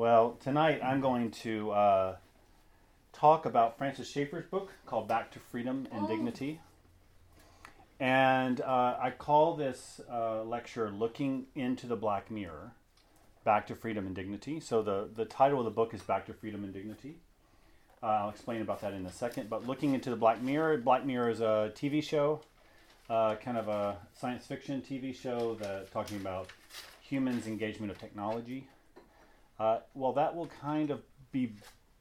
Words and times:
Well, 0.00 0.38
tonight 0.40 0.80
I'm 0.82 1.02
going 1.02 1.30
to 1.42 1.72
uh, 1.72 2.16
talk 3.12 3.44
about 3.44 3.76
Francis 3.76 4.10
Schaeffer's 4.10 4.46
book 4.46 4.72
called 4.86 5.06
Back 5.08 5.30
to 5.32 5.38
Freedom 5.38 5.86
and 5.92 6.06
Oh. 6.06 6.08
Dignity. 6.08 6.58
And 8.00 8.62
uh, 8.62 8.96
I 8.98 9.10
call 9.10 9.56
this 9.56 10.00
uh, 10.10 10.42
lecture 10.44 10.90
Looking 10.90 11.48
into 11.54 11.86
the 11.86 11.96
Black 11.96 12.30
Mirror 12.30 12.72
Back 13.44 13.66
to 13.66 13.74
Freedom 13.74 14.06
and 14.06 14.16
Dignity. 14.16 14.58
So 14.58 14.80
the, 14.80 15.10
the 15.14 15.26
title 15.26 15.58
of 15.58 15.66
the 15.66 15.70
book 15.70 15.92
is 15.92 16.00
Back 16.00 16.24
to 16.28 16.32
Freedom 16.32 16.64
and 16.64 16.72
Dignity. 16.72 17.16
Uh, 18.02 18.06
I'll 18.06 18.30
explain 18.30 18.62
about 18.62 18.80
that 18.80 18.94
in 18.94 19.04
a 19.04 19.12
second. 19.12 19.50
But 19.50 19.66
looking 19.66 19.92
into 19.92 20.08
the 20.08 20.16
Black 20.16 20.40
Mirror, 20.40 20.78
Black 20.78 21.04
Mirror 21.04 21.28
is 21.28 21.40
a 21.42 21.72
TV 21.74 22.02
show, 22.02 22.40
uh, 23.10 23.34
kind 23.34 23.58
of 23.58 23.68
a 23.68 23.98
science 24.18 24.46
fiction 24.46 24.80
TV 24.80 25.14
show 25.14 25.56
that 25.56 25.92
talking 25.92 26.16
about 26.16 26.48
humans' 27.02 27.46
engagement 27.46 27.92
of 27.92 27.98
technology. 27.98 28.66
Uh, 29.60 29.80
well, 29.92 30.14
that 30.14 30.34
will 30.34 30.46
kind 30.62 30.90
of 30.90 31.02
be 31.32 31.52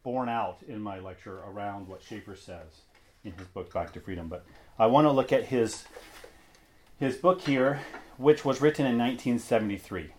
borne 0.02 0.30
out 0.30 0.59
in 0.66 0.80
my 0.80 0.98
lecture 0.99 1.40
around 1.40 1.90
what 1.90 2.02
Schaeffer 2.02 2.35
says 2.35 2.84
in 3.26 3.34
his 3.34 3.48
book 3.48 3.73
Back 3.73 3.91
to 3.94 3.99
Freedom. 3.99 4.30
But 4.30 4.45
I 4.80 4.85
want 4.85 5.05
to 5.05 5.12
look 5.12 5.34
at 5.34 5.45
his 5.45 5.84
his 6.98 7.18
book 7.18 7.41
here, 7.41 7.82
which 8.18 8.45
was 8.45 8.62
written 8.62 8.85
in 8.85 8.98
1973. 8.98 10.13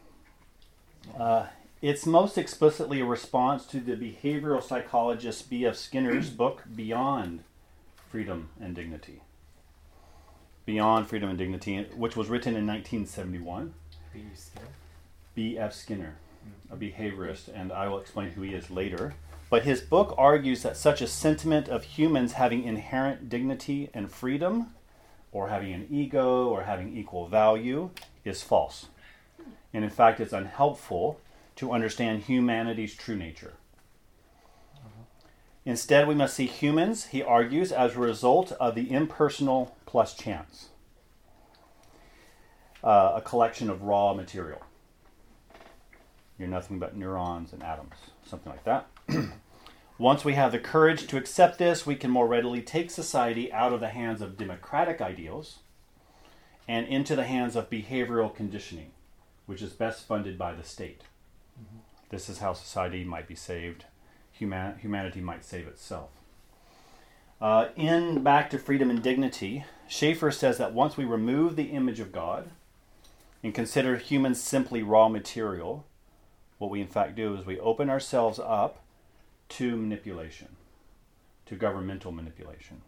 Uh, 1.19 1.47
it's 1.81 2.05
most 2.05 2.37
explicitly 2.37 3.01
a 3.01 3.07
response 3.07 3.65
to 3.67 3.81
the 3.81 3.97
behavioral 3.97 4.63
psychologist 4.63 5.49
B.F. 5.49 5.77
Skinner's 5.77 6.29
book 6.43 6.65
Beyond 6.75 7.43
Freedom 8.11 8.51
and 8.61 8.75
Dignity. 8.75 9.23
Beyond 10.67 11.09
Freedom 11.09 11.31
and 11.31 11.39
Dignity, 11.39 11.87
which 11.97 12.17
was 12.17 12.29
written 12.29 12.55
in 12.55 12.67
1971. 12.67 13.73
B.F. 15.35 15.73
Skinner, 15.73 16.17
a 16.71 16.77
behaviorist, 16.77 17.49
and 17.55 17.73
I 17.73 17.89
will 17.89 17.99
explain 17.99 18.31
who 18.31 18.43
he 18.43 18.55
is 18.55 18.71
later. 18.71 19.15
But 19.49 19.65
his 19.65 19.81
book 19.81 20.15
argues 20.17 20.63
that 20.63 20.77
such 20.77 21.01
a 21.01 21.07
sentiment 21.07 21.69
of 21.69 21.83
humans 21.83 22.35
having 22.35 22.65
inherent 22.65 23.29
dignity 23.29 23.91
and 23.93 24.11
freedom, 24.11 24.75
or 25.33 25.49
having 25.49 25.73
an 25.73 25.89
ego, 25.91 26.49
or 26.49 26.63
having 26.63 26.97
equal 26.97 27.27
value, 27.27 27.91
is 28.25 28.43
false. 28.43 28.87
And 29.73 29.85
in 29.85 29.91
fact, 29.91 30.21
it's 30.21 30.33
unhelpful 30.33 31.21
to 31.57 31.73
understand 31.73 32.23
humanity's 32.23 32.95
true 32.95 33.17
nature. 33.17 33.55
Instead, 35.65 36.09
we 36.09 36.15
must 36.15 36.35
see 36.35 36.47
humans, 36.47 37.07
he 37.07 37.23
argues, 37.23 37.71
as 37.71 37.95
a 37.95 38.01
result 38.01 38.53
of 38.53 38.75
the 38.75 38.91
impersonal 38.91 39.77
plus 39.85 40.15
chance, 40.15 40.71
uh, 42.83 43.13
a 43.17 43.21
collection 43.21 43.69
of 43.69 43.83
raw 43.83 44.15
material. 44.15 44.63
You're 46.41 46.49
nothing 46.49 46.79
but 46.79 46.97
neurons 46.97 47.53
and 47.53 47.63
atoms, 47.63 47.97
something 48.25 48.51
like 48.51 48.65
that. 48.65 48.87
Once 49.99 50.25
we 50.25 50.33
have 50.33 50.53
the 50.53 50.59
courage 50.59 51.07
to 51.07 51.19
accept 51.19 51.59
this, 51.59 51.85
we 51.85 51.95
can 51.95 52.11
more 52.11 52.27
readily 52.27 52.63
take 52.63 52.91
society 52.91 53.53
out 53.53 53.75
of 53.75 53.81
the 53.81 53.91
hands 53.91 54.23
of 54.23 54.39
democratic 54.39 55.03
ideals 55.03 55.59
and 56.67 56.87
into 56.89 57.15
the 57.15 57.25
hands 57.25 57.57
of 57.57 57.69
behavioral 57.69 58.35
conditioning, 58.35 58.91
which 59.45 59.61
is 59.61 59.75
best 59.75 60.07
funded 60.09 60.39
by 60.39 60.55
the 60.55 60.65
state. 60.65 61.03
This 62.09 62.31
is 62.31 62.39
how 62.39 62.55
society 62.55 63.05
might 63.05 63.29
be 63.29 63.35
saved, 63.35 63.85
human- 64.33 64.79
humanity 64.79 65.21
might 65.21 65.45
save 65.45 65.67
itself. 65.67 66.09
Uh, 67.39 67.69
in 67.77 68.23
Back 68.23 68.49
to 68.51 68.59
Freedom 68.59 68.89
and 68.89 69.03
Dignity, 69.03 69.67
Schaeffer 69.89 70.31
says 70.31 70.57
that 70.57 70.73
once 70.73 70.97
we 70.97 71.05
remove 71.05 71.57
the 71.57 71.73
image 71.73 72.01
of 72.01 72.13
God 72.13 72.51
and 73.43 73.55
consider 73.55 73.97
humans 73.99 74.41
simply 74.41 74.83
raw 74.83 75.11
material, 75.11 75.85
what 76.61 76.71
we 76.71 76.81
in 76.83 76.87
fact 76.87 77.17
do 77.17 77.35
is 77.35 77.47
we 77.47 77.59
open 77.59 77.89
ourselves 77.89 78.39
up 78.39 78.83
to 79.49 79.75
manipulation, 79.77 80.57
to 81.47 81.57
governmental 81.57 82.13
manipulation. 82.13 82.83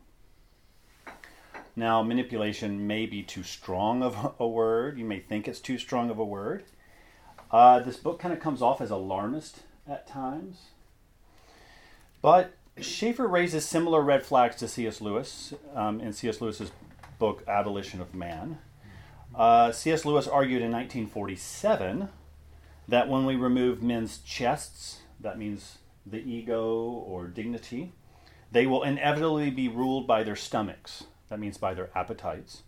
Now, 1.75 2.03
manipulation 2.03 2.87
may 2.87 3.07
be 3.07 3.23
too 3.23 3.43
strong 3.43 4.03
of 4.03 4.35
a 4.39 4.47
word. 4.47 4.99
You 4.99 5.07
may 5.07 5.21
think 5.21 5.49
it's 5.49 5.59
too 5.59 5.79
strong 5.79 6.11
of 6.11 6.19
a 6.19 6.25
word. 6.25 6.65
Uh, 7.51 7.81
this 7.81 7.97
book 7.97 8.19
kind 8.19 8.35
of 8.35 8.41
comes 8.41 8.61
off 8.61 8.83
as 8.83 8.91
alarmist 8.91 9.61
at 9.89 10.07
times. 10.07 10.67
But 12.21 12.53
Schaeffer 12.79 13.27
raises 13.27 13.65
similar 13.65 14.03
red 14.03 14.23
flags 14.25 14.57
to 14.57 14.69
C.S. 14.69 15.01
Lewis 15.01 15.55
um, 15.75 15.99
in 15.99 16.13
C.S. 16.13 16.43
Lewis's 16.43 16.73
book 17.19 17.43
Abolition 17.49 18.03
of 18.03 18.15
Man. 18.15 18.59
Uh, 19.35 19.73
C.S. 19.73 20.05
Lewis 20.05 20.29
argued 20.29 20.61
in 20.61 20.71
1947 20.71 22.11
that 22.89 23.09
when 23.09 23.25
we 23.25 23.37
remove 23.37 23.83
men's 23.83 24.19
chests, 24.19 25.01
that 25.21 25.39
means 25.39 25.79
the 26.05 26.19
ego 26.19 26.65
or 27.07 27.27
dignity, 27.27 27.93
they 28.51 28.67
will 28.67 28.83
inevitably 28.83 29.51
be 29.51 29.69
ruled 29.69 30.07
by 30.07 30.23
their 30.23 30.37
stomachs. 30.37 31.05
That 31.29 31.41
means 31.41 31.57
by 31.57 31.75
their 31.75 31.91
appetites. 31.97 32.63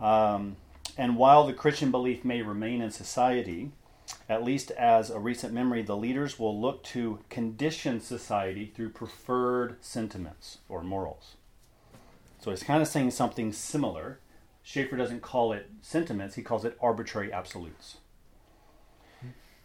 Um, 0.00 0.56
and 0.96 1.16
while 1.16 1.46
the 1.46 1.52
Christian 1.52 1.90
belief 1.90 2.24
may 2.24 2.42
remain 2.42 2.80
in 2.80 2.90
society, 2.90 3.72
at 4.28 4.44
least 4.44 4.70
as 4.72 5.10
a 5.10 5.18
recent 5.18 5.52
memory, 5.52 5.82
the 5.82 5.96
leaders 5.96 6.38
will 6.38 6.60
look 6.60 6.82
to 6.84 7.20
condition 7.30 8.00
society 8.00 8.72
through 8.74 8.90
preferred 8.90 9.76
sentiments 9.80 10.58
or 10.68 10.82
morals. 10.82 11.36
So 12.40 12.50
he's 12.50 12.62
kind 12.62 12.82
of 12.82 12.88
saying 12.88 13.12
something 13.12 13.52
similar. 13.52 14.18
Schaeffer 14.62 14.96
doesn't 14.96 15.22
call 15.22 15.52
it 15.52 15.70
sentiments, 15.82 16.34
he 16.34 16.42
calls 16.42 16.64
it 16.64 16.76
arbitrary 16.80 17.32
absolutes. 17.32 17.98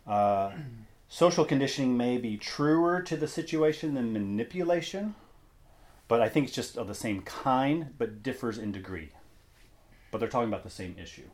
Uh, 0.09 0.51
social 1.07 1.45
conditioning 1.45 1.95
may 1.95 2.17
be 2.17 2.35
truer 2.35 3.01
to 3.03 3.15
the 3.15 3.27
situation 3.27 3.93
than 3.93 4.11
manipulation, 4.11 5.15
but 6.09 6.19
I 6.19 6.27
think 6.27 6.47
it's 6.47 6.55
just 6.55 6.77
of 6.77 6.87
the 6.87 6.95
same 6.95 7.21
kind, 7.21 7.93
but 7.97 8.23
differs 8.23 8.57
in 8.57 8.71
degree. 8.71 9.09
But 10.11 10.17
they're 10.17 10.27
talking 10.27 10.49
about 10.49 10.63
the 10.63 10.69
same 10.69 10.95
issue 11.01 11.29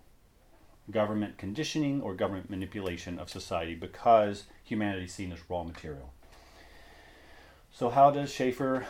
government 0.91 1.37
conditioning 1.37 2.01
or 2.01 2.13
government 2.13 2.49
manipulation 2.49 3.17
of 3.17 3.29
society 3.29 3.75
because 3.75 4.43
humanity 4.63 5.05
is 5.05 5.13
seen 5.13 5.31
as 5.31 5.39
raw 5.49 5.63
material. 5.63 6.13
So, 7.71 7.89
how 7.89 8.11
does 8.11 8.31
Schaeffer 8.31 8.85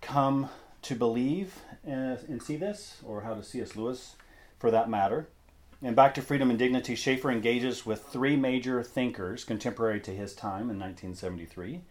come 0.00 0.48
to 0.82 0.94
believe 0.94 1.60
and, 1.84 2.18
and 2.28 2.42
see 2.42 2.56
this, 2.56 2.98
or 3.04 3.22
how 3.22 3.34
does 3.34 3.48
C.S. 3.48 3.76
Lewis, 3.76 4.16
for 4.58 4.70
that 4.70 4.88
matter? 4.90 5.28
And 5.84 5.94
back 5.94 6.14
to 6.14 6.22
freedom 6.22 6.48
and 6.48 6.58
dignity, 6.58 6.94
Schaeffer 6.94 7.30
engages 7.30 7.84
with 7.84 8.04
three 8.04 8.36
major 8.36 8.82
thinkers 8.82 9.44
contemporary 9.44 10.00
to 10.00 10.12
his 10.12 10.34
time 10.34 10.70
in 10.70 10.80
1973. 10.80 11.82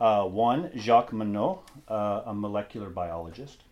Uh, 0.00 0.24
one, 0.24 0.72
Jacques 0.76 1.12
Monod, 1.12 1.60
uh, 1.86 2.22
a 2.26 2.34
molecular 2.34 2.90
biologist. 2.90 3.62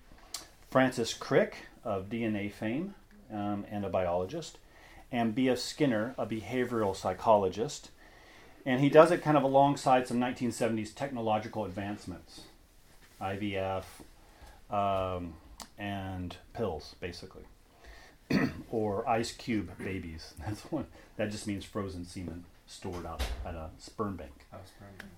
Francis 0.71 1.13
Crick 1.13 1.67
of 1.83 2.09
DNA 2.09 2.53
fame 2.53 2.95
um, 3.33 3.65
and 3.69 3.85
a 3.85 3.89
biologist. 3.89 4.59
And 5.11 5.35
B.F. 5.35 5.59
Skinner, 5.59 6.15
a 6.17 6.27
behavioral 6.27 6.95
psychologist. 6.95 7.91
And 8.65 8.81
he 8.81 8.89
does 8.89 9.11
it 9.11 9.21
kind 9.21 9.37
of 9.37 9.43
alongside 9.43 10.07
some 10.07 10.21
1970s 10.21 10.95
technological 10.95 11.65
advancements 11.65 12.43
IVF 13.21 13.83
um, 14.71 15.35
and 15.77 16.37
pills, 16.55 16.95
basically 17.01 17.43
or 18.71 19.09
ice 19.09 19.33
cube 19.33 19.71
babies. 19.79 20.35
That's 20.47 20.63
one. 20.73 20.87
That 21.17 21.31
just 21.31 21.47
means 21.47 21.65
frozen 21.65 22.05
semen 22.05 22.45
stored 22.67 23.07
up 23.07 23.23
at 23.45 23.55
a 23.55 23.71
sperm 23.79 24.17
bank, 24.17 24.47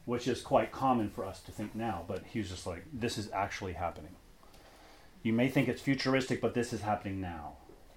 which 0.04 0.28
is 0.28 0.42
quite 0.42 0.70
common 0.70 1.09
for 1.10 1.25
us 1.25 1.41
to 1.41 1.53
think 1.53 1.75
now. 1.75 2.04
But 2.06 2.25
he 2.26 2.38
was 2.38 2.50
just 2.50 2.66
like, 2.66 2.84
this 2.92 3.16
is 3.19 3.31
actually 3.32 3.72
happening. 3.72 4.12
You 5.22 5.32
may 5.32 5.48
think 5.48 5.69
it's 5.69 5.81
futuristic, 5.82 6.41
but 6.41 6.54
this 6.54 6.72
is 6.72 6.82
happening 6.82 7.20
now. 7.20 7.54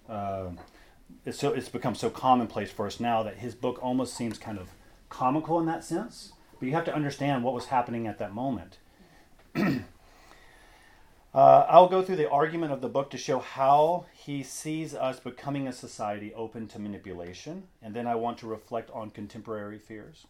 Um 0.09 0.59
it's 1.25 1.37
so 1.39 1.51
it's 1.51 1.69
become 1.69 1.95
so 1.95 2.09
commonplace 2.09 2.71
for 2.71 2.87
us 2.87 2.99
now 2.99 3.21
that 3.23 3.37
his 3.37 3.53
book 3.53 3.77
almost 3.81 4.13
seems 4.15 4.37
kind 4.37 4.57
of 4.57 4.69
comical 5.09 5.59
in 5.59 5.65
that 5.65 5.83
sense. 5.83 6.33
But 6.59 6.67
you 6.67 6.73
have 6.73 6.85
to 6.85 6.95
understand 6.95 7.43
what 7.43 7.53
was 7.53 7.65
happening 7.65 8.07
at 8.07 8.19
that 8.19 8.33
moment. 8.33 8.77
Uh, 11.33 11.65
I'll 11.69 11.87
go 11.87 12.01
through 12.01 12.17
the 12.17 12.29
argument 12.29 12.73
of 12.73 12.81
the 12.81 12.89
book 12.89 13.09
to 13.11 13.17
show 13.17 13.39
how 13.39 14.05
he 14.13 14.43
sees 14.43 14.93
us 14.93 15.19
becoming 15.19 15.65
a 15.67 15.71
society 15.71 16.33
open 16.33 16.67
to 16.67 16.79
manipulation, 16.79 17.63
and 17.81 17.93
then 17.93 18.05
I 18.05 18.15
want 18.15 18.37
to 18.39 18.47
reflect 18.47 18.91
on 18.91 19.11
contemporary 19.11 19.79
fears. 19.79 20.27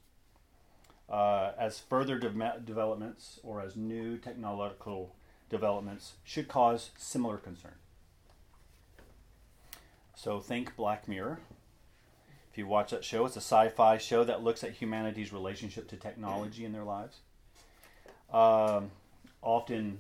Uh, 1.09 1.53
as 1.57 1.80
further 1.80 2.19
de- 2.19 2.59
developments 2.63 3.39
or 3.44 3.62
as 3.62 3.75
new 3.75 4.18
technological 4.18 5.15
developments 5.50 6.13
should 6.24 6.48
cause 6.48 6.92
similar 6.98 7.38
concern. 7.38 7.74
So, 10.15 10.39
think 10.39 10.75
Black 10.75 11.07
Mirror. 11.07 11.39
If 12.51 12.57
you 12.57 12.68
watch 12.68 12.92
that 12.92 13.04
show, 13.04 13.25
it's 13.25 13.36
a 13.36 13.39
sci 13.39 13.69
fi 13.69 13.97
show 13.97 14.24
that 14.24 14.44
looks 14.44 14.63
at 14.63 14.74
humanity's 14.74 15.33
relationship 15.33 15.88
to 15.89 15.95
technology 15.95 16.63
in 16.63 16.74
their 16.74 16.83
lives. 16.83 17.18
Um, 18.31 18.92
often 19.42 20.00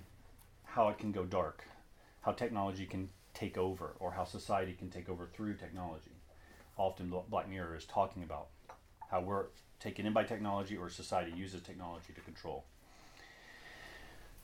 how 0.73 0.87
it 0.87 0.97
can 0.97 1.11
go 1.11 1.25
dark, 1.25 1.65
how 2.21 2.31
technology 2.31 2.85
can 2.85 3.09
take 3.33 3.57
over, 3.57 3.95
or 3.99 4.11
how 4.11 4.23
society 4.23 4.73
can 4.73 4.89
take 4.89 5.09
over 5.09 5.27
through 5.27 5.55
technology. 5.55 6.11
Often, 6.77 7.09
Bla- 7.09 7.23
Black 7.29 7.49
Mirror 7.49 7.75
is 7.75 7.85
talking 7.85 8.23
about 8.23 8.47
how 9.09 9.21
we're 9.21 9.45
taken 9.79 10.05
in 10.05 10.13
by 10.13 10.23
technology 10.23 10.77
or 10.77 10.89
society 10.89 11.33
uses 11.35 11.61
technology 11.61 12.13
to 12.13 12.21
control. 12.21 12.63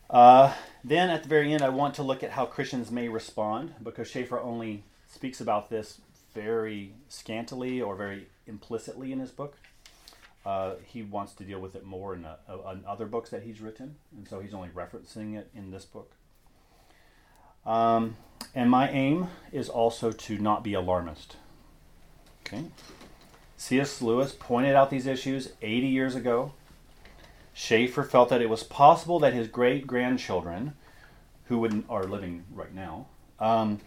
Uh, 0.10 0.54
then 0.84 1.10
at 1.10 1.24
the 1.24 1.30
very 1.30 1.54
end, 1.54 1.62
I 1.62 1.70
want 1.70 1.96
to 1.96 2.04
look 2.04 2.24
at 2.24 2.32
how 2.32 2.46
Christians 2.46 2.92
may 2.92 3.08
respond 3.08 3.76
because 3.84 4.10
Schaeffer 4.10 4.40
only 4.40 4.84
speaks 5.08 5.40
about 5.42 5.70
this 5.70 6.02
very 6.34 6.94
scantily 7.08 7.82
or 7.82 7.96
very 7.96 8.28
implicitly 8.46 9.12
in 9.12 9.20
his 9.20 9.32
book. 9.32 9.58
Uh, 10.48 10.76
he 10.86 11.04
wants 11.04 11.34
to 11.34 11.44
deal 11.44 11.60
with 11.60 11.76
it 11.76 11.84
more 11.84 12.16
in, 12.16 12.24
a, 12.24 12.38
a, 12.48 12.72
in, 12.72 12.86
other 12.88 13.06
books 13.06 13.30
that 13.30 13.44
he's 13.44 13.60
written, 13.60 13.98
and 14.16 14.26
so 14.30 14.40
he's 14.40 14.54
only 14.54 14.70
referencing 14.70 15.36
it 15.36 15.50
in 15.54 15.72
this 15.72 15.84
book. 15.84 16.14
Um, 17.66 18.16
and 18.56 18.72
my 18.72 18.90
aim 18.90 19.28
is 19.52 19.68
also 19.68 20.14
to 20.14 20.38
not 20.38 20.64
be 20.64 20.74
alarmist. 20.74 21.36
Okay. 22.46 22.64
C.S. 23.58 24.02
Lewis 24.02 24.34
pointed 24.40 24.74
out 24.74 24.90
these 24.90 25.06
issues 25.06 25.52
80 25.62 25.88
years 25.88 26.16
ago. 26.16 26.54
Schaeffer 27.54 28.06
felt 28.06 28.30
that 28.30 28.42
it 28.42 28.50
was 28.50 28.64
possible 28.64 29.20
that 29.20 29.34
his 29.34 29.50
great 29.50 29.86
grandchildren, 29.86 30.76
who 31.48 31.60
would, 31.60 31.84
are 31.90 32.06
living 32.06 32.46
right 32.54 32.74
now, 32.74 33.08
um, 33.42 33.82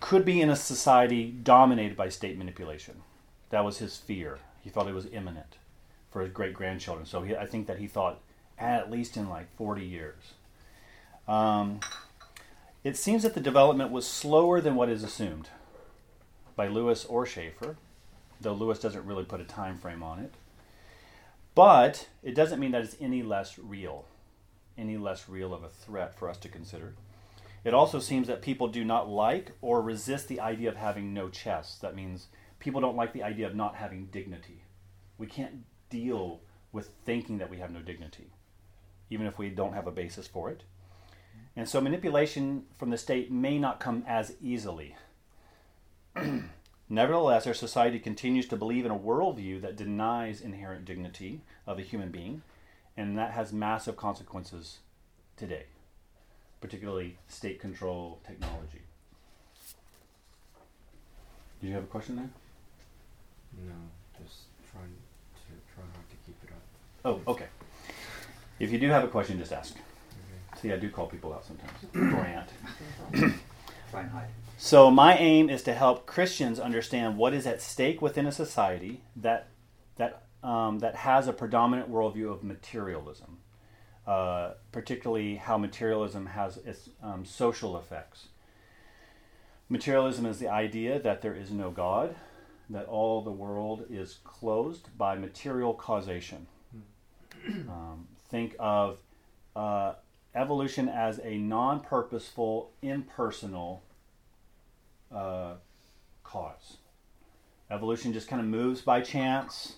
could 0.00 0.24
be 0.24 0.40
in 0.40 0.50
a 0.50 0.56
society 0.56 1.30
dominated 1.30 1.96
by 1.96 2.08
state 2.08 2.36
manipulation. 2.36 3.02
That 3.50 3.64
was 3.64 3.78
his 3.78 3.96
fear. 3.96 4.40
He 4.62 4.68
felt 4.68 4.88
it 4.88 4.92
was 4.92 5.06
imminent 5.12 5.58
for 6.16 6.22
his 6.22 6.32
great 6.32 6.54
grandchildren. 6.54 7.04
So 7.04 7.20
he, 7.20 7.36
I 7.36 7.44
think 7.44 7.66
that 7.66 7.78
he 7.78 7.86
thought 7.86 8.20
at 8.58 8.90
least 8.90 9.18
in 9.18 9.28
like 9.28 9.54
40 9.58 9.84
years. 9.84 10.32
Um, 11.28 11.80
it 12.82 12.96
seems 12.96 13.22
that 13.22 13.34
the 13.34 13.40
development 13.40 13.90
was 13.90 14.06
slower 14.06 14.62
than 14.62 14.76
what 14.76 14.88
is 14.88 15.04
assumed 15.04 15.50
by 16.54 16.68
Lewis 16.68 17.04
or 17.04 17.26
Schaeffer, 17.26 17.76
though 18.40 18.54
Lewis 18.54 18.78
doesn't 18.78 19.04
really 19.04 19.24
put 19.24 19.42
a 19.42 19.44
time 19.44 19.76
frame 19.76 20.02
on 20.02 20.18
it. 20.18 20.32
But 21.54 22.08
it 22.22 22.34
doesn't 22.34 22.60
mean 22.60 22.70
that 22.70 22.80
it's 22.80 22.96
any 22.98 23.22
less 23.22 23.58
real, 23.58 24.06
any 24.78 24.96
less 24.96 25.28
real 25.28 25.52
of 25.52 25.64
a 25.64 25.68
threat 25.68 26.18
for 26.18 26.30
us 26.30 26.38
to 26.38 26.48
consider. 26.48 26.94
It 27.62 27.74
also 27.74 28.00
seems 28.00 28.26
that 28.28 28.40
people 28.40 28.68
do 28.68 28.86
not 28.86 29.06
like 29.06 29.52
or 29.60 29.82
resist 29.82 30.28
the 30.28 30.40
idea 30.40 30.70
of 30.70 30.76
having 30.76 31.12
no 31.12 31.28
chest. 31.28 31.82
That 31.82 31.94
means 31.94 32.28
people 32.58 32.80
don't 32.80 32.96
like 32.96 33.12
the 33.12 33.22
idea 33.22 33.46
of 33.46 33.54
not 33.54 33.74
having 33.74 34.06
dignity. 34.06 34.62
We 35.18 35.26
can't 35.26 35.64
deal 35.90 36.40
with 36.72 36.90
thinking 37.04 37.38
that 37.38 37.50
we 37.50 37.58
have 37.58 37.70
no 37.70 37.80
dignity, 37.80 38.30
even 39.10 39.26
if 39.26 39.38
we 39.38 39.48
don't 39.48 39.74
have 39.74 39.86
a 39.86 39.92
basis 39.92 40.26
for 40.26 40.50
it. 40.50 40.62
And 41.54 41.68
so 41.68 41.80
manipulation 41.80 42.64
from 42.78 42.90
the 42.90 42.98
state 42.98 43.30
may 43.30 43.58
not 43.58 43.80
come 43.80 44.04
as 44.06 44.34
easily. 44.42 44.96
Nevertheless, 46.88 47.46
our 47.46 47.54
society 47.54 47.98
continues 47.98 48.46
to 48.48 48.56
believe 48.56 48.84
in 48.84 48.92
a 48.92 48.98
worldview 48.98 49.60
that 49.62 49.76
denies 49.76 50.40
inherent 50.40 50.84
dignity 50.84 51.40
of 51.66 51.78
a 51.78 51.82
human 51.82 52.10
being, 52.10 52.42
and 52.96 53.18
that 53.18 53.32
has 53.32 53.52
massive 53.52 53.96
consequences 53.96 54.78
today 55.36 55.64
particularly 56.60 57.16
state 57.28 57.60
control 57.60 58.18
technology. 58.26 58.82
Do 61.60 61.68
you 61.68 61.74
have 61.74 61.84
a 61.84 61.86
question 61.86 62.16
there? 62.16 62.30
No, 63.66 63.74
just 64.22 64.46
trying 64.70 64.90
to 64.90 65.52
try 65.74 65.84
hard 65.94 66.10
to 66.10 66.16
keep 66.26 66.36
it 66.42 66.50
up. 66.50 66.62
Oh, 67.06 67.20
okay. 67.26 67.46
If 68.58 68.70
you 68.70 68.78
do 68.78 68.90
have 68.90 69.04
a 69.04 69.08
question, 69.08 69.38
just 69.38 69.52
ask. 69.52 69.74
See, 70.60 70.72
I 70.72 70.76
do 70.76 70.90
call 70.90 71.06
people 71.06 71.32
out 71.32 71.44
sometimes. 71.44 71.78
Grant. 71.92 73.34
So 74.58 74.90
my 74.90 75.16
aim 75.16 75.48
is 75.48 75.62
to 75.62 75.74
help 75.74 76.06
Christians 76.06 76.58
understand 76.58 77.16
what 77.16 77.32
is 77.32 77.46
at 77.46 77.62
stake 77.62 78.02
within 78.02 78.26
a 78.26 78.32
society 78.32 79.02
that 79.14 79.48
that 79.96 80.24
um, 80.42 80.80
that 80.80 80.96
has 80.96 81.28
a 81.28 81.32
predominant 81.32 81.90
worldview 81.90 82.30
of 82.30 82.42
materialism 82.42 83.38
uh, 84.06 84.52
particularly 84.70 85.36
how 85.36 85.58
materialism 85.58 86.26
has 86.26 86.58
its 86.58 86.90
um, 87.02 87.24
social 87.24 87.76
effects. 87.76 88.28
Materialism 89.68 90.24
is 90.26 90.38
the 90.38 90.48
idea 90.48 91.00
that 91.00 91.22
there 91.22 91.34
is 91.34 91.50
no 91.50 91.70
God, 91.70 92.14
that 92.70 92.86
all 92.86 93.20
the 93.20 93.32
world 93.32 93.84
is 93.90 94.18
closed 94.22 94.96
by 94.96 95.16
material 95.16 95.74
causation. 95.74 96.46
Um, 97.68 98.08
think 98.28 98.56
of 98.58 98.98
uh, 99.54 99.94
evolution 100.34 100.88
as 100.88 101.20
a 101.22 101.38
non 101.38 101.80
purposeful, 101.80 102.72
impersonal 102.82 103.82
uh, 105.14 105.54
cause. 106.24 106.78
Evolution 107.70 108.12
just 108.12 108.28
kind 108.28 108.40
of 108.40 108.48
moves 108.48 108.80
by 108.80 109.00
chance 109.00 109.76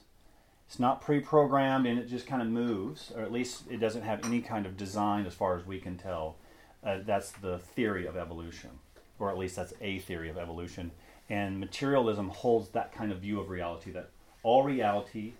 it's 0.68 0.78
not 0.78 1.00
pre-programmed 1.00 1.86
and 1.86 1.98
it 1.98 2.08
just 2.08 2.26
kind 2.26 2.42
of 2.42 2.48
moves, 2.48 3.10
or 3.16 3.22
at 3.22 3.32
least 3.32 3.62
it 3.70 3.78
doesn't 3.78 4.02
have 4.02 4.22
any 4.26 4.42
kind 4.42 4.66
of 4.66 4.76
design 4.76 5.24
as 5.24 5.32
far 5.32 5.56
as 5.56 5.64
we 5.64 5.80
can 5.80 5.96
tell. 5.96 6.36
Uh, 6.84 6.98
that's 7.06 7.32
the 7.32 7.58
theory 7.58 8.06
of 8.06 8.18
evolution, 8.18 8.70
or 9.18 9.30
at 9.30 9.38
least 9.38 9.56
that's 9.56 9.72
a 9.80 9.98
theory 10.00 10.28
of 10.28 10.36
evolution. 10.36 10.90
And 11.30 11.58
materialism 11.58 12.28
holds 12.28 12.68
that 12.70 12.92
kind 12.92 13.10
of 13.10 13.20
view 13.20 13.40
of 13.40 13.48
reality 13.48 13.90
that 13.92 14.10
all 14.42 14.62
reality 14.62 15.32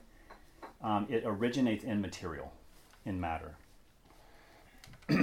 um, 0.82 1.06
it 1.08 1.24
originates 1.26 1.84
in 1.84 2.00
material, 2.00 2.52
in 3.04 3.20
matter. 3.20 3.56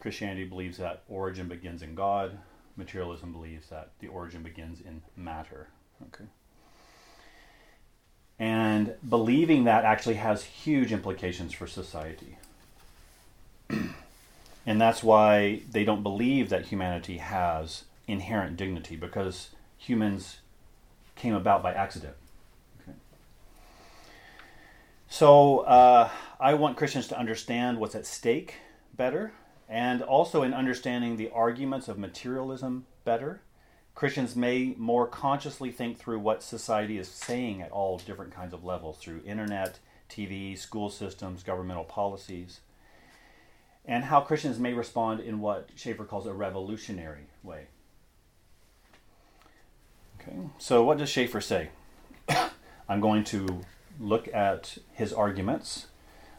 Christianity 0.00 0.44
believes 0.44 0.78
that 0.78 1.02
origin 1.08 1.48
begins 1.48 1.82
in 1.82 1.94
God. 1.94 2.38
Materialism 2.76 3.32
believes 3.32 3.68
that 3.68 3.90
the 3.98 4.08
origin 4.08 4.42
begins 4.42 4.80
in 4.80 5.02
matter. 5.16 5.68
Okay. 6.06 6.24
And 8.38 8.94
believing 9.06 9.64
that 9.64 9.84
actually 9.84 10.14
has 10.14 10.44
huge 10.44 10.92
implications 10.92 11.52
for 11.52 11.66
society. 11.66 12.38
and 13.68 14.80
that's 14.80 15.02
why 15.02 15.62
they 15.70 15.84
don't 15.84 16.04
believe 16.04 16.48
that 16.50 16.66
humanity 16.66 17.16
has 17.18 17.84
inherent 18.06 18.56
dignity 18.56 18.94
because 18.94 19.50
humans 19.76 20.38
came 21.16 21.34
about 21.34 21.64
by 21.64 21.72
accident. 21.72 22.14
So 25.08 25.60
uh, 25.60 26.10
I 26.38 26.54
want 26.54 26.76
Christians 26.76 27.08
to 27.08 27.18
understand 27.18 27.78
what's 27.78 27.94
at 27.94 28.06
stake 28.06 28.56
better, 28.94 29.32
and 29.68 30.02
also 30.02 30.42
in 30.42 30.52
understanding 30.54 31.16
the 31.16 31.30
arguments 31.30 31.88
of 31.88 31.98
materialism 31.98 32.86
better 33.04 33.40
Christians 33.98 34.36
may 34.36 34.76
more 34.78 35.08
consciously 35.08 35.72
think 35.72 35.98
through 35.98 36.20
what 36.20 36.40
society 36.40 36.98
is 36.98 37.08
saying 37.08 37.62
at 37.62 37.72
all 37.72 37.98
different 37.98 38.32
kinds 38.32 38.54
of 38.54 38.62
levels 38.62 38.96
through 38.98 39.22
internet, 39.26 39.80
TV, 40.08 40.56
school 40.56 40.88
systems, 40.88 41.42
governmental 41.42 41.82
policies, 41.82 42.60
and 43.84 44.04
how 44.04 44.20
Christians 44.20 44.60
may 44.60 44.72
respond 44.72 45.18
in 45.18 45.40
what 45.40 45.70
Schaeffer 45.74 46.04
calls 46.04 46.26
a 46.28 46.32
revolutionary 46.32 47.26
way. 47.42 47.66
Okay, 50.20 50.38
so 50.58 50.84
what 50.84 50.98
does 50.98 51.08
Schaeffer 51.08 51.40
say? 51.40 51.70
I'm 52.88 53.00
going 53.00 53.24
to 53.24 53.62
look 54.00 54.28
at 54.32 54.78
his 54.92 55.12
arguments 55.12 55.86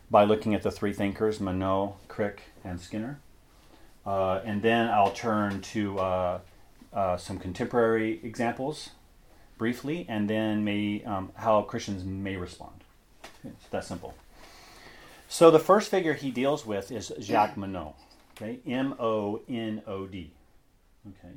by 0.09 0.23
looking 0.23 0.53
at 0.55 0.63
the 0.63 0.71
three 0.71 0.93
thinkers, 0.93 1.39
Monod, 1.39 1.95
Crick, 2.07 2.43
and 2.63 2.79
Skinner. 2.79 3.19
Uh, 4.05 4.41
and 4.43 4.61
then 4.61 4.87
I'll 4.87 5.11
turn 5.11 5.61
to 5.61 5.99
uh, 5.99 6.39
uh, 6.93 7.17
some 7.17 7.37
contemporary 7.37 8.19
examples 8.23 8.91
briefly, 9.57 10.05
and 10.09 10.29
then 10.29 10.63
may, 10.63 11.03
um, 11.03 11.31
how 11.35 11.61
Christians 11.61 12.03
may 12.03 12.37
respond. 12.37 12.83
It's 13.43 13.67
that 13.69 13.83
simple. 13.85 14.15
So 15.27 15.51
the 15.51 15.59
first 15.59 15.91
figure 15.91 16.13
he 16.13 16.31
deals 16.31 16.65
with 16.65 16.91
is 16.91 17.11
Jacques 17.19 17.55
Monod. 17.55 17.93
Okay, 18.35 18.59
M 18.65 18.95
O 18.99 19.41
N 19.47 19.83
O 19.85 20.07
D. 20.07 20.31
Okay, 21.07 21.35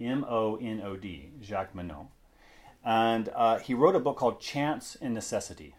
M 0.00 0.24
O 0.24 0.56
N 0.56 0.80
O 0.82 0.96
D. 0.96 1.28
Jacques 1.42 1.74
Monod, 1.74 2.06
and 2.84 3.30
uh, 3.34 3.58
he 3.58 3.74
wrote 3.74 3.94
a 3.94 4.00
book 4.00 4.16
called 4.16 4.40
Chance 4.40 4.96
and 5.00 5.14
Necessity. 5.14 5.74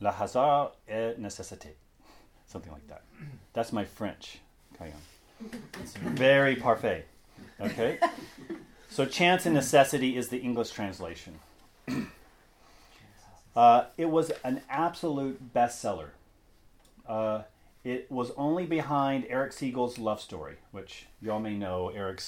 Le 0.00 0.10
hasard 0.12 0.72
et 0.86 1.18
nécessité, 1.18 1.70
something 2.46 2.70
like 2.70 2.86
that. 2.88 3.02
That's 3.52 3.72
my 3.72 3.84
French. 3.84 4.38
It's 5.80 5.96
very 5.96 6.56
parfait. 6.56 7.04
Okay? 7.60 7.98
so 8.90 9.04
chance 9.04 9.46
and 9.46 9.54
necessity 9.54 10.16
is 10.16 10.28
the 10.28 10.38
English 10.38 10.70
translation. 10.70 11.40
Uh, 13.56 13.86
it 13.96 14.08
was 14.08 14.30
an 14.44 14.60
absolute 14.70 15.52
bestseller. 15.52 16.10
Uh, 17.08 17.42
it 17.82 18.10
was 18.10 18.30
only 18.36 18.66
behind 18.66 19.26
Erich 19.28 19.52
Segal's 19.52 19.98
Love 19.98 20.20
Story, 20.20 20.56
which 20.70 21.06
y'all 21.20 21.40
may 21.40 21.54
know 21.54 21.88
Erich 21.88 22.22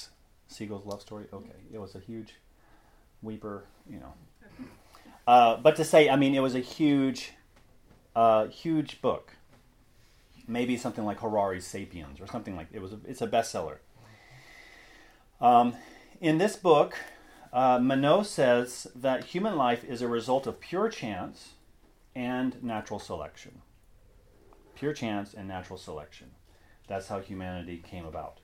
Segal's 0.49 0.85
Love 0.85 1.01
Story. 1.01 1.27
Okay, 1.31 1.61
it 1.71 1.77
was 1.77 1.95
a 1.95 1.99
huge 1.99 2.33
weeper, 3.23 3.63
you 3.89 3.99
know. 3.99 4.13
Uh, 5.27 5.57
but 5.57 5.75
to 5.75 5.83
say, 5.83 6.09
I 6.09 6.15
mean, 6.15 6.35
it 6.35 6.41
was 6.41 6.55
a 6.55 6.59
huge, 6.59 7.33
uh, 8.15 8.47
huge 8.47 9.01
book. 9.01 9.33
Maybe 10.47 10.77
something 10.77 11.05
like 11.05 11.19
Harari's 11.19 11.65
*Sapiens* 11.65 12.19
or 12.19 12.27
something 12.27 12.55
like 12.55 12.67
it 12.73 12.81
was. 12.81 12.93
A, 12.93 12.99
it's 13.07 13.21
a 13.21 13.27
bestseller. 13.27 13.77
Um, 15.39 15.75
in 16.19 16.37
this 16.37 16.55
book, 16.55 16.95
Uh, 17.53 17.77
Monod 17.79 18.25
says 18.25 18.87
that 18.95 19.25
human 19.35 19.57
life 19.57 19.83
is 19.83 20.01
a 20.01 20.07
result 20.07 20.47
of 20.47 20.61
pure 20.61 20.87
chance 20.87 21.55
and 22.15 22.55
natural 22.63 22.97
selection. 22.97 23.61
Pure 24.73 24.93
chance 24.93 25.33
and 25.33 25.49
natural 25.49 25.77
selection. 25.77 26.31
That's 26.87 27.09
how 27.09 27.19
humanity 27.19 27.83
came 27.83 28.05
about. 28.05 28.39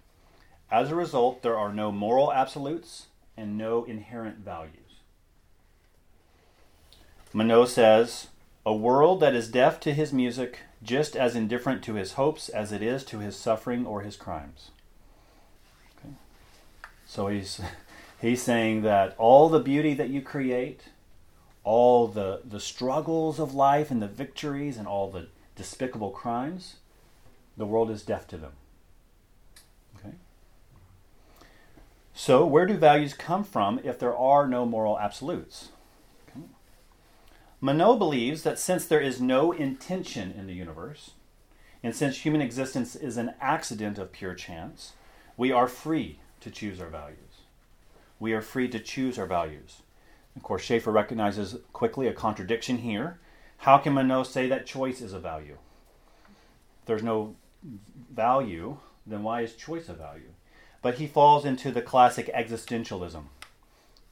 As 0.69 0.91
a 0.91 0.95
result, 0.95 1.41
there 1.41 1.57
are 1.57 1.71
no 1.71 1.89
moral 1.89 2.33
absolutes 2.33 3.07
and 3.37 3.57
no 3.57 3.83
inherent 3.83 4.39
values. 4.39 4.73
Monod 7.33 7.67
says, 7.67 8.27
A 8.65 8.73
world 8.73 9.19
that 9.19 9.35
is 9.35 9.49
deaf 9.49 9.79
to 9.81 9.93
his 9.93 10.11
music, 10.11 10.59
just 10.81 11.15
as 11.15 11.35
indifferent 11.35 11.83
to 11.83 11.93
his 11.93 12.13
hopes 12.13 12.49
as 12.49 12.71
it 12.71 12.81
is 12.81 13.03
to 13.05 13.19
his 13.19 13.35
suffering 13.35 13.85
or 13.85 14.01
his 14.01 14.15
crimes. 14.15 14.71
Okay. 15.99 16.15
So 17.05 17.27
he's, 17.27 17.61
he's 18.21 18.41
saying 18.41 18.81
that 18.81 19.13
all 19.17 19.49
the 19.49 19.59
beauty 19.59 19.93
that 19.93 20.09
you 20.09 20.21
create, 20.21 20.81
all 21.63 22.07
the, 22.07 22.41
the 22.43 22.59
struggles 22.59 23.39
of 23.39 23.53
life 23.53 23.91
and 23.91 24.01
the 24.01 24.07
victories 24.07 24.77
and 24.77 24.87
all 24.87 25.11
the 25.11 25.27
despicable 25.55 26.11
crimes, 26.11 26.75
the 27.57 27.65
world 27.65 27.91
is 27.91 28.03
deaf 28.03 28.27
to 28.27 28.37
them. 28.37 28.53
Okay? 29.97 30.15
So, 32.19 32.47
where 32.47 32.65
do 32.65 32.73
values 32.73 33.13
come 33.13 33.43
from 33.43 33.79
if 33.83 33.99
there 33.99 34.17
are 34.17 34.47
no 34.47 34.65
moral 34.65 34.97
absolutes? 34.97 35.69
Monod 37.61 37.99
believes 37.99 38.41
that 38.41 38.57
since 38.57 38.85
there 38.85 38.99
is 38.99 39.21
no 39.21 39.51
intention 39.51 40.31
in 40.31 40.47
the 40.47 40.55
universe, 40.55 41.11
and 41.83 41.95
since 41.95 42.17
human 42.25 42.41
existence 42.41 42.95
is 42.95 43.17
an 43.17 43.35
accident 43.39 43.99
of 43.99 44.11
pure 44.11 44.33
chance, 44.33 44.93
we 45.37 45.51
are 45.51 45.67
free 45.67 46.17
to 46.39 46.49
choose 46.49 46.81
our 46.81 46.89
values. 46.89 47.43
We 48.19 48.33
are 48.33 48.41
free 48.41 48.67
to 48.69 48.79
choose 48.79 49.19
our 49.19 49.27
values. 49.27 49.83
Of 50.35 50.41
course, 50.41 50.63
Schaeffer 50.63 50.91
recognizes 50.91 51.57
quickly 51.71 52.07
a 52.07 52.13
contradiction 52.13 52.79
here. 52.79 53.19
How 53.57 53.77
can 53.77 53.93
Monod 53.93 54.25
say 54.25 54.47
that 54.47 54.65
choice 54.65 55.01
is 55.01 55.13
a 55.13 55.19
value? 55.19 55.59
If 56.81 56.87
there's 56.87 57.03
no 57.03 57.35
value, 58.11 58.79
then 59.05 59.21
why 59.21 59.41
is 59.41 59.53
choice 59.53 59.87
a 59.87 59.93
value? 59.93 60.31
But 60.81 60.95
he 60.95 61.07
falls 61.07 61.45
into 61.45 61.71
the 61.71 61.81
classic 61.81 62.29
existentialism, 62.33 63.23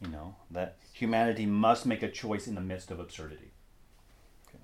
you 0.01 0.07
know, 0.07 0.35
that 0.51 0.77
humanity 0.93 1.45
must 1.45 1.85
make 1.85 2.03
a 2.03 2.11
choice 2.11 2.47
in 2.47 2.55
the 2.55 2.61
midst 2.61 2.91
of 2.91 2.99
absurdity. 2.99 3.51
Okay. 4.47 4.63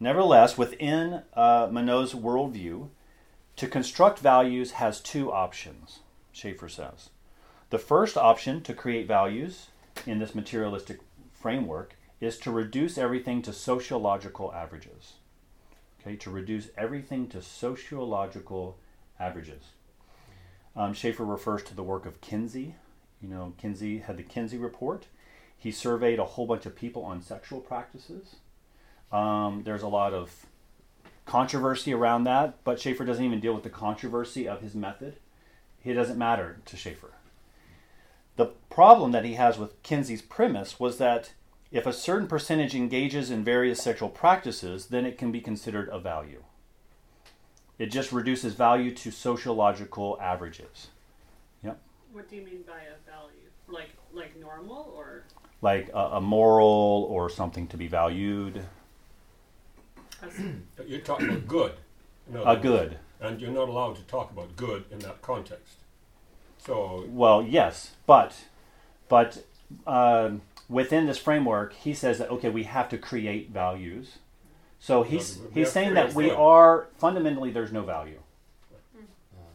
Nevertheless, 0.00 0.58
within 0.58 1.22
uh, 1.34 1.68
worldview, 1.68 2.88
to 3.56 3.68
construct 3.68 4.18
values 4.18 4.72
has 4.72 5.00
two 5.00 5.32
options, 5.32 6.00
Schaeffer 6.32 6.68
says. 6.68 7.10
The 7.70 7.78
first 7.78 8.16
option 8.16 8.62
to 8.62 8.74
create 8.74 9.06
values 9.06 9.68
in 10.06 10.18
this 10.18 10.34
materialistic 10.34 11.00
framework 11.32 11.94
is 12.20 12.38
to 12.38 12.50
reduce 12.50 12.98
everything 12.98 13.42
to 13.42 13.52
sociological 13.52 14.52
averages. 14.52 15.14
Okay, 16.00 16.16
to 16.16 16.30
reduce 16.30 16.68
everything 16.76 17.28
to 17.28 17.42
sociological 17.42 18.78
averages. 19.18 19.64
Um, 20.74 20.94
Schaeffer 20.94 21.24
refers 21.24 21.62
to 21.64 21.74
the 21.74 21.82
work 21.82 22.06
of 22.06 22.20
Kinsey. 22.20 22.74
You 23.20 23.28
know, 23.28 23.52
Kinsey 23.58 23.98
had 23.98 24.16
the 24.16 24.22
Kinsey 24.22 24.58
report. 24.58 25.06
He 25.56 25.70
surveyed 25.70 26.18
a 26.18 26.24
whole 26.24 26.46
bunch 26.46 26.66
of 26.66 26.74
people 26.74 27.04
on 27.04 27.22
sexual 27.22 27.60
practices. 27.60 28.36
Um, 29.12 29.62
there's 29.64 29.82
a 29.82 29.88
lot 29.88 30.14
of 30.14 30.46
controversy 31.26 31.92
around 31.92 32.24
that, 32.24 32.64
but 32.64 32.80
Schaeffer 32.80 33.04
doesn't 33.04 33.24
even 33.24 33.40
deal 33.40 33.54
with 33.54 33.62
the 33.62 33.70
controversy 33.70 34.48
of 34.48 34.60
his 34.60 34.74
method. 34.74 35.16
It 35.84 35.94
doesn't 35.94 36.18
matter 36.18 36.58
to 36.64 36.76
Schaeffer. 36.76 37.12
The 38.36 38.46
problem 38.70 39.12
that 39.12 39.24
he 39.24 39.34
has 39.34 39.58
with 39.58 39.80
Kinsey's 39.82 40.22
premise 40.22 40.80
was 40.80 40.98
that 40.98 41.32
if 41.70 41.86
a 41.86 41.92
certain 41.92 42.28
percentage 42.28 42.74
engages 42.74 43.30
in 43.30 43.44
various 43.44 43.82
sexual 43.82 44.08
practices, 44.08 44.86
then 44.86 45.04
it 45.04 45.18
can 45.18 45.30
be 45.30 45.40
considered 45.40 45.88
a 45.90 45.98
value. 45.98 46.42
It 47.82 47.90
just 47.90 48.12
reduces 48.12 48.54
value 48.54 48.92
to 48.94 49.10
sociological 49.10 50.16
averages. 50.20 50.86
Yep. 51.64 51.80
What 52.12 52.30
do 52.30 52.36
you 52.36 52.44
mean 52.44 52.62
by 52.64 52.74
a 52.74 53.10
value? 53.10 53.48
Like 53.66 53.90
like 54.12 54.38
normal 54.38 54.94
or 54.96 55.24
Like 55.62 55.88
a, 55.92 56.18
a 56.18 56.20
moral 56.20 57.08
or 57.10 57.28
something 57.28 57.66
to 57.66 57.76
be 57.76 57.88
valued. 57.88 58.64
You're 60.86 61.00
talking 61.00 61.30
about 61.30 61.48
good. 61.48 61.72
in 62.30 62.36
A 62.36 62.56
good. 62.56 62.98
And 63.20 63.40
you're 63.40 63.50
not 63.50 63.68
allowed 63.68 63.96
to 63.96 64.02
talk 64.02 64.30
about 64.30 64.54
good 64.54 64.84
in 64.92 65.00
that 65.00 65.20
context. 65.20 65.78
So, 66.58 67.04
Well, 67.08 67.42
yes, 67.42 67.96
but 68.06 68.44
but 69.08 69.42
um 69.88 70.42
within 70.68 71.06
this 71.06 71.18
framework, 71.18 71.72
he 71.72 71.94
says 71.94 72.18
that 72.18 72.30
okay, 72.30 72.48
we 72.48 72.62
have 72.62 72.88
to 72.90 72.98
create 72.98 73.50
values. 73.50 74.18
So 74.82 75.04
he's 75.04 75.38
we 75.38 75.60
he's 75.60 75.70
saying 75.70 75.94
that 75.94 76.12
we 76.12 76.32
are 76.32 76.88
fundamentally 76.98 77.52
there's 77.52 77.70
no 77.70 77.82
value, 77.82 78.18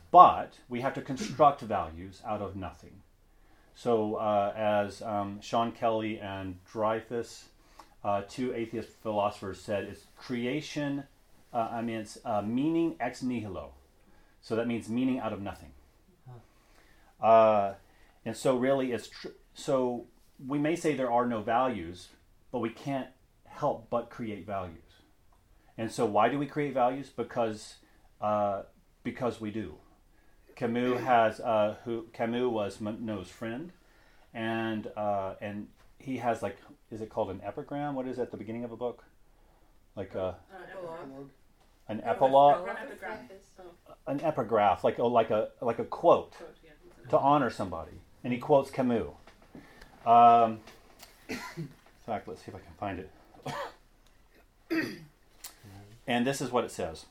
but 0.10 0.54
we 0.70 0.80
have 0.80 0.94
to 0.94 1.02
construct 1.02 1.60
values 1.60 2.22
out 2.26 2.42
of 2.42 2.56
nothing. 2.56 3.02
So 3.76 4.16
uh, 4.16 4.54
as 4.56 5.02
um, 5.02 5.42
Sean 5.42 5.74
Kelly 5.74 6.18
and 6.18 6.64
Dreyfus, 6.72 7.50
uh, 8.06 8.22
two 8.30 8.54
atheist 8.56 8.88
philosophers, 9.04 9.60
said, 9.60 9.84
it's 9.84 10.06
creation. 10.18 11.04
Uh, 11.54 11.68
I 11.74 11.82
mean, 11.82 11.98
it's 11.98 12.18
uh, 12.24 12.42
meaning 12.42 12.96
ex 13.02 13.22
nihilo. 13.22 13.72
So 14.42 14.56
that 14.56 14.66
means 14.66 14.88
meaning 14.88 15.20
out 15.20 15.34
of 15.34 15.42
nothing. 15.42 15.72
Uh, 17.22 17.74
and 18.24 18.38
so, 18.38 18.56
really, 18.56 18.94
it's 18.94 19.10
tr- 19.10 19.36
so 19.54 20.06
we 20.48 20.58
may 20.58 20.78
say 20.78 20.96
there 20.96 21.12
are 21.12 21.26
no 21.26 21.42
values, 21.42 22.08
but 22.50 22.60
we 22.60 22.70
can't 22.70 23.08
help 23.46 23.90
but 23.90 24.10
create 24.10 24.46
values. 24.46 24.87
And 25.78 25.92
so, 25.92 26.06
why 26.06 26.30
do 26.30 26.40
we 26.40 26.48
create 26.48 26.74
values? 26.74 27.10
Because 27.10 27.76
uh, 28.20 28.64
because 29.04 29.40
we 29.40 29.52
do. 29.52 29.76
Camus 30.56 31.02
has 31.02 31.40
uh, 31.40 31.76
who 31.86 32.08
Camus 32.14 32.52
was 32.52 32.82
Monod's 32.82 33.30
friend, 33.30 33.72
and 34.34 34.88
uh, 34.98 35.36
and 35.40 35.68
he 36.00 36.18
has 36.18 36.42
like 36.42 36.58
is 36.90 37.02
it 37.02 37.10
called 37.10 37.30
an 37.30 37.42
epigram? 37.44 37.96
What 37.96 38.08
is 38.08 38.18
it 38.18 38.24
at 38.24 38.32
the 38.32 38.38
beginning 38.38 38.64
of 38.64 38.72
a 38.72 38.78
book? 38.78 39.04
Like 39.96 40.16
a, 40.16 40.20
uh, 40.22 40.34
Epilogue. 40.72 41.30
an 41.88 42.02
epilogue, 42.04 42.68
epigraph. 42.68 43.20
Epigraph. 43.30 43.76
Oh, 43.88 43.94
an 44.08 44.22
epigraph, 44.22 44.84
like 44.84 44.98
a, 45.00 45.04
like 45.04 45.30
a 45.30 45.50
like 45.62 45.80
a 45.80 45.86
quote. 45.86 46.32
quote, 46.32 47.10
to 47.10 47.18
honor 47.18 47.50
somebody, 47.50 48.00
and 48.24 48.34
he 48.34 48.40
quotes 48.40 48.70
Camus. 48.72 49.08
Um, 50.06 50.60
in 51.30 51.70
fact, 52.06 52.28
let's 52.28 52.42
see 52.42 52.50
if 52.50 52.56
I 52.56 52.60
can 52.60 52.74
find 52.80 53.00
it. 53.00 53.12
And 56.08 56.26
this 56.26 56.42
is 56.42 56.52
what 56.52 56.64
it 56.64 56.72
says 56.72 57.06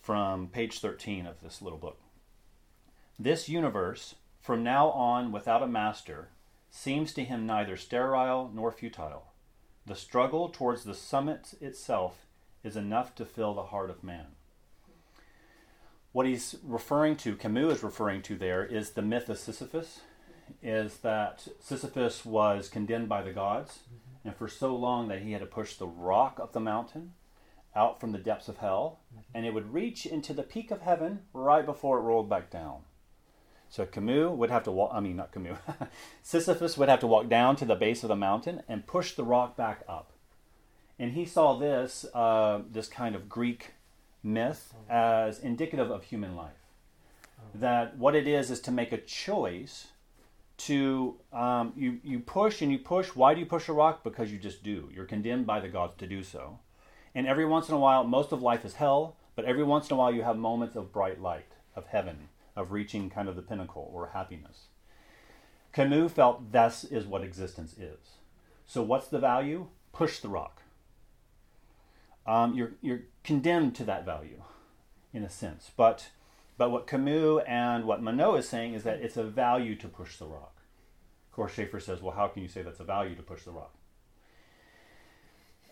from 0.00 0.48
page 0.48 0.78
13 0.78 1.26
of 1.26 1.40
this 1.42 1.60
little 1.60 1.78
book. 1.78 1.98
This 3.18 3.48
universe, 3.48 4.14
from 4.40 4.62
now 4.62 4.90
on 4.90 5.32
without 5.32 5.62
a 5.62 5.66
master, 5.66 6.28
seems 6.70 7.12
to 7.14 7.24
him 7.24 7.46
neither 7.46 7.76
sterile 7.76 8.50
nor 8.54 8.72
futile. 8.72 9.32
The 9.84 9.94
struggle 9.94 10.48
towards 10.48 10.84
the 10.84 10.94
summit 10.94 11.54
itself 11.60 12.26
is 12.64 12.76
enough 12.76 13.14
to 13.16 13.24
fill 13.24 13.54
the 13.54 13.64
heart 13.64 13.90
of 13.90 14.02
man 14.02 14.26
what 16.16 16.24
he's 16.24 16.56
referring 16.64 17.14
to, 17.14 17.36
Camus 17.36 17.76
is 17.76 17.82
referring 17.82 18.22
to 18.22 18.36
there, 18.36 18.64
is 18.64 18.92
the 18.92 19.02
myth 19.02 19.28
of 19.28 19.36
Sisyphus. 19.36 20.00
Is 20.62 20.96
that 21.00 21.46
Sisyphus 21.60 22.24
was 22.24 22.70
condemned 22.70 23.10
by 23.10 23.20
the 23.20 23.34
gods, 23.34 23.80
and 24.24 24.34
for 24.34 24.48
so 24.48 24.74
long 24.74 25.08
that 25.08 25.20
he 25.20 25.32
had 25.32 25.42
to 25.42 25.46
push 25.46 25.74
the 25.74 25.86
rock 25.86 26.40
up 26.42 26.54
the 26.54 26.58
mountain 26.58 27.12
out 27.76 28.00
from 28.00 28.12
the 28.12 28.18
depths 28.18 28.48
of 28.48 28.58
hell, 28.58 29.00
and 29.34 29.46
it 29.46 29.54
would 29.54 29.72
reach 29.72 30.06
into 30.06 30.32
the 30.32 30.42
peak 30.42 30.70
of 30.70 30.82
heaven 30.82 31.20
right 31.32 31.64
before 31.64 31.98
it 31.98 32.02
rolled 32.02 32.28
back 32.28 32.50
down. 32.50 32.80
So 33.68 33.84
Camus 33.84 34.30
would 34.36 34.50
have 34.50 34.64
to 34.64 34.72
walk, 34.72 34.92
I 34.94 35.00
mean, 35.00 35.16
not 35.16 35.32
Camus, 35.32 35.58
Sisyphus 36.22 36.78
would 36.78 36.88
have 36.88 37.00
to 37.00 37.06
walk 37.06 37.28
down 37.28 37.56
to 37.56 37.64
the 37.64 37.74
base 37.74 38.02
of 38.02 38.08
the 38.08 38.16
mountain 38.16 38.62
and 38.68 38.86
push 38.86 39.12
the 39.12 39.24
rock 39.24 39.56
back 39.56 39.82
up. 39.88 40.12
And 40.98 41.12
he 41.12 41.26
saw 41.26 41.58
this, 41.58 42.06
uh, 42.14 42.60
this 42.70 42.88
kind 42.88 43.14
of 43.14 43.28
Greek 43.28 43.74
myth 44.22 44.74
as 44.88 45.38
indicative 45.38 45.90
of 45.90 46.04
human 46.04 46.34
life. 46.34 46.52
That 47.54 47.98
what 47.98 48.14
it 48.14 48.26
is 48.26 48.50
is 48.50 48.60
to 48.62 48.70
make 48.70 48.92
a 48.92 48.98
choice 48.98 49.88
to 50.58 51.16
um, 51.32 51.72
you 51.76 52.00
you 52.02 52.20
push 52.20 52.62
and 52.62 52.72
you 52.72 52.78
push. 52.78 53.08
Why 53.14 53.34
do 53.34 53.40
you 53.40 53.46
push 53.46 53.68
a 53.68 53.72
rock? 53.72 54.02
Because 54.02 54.32
you 54.32 54.38
just 54.38 54.62
do. 54.62 54.90
You're 54.94 55.04
condemned 55.04 55.46
by 55.46 55.60
the 55.60 55.68
gods 55.68 55.94
to 55.98 56.06
do 56.06 56.22
so. 56.22 56.58
And 57.16 57.26
every 57.26 57.44
once 57.44 57.68
in 57.68 57.74
a 57.74 57.78
while, 57.80 58.04
most 58.04 58.30
of 58.30 58.42
life 58.42 58.64
is 58.64 58.74
hell, 58.74 59.16
but 59.34 59.44
every 59.44 59.64
once 59.64 59.90
in 59.90 59.94
a 59.94 59.98
while 59.98 60.14
you 60.14 60.22
have 60.22 60.36
moments 60.36 60.76
of 60.76 60.92
bright 60.92 61.20
light, 61.20 61.52
of 61.74 61.86
heaven, 61.86 62.28
of 62.54 62.70
reaching 62.70 63.10
kind 63.10 63.28
of 63.28 63.34
the 63.34 63.42
pinnacle 63.42 63.90
or 63.92 64.10
happiness. 64.12 64.66
Camus 65.72 66.12
felt 66.12 66.52
this 66.52 66.84
is 66.84 67.06
what 67.06 67.24
existence 67.24 67.72
is. 67.72 67.98
So 68.66 68.82
what's 68.82 69.08
the 69.08 69.18
value? 69.18 69.66
Push 69.92 70.20
the 70.20 70.28
rock 70.28 70.62
um, 72.26 72.54
you're 72.54 72.72
you're 72.82 73.02
condemned 73.22 73.74
to 73.76 73.84
that 73.84 74.04
value, 74.04 74.42
in 75.12 75.22
a 75.22 75.30
sense. 75.30 75.70
But 75.76 76.10
but 76.58 76.70
what 76.70 76.86
Camus 76.86 77.42
and 77.46 77.84
what 77.84 78.02
Monod 78.02 78.38
is 78.38 78.48
saying 78.48 78.74
is 78.74 78.82
that 78.82 79.00
it's 79.00 79.16
a 79.16 79.24
value 79.24 79.76
to 79.76 79.88
push 79.88 80.16
the 80.16 80.26
rock. 80.26 80.56
Of 81.30 81.36
course, 81.36 81.52
Schaeffer 81.52 81.80
says, 81.80 82.00
well, 82.00 82.14
how 82.14 82.28
can 82.28 82.42
you 82.42 82.48
say 82.48 82.62
that's 82.62 82.80
a 82.80 82.84
value 82.84 83.14
to 83.14 83.22
push 83.22 83.42
the 83.44 83.50
rock? 83.50 83.74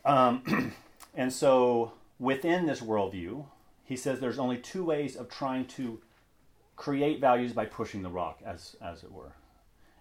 Um, 0.05 0.75
and 1.15 1.33
so 1.33 1.93
within 2.19 2.67
this 2.67 2.81
worldview, 2.81 3.47
he 3.85 3.97
says 3.97 4.21
there's 4.21 4.39
only 4.39 4.59
two 4.59 4.85
ways 4.85 5.17
of 5.17 5.29
trying 5.29 5.67
to 5.67 6.01
create 6.77 7.21
values 7.21 7.53
by 7.53 7.67
pushing 7.67 8.03
the 8.03 8.11
rock, 8.11 8.41
as, 8.45 8.77
as 8.83 9.05
it 9.05 9.13
were. 9.13 9.33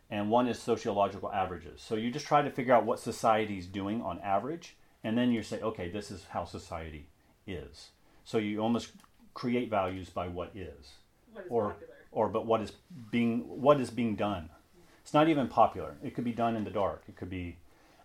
And 0.10 0.30
one 0.30 0.48
is 0.48 0.60
sociological 0.60 1.32
averages. 1.32 1.82
So 1.82 1.96
you 1.96 2.12
just 2.12 2.26
try 2.26 2.42
to 2.42 2.50
figure 2.50 2.74
out 2.74 2.86
what 2.86 3.00
society 3.00 3.58
is 3.58 3.68
doing 3.68 4.02
on 4.02 4.20
average, 4.20 4.76
and 5.04 5.18
then 5.18 5.32
you 5.32 5.44
say, 5.44 5.60
okay, 5.62 5.90
this 5.90 6.12
is 6.12 6.26
how 6.30 6.46
society 6.46 7.08
is. 7.48 7.90
So 8.24 8.38
you 8.38 8.60
almost 8.60 8.92
create 9.34 9.70
values 9.70 10.10
by 10.10 10.28
what 10.28 10.52
is, 10.56 10.94
What 11.34 11.46
is 11.46 11.52
or 11.52 11.70
popular? 11.72 11.94
or 12.12 12.30
but 12.30 12.46
what 12.46 12.62
is 12.62 12.72
being 13.12 13.40
what 13.48 13.82
is 13.82 13.90
being 13.90 14.16
done. 14.16 14.50
It's 15.02 15.14
not 15.14 15.28
even 15.28 15.48
popular. 15.48 15.98
It 16.04 16.16
could 16.16 16.24
be 16.24 16.32
done 16.32 16.56
in 16.56 16.64
the 16.64 16.70
dark. 16.70 17.04
It 17.10 17.18
could 17.18 17.30
be, 17.30 17.58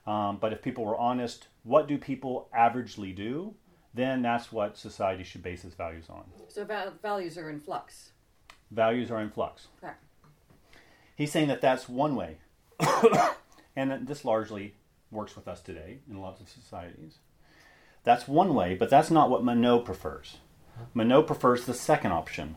um, 0.09 0.39
but 0.41 0.55
if 0.55 0.63
people 0.63 0.87
were 0.87 0.97
honest, 0.97 1.49
what 1.65 1.87
do 1.87 1.99
people 1.99 2.49
averagely 2.57 3.15
do? 3.15 3.55
Then 3.93 4.23
that's 4.23 4.51
what 4.51 4.79
society 4.79 5.23
should 5.23 5.43
base 5.43 5.65
its 5.65 5.75
values 5.75 6.07
on. 6.09 6.25
So 6.49 6.65
val- 6.65 6.95
values 7.03 7.37
are 7.37 7.51
in 7.51 7.61
flux. 7.61 8.13
Values 8.71 9.11
are 9.11 9.21
in 9.21 9.29
flux. 9.29 9.69
Right. 9.83 9.93
He's 11.15 11.31
saying 11.31 11.49
that 11.49 11.61
that's 11.61 11.91
one 11.91 12.17
way, 12.17 12.39
and 13.77 13.91
that 13.91 14.07
this 14.07 14.25
largely 14.25 14.77
works 15.11 15.37
with 15.37 15.47
us 15.47 15.61
today 15.61 15.99
in 16.09 16.23
lots 16.23 16.41
of 16.41 16.49
societies. 16.49 17.19
That's 18.05 18.27
one 18.27 18.55
way, 18.55 18.77
but 18.77 18.89
that's 18.89 19.11
not 19.11 19.29
what 19.29 19.43
Monod 19.43 19.85
prefers. 19.85 20.39
Monod 20.97 21.27
prefers 21.27 21.67
the 21.67 21.75
second 21.75 22.13
option. 22.13 22.57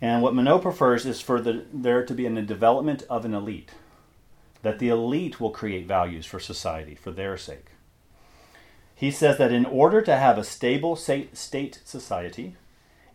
And 0.00 0.22
what 0.22 0.34
Monod 0.34 0.62
prefers 0.62 1.06
is 1.06 1.20
for 1.20 1.40
the, 1.40 1.64
there 1.72 2.04
to 2.04 2.14
be 2.14 2.26
in 2.26 2.34
the 2.34 2.42
development 2.42 3.02
of 3.10 3.24
an 3.24 3.34
elite, 3.34 3.72
that 4.64 4.78
the 4.78 4.88
elite 4.88 5.38
will 5.38 5.50
create 5.50 5.86
values 5.86 6.24
for 6.24 6.40
society 6.40 6.94
for 6.94 7.10
their 7.10 7.36
sake. 7.36 7.66
He 8.94 9.10
says 9.10 9.36
that 9.36 9.52
in 9.52 9.66
order 9.66 10.00
to 10.00 10.16
have 10.16 10.38
a 10.38 10.42
stable 10.42 10.96
state 10.96 11.80
society 11.84 12.56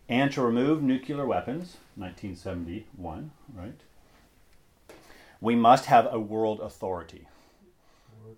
and 0.08 0.30
to 0.30 0.42
remove 0.42 0.80
nuclear 0.80 1.26
weapons, 1.26 1.78
1971, 1.96 3.32
right? 3.52 3.80
We 5.40 5.56
must 5.56 5.86
have 5.86 6.06
a 6.12 6.20
world 6.20 6.60
authority. 6.60 7.26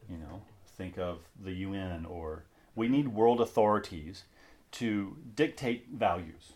You 0.09 0.17
know, 0.17 0.41
think 0.67 0.97
of 0.99 1.19
the 1.39 1.53
UN 1.53 2.07
or 2.07 2.45
we 2.75 2.89
need 2.89 3.09
world 3.09 3.43
authorities 3.43 4.25
to 4.73 5.19
dictate 5.35 5.89
values. 5.93 6.53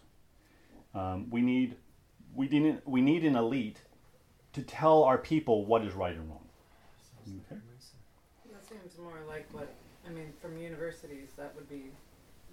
Um, 0.94 1.28
we 1.28 1.42
need 1.42 1.76
we 2.34 2.48
need 2.48 2.80
we 2.86 3.02
need 3.02 3.24
an 3.24 3.36
elite 3.36 3.82
to 4.54 4.62
tell 4.62 5.02
our 5.02 5.18
people 5.18 5.66
what 5.66 5.84
is 5.84 5.92
right 5.92 6.16
and 6.16 6.30
wrong. 6.30 6.45
Okay. 7.26 7.60
That 8.52 8.66
seems 8.68 8.98
more 8.98 9.18
like 9.28 9.46
what, 9.52 9.68
I 10.06 10.10
mean, 10.10 10.32
from 10.40 10.56
universities, 10.58 11.30
that 11.36 11.54
would 11.56 11.68
be 11.68 11.90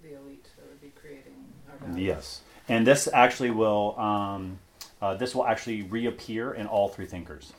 the 0.02 0.16
elite 0.16 0.46
that 0.56 0.68
would 0.68 0.80
be 0.80 0.92
creating 1.00 1.32
our 1.70 1.78
values. 1.78 1.98
Yes, 1.98 2.40
and 2.68 2.86
this 2.86 3.08
actually 3.12 3.50
will 3.50 3.98
um, 3.98 4.58
uh, 5.00 5.14
this 5.14 5.34
will 5.34 5.46
actually 5.46 5.82
reappear 5.82 6.52
in 6.52 6.66
all 6.66 6.88
three 6.88 7.06
thinkers. 7.06 7.52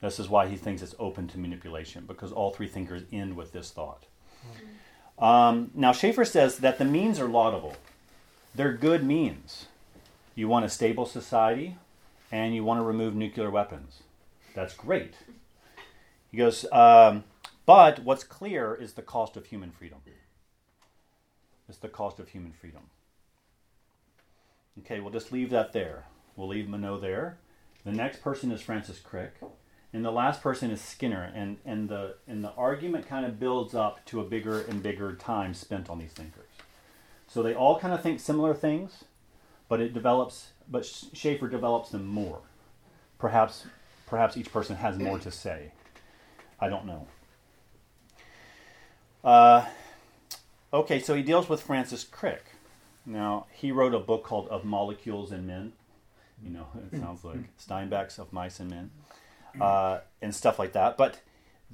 This 0.00 0.18
is 0.18 0.28
why 0.28 0.48
he 0.48 0.56
thinks 0.56 0.82
it's 0.82 0.94
open 0.98 1.28
to 1.28 1.38
manipulation 1.38 2.04
because 2.06 2.30
all 2.30 2.50
three 2.50 2.68
thinkers 2.68 3.02
end 3.10 3.36
with 3.36 3.52
this 3.52 3.70
thought. 3.70 4.04
Um, 5.18 5.70
now 5.74 5.92
Schaeffer 5.92 6.24
says 6.24 6.58
that 6.58 6.78
the 6.78 6.84
means 6.84 7.20
are 7.20 7.28
laudable; 7.28 7.76
they're 8.54 8.72
good 8.72 9.04
means. 9.04 9.66
You 10.34 10.48
want 10.48 10.64
a 10.64 10.68
stable 10.68 11.06
society, 11.06 11.76
and 12.32 12.54
you 12.54 12.64
want 12.64 12.80
to 12.80 12.84
remove 12.84 13.14
nuclear 13.14 13.50
weapons. 13.50 14.02
That's 14.54 14.74
great. 14.74 15.14
He 16.34 16.38
goes, 16.38 16.66
um, 16.72 17.22
but 17.64 18.00
what's 18.00 18.24
clear 18.24 18.74
is 18.74 18.94
the 18.94 19.02
cost 19.02 19.36
of 19.36 19.46
human 19.46 19.70
freedom. 19.70 20.00
It's 21.68 21.78
the 21.78 21.88
cost 21.88 22.18
of 22.18 22.30
human 22.30 22.50
freedom. 22.50 22.90
Okay, 24.80 24.98
we'll 24.98 25.12
just 25.12 25.30
leave 25.30 25.50
that 25.50 25.72
there. 25.72 26.06
We'll 26.34 26.48
leave 26.48 26.66
Monod 26.66 27.02
there. 27.02 27.38
The 27.84 27.92
next 27.92 28.20
person 28.20 28.50
is 28.50 28.60
Francis 28.60 28.98
Crick, 28.98 29.34
and 29.92 30.04
the 30.04 30.10
last 30.10 30.42
person 30.42 30.72
is 30.72 30.80
Skinner. 30.80 31.30
And, 31.32 31.58
and 31.64 31.88
the 31.88 32.16
and 32.26 32.42
the 32.42 32.50
argument 32.54 33.08
kind 33.08 33.24
of 33.24 33.38
builds 33.38 33.72
up 33.72 34.04
to 34.06 34.18
a 34.18 34.24
bigger 34.24 34.60
and 34.62 34.82
bigger 34.82 35.14
time 35.14 35.54
spent 35.54 35.88
on 35.88 36.00
these 36.00 36.14
thinkers. 36.14 36.50
So 37.28 37.44
they 37.44 37.54
all 37.54 37.78
kind 37.78 37.94
of 37.94 38.02
think 38.02 38.18
similar 38.18 38.54
things, 38.54 39.04
but 39.68 39.80
it 39.80 39.94
develops. 39.94 40.48
But 40.68 40.84
Schaeffer 40.84 41.46
develops 41.46 41.90
them 41.90 42.08
more. 42.08 42.40
Perhaps 43.20 43.66
perhaps 44.08 44.36
each 44.36 44.52
person 44.52 44.74
has 44.74 44.98
more 44.98 45.20
to 45.20 45.30
say. 45.30 45.70
I 46.64 46.68
don't 46.70 46.86
know. 46.86 47.06
Uh, 49.22 49.66
okay, 50.72 50.98
so 50.98 51.14
he 51.14 51.22
deals 51.22 51.46
with 51.46 51.60
Francis 51.60 52.04
Crick. 52.04 52.42
Now, 53.04 53.46
he 53.52 53.70
wrote 53.70 53.92
a 53.92 53.98
book 53.98 54.24
called 54.24 54.48
Of 54.48 54.64
Molecules 54.64 55.30
and 55.30 55.46
Men. 55.46 55.74
You 56.42 56.50
know, 56.50 56.66
it 56.90 56.98
sounds 56.98 57.22
like 57.22 57.36
Steinbeck's 57.58 58.18
Of 58.18 58.32
Mice 58.32 58.60
and 58.60 58.70
Men, 58.70 58.90
uh, 59.60 59.98
and 60.22 60.34
stuff 60.34 60.58
like 60.58 60.72
that. 60.72 60.96
But 60.96 61.20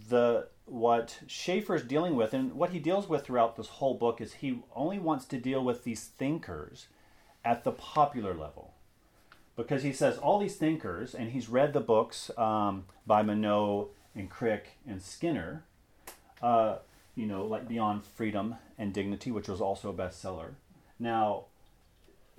the 0.08 0.48
what 0.64 1.20
Schaeffer's 1.28 1.84
dealing 1.84 2.16
with, 2.16 2.34
and 2.34 2.54
what 2.54 2.70
he 2.70 2.80
deals 2.80 3.08
with 3.08 3.24
throughout 3.24 3.56
this 3.56 3.68
whole 3.68 3.94
book, 3.94 4.20
is 4.20 4.34
he 4.34 4.60
only 4.74 4.98
wants 4.98 5.24
to 5.26 5.38
deal 5.38 5.62
with 5.62 5.84
these 5.84 6.04
thinkers 6.04 6.88
at 7.44 7.62
the 7.62 7.72
popular 7.72 8.34
level. 8.34 8.74
Because 9.56 9.84
he 9.84 9.92
says 9.92 10.18
all 10.18 10.40
these 10.40 10.56
thinkers, 10.56 11.14
and 11.14 11.30
he's 11.30 11.48
read 11.48 11.74
the 11.74 11.80
books 11.80 12.30
um, 12.36 12.86
by 13.06 13.22
Monod 13.22 13.88
and 14.14 14.30
Crick 14.30 14.78
and 14.86 15.00
Skinner, 15.00 15.64
uh, 16.42 16.76
you 17.14 17.26
know, 17.26 17.44
like 17.44 17.68
Beyond 17.68 18.04
Freedom 18.04 18.56
and 18.78 18.92
Dignity, 18.92 19.30
which 19.30 19.48
was 19.48 19.60
also 19.60 19.90
a 19.90 19.94
bestseller. 19.94 20.54
Now, 20.98 21.44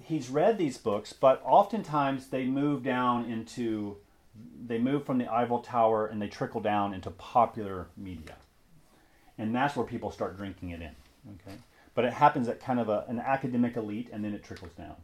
he's 0.02 0.30
read 0.30 0.58
these 0.58 0.78
books, 0.78 1.14
but 1.14 1.42
oftentimes 1.46 2.28
they 2.28 2.46
move 2.46 2.84
down 2.84 3.26
into, 3.26 3.98
they 4.66 4.78
move 4.78 5.06
from 5.06 5.18
the 5.18 5.32
Eiffel 5.32 5.60
Tower 5.60 6.08
and 6.08 6.22
they 6.22 6.28
trickle 6.28 6.62
down 6.62 6.94
into 6.94 7.12
popular 7.12 7.88
media. 7.98 8.36
And 9.38 9.56
that's 9.56 9.76
where 9.76 9.86
people 9.86 10.12
start 10.12 10.38
drinking 10.38 10.70
it 10.70 10.82
in. 10.82 10.96
Okay? 11.34 11.58
But 11.94 12.06
it 12.06 12.14
happens 12.14 12.48
at 12.48 12.60
kind 12.60 12.80
of 12.80 12.90
a, 12.90 13.06
an 13.08 13.20
academic 13.20 13.76
elite 13.76 14.10
and 14.12 14.24
then 14.24 14.34
it 14.34 14.44
trickles 14.44 14.74
down. 14.74 14.96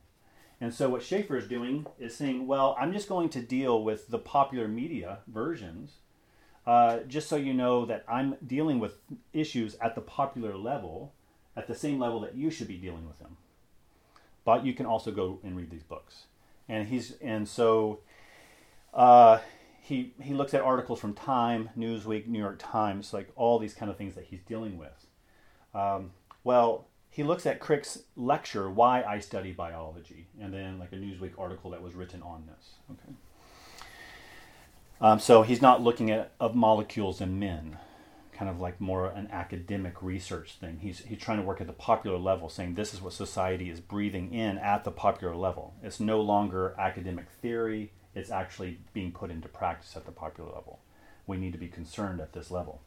And 0.59 0.73
so 0.73 0.89
what 0.89 1.03
Schaeffer 1.03 1.37
is 1.37 1.47
doing 1.47 1.85
is 1.99 2.15
saying, 2.15 2.47
well, 2.47 2.75
I'm 2.79 2.91
just 2.91 3.07
going 3.07 3.29
to 3.29 3.41
deal 3.41 3.83
with 3.83 4.07
the 4.07 4.17
popular 4.17 4.67
media 4.67 5.19
versions 5.27 5.97
uh, 6.67 6.99
just 7.07 7.29
so 7.29 7.37
you 7.37 7.53
know 7.53 7.85
that 7.85 8.03
I'm 8.09 8.35
dealing 8.45 8.79
with 8.79 8.99
issues 9.31 9.75
at 9.75 9.95
the 9.95 10.01
popular 10.01 10.57
level, 10.57 11.13
at 11.55 11.65
the 11.65 11.73
same 11.73 11.97
level 11.97 12.19
that 12.19 12.35
you 12.35 12.51
should 12.51 12.67
be 12.67 12.75
dealing 12.75 13.07
with 13.07 13.17
them. 13.19 13.37
But 14.43 14.65
you 14.65 14.73
can 14.73 14.85
also 14.85 15.11
go 15.11 15.39
and 15.43 15.55
read 15.55 15.71
these 15.71 15.83
books, 15.83 16.25
and 16.67 16.89
he's 16.89 17.13
and 17.21 17.47
so 17.47 17.99
uh, 18.93 19.39
he 19.81 20.13
he 20.21 20.33
looks 20.33 20.53
at 20.53 20.61
articles 20.61 20.99
from 20.99 21.13
Time, 21.13 21.69
Newsweek, 21.77 22.27
New 22.27 22.39
York 22.39 22.57
Times, 22.59 23.13
like 23.13 23.29
all 23.37 23.59
these 23.59 23.73
kind 23.73 23.89
of 23.89 23.97
things 23.97 24.15
that 24.15 24.25
he's 24.25 24.41
dealing 24.41 24.77
with. 24.77 25.07
Um, 25.73 26.11
well, 26.43 26.87
he 27.09 27.23
looks 27.23 27.45
at 27.45 27.61
Crick's 27.61 28.03
lecture, 28.17 28.69
"Why 28.69 29.03
I 29.03 29.19
Study 29.19 29.53
Biology," 29.53 30.27
and 30.41 30.53
then 30.53 30.79
like 30.79 30.91
a 30.91 30.95
Newsweek 30.97 31.39
article 31.39 31.71
that 31.71 31.81
was 31.81 31.93
written 31.93 32.21
on 32.21 32.43
this. 32.47 32.71
Okay. 32.91 33.15
Um, 34.99 35.19
so 35.19 35.43
he's 35.43 35.61
not 35.61 35.81
looking 35.81 36.09
at 36.09 36.31
of 36.39 36.55
molecules 36.55 37.21
and 37.21 37.39
men, 37.39 37.77
kind 38.31 38.49
of 38.49 38.59
like 38.59 38.81
more 38.81 39.07
an 39.07 39.29
academic 39.31 40.01
research 40.01 40.53
thing. 40.53 40.79
He's 40.81 40.99
he's 40.99 41.19
trying 41.19 41.37
to 41.37 41.43
work 41.43 41.61
at 41.61 41.67
the 41.67 41.73
popular 41.73 42.17
level, 42.17 42.49
saying 42.49 42.73
this 42.73 42.93
is 42.93 43.01
what 43.01 43.13
society 43.13 43.69
is 43.69 43.79
breathing 43.79 44.33
in 44.33 44.57
at 44.57 44.83
the 44.83 44.91
popular 44.91 45.35
level. 45.35 45.75
It's 45.83 45.99
no 45.99 46.19
longer 46.19 46.73
academic 46.79 47.29
theory; 47.41 47.91
it's 48.15 48.31
actually 48.31 48.79
being 48.93 49.11
put 49.11 49.29
into 49.29 49.47
practice 49.47 49.95
at 49.95 50.05
the 50.05 50.11
popular 50.11 50.51
level. 50.51 50.79
We 51.27 51.37
need 51.37 51.51
to 51.51 51.59
be 51.59 51.67
concerned 51.67 52.19
at 52.19 52.33
this 52.33 52.49
level. 52.49 52.81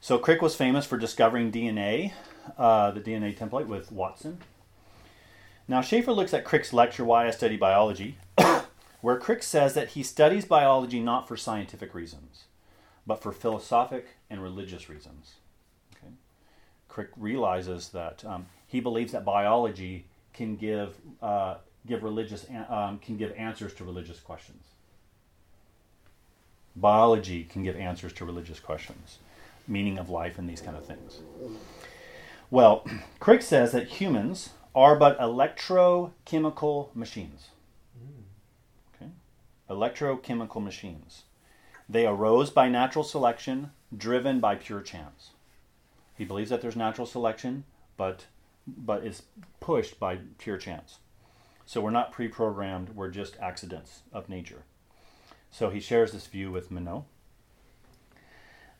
So 0.00 0.18
Crick 0.18 0.42
was 0.42 0.56
famous 0.56 0.84
for 0.84 0.98
discovering 0.98 1.52
DNA, 1.52 2.12
uh, 2.58 2.90
the 2.90 3.00
DNA 3.00 3.36
template 3.38 3.68
with 3.68 3.92
Watson. 3.92 4.38
Now 5.68 5.80
Schaeffer 5.80 6.12
looks 6.12 6.34
at 6.34 6.44
Crick's 6.44 6.72
lecture 6.72 7.04
"Why 7.04 7.28
I 7.28 7.30
Study 7.30 7.56
Biology." 7.56 8.16
Where 9.02 9.18
Crick 9.18 9.42
says 9.42 9.74
that 9.74 9.90
he 9.90 10.02
studies 10.02 10.44
biology 10.46 11.00
not 11.00 11.28
for 11.28 11.36
scientific 11.36 11.92
reasons, 11.92 12.44
but 13.06 13.20
for 13.20 13.32
philosophic 13.32 14.06
and 14.30 14.42
religious 14.42 14.88
reasons. 14.88 15.34
Okay? 15.94 16.12
Crick 16.88 17.10
realizes 17.16 17.90
that 17.90 18.24
um, 18.24 18.46
he 18.66 18.80
believes 18.80 19.12
that 19.12 19.24
biology 19.24 20.06
can 20.32 20.56
give 20.56 20.94
uh, 21.20 21.56
give 21.86 22.04
religious 22.04 22.46
um, 22.68 23.00
can 23.00 23.16
give 23.16 23.32
answers 23.32 23.74
to 23.74 23.84
religious 23.84 24.20
questions. 24.20 24.62
Biology 26.74 27.44
can 27.44 27.64
give 27.64 27.76
answers 27.76 28.12
to 28.14 28.24
religious 28.24 28.60
questions, 28.60 29.18
meaning 29.66 29.98
of 29.98 30.08
life, 30.08 30.38
and 30.38 30.48
these 30.48 30.62
kind 30.62 30.76
of 30.76 30.86
things. 30.86 31.18
Well, 32.50 32.86
Crick 33.20 33.42
says 33.42 33.72
that 33.72 33.88
humans 33.88 34.50
are 34.76 34.94
but 34.94 35.18
electrochemical 35.18 36.94
machines 36.94 37.48
electrochemical 39.72 40.62
machines. 40.62 41.24
They 41.88 42.06
arose 42.06 42.50
by 42.50 42.68
natural 42.68 43.04
selection, 43.04 43.70
driven 43.96 44.38
by 44.40 44.56
pure 44.56 44.80
chance. 44.80 45.30
He 46.16 46.24
believes 46.24 46.50
that 46.50 46.60
there's 46.60 46.76
natural 46.76 47.06
selection, 47.06 47.64
but 47.96 48.26
but 48.66 49.04
is 49.04 49.22
pushed 49.58 49.98
by 49.98 50.18
pure 50.38 50.56
chance. 50.56 50.98
So 51.66 51.80
we're 51.80 51.90
not 51.90 52.12
pre-programmed; 52.12 52.90
we're 52.90 53.10
just 53.10 53.36
accidents 53.40 54.02
of 54.12 54.28
nature. 54.28 54.64
So 55.50 55.70
he 55.70 55.80
shares 55.80 56.12
this 56.12 56.26
view 56.26 56.52
with 56.52 56.70
Monod. 56.70 57.04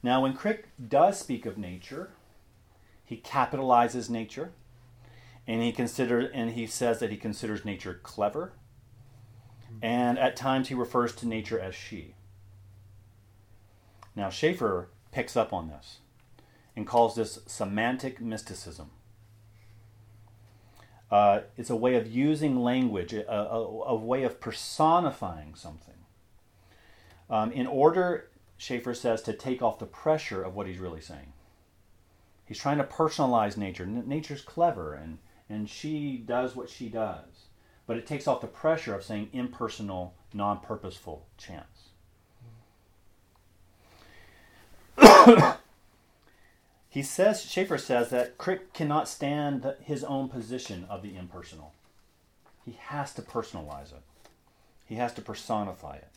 Now, 0.03 0.23
when 0.23 0.35
Crick 0.35 0.69
does 0.89 1.19
speak 1.19 1.47
of 1.47 1.59
nature, 1.59 2.11
he 3.05 3.17
capitalizes 3.19 4.09
nature, 4.09 4.53
and 5.47 5.63
he 5.63 5.73
consider 5.73 6.21
and 6.21 6.53
he 6.53 6.67
says 6.67 6.99
that 7.01 7.11
he 7.11 7.17
considers 7.17 7.65
nature 7.65 8.01
clever, 8.03 8.53
and 9.81 10.19
at 10.19 10.37
times 10.37 10.69
he 10.69 10.75
refers 10.75 11.15
to 11.17 11.27
nature 11.27 11.59
as 11.59 11.75
she. 11.75 12.15
Now, 14.15 14.29
Schaeffer 14.29 14.89
picks 15.11 15.37
up 15.37 15.53
on 15.53 15.69
this 15.69 15.99
and 16.77 16.87
calls 16.87 17.15
this 17.15 17.41
semantic 17.47 18.21
mysticism. 18.21 18.91
Uh, 21.11 21.41
it's 21.57 21.71
a 21.71 21.77
way 21.77 21.95
of 21.95 22.11
using 22.11 22.63
language, 22.63 23.13
a, 23.13 23.31
a, 23.31 23.61
a 23.89 23.95
way 23.95 24.23
of 24.23 24.41
personifying 24.41 25.55
something. 25.55 25.95
Um, 27.29 27.53
in 27.53 27.67
order, 27.67 28.31
Schaeffer 28.57 28.95
says, 28.95 29.23
to 29.23 29.33
take 29.33 29.63
off 29.63 29.79
the 29.79 29.87
pressure 29.87 30.43
of 30.43 30.55
what 30.55 30.67
he's 30.67 30.79
really 30.79 31.01
saying. 31.01 31.33
He's 32.47 32.59
trying 32.59 32.79
to 32.79 32.85
personalize 32.85 33.57
nature. 33.57 33.85
N- 33.85 34.05
nature's 34.07 34.43
clever 34.43 34.95
and, 34.95 35.19
and 35.49 35.69
she 35.69 36.17
does 36.17 36.57
what 36.57 36.71
she 36.71 36.89
does. 36.89 37.47
But 37.87 37.97
it 37.97 38.07
takes 38.07 38.27
off 38.27 38.41
the 38.41 38.47
pressure 38.47 38.95
of 38.95 39.05
saying 39.05 39.31
impersonal, 39.33 40.15
non 40.33 40.61
purposeful 40.61 41.27
chance. 41.37 41.91
he 46.89 47.03
says, 47.03 47.45
Schaeffer 47.45 47.79
says 47.79 48.11
that 48.11 48.39
Crick 48.39 48.73
cannot 48.73 49.09
stand 49.09 49.63
the, 49.63 49.77
his 49.81 50.05
own 50.05 50.29
position 50.29 50.87
of 50.89 51.03
the 51.03 51.17
impersonal. 51.17 51.73
He 52.65 52.79
has 52.79 53.13
to 53.15 53.23
personalize 53.23 53.93
it, 53.93 54.03
he 54.85 54.95
has 54.97 55.13
to 55.15 55.23
personify 55.23 55.97
it. 55.97 56.09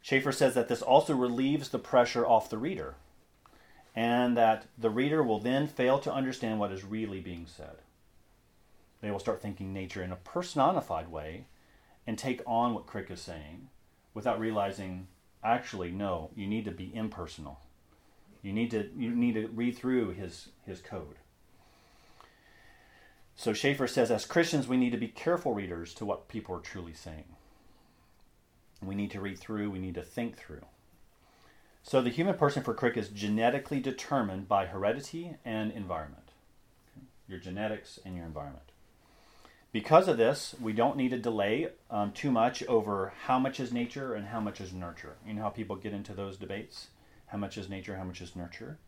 Schaeffer 0.00 0.32
says 0.32 0.54
that 0.54 0.68
this 0.68 0.82
also 0.82 1.14
relieves 1.14 1.70
the 1.70 1.78
pressure 1.78 2.26
off 2.26 2.50
the 2.50 2.58
reader, 2.58 2.94
and 3.96 4.36
that 4.36 4.66
the 4.76 4.90
reader 4.90 5.22
will 5.22 5.40
then 5.40 5.66
fail 5.66 5.98
to 6.00 6.12
understand 6.12 6.60
what 6.60 6.72
is 6.72 6.84
really 6.84 7.20
being 7.20 7.46
said. 7.46 7.76
They 9.04 9.10
will 9.10 9.18
start 9.18 9.42
thinking 9.42 9.74
nature 9.74 10.02
in 10.02 10.12
a 10.12 10.16
personified 10.16 11.08
way 11.08 11.44
and 12.06 12.16
take 12.16 12.40
on 12.46 12.72
what 12.72 12.86
Crick 12.86 13.10
is 13.10 13.20
saying 13.20 13.68
without 14.14 14.40
realizing, 14.40 15.08
actually, 15.42 15.90
no, 15.90 16.30
you 16.34 16.46
need 16.46 16.64
to 16.64 16.70
be 16.70 16.90
impersonal. 16.94 17.60
You 18.40 18.54
need 18.54 18.70
to 18.70 18.88
you 18.96 19.10
need 19.10 19.34
to 19.34 19.48
read 19.48 19.76
through 19.76 20.12
his 20.12 20.48
his 20.64 20.80
code. 20.80 21.16
So 23.36 23.52
Schaeffer 23.52 23.86
says, 23.86 24.10
as 24.10 24.24
Christians, 24.24 24.68
we 24.68 24.78
need 24.78 24.92
to 24.92 24.96
be 24.96 25.08
careful 25.08 25.52
readers 25.52 25.92
to 25.94 26.06
what 26.06 26.28
people 26.28 26.56
are 26.56 26.60
truly 26.60 26.94
saying. 26.94 27.36
We 28.82 28.94
need 28.94 29.10
to 29.10 29.20
read 29.20 29.38
through, 29.38 29.70
we 29.70 29.80
need 29.80 29.96
to 29.96 30.02
think 30.02 30.38
through. 30.38 30.64
So 31.82 32.00
the 32.00 32.08
human 32.08 32.36
person 32.36 32.62
for 32.62 32.72
Crick 32.72 32.96
is 32.96 33.10
genetically 33.10 33.80
determined 33.80 34.48
by 34.48 34.64
heredity 34.64 35.36
and 35.44 35.72
environment. 35.72 36.30
Your 37.28 37.38
genetics 37.38 37.98
and 38.06 38.16
your 38.16 38.24
environment. 38.24 38.70
Because 39.74 40.06
of 40.06 40.18
this, 40.18 40.54
we 40.60 40.72
don't 40.72 40.96
need 40.96 41.08
to 41.08 41.18
delay 41.18 41.66
um, 41.90 42.12
too 42.12 42.30
much 42.30 42.62
over 42.66 43.12
how 43.24 43.40
much 43.40 43.58
is 43.58 43.72
nature 43.72 44.14
and 44.14 44.28
how 44.28 44.38
much 44.38 44.60
is 44.60 44.72
nurture. 44.72 45.16
You 45.26 45.34
know 45.34 45.42
how 45.42 45.48
people 45.48 45.74
get 45.74 45.92
into 45.92 46.14
those 46.14 46.36
debates? 46.36 46.90
How 47.26 47.38
much 47.38 47.58
is 47.58 47.68
nature, 47.68 47.96
how 47.96 48.04
much 48.04 48.20
is 48.20 48.36
nurture? 48.36 48.78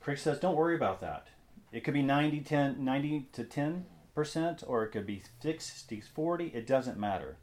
Crick 0.00 0.18
says, 0.18 0.40
don't 0.40 0.56
worry 0.56 0.74
about 0.74 1.00
that. 1.02 1.28
It 1.70 1.84
could 1.84 1.94
be 1.94 2.02
90, 2.02 2.40
10, 2.40 2.84
90 2.84 3.28
to 3.32 3.44
10%, 3.44 4.64
or 4.66 4.82
it 4.82 4.88
could 4.88 5.06
be 5.06 5.22
60, 5.40 6.00
40. 6.00 6.46
It 6.48 6.66
doesn't 6.66 6.98
matter. 6.98 7.36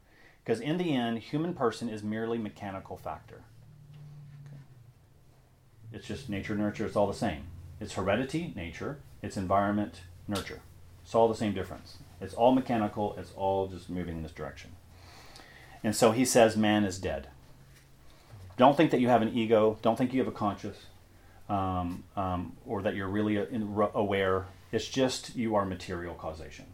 Because 0.44 0.60
in 0.60 0.76
the 0.76 0.94
end, 0.94 1.20
human 1.20 1.54
person 1.54 1.88
is 1.88 2.02
merely 2.02 2.36
mechanical 2.36 2.98
factor. 2.98 3.40
Okay. 4.46 4.60
It's 5.94 6.06
just 6.06 6.28
nature, 6.28 6.54
nurture, 6.54 6.84
it's 6.84 6.94
all 6.96 7.06
the 7.06 7.14
same. 7.14 7.44
It's 7.80 7.94
heredity, 7.94 8.52
nature, 8.54 8.98
it's 9.22 9.38
environment, 9.38 10.02
nurture. 10.28 10.60
It's 11.02 11.14
all 11.14 11.28
the 11.28 11.34
same 11.34 11.54
difference. 11.54 11.96
It's 12.20 12.34
all 12.34 12.52
mechanical, 12.52 13.14
it's 13.18 13.32
all 13.36 13.68
just 13.68 13.90
moving 13.90 14.16
in 14.16 14.22
this 14.22 14.32
direction. 14.32 14.72
And 15.84 15.94
so 15.94 16.12
he 16.12 16.24
says 16.24 16.56
man 16.56 16.84
is 16.84 16.98
dead. 16.98 17.28
Don't 18.56 18.76
think 18.76 18.90
that 18.90 19.00
you 19.00 19.08
have 19.08 19.22
an 19.22 19.36
ego, 19.36 19.78
don't 19.82 19.96
think 19.96 20.12
you 20.12 20.20
have 20.20 20.28
a 20.28 20.36
conscious, 20.36 20.86
um, 21.48 22.04
um, 22.16 22.56
or 22.66 22.82
that 22.82 22.94
you're 22.94 23.08
really 23.08 23.36
aware. 23.94 24.46
It's 24.72 24.88
just 24.88 25.36
you 25.36 25.54
are 25.54 25.64
material 25.64 26.14
causation. 26.14 26.66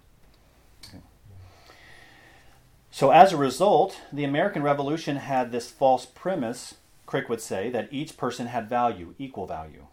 So, 2.94 3.11
as 3.11 3.33
a 3.33 3.38
result, 3.38 3.98
the 4.12 4.24
American 4.24 4.62
Revolution 4.62 5.16
had 5.16 5.50
this 5.50 5.70
false 5.70 6.05
premise, 6.05 6.74
Crick 7.07 7.26
would 7.31 7.40
say, 7.40 7.70
that 7.70 7.88
each 7.90 8.18
person 8.18 8.48
had 8.48 8.68
value, 8.68 9.14
equal 9.18 9.46
value. 9.46 9.87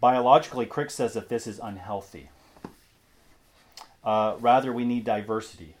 Biologically, 0.00 0.66
Crick 0.66 0.90
says 0.90 1.14
that 1.14 1.30
this 1.30 1.46
is 1.46 1.58
unhealthy. 1.58 2.28
Uh, 4.04 4.36
rather, 4.40 4.72
we 4.72 4.84
need 4.84 5.04
diversity. 5.04 5.76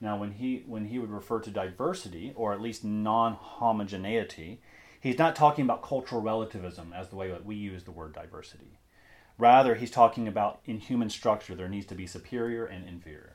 Now, 0.00 0.16
when 0.16 0.32
he, 0.32 0.64
when 0.66 0.86
he 0.86 0.98
would 0.98 1.10
refer 1.10 1.38
to 1.40 1.50
diversity, 1.50 2.32
or 2.34 2.52
at 2.52 2.60
least 2.60 2.84
non 2.84 3.34
homogeneity, 3.34 4.60
he's 5.00 5.18
not 5.18 5.36
talking 5.36 5.64
about 5.64 5.82
cultural 5.82 6.20
relativism 6.20 6.92
as 6.92 7.08
the 7.08 7.16
way 7.16 7.30
that 7.30 7.44
we 7.44 7.54
use 7.54 7.84
the 7.84 7.92
word 7.92 8.12
diversity. 8.12 8.78
Rather, 9.38 9.76
he's 9.76 9.90
talking 9.90 10.26
about 10.26 10.60
in 10.66 10.78
human 10.78 11.08
structure, 11.08 11.54
there 11.54 11.68
needs 11.68 11.86
to 11.86 11.94
be 11.94 12.06
superior 12.06 12.66
and 12.66 12.86
inferior. 12.88 13.34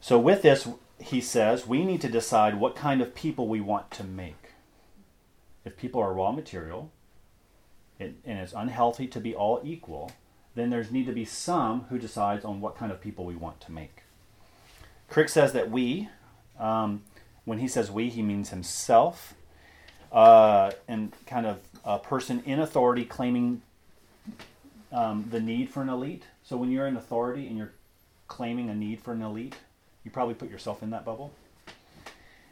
So, 0.00 0.18
with 0.18 0.42
this, 0.42 0.68
he 0.98 1.20
says, 1.20 1.66
we 1.66 1.84
need 1.84 2.00
to 2.00 2.08
decide 2.08 2.58
what 2.58 2.74
kind 2.74 3.00
of 3.00 3.14
people 3.14 3.46
we 3.48 3.60
want 3.60 3.90
to 3.92 4.04
make. 4.04 4.50
If 5.64 5.76
people 5.76 6.00
are 6.00 6.12
raw 6.12 6.32
material 6.32 6.90
it, 7.98 8.16
and 8.24 8.38
it's 8.38 8.52
unhealthy 8.52 9.06
to 9.06 9.20
be 9.20 9.34
all 9.34 9.60
equal, 9.64 10.10
then 10.54 10.70
there's 10.70 10.90
need 10.90 11.06
to 11.06 11.12
be 11.12 11.24
some 11.24 11.82
who 11.88 11.98
decides 11.98 12.44
on 12.44 12.60
what 12.60 12.76
kind 12.76 12.92
of 12.92 13.00
people 13.00 13.24
we 13.24 13.36
want 13.36 13.60
to 13.62 13.72
make. 13.72 14.02
Crick 15.08 15.28
says 15.28 15.52
that 15.52 15.70
we, 15.70 16.08
um, 16.58 17.02
when 17.44 17.58
he 17.58 17.68
says 17.68 17.90
we, 17.90 18.08
he 18.08 18.22
means 18.22 18.50
himself, 18.50 19.34
uh, 20.10 20.72
and 20.86 21.12
kind 21.26 21.46
of 21.46 21.58
a 21.84 21.98
person 21.98 22.42
in 22.44 22.60
authority 22.60 23.04
claiming 23.04 23.62
um, 24.92 25.26
the 25.30 25.40
need 25.40 25.70
for 25.70 25.82
an 25.82 25.88
elite. 25.88 26.24
So 26.42 26.56
when 26.56 26.70
you're 26.70 26.86
in 26.86 26.96
authority 26.96 27.46
and 27.46 27.56
you're 27.56 27.72
claiming 28.28 28.68
a 28.68 28.74
need 28.74 29.00
for 29.00 29.12
an 29.12 29.22
elite, 29.22 29.56
you 30.04 30.10
probably 30.10 30.34
put 30.34 30.50
yourself 30.50 30.82
in 30.82 30.90
that 30.90 31.04
bubble. 31.04 31.32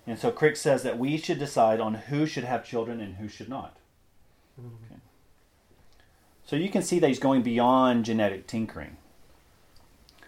And 0.06 0.18
so 0.18 0.30
Crick 0.30 0.56
says 0.56 0.82
that 0.82 0.98
we 0.98 1.16
should 1.18 1.38
decide 1.38 1.80
on 1.80 1.94
who 1.94 2.26
should 2.26 2.44
have 2.44 2.64
children 2.64 3.00
and 3.00 3.16
who 3.16 3.28
should 3.28 3.48
not. 3.48 3.76
Okay. 4.58 4.99
So 6.50 6.56
you 6.56 6.68
can 6.68 6.82
see 6.82 6.98
that 6.98 7.06
he's 7.06 7.20
going 7.20 7.42
beyond 7.42 8.04
genetic 8.04 8.48
tinkering. 8.48 8.96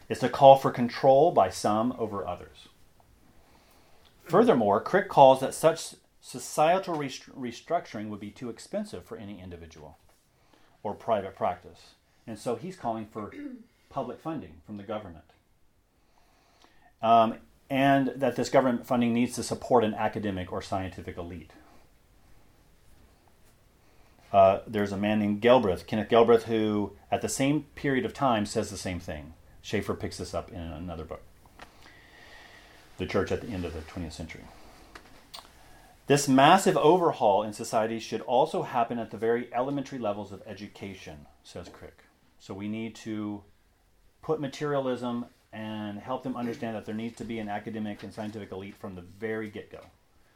It's 0.08 0.22
a 0.22 0.28
call 0.28 0.54
for 0.54 0.70
control 0.70 1.32
by 1.32 1.50
some 1.50 1.96
over 1.98 2.24
others. 2.24 2.68
Furthermore, 4.22 4.80
Crick 4.80 5.08
calls 5.08 5.40
that 5.40 5.52
such 5.52 5.96
societal 6.20 6.94
restructuring 6.94 8.08
would 8.08 8.20
be 8.20 8.30
too 8.30 8.50
expensive 8.50 9.04
for 9.04 9.16
any 9.16 9.40
individual 9.40 9.98
or 10.84 10.94
private 10.94 11.34
practice. 11.34 11.94
And 12.24 12.38
so 12.38 12.54
he's 12.54 12.76
calling 12.76 13.06
for 13.06 13.32
public 13.90 14.20
funding 14.20 14.60
from 14.64 14.76
the 14.76 14.84
government 14.84 15.24
um, 17.02 17.38
and 17.68 18.12
that 18.14 18.36
this 18.36 18.48
government 18.48 18.86
funding 18.86 19.12
needs 19.12 19.34
to 19.34 19.42
support 19.42 19.82
an 19.82 19.94
academic 19.94 20.52
or 20.52 20.62
scientific 20.62 21.18
elite. 21.18 21.50
Uh, 24.32 24.60
there's 24.66 24.92
a 24.92 24.96
man 24.96 25.18
named 25.18 25.40
Galbraith, 25.40 25.86
Kenneth 25.86 26.08
Galbraith, 26.08 26.44
who 26.44 26.92
at 27.10 27.20
the 27.20 27.28
same 27.28 27.64
period 27.74 28.06
of 28.06 28.14
time 28.14 28.46
says 28.46 28.70
the 28.70 28.78
same 28.78 28.98
thing. 28.98 29.34
Schaeffer 29.60 29.94
picks 29.94 30.18
this 30.18 30.34
up 30.34 30.50
in 30.50 30.60
another 30.60 31.04
book, 31.04 31.22
The 32.96 33.06
Church 33.06 33.30
at 33.30 33.42
the 33.42 33.48
End 33.48 33.64
of 33.64 33.74
the 33.74 33.80
20th 33.80 34.12
Century. 34.12 34.44
This 36.06 36.26
massive 36.26 36.76
overhaul 36.76 37.42
in 37.42 37.52
society 37.52 38.00
should 38.00 38.22
also 38.22 38.62
happen 38.62 38.98
at 38.98 39.10
the 39.10 39.16
very 39.16 39.52
elementary 39.54 39.98
levels 39.98 40.32
of 40.32 40.42
education, 40.46 41.26
says 41.44 41.68
Crick. 41.68 42.04
So 42.40 42.54
we 42.54 42.68
need 42.68 42.96
to 42.96 43.44
put 44.20 44.40
materialism 44.40 45.26
and 45.52 46.00
help 46.00 46.22
them 46.22 46.36
understand 46.36 46.74
that 46.74 46.86
there 46.86 46.94
needs 46.94 47.16
to 47.18 47.24
be 47.24 47.38
an 47.38 47.48
academic 47.48 48.02
and 48.02 48.12
scientific 48.12 48.50
elite 48.50 48.74
from 48.74 48.94
the 48.94 49.02
very 49.02 49.48
get 49.48 49.70
go 49.70 49.80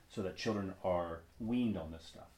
so 0.09 0.23
that 0.23 0.37
children 0.37 0.75
are 0.85 1.23
weaned 1.41 1.77
on 1.77 1.91
this 1.91 2.05
stuff. 2.05 2.29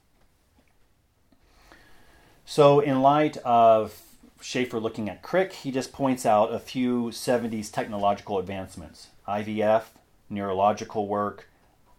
So, 2.50 2.80
in 2.80 3.02
light 3.02 3.36
of 3.44 4.00
Schaeffer 4.40 4.80
looking 4.80 5.10
at 5.10 5.20
Crick, 5.20 5.52
he 5.52 5.70
just 5.70 5.92
points 5.92 6.24
out 6.24 6.50
a 6.50 6.58
few 6.58 7.08
70s 7.08 7.70
technological 7.70 8.38
advancements 8.38 9.08
IVF, 9.28 9.82
neurological 10.30 11.06
work, 11.06 11.46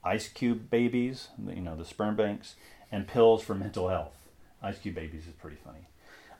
ice 0.03 0.27
cube 0.27 0.71
babies, 0.71 1.27
you 1.47 1.61
know, 1.61 1.75
the 1.75 1.85
sperm 1.85 2.15
banks, 2.15 2.55
and 2.91 3.07
pills 3.07 3.43
for 3.43 3.53
mental 3.53 3.89
health. 3.89 4.15
Ice 4.63 4.79
cube 4.79 4.95
babies 4.95 5.27
is 5.27 5.33
pretty 5.33 5.57
funny. 5.63 5.85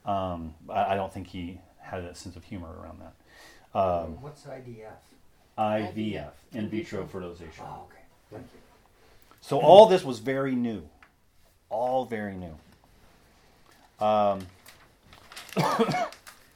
Um, 0.08 0.56
I, 0.67 0.93
I 0.93 0.95
don't 0.95 1.13
think 1.13 1.28
he 1.28 1.60
had 1.80 2.04
a 2.04 2.15
sense 2.15 2.36
of 2.36 2.43
humor 2.43 2.76
around 2.82 3.02
that. 3.02 3.80
Um, 3.80 4.19
What's 4.24 4.41
IDF? 4.41 4.89
IVF, 5.56 6.32
in 6.54 6.67
vitro 6.67 7.06
fertilization. 7.06 7.63
Oh, 7.63 7.84
okay. 7.86 8.02
Thank 8.32 8.48
you. 8.56 8.60
So 9.41 9.60
all 9.60 9.86
this 9.86 10.04
was 10.04 10.17
very 10.17 10.56
new, 10.56 10.89
all 11.69 12.06
very 12.06 12.36
new. 12.36 12.56
Um, 14.00 14.48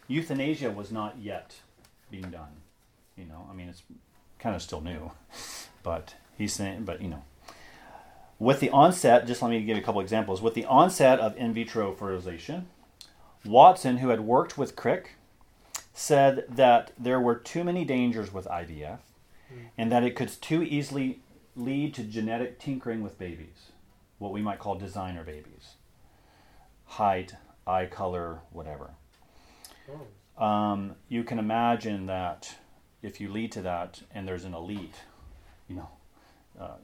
euthanasia 0.07 0.71
was 0.71 0.91
not 0.91 1.17
yet 1.19 1.55
being 2.09 2.29
done. 2.29 2.61
You 3.17 3.25
know, 3.25 3.47
I 3.49 3.53
mean, 3.53 3.69
it's 3.69 3.83
kind 4.39 4.55
of 4.55 4.61
still 4.61 4.81
new, 4.81 5.11
but 5.83 6.15
he's 6.37 6.53
saying, 6.53 6.83
but 6.85 7.01
you 7.01 7.09
know, 7.09 7.23
with 8.39 8.59
the 8.59 8.69
onset, 8.71 9.27
just 9.27 9.41
let 9.41 9.49
me 9.49 9.59
give 9.59 9.77
you 9.77 9.81
a 9.81 9.85
couple 9.85 10.01
examples. 10.01 10.41
With 10.41 10.53
the 10.53 10.65
onset 10.65 11.19
of 11.19 11.37
in 11.37 11.53
vitro 11.53 11.93
fertilization, 11.93 12.67
Watson, 13.45 13.97
who 13.97 14.09
had 14.09 14.21
worked 14.21 14.57
with 14.57 14.75
Crick, 14.75 15.11
said 15.93 16.45
that 16.49 16.91
there 16.97 17.19
were 17.19 17.35
too 17.35 17.63
many 17.63 17.85
dangers 17.85 18.33
with 18.33 18.45
IVF, 18.47 18.99
and 19.77 19.91
that 19.91 20.03
it 20.03 20.15
could 20.15 20.29
too 20.41 20.63
easily 20.63 21.19
lead 21.55 21.93
to 21.93 22.03
genetic 22.03 22.59
tinkering 22.59 23.03
with 23.03 23.19
babies, 23.19 23.71
what 24.17 24.31
we 24.31 24.41
might 24.41 24.59
call 24.59 24.75
designer 24.75 25.23
babies. 25.23 25.75
Height, 26.93 27.33
eye 27.65 27.87
color, 27.87 28.39
whatever. 28.51 28.91
Oh. 29.89 30.43
Um, 30.43 30.95
you 31.09 31.23
can 31.23 31.39
imagine 31.39 32.05
that 32.05 32.55
if 33.01 33.19
you 33.19 33.31
lead 33.31 33.51
to 33.53 33.61
that 33.63 34.01
and 34.13 34.27
there's 34.27 34.45
an 34.45 34.53
elite, 34.53 34.95
you 35.67 35.75
know, 35.75 35.89
uh, 36.59 36.77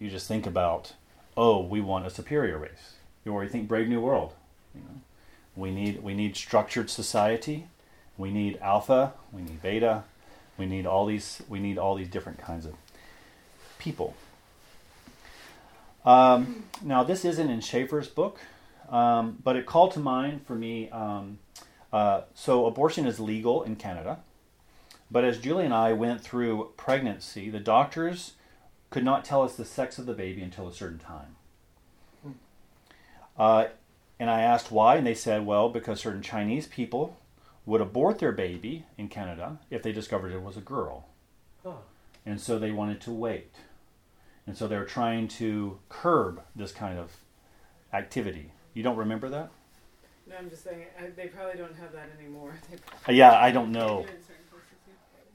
you 0.00 0.10
just 0.10 0.26
think 0.26 0.46
about, 0.46 0.94
oh, 1.36 1.62
we 1.62 1.80
want 1.80 2.06
a 2.06 2.10
superior 2.10 2.58
race. 2.58 2.94
Or 3.24 3.44
you 3.44 3.48
think 3.48 3.68
Brave 3.68 3.88
New 3.88 4.00
World. 4.00 4.34
You 4.74 4.80
know, 4.82 5.00
we 5.56 5.70
need 5.70 6.02
we 6.02 6.14
need 6.14 6.36
structured 6.36 6.90
society. 6.90 7.66
We 8.18 8.30
need 8.30 8.58
alpha. 8.60 9.14
We 9.32 9.42
need 9.42 9.62
beta. 9.62 10.04
We 10.58 10.66
need 10.66 10.86
all 10.86 11.06
these. 11.06 11.42
We 11.48 11.58
need 11.58 11.78
all 11.78 11.94
these 11.94 12.08
different 12.08 12.38
kinds 12.38 12.66
of 12.66 12.74
people. 13.78 14.14
Um, 16.04 16.64
now, 16.82 17.02
this 17.02 17.24
isn't 17.24 17.50
in 17.50 17.60
Schaeffer's 17.60 18.06
book, 18.06 18.38
um, 18.90 19.38
but 19.42 19.56
it 19.56 19.66
called 19.66 19.92
to 19.92 20.00
mind 20.00 20.46
for 20.46 20.54
me. 20.54 20.90
Um, 20.90 21.38
uh, 21.92 22.22
so, 22.34 22.66
abortion 22.66 23.06
is 23.06 23.20
legal 23.20 23.62
in 23.62 23.76
Canada, 23.76 24.18
but 25.10 25.24
as 25.24 25.38
Julie 25.38 25.64
and 25.64 25.74
I 25.74 25.92
went 25.92 26.20
through 26.20 26.72
pregnancy, 26.76 27.48
the 27.48 27.60
doctors 27.60 28.32
could 28.90 29.04
not 29.04 29.24
tell 29.24 29.42
us 29.42 29.56
the 29.56 29.64
sex 29.64 29.98
of 29.98 30.06
the 30.06 30.12
baby 30.14 30.42
until 30.42 30.68
a 30.68 30.72
certain 30.72 30.98
time. 30.98 31.36
Uh, 33.38 33.66
and 34.18 34.30
I 34.30 34.40
asked 34.40 34.72
why, 34.72 34.96
and 34.96 35.06
they 35.06 35.14
said, 35.14 35.44
well, 35.44 35.68
because 35.68 36.00
certain 36.00 36.22
Chinese 36.22 36.66
people 36.66 37.18
would 37.66 37.80
abort 37.80 38.18
their 38.18 38.32
baby 38.32 38.86
in 38.96 39.08
Canada 39.08 39.58
if 39.70 39.82
they 39.82 39.92
discovered 39.92 40.32
it 40.32 40.42
was 40.42 40.56
a 40.56 40.62
girl. 40.62 41.06
Huh. 41.62 41.72
And 42.24 42.40
so 42.40 42.58
they 42.58 42.70
wanted 42.70 43.00
to 43.02 43.12
wait. 43.12 43.54
And 44.46 44.56
so 44.56 44.66
they 44.68 44.78
were 44.78 44.84
trying 44.84 45.28
to 45.28 45.78
curb 45.88 46.40
this 46.54 46.72
kind 46.72 46.98
of 46.98 47.16
activity. 47.92 48.52
You 48.76 48.82
don't 48.82 48.98
remember 48.98 49.30
that? 49.30 49.48
No, 50.28 50.36
I'm 50.36 50.50
just 50.50 50.62
saying 50.62 50.84
I, 51.00 51.06
they 51.06 51.28
probably 51.28 51.56
don't 51.56 51.74
have 51.76 51.92
that 51.92 52.10
anymore. 52.20 52.54
Uh, 53.08 53.12
yeah, 53.12 53.32
I 53.32 53.50
don't 53.50 53.72
know. 53.72 54.02
do 54.02 54.08
it 54.08 54.16
in 54.16 54.22
certain 54.22 54.44
places, 54.50 54.76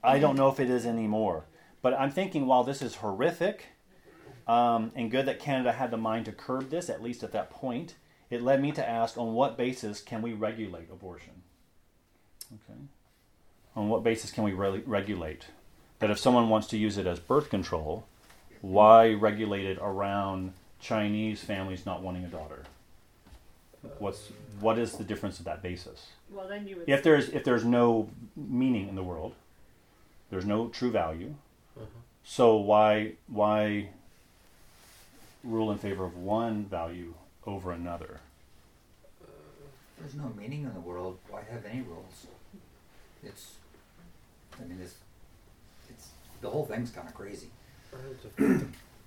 yeah. 0.04 0.10
I 0.10 0.20
don't 0.20 0.36
know 0.36 0.50
if 0.50 0.60
it 0.60 0.70
is 0.70 0.86
anymore. 0.86 1.46
But 1.82 1.96
I'm 1.96 2.12
thinking 2.12 2.46
while 2.46 2.64
this 2.64 2.84
is 2.84 2.96
horrific 2.96 3.66
um, 4.48 4.92
and 4.94 5.10
good 5.10 5.26
that 5.26 5.40
Canada 5.40 5.72
had 5.72 5.90
the 5.90 5.98
mind 5.98 6.26
to 6.26 6.32
curb 6.32 6.70
this, 6.70 6.88
at 6.88 7.02
least 7.02 7.24
at 7.24 7.32
that 7.32 7.50
point, 7.50 7.96
it 8.30 8.44
led 8.44 8.62
me 8.62 8.72
to 8.74 8.88
ask 8.88 9.18
on 9.18 9.34
what 9.34 9.58
basis 9.58 10.02
can 10.02 10.22
we 10.22 10.34
regulate 10.34 10.90
abortion? 10.92 11.42
Okay. 12.54 12.80
On 13.76 13.90
what 13.90 14.04
basis 14.04 14.30
can 14.32 14.44
we 14.44 14.52
re- 14.52 14.84
regulate? 14.86 15.48
That 15.98 16.12
if 16.12 16.20
someone 16.20 16.50
wants 16.50 16.68
to 16.68 16.78
use 16.78 16.98
it 17.00 17.08
as 17.08 17.20
birth 17.20 17.50
control, 17.50 18.06
why 18.60 19.14
regulate 19.14 19.66
it 19.66 19.80
around 19.82 20.54
Chinese 20.80 21.42
families 21.42 21.88
not 21.88 22.04
wanting 22.04 22.26
a 22.26 22.28
daughter? 22.28 22.66
What's 24.00 24.30
what 24.60 24.78
is 24.78 24.94
the 24.94 25.04
difference 25.04 25.40
of 25.40 25.46
that 25.46 25.62
basis? 25.62 26.08
Well, 26.30 26.48
then 26.48 26.68
you 26.68 26.78
would. 26.78 26.90
If 26.90 27.04
there's 27.04 27.30
if 27.30 27.44
there's 27.44 27.66
no 27.66 28.10
meaning 28.36 28.88
in 28.88 28.96
the 28.96 29.04
world, 29.04 29.34
there's 30.30 30.46
no 30.46 30.68
true 30.68 30.92
value. 30.92 31.34
Uh-huh. 31.76 31.86
So 32.24 32.56
why 32.58 33.14
why 33.28 33.90
rule 35.44 35.72
in 35.72 35.78
favor 35.78 36.06
of 36.06 36.16
one 36.18 36.66
value 36.66 37.16
over 37.46 37.72
another? 37.72 38.20
There's 40.00 40.16
no 40.16 40.32
meaning 40.36 40.64
in 40.64 40.74
the 40.74 40.80
world. 40.80 41.20
Why 41.30 41.42
have 41.52 41.66
any 41.66 41.82
rules? 41.82 42.26
It's, 43.24 43.54
I 44.60 44.64
mean, 44.64 44.80
it's, 44.82 44.96
it's 45.90 46.10
the 46.42 46.50
whole 46.50 46.66
thing's 46.66 46.90
kind 46.90 47.08
of 47.08 47.14
crazy. 47.14 47.50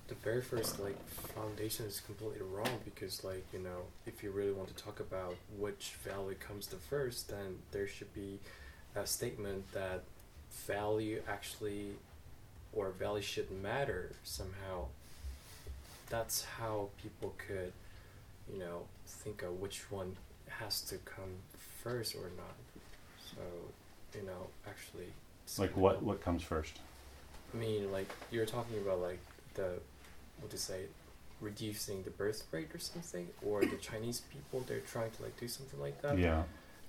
The 0.07 0.15
very 0.15 0.41
first 0.41 0.79
like 0.79 0.97
foundation 1.09 1.85
is 1.87 1.99
completely 1.99 2.41
wrong 2.41 2.79
because 2.83 3.23
like 3.23 3.43
you 3.51 3.59
know 3.59 3.81
if 4.05 4.21
you 4.23 4.31
really 4.31 4.51
want 4.51 4.75
to 4.75 4.83
talk 4.83 4.99
about 4.99 5.35
which 5.57 5.95
value 6.03 6.35
comes 6.35 6.67
the 6.67 6.75
first 6.75 7.29
then 7.29 7.57
there 7.71 7.87
should 7.87 8.13
be 8.13 8.39
a 8.95 9.05
statement 9.07 9.71
that 9.73 10.03
value 10.67 11.21
actually 11.27 11.93
or 12.71 12.91
value 12.91 13.21
should 13.21 13.49
matter 13.51 14.11
somehow 14.23 14.85
that's 16.09 16.45
how 16.59 16.89
people 17.01 17.33
could 17.47 17.73
you 18.51 18.59
know 18.59 18.83
think 19.07 19.41
of 19.41 19.59
which 19.59 19.89
one 19.91 20.15
has 20.47 20.81
to 20.81 20.97
come 20.97 21.33
first 21.83 22.15
or 22.15 22.29
not 22.37 22.55
so 23.31 23.41
you 24.17 24.25
know 24.25 24.47
actually 24.67 25.07
Like 25.57 25.77
what 25.77 26.03
what 26.03 26.21
comes 26.21 26.41
first? 26.43 26.79
I 27.53 27.57
mean, 27.57 27.91
like 27.91 28.09
you're 28.31 28.45
talking 28.45 28.77
about 28.79 28.99
like 28.99 29.19
the 29.53 29.79
what 30.39 30.51
to 30.51 30.57
say, 30.57 30.85
reducing 31.41 32.03
the 32.03 32.11
birth 32.11 32.43
rate 32.51 32.69
or 32.73 32.79
something, 32.79 33.27
or 33.45 33.61
the 33.61 33.77
Chinese 33.77 34.21
people 34.31 34.63
they're 34.67 34.79
trying 34.79 35.11
to 35.11 35.23
like 35.23 35.39
do 35.39 35.47
something 35.47 35.79
like 35.79 36.01
that. 36.01 36.17
Yeah. 36.17 36.43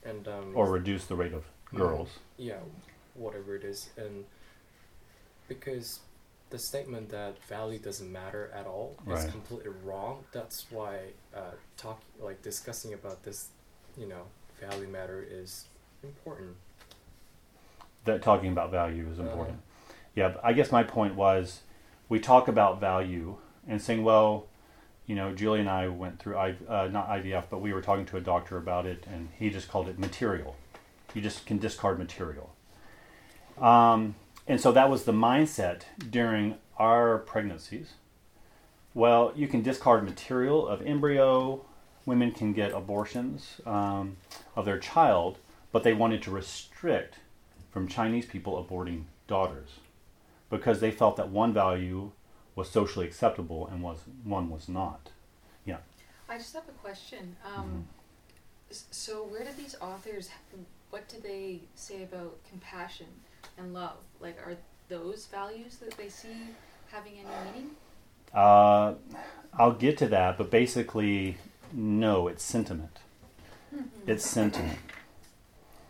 And 0.05 0.27
um. 0.29 0.53
Or 0.55 0.71
reduce 0.71 1.07
the 1.07 1.17
rate 1.17 1.33
of 1.33 1.45
girls. 1.75 2.11
yeah, 2.37 2.59
whatever 3.15 3.57
it 3.57 3.65
is, 3.65 3.91
and 3.97 4.25
because 5.49 6.01
the 6.51 6.59
statement 6.59 7.09
that 7.11 7.43
value 7.45 7.79
doesn't 7.79 8.11
matter 8.11 8.51
at 8.55 8.67
all 8.67 8.97
is 9.09 9.25
completely 9.27 9.73
wrong. 9.85 10.25
That's 10.33 10.67
why 10.71 10.99
uh, 11.35 11.41
talk 11.77 12.01
like 12.21 12.41
discussing 12.43 12.95
about 12.95 13.25
this, 13.25 13.49
you 13.99 14.07
know, 14.07 14.23
value 14.61 14.87
matter 14.87 15.27
is 15.29 15.65
important. 16.05 16.57
That 18.05 18.23
talking 18.23 18.53
about 18.53 18.71
value 18.71 19.09
is 19.11 19.19
important. 19.19 19.59
Yeah, 20.15 20.29
but 20.29 20.45
I 20.45 20.53
guess 20.53 20.71
my 20.71 20.85
point 20.85 21.17
was 21.17 21.63
we 22.09 22.21
talk 22.21 22.49
about 22.49 22.81
value 22.81 23.37
and 23.67 23.81
saying, 23.81 24.05
well, 24.05 24.47
you 25.07 25.15
know, 25.15 25.33
Julie 25.33 25.61
and 25.61 25.69
I 25.69 25.89
went 25.89 26.19
through 26.19 26.37
uh, 26.37 26.89
not 26.91 27.09
IVF, 27.09 27.45
but 27.51 27.61
we 27.61 27.73
were 27.73 27.83
talking 27.83 28.07
to 28.07 28.17
a 28.17 28.21
doctor 28.21 28.57
about 28.57 28.87
it, 28.87 29.05
and 29.11 29.29
he 29.39 29.51
just 29.51 29.69
called 29.69 29.89
it 29.89 29.99
material. 29.99 30.57
You 31.15 31.23
just 31.23 31.47
can 31.47 31.59
discard 31.59 31.99
material. 31.99 32.55
Um, 33.59 34.17
and 34.47 34.61
so 34.61 34.73
that 34.73 34.91
was 34.91 35.05
the 35.05 35.13
mindset 35.13 35.83
during 36.11 36.57
our 36.79 37.19
pregnancies. 37.19 37.95
Well, 38.95 39.33
you 39.37 39.47
can 39.49 39.63
discard 39.63 40.05
material 40.05 40.67
of 40.67 40.83
embryo. 40.83 41.65
Women 42.05 42.33
can 42.33 42.53
get 42.53 42.73
abortions 42.73 43.61
um, 43.65 44.17
of 44.55 44.65
their 44.65 44.79
child, 44.79 45.39
but 45.73 45.83
they 45.83 45.93
wanted 45.93 46.23
to 46.23 46.31
restrict 46.31 47.17
from 47.71 47.89
Chinese 47.89 48.27
people 48.27 48.63
aborting 48.63 49.05
daughters 49.27 49.69
because 50.51 50.81
they 50.81 50.91
felt 50.91 51.17
that 51.17 51.29
one 51.29 51.53
value 51.53 52.11
was 52.55 52.71
socially 52.71 53.07
acceptable 53.07 53.67
and 53.67 53.83
was 53.83 53.99
one 54.25 54.49
was 54.51 54.69
not. 54.69 55.11
Yeah. 55.65 55.79
I 56.29 56.39
just 56.39 56.55
have 56.55 56.69
a 56.69 56.73
question. 56.73 57.37
Um, 57.45 57.87
s- 58.71 58.87
So, 58.91 59.25
where 59.25 59.45
do 59.45 59.51
these 59.57 59.77
authors? 59.81 60.31
What 60.91 61.09
do 61.09 61.17
they 61.21 61.61
say 61.75 62.03
about 62.03 62.39
compassion 62.49 63.07
and 63.59 63.75
love? 63.75 63.97
Like, 64.21 64.39
are 64.47 64.57
those 64.89 65.27
values 65.27 65.77
that 65.79 65.97
they 65.97 66.09
see 66.09 66.37
having 66.91 67.13
any 67.15 67.29
meaning? 67.53 67.71
Uh, 68.33 68.95
I'll 69.59 69.73
get 69.73 69.99
to 69.99 70.09
that, 70.09 70.39
but 70.39 70.51
basically, 70.51 71.39
no, 71.73 72.29
it's 72.29 72.43
sentiment. 72.45 72.99
It's 74.07 74.25
sentiment. 74.27 74.79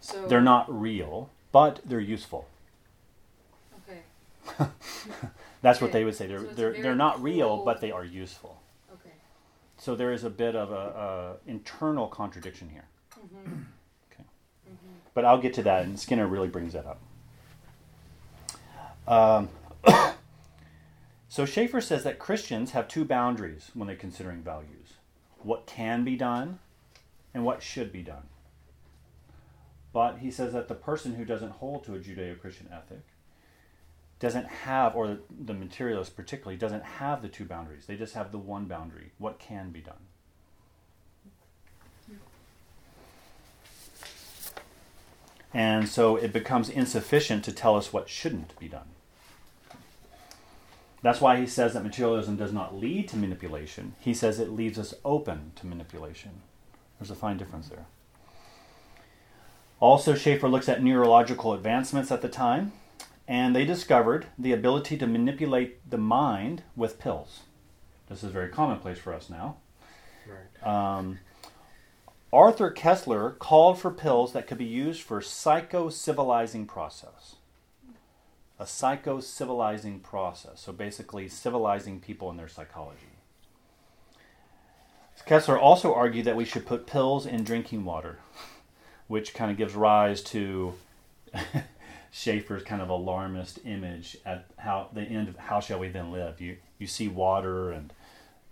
So 0.01 0.27
They're 0.27 0.41
not 0.41 0.67
real, 0.73 1.31
but 1.53 1.81
they're 1.85 2.01
useful. 2.01 2.47
Okay. 4.49 4.71
That's 5.63 5.81
what 5.81 5.93
they 5.93 6.05
would 6.05 6.15
say. 6.15 6.27
They're 6.27 6.41
So 6.41 6.47
they're, 6.55 6.73
they're 6.73 6.95
not 6.95 7.23
real, 7.23 7.65
but 7.65 7.81
they 7.81 7.91
are 7.91 8.05
useful. 8.05 8.61
Okay. 8.93 9.15
So 9.79 9.95
there 9.95 10.13
is 10.13 10.25
a 10.25 10.31
bit 10.31 10.55
of 10.55 10.71
a, 10.71 11.37
a 11.47 11.51
internal 11.51 12.07
contradiction 12.09 12.69
here. 12.69 12.85
Mm-hmm. 13.19 13.63
But 15.15 15.25
I'll 15.25 15.41
get 15.41 15.55
to 15.55 15.63
that, 15.63 15.85
and 15.85 15.99
Skinner 15.99 16.27
really 16.27 16.49
brings 16.49 16.75
that 16.75 16.85
up. 16.85 17.01
Um, 19.09 19.49
So 21.37 21.45
Schaeffer 21.45 21.83
says 21.83 22.03
that 22.05 22.19
Christians 22.19 22.71
have 22.71 22.89
two 22.89 23.05
boundaries 23.05 23.71
when 23.75 23.87
they're 23.87 23.95
considering 23.95 24.41
values 24.41 24.95
what 25.43 25.67
can 25.67 26.03
be 26.03 26.17
done 26.17 26.61
and 27.35 27.45
what 27.45 27.63
should 27.63 27.93
be 27.93 28.01
done. 28.01 28.23
But 29.93 30.21
he 30.21 30.31
says 30.31 30.55
that 30.55 30.69
the 30.69 30.75
person 30.75 31.17
who 31.17 31.27
doesn't 31.27 31.53
hold 31.53 31.85
to 31.85 31.95
a 31.95 31.99
Judeo 31.99 32.41
Christian 32.41 32.71
ethic 32.73 33.03
doesn't 34.19 34.47
have, 34.47 34.97
or 34.97 35.19
the 35.45 35.55
materialist 35.55 36.17
particularly, 36.17 36.57
doesn't 36.57 36.85
have 36.85 37.23
the 37.23 37.29
two 37.29 37.45
boundaries. 37.45 37.87
They 37.87 37.97
just 37.97 38.15
have 38.15 38.33
the 38.33 38.39
one 38.39 38.65
boundary 38.65 39.13
what 39.19 39.39
can 39.39 39.71
be 39.71 39.81
done. 39.81 39.95
And 45.53 45.89
so 45.89 46.17
it 46.17 46.33
becomes 46.33 46.69
insufficient 46.69 47.45
to 47.45 47.53
tell 47.53 47.77
us 47.77 47.93
what 47.93 48.11
shouldn't 48.11 48.59
be 48.59 48.69
done. 48.69 48.89
That's 51.03 51.21
why 51.21 51.41
he 51.41 51.47
says 51.47 51.73
that 51.73 51.85
materialism 51.85 52.37
does 52.37 52.53
not 52.53 52.77
lead 52.77 53.09
to 53.09 53.17
manipulation. 53.17 53.95
He 54.01 54.13
says 54.13 54.41
it 54.41 54.51
leaves 54.51 54.79
us 54.79 54.93
open 55.05 55.53
to 55.57 55.67
manipulation. 55.67 56.43
There's 56.99 57.11
a 57.11 57.15
fine 57.15 57.37
difference 57.37 57.69
there. 57.69 57.87
Also, 59.79 60.15
Schaeffer 60.15 60.49
looks 60.49 60.69
at 60.69 60.83
neurological 60.83 61.53
advancements 61.53 62.11
at 62.11 62.23
the 62.23 62.29
time, 62.29 62.73
and 63.29 63.55
they 63.55 63.65
discovered 63.65 64.27
the 64.39 64.53
ability 64.53 64.97
to 64.99 65.07
manipulate 65.07 65.89
the 65.89 65.99
mind 65.99 66.63
with 66.75 66.99
pills. 66.99 67.41
This 68.09 68.23
is 68.23 68.31
very 68.31 68.49
commonplace 68.49 68.99
for 68.99 69.13
us 69.13 69.29
now. 69.29 69.57
Right. 70.27 70.99
Um, 70.99 71.19
Arthur 72.33 72.73
Koestler 72.73 73.39
called 73.39 73.79
for 73.79 73.91
pills 73.91 74.33
that 74.33 74.47
could 74.47 74.59
be 74.59 74.65
used 74.65 75.03
for 75.03 75.21
psycho-civilizing 75.21 76.67
process. 76.67 77.37
A 78.59 78.67
psycho-civilizing 78.67 80.01
process, 80.01 80.61
so 80.61 80.73
basically 80.73 81.29
civilizing 81.29 82.01
people 82.01 82.31
in 82.31 82.37
their 82.37 82.49
psychology. 82.49 83.17
Kessler 85.27 85.59
also 85.59 85.93
argued 85.93 86.25
that 86.27 86.37
we 86.37 86.45
should 86.45 86.67
put 86.67 86.87
pills 86.87 87.27
in 87.27 87.43
drinking 87.43 87.85
water, 87.85 88.21
which 89.09 89.35
kind 89.35 89.51
of 89.51 89.57
gives 89.57 89.75
rise 89.75 90.23
to 90.23 90.75
Schaeffer's 92.17 92.63
kind 92.63 92.81
of 92.81 92.89
alarmist 92.89 93.59
image 93.67 94.17
at 94.25 94.47
how 94.57 94.89
the 94.91 95.03
end 95.03 95.29
of 95.29 95.37
how 95.37 95.61
shall 95.61 95.79
we 95.79 95.89
then 95.89 96.11
live. 96.11 96.41
You 96.41 96.57
you 96.79 96.87
see 96.87 97.09
water 97.09 97.71
and 97.71 97.93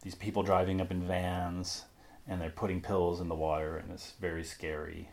these 0.02 0.14
people 0.14 0.42
driving 0.42 0.82
up 0.82 0.90
in 0.90 1.06
vans 1.06 1.84
and 2.28 2.42
they're 2.42 2.50
putting 2.50 2.82
pills 2.82 3.22
in 3.22 3.28
the 3.28 3.34
water, 3.34 3.78
and 3.78 3.90
it's 3.90 4.12
very 4.20 4.44
scary, 4.44 5.08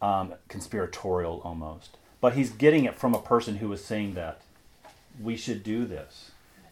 um, 0.00 0.32
conspiratorial 0.48 1.42
almost. 1.44 1.98
But 2.18 2.32
he's 2.32 2.48
getting 2.48 2.84
it 2.84 2.94
from 2.94 3.14
a 3.14 3.20
person 3.20 3.56
who 3.56 3.68
was 3.68 3.84
saying 3.84 4.14
that 4.14 4.40
we 5.20 5.36
should 5.36 5.62
do 5.62 5.84
this, 5.84 6.30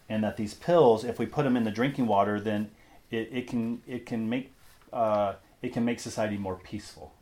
and 0.09 0.23
that 0.23 0.37
these 0.37 0.55
pills, 0.55 1.03
if 1.03 1.19
we 1.19 1.27
put 1.27 1.43
them 1.43 1.55
in 1.55 1.65
the 1.65 1.71
drinking 1.71 2.07
water, 2.07 2.39
then 2.39 2.71
it, 3.11 3.29
it 3.31 3.47
can 3.47 3.83
it 3.87 4.07
can 4.07 4.27
make 4.27 4.51
uh, 4.91 5.33
it 5.61 5.71
can 5.71 5.85
make 5.85 5.99
society 5.99 6.37
more 6.37 6.55
peaceful. 6.55 7.13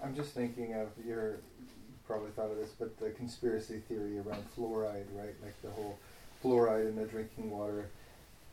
I'm 0.00 0.14
just 0.14 0.34
thinking 0.34 0.74
of 0.74 0.88
your 1.04 1.38
you 1.57 1.57
probably 2.08 2.30
thought 2.30 2.50
of 2.50 2.56
this, 2.56 2.70
but 2.70 2.98
the 2.98 3.10
conspiracy 3.10 3.80
theory 3.86 4.18
around 4.18 4.44
fluoride, 4.56 5.04
right? 5.14 5.34
Like 5.42 5.60
the 5.62 5.70
whole 5.70 5.98
fluoride 6.42 6.88
in 6.88 6.96
the 6.96 7.04
drinking 7.04 7.50
water. 7.50 7.90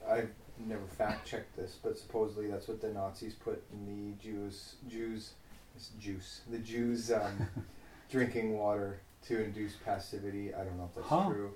I've 0.08 0.30
never 0.60 0.86
fact 0.86 1.26
checked 1.26 1.56
this, 1.56 1.78
but 1.82 1.98
supposedly 1.98 2.48
that's 2.48 2.68
what 2.68 2.82
the 2.82 2.90
Nazis 2.90 3.34
put 3.34 3.64
in 3.74 3.86
the 3.88 4.24
Jews 4.24 4.76
Jews 4.88 5.32
it's 5.76 5.90
juice 6.00 6.42
the 6.52 6.60
Jews 6.60 7.12
um, 7.12 7.48
drinking 8.12 8.58
water 8.58 9.00
to 9.28 9.44
induce 9.44 9.74
passivity. 9.74 10.54
I 10.54 10.64
don't 10.64 10.78
know 10.78 10.86
if 10.90 10.96
that's 10.96 11.08
Huh. 11.08 11.30
true. 11.30 11.52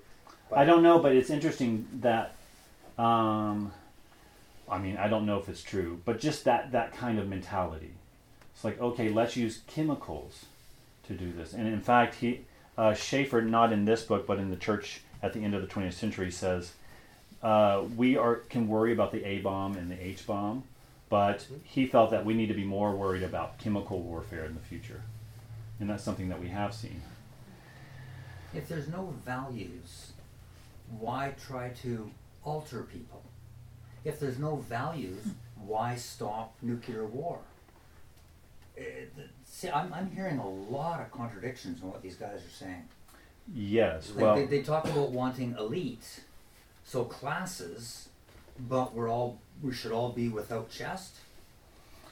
I 0.52 0.64
don't 0.64 0.82
know, 0.82 0.98
but 0.98 1.12
it's 1.14 1.30
interesting 1.30 1.86
that. 2.00 2.34
Um, 2.98 3.72
I 4.68 4.78
mean, 4.78 4.96
I 4.96 5.08
don't 5.08 5.26
know 5.26 5.38
if 5.38 5.48
it's 5.48 5.62
true, 5.62 6.00
but 6.04 6.18
just 6.20 6.44
that 6.44 6.72
that 6.72 6.92
kind 6.92 7.18
of 7.18 7.28
mentality. 7.28 7.92
It's 8.54 8.64
like, 8.64 8.80
okay, 8.80 9.08
let's 9.08 9.36
use 9.36 9.60
chemicals 9.66 10.46
to 11.10 11.24
do 11.24 11.32
this. 11.32 11.52
And 11.52 11.66
in 11.66 11.80
fact, 11.80 12.14
he 12.16 12.40
uh, 12.78 12.94
Schaeffer, 12.94 13.42
not 13.42 13.72
in 13.72 13.84
this 13.84 14.02
book, 14.02 14.26
but 14.26 14.38
in 14.38 14.50
the 14.50 14.56
church 14.56 15.02
at 15.22 15.32
the 15.34 15.44
end 15.44 15.54
of 15.54 15.60
the 15.60 15.68
20th 15.68 15.92
century, 15.92 16.30
says 16.30 16.72
uh, 17.42 17.82
we 17.96 18.16
are 18.16 18.36
can 18.36 18.68
worry 18.68 18.92
about 18.92 19.12
the 19.12 19.24
A 19.24 19.38
bomb 19.40 19.76
and 19.76 19.90
the 19.90 20.02
H 20.02 20.26
bomb, 20.26 20.64
but 21.08 21.46
he 21.64 21.86
felt 21.86 22.10
that 22.10 22.24
we 22.24 22.34
need 22.34 22.46
to 22.46 22.54
be 22.54 22.64
more 22.64 22.94
worried 22.94 23.22
about 23.22 23.58
chemical 23.58 24.00
warfare 24.00 24.44
in 24.44 24.54
the 24.54 24.60
future, 24.60 25.02
and 25.78 25.90
that's 25.90 26.02
something 26.02 26.28
that 26.28 26.40
we 26.40 26.48
have 26.48 26.72
seen. 26.72 27.02
If 28.54 28.68
there's 28.68 28.88
no 28.88 29.14
values, 29.24 30.12
why 30.98 31.34
try 31.46 31.70
to 31.82 32.10
alter 32.44 32.82
people? 32.82 33.22
If 34.04 34.18
there's 34.18 34.38
no 34.38 34.56
values, 34.56 35.22
why 35.56 35.96
stop 35.96 36.54
nuclear 36.62 37.04
war? 37.04 37.40
See, 39.44 39.68
I'm, 39.68 39.92
I'm 39.92 40.10
hearing 40.10 40.38
a 40.38 40.48
lot 40.48 41.00
of 41.00 41.10
contradictions 41.10 41.82
in 41.82 41.88
what 41.90 42.02
these 42.02 42.16
guys 42.16 42.38
are 42.38 42.50
saying. 42.50 42.88
Yes, 43.52 44.10
Like 44.10 44.22
well, 44.22 44.34
they, 44.36 44.46
they 44.46 44.62
talk 44.62 44.84
about 44.84 45.10
wanting 45.10 45.56
elite, 45.58 46.20
so 46.84 47.04
classes, 47.04 48.08
but 48.58 48.94
we're 48.94 49.08
all 49.10 49.38
we 49.62 49.72
should 49.72 49.92
all 49.92 50.10
be 50.10 50.28
without 50.28 50.70
chest. 50.70 51.16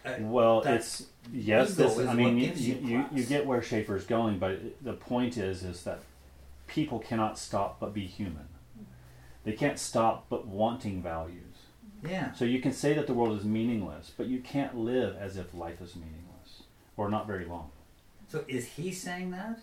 Uh, 0.04 0.14
Well, 0.20 0.62
it's 0.62 1.06
yes. 1.32 1.74
This, 1.74 1.96
is 1.96 2.06
I 2.06 2.14
mean, 2.14 2.38
you, 2.38 2.52
you, 2.54 2.74
you 2.74 2.88
you, 2.88 3.04
you 3.14 3.22
get 3.24 3.46
where 3.46 3.62
Schaeffer's 3.62 4.04
going, 4.04 4.38
but 4.38 4.52
it- 4.52 4.84
the 4.84 4.94
point 4.94 5.36
is, 5.36 5.62
is 5.62 5.84
that 5.84 6.00
people 6.66 6.98
cannot 6.98 7.38
stop 7.38 7.78
but 7.80 7.94
be 7.94 8.06
human. 8.06 8.48
They 9.44 9.52
can't 9.52 9.78
stop 9.78 10.26
but 10.28 10.46
wanting 10.46 11.02
values. 11.02 11.56
yeah. 12.06 12.32
So 12.32 12.44
you 12.44 12.60
can 12.60 12.72
say 12.72 12.92
that 12.94 13.06
the 13.06 13.14
world 13.14 13.38
is 13.38 13.44
meaningless, 13.44 14.12
but 14.16 14.26
you 14.26 14.40
can't 14.40 14.76
live 14.76 15.16
as 15.16 15.36
if 15.36 15.54
life 15.54 15.80
is 15.80 15.94
meaningless 15.94 16.27
or 16.98 17.08
not 17.08 17.26
very 17.26 17.46
long. 17.46 17.70
So 18.28 18.44
is 18.46 18.66
he 18.66 18.92
saying 18.92 19.30
that? 19.30 19.58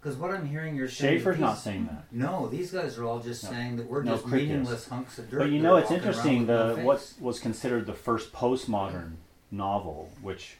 Because 0.00 0.18
what 0.18 0.32
I'm 0.32 0.46
hearing 0.46 0.74
you're 0.76 0.88
saying. 0.88 1.18
Schaeffer's 1.18 1.36
that 1.36 1.40
not 1.40 1.58
saying 1.58 1.86
that. 1.86 2.04
No, 2.12 2.48
these 2.48 2.72
guys 2.72 2.98
are 2.98 3.04
all 3.04 3.20
just 3.20 3.44
No. 3.44 3.50
saying 3.50 3.76
that 3.76 3.86
we're 3.88 4.02
No, 4.02 4.12
just 4.16 4.24
Crick 4.26 4.42
is. 4.42 4.48
meaningless 4.48 4.88
hunks 4.88 5.18
of 5.18 5.30
dirt. 5.30 5.38
But 5.38 5.50
you 5.50 5.60
know, 5.62 5.76
are 5.76 5.80
it's 5.80 5.90
interesting. 5.92 6.40
with 6.40 6.48
no 6.48 6.74
The 6.76 6.82
what 6.82 7.14
was 7.20 7.38
considered 7.38 7.86
the 7.86 7.94
first 7.94 8.32
postmodern 8.32 9.12
novel, 9.50 10.10
which 10.20 10.56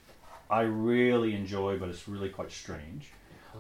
I 0.49 0.63
really 0.63 1.35
enjoy, 1.35 1.77
but 1.79 1.89
it's 1.89 2.07
really 2.09 2.29
quite 2.29 2.53
strange, 2.53 3.11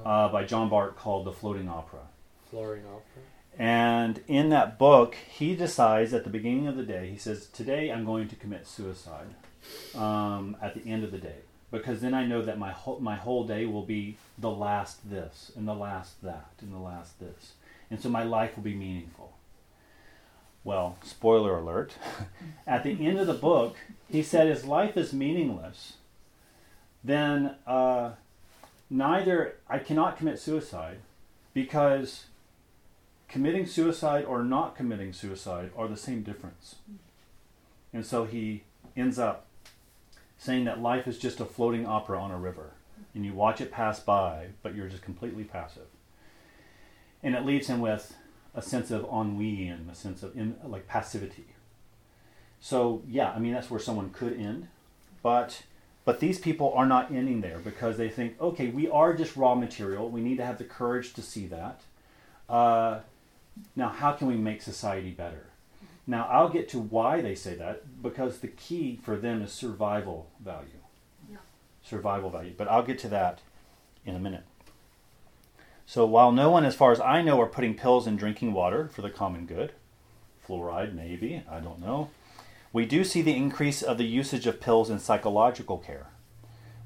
uh, 0.05 0.29
by 0.29 0.45
John 0.45 0.69
Barth 0.69 0.95
called 0.97 1.27
The 1.27 1.33
Floating 1.33 1.69
Opera. 1.69 2.01
Flooring 2.49 2.85
opera. 2.87 3.23
And 3.59 4.23
in 4.29 4.51
that 4.51 4.79
book, 4.79 5.15
he 5.15 5.55
decides 5.57 6.15
at 6.15 6.25
the 6.25 6.31
beginning 6.31 6.69
of 6.69 6.77
the 6.77 6.83
day, 6.85 7.11
he 7.11 7.17
says, 7.19 7.47
Today 7.49 7.91
I'm 7.91 8.05
going 8.05 8.29
to 8.29 8.37
commit 8.37 8.67
suicide 8.67 9.27
um, 9.95 10.57
at 10.63 10.75
the 10.75 10.89
end 10.91 11.03
of 11.05 11.11
the 11.11 11.19
day. 11.19 11.37
Because 11.73 12.03
then 12.03 12.13
I 12.13 12.27
know 12.27 12.43
that 12.43 12.59
my 12.59 12.71
whole, 12.71 13.01
my 13.01 13.17
whole 13.17 13.45
day 13.45 13.65
will 13.65 13.83
be 13.83 14.19
the 14.39 14.51
last 14.51 15.11
this, 15.11 15.51
and 15.57 15.67
the 15.67 15.75
last 15.75 16.23
that, 16.23 16.51
and 16.61 16.73
the 16.73 16.79
last 16.79 17.19
this. 17.19 17.55
And 17.91 18.01
so 18.01 18.09
my 18.09 18.23
life 18.23 18.55
will 18.55 18.63
be 18.63 18.75
meaningful. 18.75 19.33
Well, 20.65 20.99
spoiler 21.03 21.59
alert. 21.59 21.95
at 22.67 22.85
the 22.85 23.05
end 23.05 23.19
of 23.19 23.27
the 23.27 23.35
book, 23.35 23.77
he 24.09 24.23
said 24.23 24.47
his 24.47 24.67
life 24.67 24.99
is 24.99 25.15
meaningless. 25.15 25.95
Then 27.03 27.57
uh, 27.67 28.13
neither, 28.91 29.57
I 29.69 29.79
cannot 29.79 30.19
commit 30.19 30.39
suicide 30.39 30.99
because 31.55 32.27
committing 33.29 33.67
suicide 33.67 34.27
or 34.27 34.45
not 34.45 34.77
committing 34.77 35.15
suicide 35.15 35.71
are 35.75 35.89
the 35.89 35.97
same 35.97 36.23
difference. 36.23 36.77
And 37.95 38.05
so 38.05 38.25
he 38.25 38.65
ends 38.95 39.19
up 39.19 39.47
saying 40.43 40.65
that 40.65 40.83
life 40.83 41.07
is 41.07 41.19
just 41.19 41.39
a 41.39 41.45
floating 41.45 41.87
opera 41.87 42.21
on 42.21 42.33
a 42.33 42.37
river. 42.37 42.73
And 43.15 43.25
you 43.25 43.33
watch 43.33 43.61
it 43.61 43.71
pass 43.71 44.01
by, 44.01 44.49
but 44.61 44.75
you're 44.75 44.89
just 44.89 45.05
completely 45.05 45.45
passive. 45.45 45.87
And 47.23 47.37
it 47.37 47.45
leaves 47.45 47.69
him 47.69 47.81
with 47.81 48.17
a 48.53 48.61
sense 48.61 48.91
of 48.91 49.05
ennui 49.05 49.69
and 49.69 49.89
a 49.89 49.95
sense 49.95 50.25
of 50.25 50.37
in, 50.37 50.57
like 50.65 50.89
passivity. 50.89 51.47
So 52.61 53.03
yeah, 53.09 53.31
I 53.31 53.39
mean 53.39 53.53
that's 53.53 53.71
where 53.71 53.79
someone 53.79 54.11
could 54.11 54.33
end, 54.33 54.67
but 55.23 55.63
but 56.05 56.19
these 56.19 56.41
people 56.41 56.73
are 56.75 56.87
not 56.87 57.13
ending 57.13 57.41
there 57.41 57.61
because 57.61 57.97
they 57.97 58.09
think, 58.09 58.41
okay, 58.41 58.67
we 58.67 58.91
are 58.91 59.15
just 59.15 59.37
raw 59.37 59.55
material. 59.55 60.09
We 60.09 60.21
need 60.21 60.39
to 60.39 60.45
have 60.45 60.59
the 60.59 60.65
courage 60.65 61.13
to 61.15 61.23
see 61.23 61.47
that. 61.47 61.83
Uh, 62.49 63.01
now, 63.77 63.91
how 63.91 64.11
can 64.11 64.27
we 64.27 64.35
make 64.35 64.61
society 64.61 65.13
better? 65.13 65.52
Now, 66.07 66.27
I'll 66.31 66.49
get 66.49 66.69
to 66.71 66.79
why 66.79 67.21
they 67.21 67.35
say 67.35 67.55
that 67.55 68.03
because 68.03 68.39
the 68.39 68.49
key 68.49 68.99
for 69.03 69.17
them 69.17 69.43
is 69.43 69.53
survival 69.53 70.31
value. 70.43 70.69
Yeah. 71.31 71.37
Survival 71.83 72.31
value. 72.31 72.55
But 72.57 72.69
I'll 72.69 72.83
get 72.83 72.99
to 73.01 73.09
that 73.09 73.41
in 74.05 74.17
a 74.17 74.19
minute. 74.19 74.45
So, 75.87 76.05
while 76.07 76.33
no 76.33 76.51
one, 76.51 76.65
as 76.65 76.75
far 76.75 76.91
as 76.93 77.01
I 77.01 77.23
know, 77.23 77.41
are 77.41 77.47
putting 77.47 77.75
pills 77.75 78.07
in 78.07 78.17
drinking 78.17 78.53
water 78.53 78.89
for 78.89 79.03
the 79.03 79.11
common 79.11 79.47
good, 79.47 79.73
fluoride 80.47 80.95
maybe, 80.95 81.45
I 81.49 81.61
don't 81.61 81.81
know, 81.81 82.11
we 82.73 82.87
do 82.87 83.05
see 83.05 83.21
the 83.23 83.37
increase 83.37 83.83
of 83.83 83.99
the 83.99 84.05
usage 84.05 84.47
of 84.47 84.61
pills 84.61 84.91
in 84.91 84.99
psychological 84.99 85.79
care. 85.79 86.07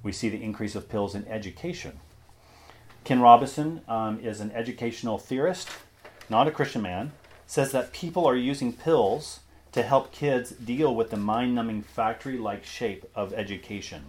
We 0.03 0.13
see 0.13 0.29
the 0.29 0.43
increase 0.43 0.75
of 0.75 0.89
pills 0.89 1.15
in 1.15 1.27
education. 1.29 2.01
Ken 3.05 3.21
Robinson 3.21 3.83
um, 3.87 4.19
is 4.19 4.41
an 4.41 4.51
educational 4.51 5.19
theorist, 5.19 5.69
not 6.29 6.49
a 6.49 6.51
Christian 6.51 6.83
man, 6.83 7.13
says 7.47 7.73
that 7.73 7.93
people 7.93 8.27
are 8.27 8.37
using 8.37 8.73
pills 8.73 9.41
to 9.73 9.83
help 9.83 10.11
kids 10.11 10.51
deal 10.51 10.95
with 10.95 11.11
the 11.11 11.17
mind 11.17 11.55
numbing 11.55 11.83
factory 11.83 12.39
like 12.39 12.65
shape 12.65 13.05
of 13.15 13.33
education 13.33 14.07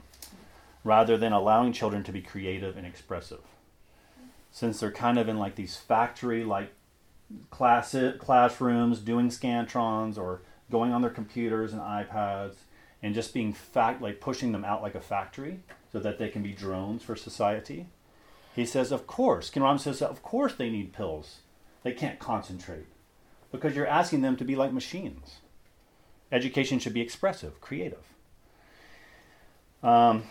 rather 0.83 1.17
than 1.17 1.33
allowing 1.33 1.73
children 1.73 2.03
to 2.03 2.11
be 2.11 2.21
creative 2.21 2.77
and 2.77 2.87
expressive. 2.87 3.41
Since 4.51 4.79
they're 4.79 4.91
kind 4.91 5.19
of 5.19 5.27
in 5.27 5.37
like 5.37 5.55
these 5.55 5.77
factory 5.77 6.43
like 6.43 6.71
class- 7.51 7.95
classrooms 8.17 8.99
doing 8.99 9.29
scantrons 9.29 10.17
or 10.17 10.41
going 10.71 10.91
on 10.91 11.01
their 11.01 11.11
computers 11.11 11.73
and 11.73 11.81
iPads 11.81 12.55
and 13.03 13.13
just 13.13 13.33
being 13.33 13.53
fact 13.53 14.01
like 14.01 14.19
pushing 14.19 14.53
them 14.53 14.65
out 14.65 14.81
like 14.81 14.95
a 14.95 15.01
factory 15.01 15.59
so 15.91 15.99
that 15.99 16.17
they 16.17 16.29
can 16.29 16.41
be 16.41 16.53
drones 16.53 17.03
for 17.03 17.15
society. 17.15 17.87
He 18.55 18.65
says, 18.65 18.91
of 18.91 19.05
course. 19.05 19.49
Ken 19.51 19.77
says, 19.77 20.01
of 20.01 20.23
course 20.23 20.55
they 20.55 20.69
need 20.69 20.93
pills. 20.93 21.41
They 21.83 21.91
can't 21.91 22.17
concentrate 22.17 22.87
because 23.57 23.75
you're 23.75 23.87
asking 23.87 24.21
them 24.21 24.35
to 24.37 24.45
be 24.45 24.55
like 24.55 24.71
machines. 24.71 25.37
Education 26.31 26.79
should 26.79 26.93
be 26.93 27.01
expressive, 27.01 27.59
creative. 27.61 28.03
Um, 29.83 30.23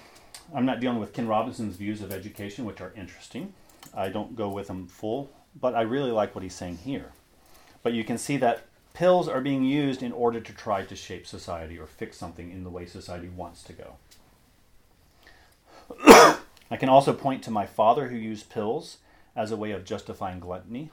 I'm 0.55 0.67
not 0.67 0.81
dealing 0.81 0.99
with 0.99 1.13
Ken 1.13 1.27
Robinson's 1.27 1.77
views 1.77 2.03
of 2.03 2.13
education, 2.13 2.65
which 2.65 2.81
are 2.81 2.93
interesting. 2.97 3.55
I 3.95 4.09
don't 4.09 4.37
go 4.37 4.49
with 4.49 4.67
them 4.67 4.87
full, 4.87 5.31
but 5.59 5.75
I 5.75 5.83
really 5.83 6.11
like 6.11 6.35
what 6.35 6.45
he's 6.45 6.55
saying 6.55 6.79
here. 6.79 7.13
But 7.83 7.93
you 7.93 8.05
can 8.05 8.19
see 8.19 8.37
that 8.39 8.65
pills 8.95 9.29
are 9.29 9.41
being 9.41 9.65
used 9.65 10.03
in 10.03 10.13
order 10.13 10.41
to 10.41 10.53
try 10.53 10.83
to 10.83 10.97
shape 10.97 11.27
society 11.27 11.79
or 11.79 11.87
fix 11.87 12.17
something 12.17 12.51
in 12.51 12.65
the 12.65 12.71
way 12.71 12.87
society 12.87 13.29
wants 13.29 13.63
to 13.65 13.73
go. 13.73 13.97
I 16.71 16.77
can 16.77 16.89
also 16.89 17.13
point 17.13 17.43
to 17.45 17.51
my 17.51 17.67
father 17.67 18.09
who 18.09 18.17
used 18.17 18.51
pills 18.51 18.99
as 19.37 19.51
a 19.51 19.57
way 19.57 19.71
of 19.71 19.85
justifying 19.85 20.41
gluttony. 20.41 20.91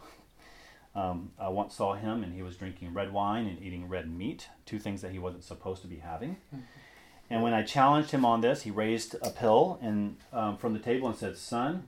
Um, 0.96 1.32
I 1.40 1.50
once 1.50 1.74
saw 1.74 1.96
him 1.96 2.24
and 2.24 2.34
he 2.34 2.44
was 2.44 2.56
drinking 2.56 2.94
red 2.94 3.12
wine 3.12 3.48
and 3.48 3.62
eating 3.62 3.90
red 3.90 4.10
meat, 4.12 4.50
two 4.66 4.78
things 4.78 5.02
that 5.02 5.12
he 5.12 5.20
wasn't 5.20 5.44
supposed 5.44 5.82
to 5.82 5.88
be 5.88 5.98
having. 5.98 6.38
And 7.30 7.42
when 7.42 7.54
I 7.54 7.64
challenged 7.64 8.12
him 8.12 8.26
on 8.26 8.42
this, 8.42 8.62
he 8.62 8.70
raised 8.70 9.16
a 9.22 9.32
pill 9.32 9.80
and 9.82 10.18
um, 10.32 10.58
from 10.58 10.74
the 10.74 10.80
table 10.80 11.08
and 11.08 11.18
said, 11.18 11.38
"Son, 11.38 11.88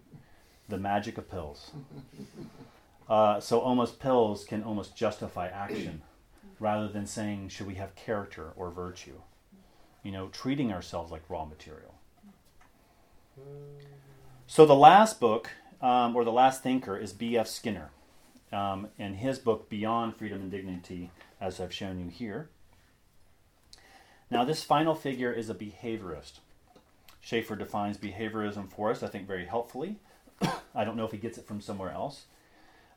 the 0.68 0.78
magic 0.78 1.18
of 1.20 1.30
pills." 1.30 1.72
Uh, 3.08 3.40
so 3.40 3.60
almost 3.60 4.00
pills 4.00 4.44
can 4.44 4.64
almost 4.64 4.96
justify 4.96 5.48
action, 5.48 6.02
rather 6.60 6.88
than 6.88 7.06
saying, 7.06 7.50
"Should 7.50 7.68
we 7.68 7.76
have 7.76 7.94
character 7.94 8.54
or 8.56 8.72
virtue?" 8.72 9.22
You 10.02 10.12
know, 10.12 10.30
treating 10.30 10.74
ourselves 10.74 11.12
like 11.12 11.30
raw 11.30 11.46
material. 11.46 11.94
So 14.48 14.66
the 14.66 14.76
last 14.76 15.20
book, 15.20 15.52
um, 15.82 16.16
or 16.16 16.24
the 16.24 16.32
last 16.32 16.64
thinker, 16.64 16.98
is 16.98 17.14
B.F. 17.14 17.48
Skinner, 17.48 17.90
um, 18.56 18.88
and 18.98 19.18
his 19.18 19.38
book 19.38 19.70
Beyond 19.70 20.16
Freedom 20.16 20.42
and 20.42 20.50
Dignity, 20.50 21.12
as 21.42 21.60
I've 21.60 21.74
shown 21.74 22.00
you 22.00 22.10
here. 22.10 22.50
Now, 24.32 24.46
this 24.46 24.64
final 24.64 24.96
figure 24.96 25.32
is 25.32 25.50
a 25.50 25.54
behaviorist. 25.54 26.40
Schaeffer 27.20 27.58
defines 27.58 27.98
behaviorism 27.98 28.72
for 28.72 28.92
us, 28.92 29.04
I 29.04 29.08
think, 29.08 29.28
very 29.28 29.46
helpfully. 29.46 29.98
I 30.74 30.86
don't 30.86 30.96
know 30.96 31.04
if 31.06 31.12
he 31.12 31.18
gets 31.18 31.38
it 31.38 31.46
from 31.46 31.60
somewhere 31.60 31.92
else. 31.92 32.26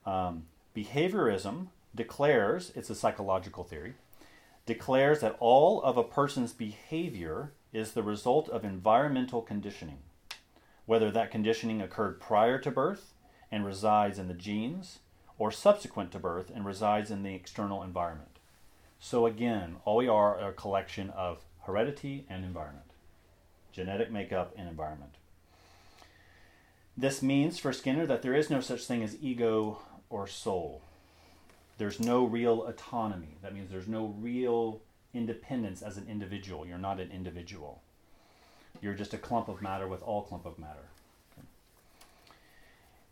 Um, 0.07 0.45
behaviorism 0.77 1.69
declares, 1.93 2.71
it's 2.77 2.91
a 2.91 2.95
psychological 2.95 3.65
theory, 3.65 3.95
declares 4.65 5.21
that 5.21 5.37
all 5.41 5.83
of 5.83 5.97
a 5.97 6.05
person's 6.05 6.53
behavior 6.53 7.53
is 7.73 7.93
the 7.93 8.03
result 8.05 8.49
of 8.49 8.65
environmental 8.65 9.43
conditioning, 9.43 9.99
whether 10.87 11.11
that 11.11 11.33
conditioning 11.33 11.83
occurred 11.83 12.21
prior 12.21 12.59
to 12.59 12.71
birth 12.71 13.13
and 13.51 13.67
resides 13.67 14.21
in 14.21 14.29
the 14.29 14.35
genes, 14.35 15.01
or 15.39 15.53
subsequent 15.53 16.13
to 16.13 16.19
birth 16.19 16.51
and 16.55 16.67
resides 16.67 17.11
in 17.11 17.23
the 17.23 17.35
external 17.35 17.83
environment. 17.83 18.39
So 19.01 19.27
again, 19.27 19.77
all 19.85 19.97
we 19.97 20.09
are 20.09 20.39
are 20.41 20.51
a 20.51 20.53
collection 20.53 21.11
of 21.11 21.45
heredity 21.65 22.25
and 22.29 22.45
environment, 22.45 22.91
genetic 23.73 24.11
makeup 24.11 24.53
and 24.57 24.69
environment. 24.69 25.13
This 26.97 27.23
means 27.23 27.59
for 27.59 27.73
Skinner 27.73 28.07
that 28.07 28.23
there 28.23 28.35
is 28.35 28.51
no 28.51 28.61
such 28.61 28.85
thing 28.85 29.05
as 29.05 29.17
ego 29.23 29.79
or 30.11 30.27
soul. 30.27 30.83
There's 31.79 32.01
no 32.01 32.25
real 32.25 32.67
autonomy. 32.67 33.37
That 33.41 33.55
means 33.55 33.71
there's 33.71 33.87
no 33.87 34.17
real 34.19 34.81
independence 35.15 35.81
as 35.81 35.97
an 35.97 36.07
individual. 36.09 36.67
You're 36.67 36.77
not 36.77 36.99
an 36.99 37.13
individual. 37.13 37.83
You're 38.81 38.95
just 38.95 39.15
a 39.15 39.19
clump 39.19 39.49
of 39.49 39.63
matter 39.63 39.87
with 39.87 40.03
all 40.03 40.23
clump 40.23 40.45
of 40.45 40.59
matter. 40.59 40.89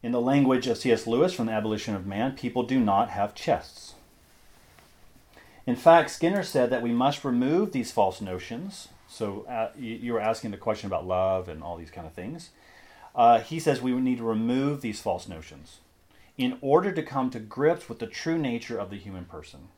In 0.07 0.13
the 0.13 0.21
language 0.21 0.69
of 0.69 0.79
C.S. 0.79 1.09
Lewis 1.09 1.33
from 1.33 1.47
The 1.47 1.53
Abolition 1.53 1.97
of 1.97 2.07
Man, 2.07 2.37
people 2.37 2.63
do 2.63 2.79
not 2.79 3.11
have 3.11 3.35
chests. 3.35 3.95
In 5.67 5.75
fact, 5.75 6.11
Skinner 6.11 6.45
said 6.45 6.71
that 6.71 6.81
we 6.81 6.93
must 6.93 7.25
remove 7.25 7.73
these 7.73 7.91
false 7.91 8.21
notions. 8.21 8.87
So 9.09 9.45
uh, 9.49 9.71
you, 9.77 10.13
were 10.13 10.21
asking 10.21 10.53
the 10.53 10.59
question 10.59 10.87
about 10.87 11.09
love 11.09 11.49
and 11.49 11.61
all 11.61 11.77
these 11.77 11.91
kind 11.91 12.07
of 12.07 12.13
things. 12.13 12.51
Uh, 13.17 13.41
he 13.41 13.59
says 13.59 13.83
we 13.83 13.95
need 13.95 14.19
to 14.19 14.23
remove 14.23 14.81
these 14.81 15.01
false 15.01 15.27
notions 15.27 15.79
in 16.39 16.59
order 16.61 16.93
to 16.93 17.03
come 17.03 17.29
to 17.31 17.41
grips 17.41 17.89
with 17.89 17.99
the 17.99 18.07
true 18.07 18.39
nature 18.39 18.79
of 18.79 18.91
the 18.91 18.97
human 18.99 19.25
person. 19.25 19.71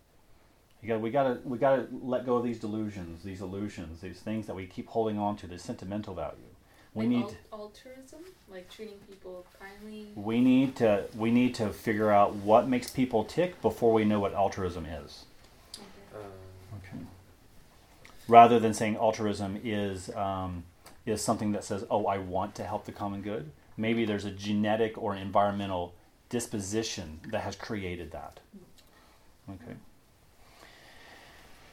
You 0.82 0.88
got, 0.88 1.00
we 1.00 1.08
got 1.08 1.22
to 1.22 1.40
we 1.48 1.56
got 1.56 1.76
to 1.76 1.86
let 2.02 2.26
go 2.26 2.36
of 2.36 2.44
these 2.44 2.60
delusions, 2.60 3.24
these 3.24 3.40
illusions, 3.40 4.02
these 4.02 4.20
things 4.20 4.46
that 4.46 4.54
we 4.54 4.66
keep 4.66 4.88
holding 4.88 5.18
on 5.18 5.38
to, 5.38 5.46
this 5.46 5.62
sentimental 5.62 6.12
value. 6.12 6.47
We 6.98 7.04
like 7.04 7.16
need 7.16 7.36
al- 7.52 7.60
altruism, 7.60 8.20
like 8.50 8.68
treating 8.70 8.98
people 9.08 9.46
kindly. 9.58 10.08
we 10.14 10.40
need 10.40 10.76
to 10.76 11.04
we 11.16 11.30
need 11.30 11.54
to 11.56 11.70
figure 11.72 12.10
out 12.10 12.34
what 12.34 12.68
makes 12.68 12.90
people 12.90 13.24
tick 13.24 13.60
before 13.62 13.92
we 13.92 14.04
know 14.04 14.20
what 14.20 14.34
altruism 14.34 14.84
is. 14.86 15.24
Okay. 15.74 15.84
Um, 16.16 16.30
Okay. 16.78 17.04
Rather 18.26 18.58
than 18.58 18.74
saying 18.74 18.96
altruism 18.96 19.60
is 19.64 20.10
um, 20.14 20.64
is 21.06 21.22
something 21.22 21.52
that 21.52 21.64
says, 21.64 21.84
"Oh, 21.90 22.06
I 22.06 22.18
want 22.18 22.54
to 22.56 22.64
help 22.64 22.84
the 22.84 22.92
common 22.92 23.22
good." 23.22 23.50
Maybe 23.76 24.04
there's 24.04 24.24
a 24.24 24.30
genetic 24.30 24.98
or 24.98 25.14
environmental 25.14 25.94
disposition 26.28 27.20
that 27.30 27.40
has 27.42 27.54
created 27.56 28.10
that. 28.10 28.40
Okay. 29.48 29.76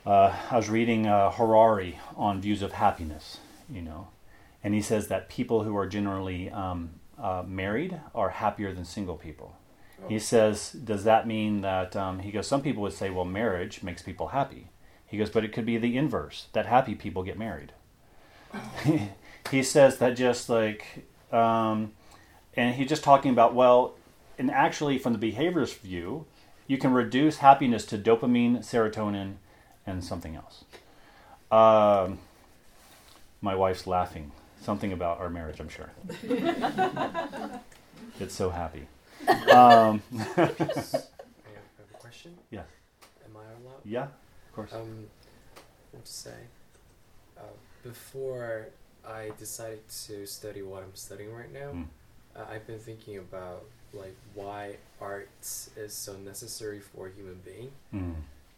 Uh, 0.05 0.36
I 0.51 0.55
was 0.55 0.69
reading 0.69 1.07
uh, 1.07 1.32
Harari 1.32 1.97
on 2.15 2.39
views 2.41 2.61
of 2.61 2.73
happiness, 2.73 3.39
you 3.69 3.82
know, 3.82 4.07
and 4.66 4.74
he 4.74 4.82
says 4.82 5.09
that 5.09 5.30
people 5.30 5.63
who 5.63 5.78
are 5.78 5.86
generally 5.86 6.49
um, 6.49 6.89
uh, 7.22 7.43
married 7.45 8.01
are 8.16 8.30
happier 8.30 8.74
than 8.74 8.84
single 8.84 9.16
people. 9.16 9.55
He 10.09 10.18
says, 10.18 10.72
does 10.72 11.03
that 11.03 11.28
mean 11.28 11.61
that 11.61 11.95
um, 11.95 12.18
he 12.18 12.32
goes? 12.32 12.47
Some 12.47 12.63
people 12.63 12.82
would 12.82 12.93
say, 12.93 13.11
well, 13.11 13.26
marriage 13.26 13.84
makes 13.84 14.01
people 14.01 14.30
happy. 14.30 14.70
He 15.05 15.20
goes, 15.20 15.30
but 15.30 15.43
it 15.43 15.53
could 15.53 15.68
be 15.68 15.78
the 15.78 15.95
inverse 15.95 16.47
that 16.53 16.66
happy 16.66 16.95
people 16.95 17.22
get 17.22 17.38
married. 17.38 17.74
he 19.51 19.61
says 19.61 19.99
that 19.99 20.16
just 20.16 20.49
like, 20.49 21.05
um, 21.32 21.91
and 22.55 22.74
he's 22.74 22.89
just 22.89 23.03
talking 23.03 23.30
about 23.32 23.53
well, 23.53 23.93
and 24.39 24.49
actually 24.49 24.97
from 24.97 25.13
the 25.13 25.32
behaviorist 25.32 25.78
view, 25.78 26.26
you 26.66 26.80
can 26.80 26.91
reduce 26.91 27.38
happiness 27.38 27.86
to 27.86 27.99
dopamine, 27.99 28.59
serotonin, 28.59 29.36
and 29.86 30.03
something 30.03 30.36
else. 30.36 30.66
Um, 31.51 32.18
my 33.41 33.53
wife's 33.53 33.86
laughing. 33.86 34.32
Something 34.66 34.93
about 34.93 35.20
our 35.20 35.30
marriage, 35.30 35.59
I'm 35.59 35.70
sure. 35.70 35.91
it's 38.20 38.34
so 38.34 38.49
happy. 38.49 38.88
Um, 39.28 40.01
I 40.18 40.24
have, 40.24 40.38
I 40.38 40.43
have 40.43 41.89
a 41.93 41.97
question. 41.97 42.34
Yeah. 42.51 42.63
Am 43.26 43.38
I 43.38 43.43
allowed? 43.61 43.82
yeah, 43.86 44.03
of 44.03 44.53
course. 44.53 44.74
Um, 44.74 45.05
let's 45.93 46.11
say, 46.11 46.34
uh, 47.38 47.41
before 47.84 48.68
I 49.07 49.32
decided 49.39 49.88
to 50.07 50.26
study 50.28 50.61
what 50.61 50.84
I'm 50.84 50.93
studying 50.95 51.32
right 51.34 51.51
now, 51.53 51.72
Mm. 51.72 51.86
uh, 52.36 52.43
I've 52.51 52.68
been 52.68 52.80
thinking 52.80 53.18
about 53.18 53.63
like 53.93 54.16
why 54.34 54.76
art 54.99 55.30
is 55.41 55.93
so 55.93 56.13
necessary 56.18 56.80
for 56.82 57.07
a 57.07 57.11
human 57.11 57.39
being. 57.45 57.72
Mm. 57.93 58.16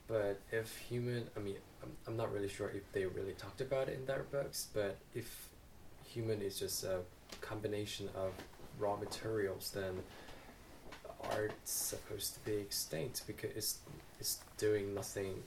But 0.07 0.39
if 0.51 0.75
human, 0.89 1.29
I 1.37 1.39
mean, 1.41 1.57
I'm, 1.83 1.91
I'm 2.07 2.17
not 2.17 2.33
really 2.33 2.49
sure 2.49 2.69
if 2.69 2.91
they 2.93 3.05
really 3.05 3.33
talked 3.33 3.61
about 3.61 3.87
it 3.89 3.97
in 3.99 4.05
their 4.05 4.23
books. 4.31 4.67
But 4.73 4.97
if 5.13 5.46
human 6.17 6.41
is 6.41 6.57
just 6.57 6.83
a 6.83 6.97
combination 7.41 8.09
of 8.15 8.31
raw 8.79 8.95
materials, 8.95 9.71
then 9.75 9.93
art's 11.31 11.71
supposed 11.71 12.33
to 12.33 12.39
be 12.39 12.53
extinct 12.57 13.21
because 13.27 13.51
it's 13.55 13.77
it's 14.19 14.39
doing 14.57 14.95
nothing 14.95 15.43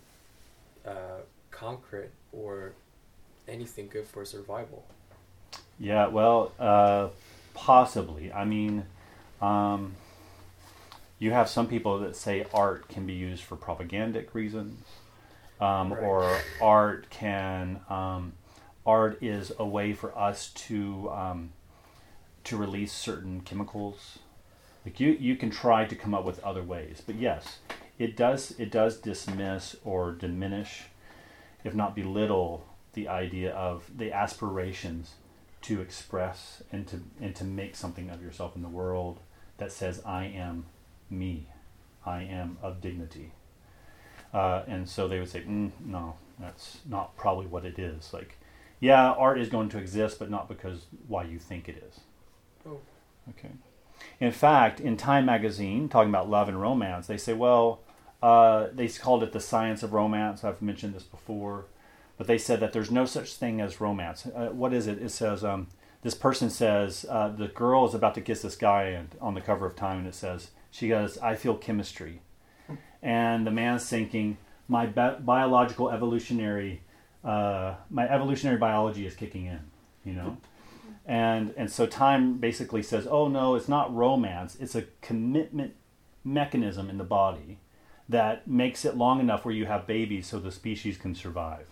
uh, 0.87 1.23
concrete 1.51 2.11
or 2.33 2.73
anything 3.49 3.89
good 3.89 4.07
for 4.07 4.25
survival. 4.25 4.85
Yeah, 5.81 6.07
well, 6.07 6.53
uh, 6.61 7.09
possibly. 7.55 8.33
I 8.33 8.45
mean, 8.45 8.85
um, 9.43 9.95
you 11.18 11.33
have 11.33 11.49
some 11.49 11.66
people 11.66 11.99
that 12.01 12.14
say 12.14 12.47
art 12.55 12.89
can 12.89 13.07
be 13.07 13.14
used 13.14 13.43
for 13.43 13.57
propagandic 13.57 14.35
reasons, 14.35 14.85
um, 15.61 15.93
Right. 15.93 16.03
or 16.05 16.39
art 16.62 17.11
can 17.11 17.81
um, 17.89 18.35
art 18.91 19.22
is 19.22 19.53
a 19.59 19.64
way 19.64 19.93
for 19.93 20.16
us 20.18 20.49
to 20.66 21.09
um, 21.11 21.53
to 22.45 22.57
release 22.57 22.93
certain 22.93 23.41
chemicals. 23.41 24.18
Like 24.84 24.99
you, 24.99 25.11
you 25.11 25.36
can 25.36 25.51
try 25.51 25.84
to 25.84 25.95
come 25.95 26.14
up 26.14 26.24
with 26.24 26.43
other 26.43 26.62
ways, 26.62 27.03
but 27.07 27.16
yes, 27.16 27.59
it 27.99 28.16
does 28.16 28.55
it 28.59 28.70
does 28.70 28.97
dismiss 28.97 29.76
or 29.84 30.12
diminish, 30.12 30.84
if 31.64 31.74
not 31.74 31.95
belittle, 31.95 32.66
the 32.95 33.07
idea 33.09 33.53
of 33.53 33.91
the 33.97 34.12
aspirations 34.12 35.14
to 35.62 35.80
express 35.80 36.62
and 36.72 36.86
to 36.88 37.03
and 37.20 37.36
to 37.36 37.45
make 37.45 37.76
something 37.76 38.11
of 38.11 38.22
yourself 38.22 38.57
in 38.57 38.62
the 38.62 38.68
world 38.68 39.20
that 39.59 39.70
says 39.70 40.03
I 40.07 40.24
am 40.24 40.66
me, 41.11 41.47
I 42.05 42.22
am 42.22 42.57
of 42.62 42.80
dignity. 42.80 43.32
Uh, 44.32 44.62
and 44.66 44.88
so 44.88 45.09
they 45.09 45.18
would 45.18 45.28
say, 45.28 45.43
mm, 45.43 45.72
no, 45.84 46.14
that's 46.38 46.78
not 46.88 47.16
probably 47.16 47.47
what 47.47 47.64
it 47.64 47.78
is. 47.78 48.12
Like, 48.12 48.38
yeah, 48.81 49.11
art 49.11 49.39
is 49.39 49.49
going 49.49 49.68
to 49.70 49.78
exist, 49.78 50.18
but 50.18 50.31
not 50.31 50.49
because 50.49 50.87
why 51.07 51.24
you 51.24 51.39
think 51.39 51.68
it 51.68 51.83
is. 51.89 52.01
Oh. 52.66 52.81
Okay. 53.28 53.51
In 54.18 54.33
fact, 54.33 54.81
in 54.81 54.97
Time 54.97 55.26
magazine, 55.26 55.89
talking 55.89 56.09
about 56.09 56.31
love 56.31 56.49
and 56.49 56.61
romance, 56.61 57.07
they 57.07 57.18
say, 57.18 57.35
well, 57.35 57.81
uh, 58.22 58.68
they 58.72 58.89
called 58.89 59.22
it 59.22 59.33
the 59.33 59.41
science 59.41 59.83
of 59.83 59.93
romance. 59.93 60.45
I've 60.45 60.62
mentioned 60.62 60.95
this 60.95 61.05
before, 61.05 61.66
but 62.18 62.26
they 62.26 62.39
said 62.39 62.61
that 62.61 62.72
there's 62.72 62.91
no 62.91 63.05
such 63.05 63.35
thing 63.35 63.61
as 63.61 63.81
romance. 63.81 64.26
Uh, 64.26 64.49
what 64.49 64.72
is 64.72 64.87
it? 64.87 65.01
It 65.01 65.11
says 65.11 65.45
um, 65.45 65.68
this 66.03 66.14
person 66.14 66.51
says 66.51 67.07
uh, 67.09 67.28
the 67.28 67.49
girl 67.49 67.87
is 67.87 67.95
about 67.95 68.14
to 68.14 68.20
kiss 68.20 68.43
this 68.43 68.57
guy 68.57 68.85
and, 68.85 69.14
on 69.20 69.35
the 69.35 69.41
cover 69.41 69.66
of 69.66 69.76
Time, 69.76 69.99
and 69.99 70.07
it 70.07 70.14
says 70.14 70.51
she 70.70 70.89
goes, 70.89 71.16
"I 71.18 71.35
feel 71.35 71.57
chemistry," 71.57 72.20
and 73.03 73.47
the 73.47 73.51
man's 73.51 73.89
thinking, 73.89 74.37
"My 74.68 74.85
bi- 74.85 75.14
biological 75.14 75.91
evolutionary, 75.91 76.83
uh, 77.25 77.75
my 77.91 78.09
evolutionary 78.09 78.59
biology 78.59 79.07
is 79.07 79.14
kicking 79.14 79.47
in," 79.47 79.61
you 80.05 80.12
know. 80.12 80.39
And 81.07 81.55
and 81.57 81.71
so 81.71 81.87
time 81.87 82.39
basically 82.39 82.83
says, 82.83 83.07
"Oh 83.07 83.29
no, 83.29 83.55
it's 83.55 83.68
not 83.68 83.95
romance. 83.95 84.57
It's 84.61 84.75
a 84.75 84.85
commitment 85.03 85.75
mechanism 86.25 86.91
in 86.91 86.99
the 86.99 87.05
body 87.05 87.59
that 88.09 88.47
makes 88.47 88.85
it 88.85 88.97
long 88.97 89.21
enough 89.21 89.45
where 89.45 89.55
you 89.55 89.66
have 89.66 89.87
babies 89.87 90.27
so 90.27 90.39
the 90.39 90.53
species 90.53 90.97
can 90.99 91.14
survive." 91.14 91.68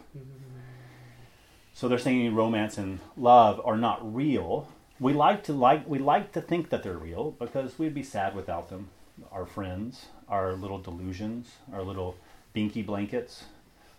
So 1.73 1.87
they're 1.87 1.99
saying 1.99 2.35
romance 2.35 2.77
and 2.77 2.99
love 3.17 3.61
are 3.65 3.77
not 3.77 4.15
real. 4.15 4.67
We 4.99 5.13
like 5.13 5.45
to 5.45 5.53
like 5.53 5.89
we 5.89 6.01
like 6.01 6.33
to 6.33 6.41
think 6.41 6.71
that 6.71 6.83
they're 6.83 6.99
real 6.99 7.31
because 7.33 7.79
we'd 7.79 7.95
be 7.95 8.03
sad 8.03 8.35
without 8.35 8.69
them. 8.69 8.89
Our 9.31 9.47
friends, 9.47 10.07
our 10.29 10.55
little 10.55 10.79
delusions, 10.79 11.53
our 11.73 11.83
little 11.83 12.17
binky 12.55 12.85
blankets. 12.85 13.45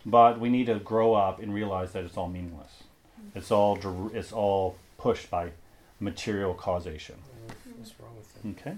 But 0.06 0.40
we 0.40 0.50
need 0.50 0.66
to 0.68 0.76
grow 0.80 1.14
up 1.14 1.42
and 1.42 1.54
realize 1.54 1.92
that 1.94 2.04
it's 2.04 2.18
all 2.18 2.30
meaningless. 2.30 2.84
It's 3.36 3.52
all 3.52 3.78
it's 4.14 4.32
all 4.32 4.76
pushed 4.98 5.30
by 5.30 5.52
material 6.00 6.54
causation. 6.54 7.16
What's 7.78 7.94
wrong 8.00 8.12
with 8.18 8.46
it? 8.46 8.60
Okay. 8.62 8.78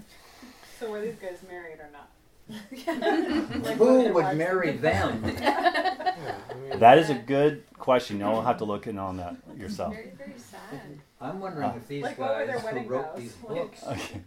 So 0.78 0.90
were 0.90 1.00
these 1.00 1.14
guys 1.16 1.38
married 1.48 1.78
or 1.78 1.88
not? 1.92 2.08
Like, 3.64 3.76
Who 3.78 4.12
would 4.12 4.36
marry 4.36 4.72
them? 4.76 5.22
Yeah, 5.40 6.14
I 6.50 6.54
mean, 6.54 6.80
That 6.80 6.98
is 6.98 7.08
a 7.08 7.14
good 7.14 7.62
question. 7.78 8.18
You'll 8.18 8.42
have 8.42 8.58
to 8.58 8.64
look 8.64 8.86
in 8.88 8.98
on 8.98 9.16
that 9.18 9.36
yourself. 9.56 9.94
Very, 9.94 10.10
very 10.18 10.34
sad. 10.38 10.80
I'm 11.20 11.38
wondering 11.40 11.68
Uh, 11.70 11.74
if 11.76 11.86
these 11.86 12.02
Like, 12.02 12.18
what 12.18 12.36
were 12.36 12.46
their 12.46 12.58
guys 12.60 12.82
who 12.84 12.88
wrote 12.88 13.06
vows? 13.12 13.18
these 13.18 13.36
Like- 13.44 13.54
books 13.56 13.84
Okay. 13.86 14.20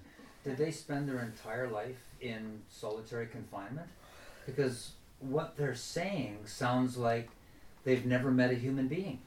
did 0.45 0.57
they 0.57 0.71
spend 0.71 1.09
their 1.09 1.21
entire 1.21 1.67
life 1.67 1.99
in 2.21 2.61
solitary 2.69 3.27
confinement? 3.27 3.87
Because 4.45 4.93
what 5.29 5.57
they're 5.57 5.75
saying 5.75 6.39
sounds 6.45 6.97
like 6.97 7.29
they've 7.83 8.05
never 8.05 8.31
met 8.31 8.51
a 8.51 8.55
human 8.55 8.87
being 8.87 9.19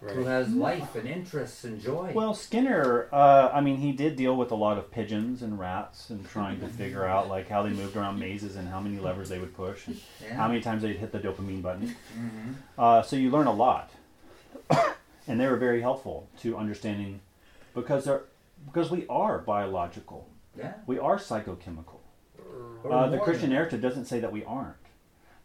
who 0.00 0.24
has 0.24 0.52
life 0.52 0.94
and 0.96 1.08
interests 1.08 1.64
and 1.64 1.80
joy. 1.80 2.12
Well, 2.14 2.34
Skinner, 2.34 3.08
uh, 3.10 3.50
I 3.54 3.62
mean, 3.62 3.78
he 3.78 3.90
did 3.92 4.16
deal 4.16 4.36
with 4.36 4.50
a 4.50 4.54
lot 4.54 4.76
of 4.76 4.90
pigeons 4.90 5.40
and 5.40 5.58
rats 5.58 6.10
and 6.10 6.28
trying 6.28 6.60
to 6.60 6.68
figure 6.68 7.06
out 7.06 7.28
like 7.28 7.48
how 7.48 7.62
they 7.62 7.70
moved 7.70 7.96
around 7.96 8.18
mazes 8.18 8.56
and 8.56 8.68
how 8.68 8.80
many 8.80 8.98
levers 8.98 9.30
they 9.30 9.38
would 9.38 9.56
push, 9.56 9.86
and 9.86 9.98
yeah. 10.22 10.34
how 10.34 10.46
many 10.46 10.60
times 10.60 10.82
they'd 10.82 10.96
hit 10.96 11.10
the 11.10 11.18
dopamine 11.18 11.62
button. 11.62 11.88
hmm 12.14 12.52
Uh, 12.78 13.00
so 13.00 13.16
you 13.16 13.30
learn 13.30 13.46
a 13.46 13.52
lot, 13.52 13.90
and 15.26 15.40
they 15.40 15.46
were 15.46 15.56
very 15.56 15.80
helpful 15.80 16.28
to 16.42 16.56
understanding 16.58 17.20
because 17.74 18.04
they're 18.04 18.24
because 18.66 18.90
we 18.90 19.06
are 19.08 19.38
biological, 19.38 20.26
Yeah. 20.56 20.74
we 20.86 20.98
are 20.98 21.16
psychochemical. 21.18 22.00
Uh, 22.88 23.08
the 23.08 23.18
Christian 23.18 23.48
than- 23.48 23.56
narrative 23.56 23.80
doesn't 23.80 24.04
say 24.04 24.20
that 24.20 24.32
we 24.32 24.44
aren't. 24.44 24.76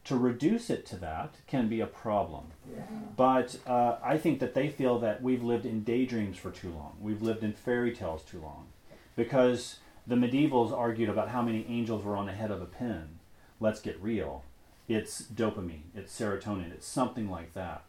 To 0.09 0.17
reduce 0.17 0.71
it 0.71 0.87
to 0.87 0.95
that 0.95 1.35
can 1.45 1.69
be 1.69 1.81
a 1.81 1.85
problem. 1.85 2.45
Yeah. 2.67 2.81
But 3.15 3.57
uh, 3.67 3.97
I 4.03 4.17
think 4.17 4.39
that 4.39 4.55
they 4.55 4.67
feel 4.67 4.97
that 4.97 5.21
we've 5.21 5.43
lived 5.43 5.67
in 5.67 5.83
daydreams 5.83 6.35
for 6.35 6.49
too 6.49 6.71
long. 6.71 6.97
We've 6.99 7.21
lived 7.21 7.43
in 7.43 7.53
fairy 7.53 7.93
tales 7.95 8.23
too 8.23 8.39
long. 8.39 8.69
Because 9.15 9.77
the 10.07 10.15
medievals 10.15 10.75
argued 10.75 11.09
about 11.09 11.29
how 11.29 11.43
many 11.43 11.63
angels 11.69 12.03
were 12.03 12.15
on 12.15 12.25
the 12.25 12.31
head 12.31 12.49
of 12.49 12.59
a 12.59 12.65
pin. 12.65 13.19
Let's 13.59 13.79
get 13.81 14.01
real. 14.01 14.43
It's 14.87 15.21
dopamine, 15.21 15.91
it's 15.93 16.19
serotonin, 16.19 16.71
it's 16.73 16.87
something 16.87 17.29
like 17.29 17.53
that. 17.53 17.83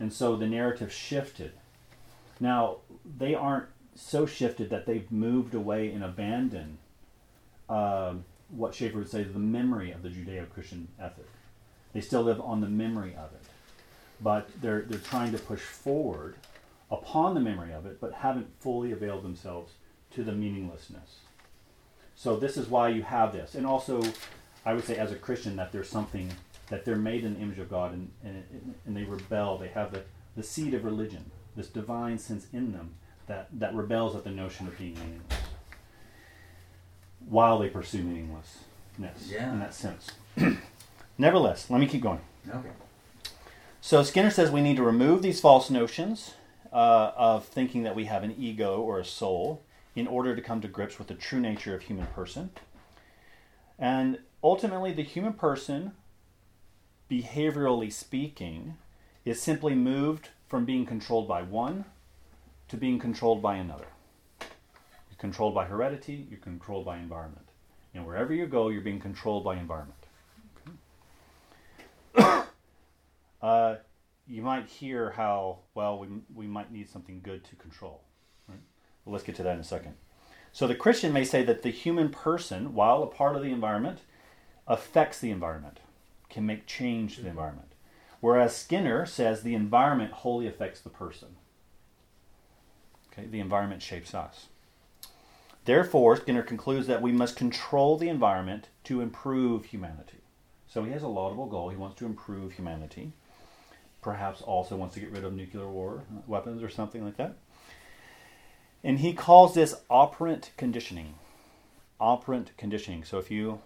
And 0.00 0.12
so 0.12 0.34
the 0.34 0.48
narrative 0.48 0.92
shifted. 0.92 1.52
Now, 2.40 2.78
they 3.04 3.36
aren't 3.36 3.68
so 3.94 4.26
shifted 4.26 4.70
that 4.70 4.86
they've 4.86 5.08
moved 5.12 5.54
away 5.54 5.92
and 5.92 6.02
abandoned 6.02 6.78
um, 7.68 8.24
what 8.48 8.74
Schaeffer 8.74 8.98
would 8.98 9.08
say 9.08 9.22
the 9.22 9.38
memory 9.38 9.92
of 9.92 10.02
the 10.02 10.08
Judeo 10.08 10.50
Christian 10.50 10.88
ethic. 10.98 11.28
They 11.94 12.02
still 12.02 12.22
live 12.22 12.40
on 12.40 12.60
the 12.60 12.68
memory 12.68 13.14
of 13.16 13.32
it 13.32 13.40
but 14.20 14.48
they're 14.60 14.82
they're 14.82 14.98
trying 14.98 15.32
to 15.32 15.38
push 15.38 15.60
forward 15.60 16.36
upon 16.90 17.34
the 17.34 17.40
memory 17.40 17.72
of 17.72 17.86
it, 17.86 18.00
but 18.00 18.12
haven't 18.12 18.46
fully 18.60 18.92
availed 18.92 19.22
themselves 19.24 19.72
to 20.12 20.22
the 20.22 20.32
meaninglessness. 20.32 21.20
So 22.14 22.36
this 22.36 22.56
is 22.56 22.68
why 22.68 22.88
you 22.90 23.02
have 23.02 23.32
this, 23.32 23.54
and 23.54 23.66
also, 23.66 24.02
I 24.64 24.74
would 24.74 24.84
say 24.84 24.96
as 24.96 25.10
a 25.10 25.16
Christian 25.16 25.56
that 25.56 25.72
there's 25.72 25.88
something 25.88 26.30
that 26.68 26.84
they're 26.84 26.96
made 26.96 27.24
in 27.24 27.34
the 27.34 27.40
image 27.40 27.58
of 27.58 27.68
God, 27.68 27.92
and 27.92 28.10
and, 28.22 28.74
and 28.86 28.96
they 28.96 29.04
rebel. 29.04 29.58
They 29.58 29.68
have 29.68 29.92
the 29.92 30.02
the 30.36 30.42
seed 30.42 30.74
of 30.74 30.84
religion, 30.84 31.30
this 31.56 31.68
divine 31.68 32.18
sense 32.18 32.46
in 32.52 32.72
them 32.72 32.94
that 33.26 33.48
that 33.58 33.74
rebels 33.74 34.14
at 34.14 34.24
the 34.24 34.30
notion 34.30 34.66
of 34.68 34.78
being 34.78 34.94
meaningless, 34.94 35.40
while 37.28 37.58
they 37.58 37.68
pursue 37.68 38.02
meaninglessness 38.02 39.28
Yeah. 39.28 39.52
in 39.52 39.58
that 39.58 39.74
sense. 39.74 40.12
Nevertheless, 41.16 41.70
let 41.70 41.80
me 41.80 41.86
keep 41.86 42.02
going. 42.02 42.20
Okay. 42.48 42.70
So 43.80 44.02
Skinner 44.02 44.30
says 44.30 44.50
we 44.50 44.62
need 44.62 44.76
to 44.76 44.82
remove 44.82 45.22
these 45.22 45.40
false 45.40 45.70
notions 45.70 46.34
uh, 46.72 47.12
of 47.16 47.44
thinking 47.44 47.82
that 47.84 47.94
we 47.94 48.06
have 48.06 48.24
an 48.24 48.34
ego 48.38 48.80
or 48.80 48.98
a 48.98 49.04
soul 49.04 49.62
in 49.94 50.06
order 50.06 50.34
to 50.34 50.42
come 50.42 50.60
to 50.60 50.68
grips 50.68 50.98
with 50.98 51.08
the 51.08 51.14
true 51.14 51.40
nature 51.40 51.74
of 51.74 51.82
human 51.82 52.06
person. 52.06 52.50
And 53.78 54.18
ultimately, 54.42 54.92
the 54.92 55.02
human 55.02 55.34
person, 55.34 55.92
behaviorally 57.10 57.92
speaking, 57.92 58.76
is 59.24 59.40
simply 59.40 59.74
moved 59.74 60.30
from 60.48 60.64
being 60.64 60.84
controlled 60.84 61.28
by 61.28 61.42
one 61.42 61.84
to 62.68 62.76
being 62.76 62.98
controlled 62.98 63.40
by 63.40 63.56
another. 63.56 63.86
You're 64.40 65.18
controlled 65.18 65.54
by 65.54 65.66
heredity, 65.66 66.26
you're 66.28 66.40
controlled 66.40 66.84
by 66.84 66.98
environment. 66.98 67.48
And 67.94 68.06
wherever 68.06 68.34
you 68.34 68.46
go, 68.46 68.68
you're 68.68 68.80
being 68.80 69.00
controlled 69.00 69.44
by 69.44 69.56
environment. 69.56 70.03
Uh, 73.42 73.76
you 74.26 74.40
might 74.40 74.66
hear 74.66 75.10
how 75.10 75.58
well 75.74 75.98
we, 75.98 76.08
we 76.34 76.46
might 76.46 76.72
need 76.72 76.88
something 76.88 77.20
good 77.22 77.44
to 77.44 77.54
control. 77.56 78.00
Right? 78.48 78.58
Well, 79.04 79.12
let's 79.12 79.22
get 79.22 79.34
to 79.34 79.42
that 79.42 79.56
in 79.56 79.60
a 79.60 79.64
second. 79.64 79.96
So 80.50 80.66
the 80.66 80.74
Christian 80.74 81.12
may 81.12 81.24
say 81.24 81.42
that 81.44 81.62
the 81.62 81.68
human 81.68 82.08
person, 82.08 82.72
while 82.72 83.02
a 83.02 83.06
part 83.06 83.36
of 83.36 83.42
the 83.42 83.52
environment, 83.52 83.98
affects 84.66 85.18
the 85.20 85.30
environment, 85.30 85.80
can 86.30 86.46
make 86.46 86.66
change 86.66 87.16
to 87.16 87.22
the 87.22 87.28
environment. 87.28 87.72
Whereas 88.20 88.56
Skinner 88.56 89.04
says 89.04 89.42
the 89.42 89.54
environment 89.54 90.12
wholly 90.12 90.46
affects 90.46 90.80
the 90.80 90.88
person. 90.88 91.36
Okay, 93.12 93.26
the 93.26 93.40
environment 93.40 93.82
shapes 93.82 94.14
us. 94.14 94.46
Therefore, 95.66 96.16
Skinner 96.16 96.42
concludes 96.42 96.86
that 96.86 97.02
we 97.02 97.12
must 97.12 97.36
control 97.36 97.98
the 97.98 98.08
environment 98.08 98.68
to 98.84 99.02
improve 99.02 99.66
humanity. 99.66 100.23
So 100.74 100.82
he 100.82 100.90
has 100.90 101.04
a 101.04 101.08
laudable 101.08 101.46
goal. 101.46 101.68
He 101.68 101.76
wants 101.76 101.96
to 102.00 102.04
improve 102.04 102.50
humanity. 102.50 103.12
Perhaps 104.02 104.42
also 104.42 104.74
wants 104.74 104.94
to 104.94 105.00
get 105.00 105.12
rid 105.12 105.22
of 105.22 105.32
nuclear 105.32 105.68
war 105.68 106.02
weapons 106.26 106.64
or 106.64 106.68
something 106.68 107.04
like 107.04 107.16
that. 107.16 107.36
And 108.82 108.98
he 108.98 109.12
calls 109.12 109.54
this 109.54 109.76
operant 109.88 110.50
conditioning. 110.56 111.14
Operant 112.00 112.50
conditioning. 112.56 113.04
So 113.04 113.18
if 113.18 113.30
you 113.30 113.60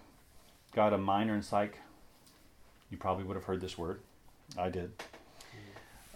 got 0.75 0.93
a 0.93 0.99
minor 0.99 1.33
in 1.33 1.41
psych, 1.41 1.79
you 2.91 2.97
probably 2.97 3.23
would 3.23 3.35
have 3.35 3.45
heard 3.45 3.59
this 3.59 3.75
word. 3.75 4.01
I 4.55 4.69
did. 4.69 4.91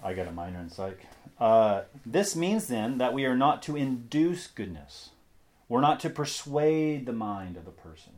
I 0.04 0.14
got 0.14 0.28
a 0.28 0.32
minor 0.32 0.60
in 0.60 0.70
psych. 0.70 1.00
Uh, 1.40 1.82
this 2.06 2.36
means 2.36 2.68
then 2.68 3.00
that 3.00 3.14
we 3.14 3.26
are 3.26 3.36
not 3.36 3.64
to 3.64 3.76
induce 3.76 4.46
goodness. 4.46 5.10
We're 5.68 5.82
not 5.82 6.00
to 6.02 6.12
persuade 6.12 7.08
the 7.08 7.14
mind 7.14 7.58
of 7.58 7.66
the 7.66 7.72
person. 7.72 8.14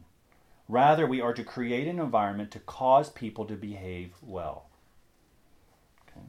Rather, 0.68 1.06
we 1.06 1.22
are 1.22 1.34
to 1.34 1.44
create 1.44 1.88
an 1.88 2.00
environment 2.00 2.52
to 2.52 2.60
cause 2.60 3.10
people 3.10 3.46
to 3.46 3.54
behave 3.54 4.14
well. 4.24 4.66
Okay. 6.10 6.26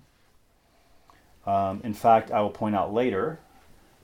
Um, 1.51 1.81
in 1.83 1.95
fact, 1.95 2.31
I 2.31 2.41
will 2.43 2.51
point 2.51 2.77
out 2.77 2.93
later, 2.93 3.39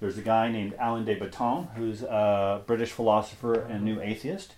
there's 0.01 0.17
a 0.17 0.23
guy 0.23 0.51
named 0.51 0.75
Alain 0.81 1.05
de 1.05 1.15
Botton, 1.15 1.69
who's 1.77 2.03
a 2.03 2.63
British 2.67 2.91
philosopher 2.93 3.61
and 3.61 3.85
new 3.85 4.01
atheist, 4.01 4.55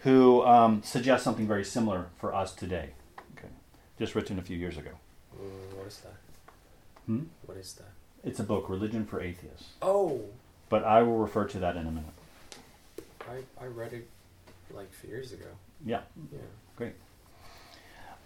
who 0.00 0.44
um, 0.44 0.82
suggests 0.84 1.24
something 1.24 1.46
very 1.46 1.64
similar 1.64 2.06
for 2.18 2.32
us 2.32 2.54
today. 2.54 2.90
Okay, 3.36 3.48
just 3.98 4.14
written 4.14 4.38
a 4.38 4.42
few 4.42 4.56
years 4.56 4.78
ago. 4.78 4.90
Mm, 5.36 5.76
what 5.76 5.86
is 5.88 5.98
that? 5.98 6.14
Hmm? 7.06 7.22
What 7.46 7.58
is 7.58 7.72
that? 7.74 7.90
It's 8.22 8.38
a 8.38 8.44
book, 8.44 8.68
Religion 8.68 9.06
for 9.06 9.20
Atheists. 9.20 9.70
Oh, 9.82 10.20
But 10.68 10.84
I 10.84 11.02
will 11.02 11.18
refer 11.18 11.44
to 11.46 11.58
that 11.58 11.76
in 11.76 11.86
a 11.86 11.90
minute. 11.90 12.10
I, 13.28 13.64
I 13.64 13.66
read 13.66 13.92
it 13.92 14.08
like 14.74 14.90
years 15.06 15.32
ago. 15.32 15.46
Yeah. 15.84 16.00
Yeah. 16.32 16.38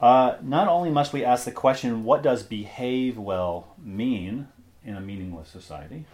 Uh, 0.01 0.39
not 0.43 0.67
only 0.67 0.91
must 0.91 1.13
we 1.13 1.25
ask 1.25 1.45
the 1.45 1.53
question, 1.53 2.05
what 2.05 2.23
does 2.23 2.43
behave 2.43 3.19
well 3.19 3.75
mean 3.79 4.49
in 4.85 4.97
a 4.97 5.01
meaningless 5.01 5.49
society 5.49 6.07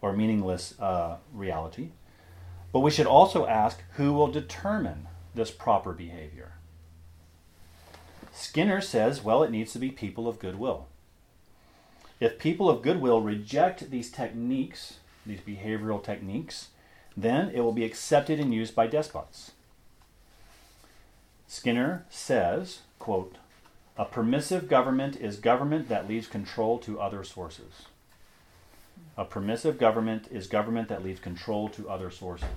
or 0.00 0.14
meaningless 0.14 0.78
uh, 0.80 1.16
reality, 1.32 1.90
but 2.72 2.80
we 2.80 2.90
should 2.90 3.06
also 3.06 3.46
ask 3.46 3.82
who 3.92 4.14
will 4.14 4.28
determine 4.28 5.06
this 5.34 5.50
proper 5.50 5.92
behavior. 5.92 6.52
Skinner 8.32 8.80
says, 8.80 9.22
well, 9.22 9.42
it 9.42 9.50
needs 9.50 9.72
to 9.72 9.78
be 9.78 9.90
people 9.90 10.28
of 10.28 10.38
goodwill. 10.38 10.86
If 12.20 12.38
people 12.38 12.70
of 12.70 12.82
goodwill 12.82 13.20
reject 13.20 13.90
these 13.90 14.10
techniques, 14.10 14.94
these 15.26 15.40
behavioral 15.40 16.02
techniques, 16.02 16.68
then 17.14 17.50
it 17.50 17.60
will 17.60 17.72
be 17.72 17.84
accepted 17.84 18.40
and 18.40 18.52
used 18.52 18.74
by 18.74 18.86
despots. 18.86 19.52
Skinner 21.46 22.04
says, 22.10 22.80
quote, 22.98 23.36
a 23.98 24.04
permissive 24.04 24.68
government 24.68 25.16
is 25.16 25.36
government 25.36 25.88
that 25.88 26.08
leaves 26.08 26.26
control 26.26 26.78
to 26.80 27.00
other 27.00 27.24
sources. 27.24 27.86
A 29.16 29.24
permissive 29.24 29.78
government 29.78 30.28
is 30.30 30.46
government 30.46 30.88
that 30.88 31.02
leaves 31.02 31.20
control 31.20 31.68
to 31.70 31.88
other 31.88 32.10
sources. 32.10 32.48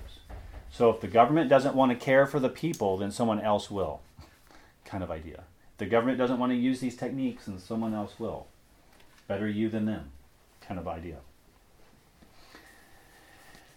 So 0.70 0.90
if 0.90 1.00
the 1.00 1.08
government 1.08 1.48
doesn't 1.48 1.74
want 1.74 1.92
to 1.92 2.04
care 2.04 2.26
for 2.26 2.38
the 2.38 2.50
people, 2.50 2.98
then 2.98 3.10
someone 3.10 3.40
else 3.40 3.70
will. 3.70 4.00
kind 4.84 5.02
of 5.02 5.10
idea. 5.10 5.44
The 5.78 5.86
government 5.86 6.18
doesn't 6.18 6.38
want 6.38 6.52
to 6.52 6.56
use 6.56 6.80
these 6.80 6.96
techniques, 6.96 7.46
and 7.46 7.58
someone 7.58 7.94
else 7.94 8.18
will. 8.18 8.46
Better 9.26 9.48
you 9.48 9.70
than 9.70 9.86
them. 9.86 10.10
Kind 10.60 10.78
of 10.78 10.86
idea. 10.86 11.16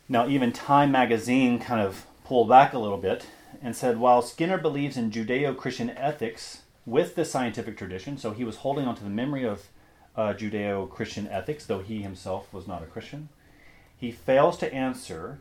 Now, 0.10 0.28
even 0.28 0.52
Time 0.52 0.92
magazine 0.92 1.60
kind 1.60 1.80
of 1.80 2.06
pulled 2.26 2.50
back 2.50 2.74
a 2.74 2.80
little 2.80 2.98
bit 2.98 3.26
and 3.62 3.76
said 3.76 4.00
while 4.00 4.22
Skinner 4.22 4.58
believes 4.58 4.98
in 4.98 5.12
Judeo 5.12 5.56
Christian 5.56 5.90
ethics 5.92 6.62
with 6.86 7.16
the 7.16 7.26
scientific 7.26 7.78
tradition, 7.78 8.18
so 8.18 8.32
he 8.32 8.44
was 8.44 8.58
holding 8.58 8.86
on 8.86 8.96
to 8.96 9.04
the 9.04 9.10
memory 9.10 9.44
of 9.44 9.68
uh, 10.16 10.34
Judeo 10.34 10.90
Christian 10.90 11.28
ethics, 11.28 11.66
though 11.66 11.80
he 11.80 12.02
himself 12.02 12.54
was 12.54 12.68
not 12.68 12.84
a 12.84 12.88
Christian, 12.88 13.30
he 13.98 14.12
fails 14.12 14.58
to 14.58 14.74
answer 14.74 15.40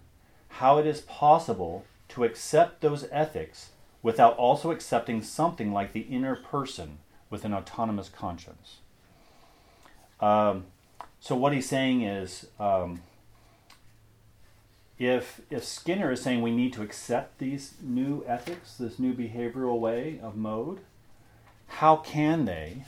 how 0.49 0.79
it 0.79 0.87
is 0.87 1.01
possible 1.03 1.85
to 2.09 2.25
accept 2.25 2.81
those 2.81 3.07
ethics 3.11 3.71
without 4.03 4.37
also 4.37 4.71
accepting 4.71 5.23
something 5.23 5.73
like 5.73 5.93
the 5.93 6.01
inner 6.01 6.37
person 6.37 6.99
with 7.31 7.45
an 7.45 7.55
autonomous 7.55 8.09
conscience. 8.09 8.79
Um, 10.21 10.67
so, 11.21 11.35
what 11.35 11.53
he's 11.53 11.69
saying 11.69 12.03
is. 12.03 12.47
Um, 12.59 13.03
if 15.03 15.41
if 15.51 15.65
Skinner 15.65 16.13
is 16.13 16.23
saying 16.23 16.43
we 16.43 16.53
need 16.53 16.73
to 16.75 16.83
accept 16.83 17.39
these 17.39 17.75
new 17.83 18.25
ethics, 18.25 18.77
this 18.77 19.01
new 19.01 19.13
behavioral 19.13 19.81
way 19.81 20.21
of 20.23 20.37
mode, 20.37 20.79
how 21.67 21.97
can 21.97 22.45
they, 22.45 22.85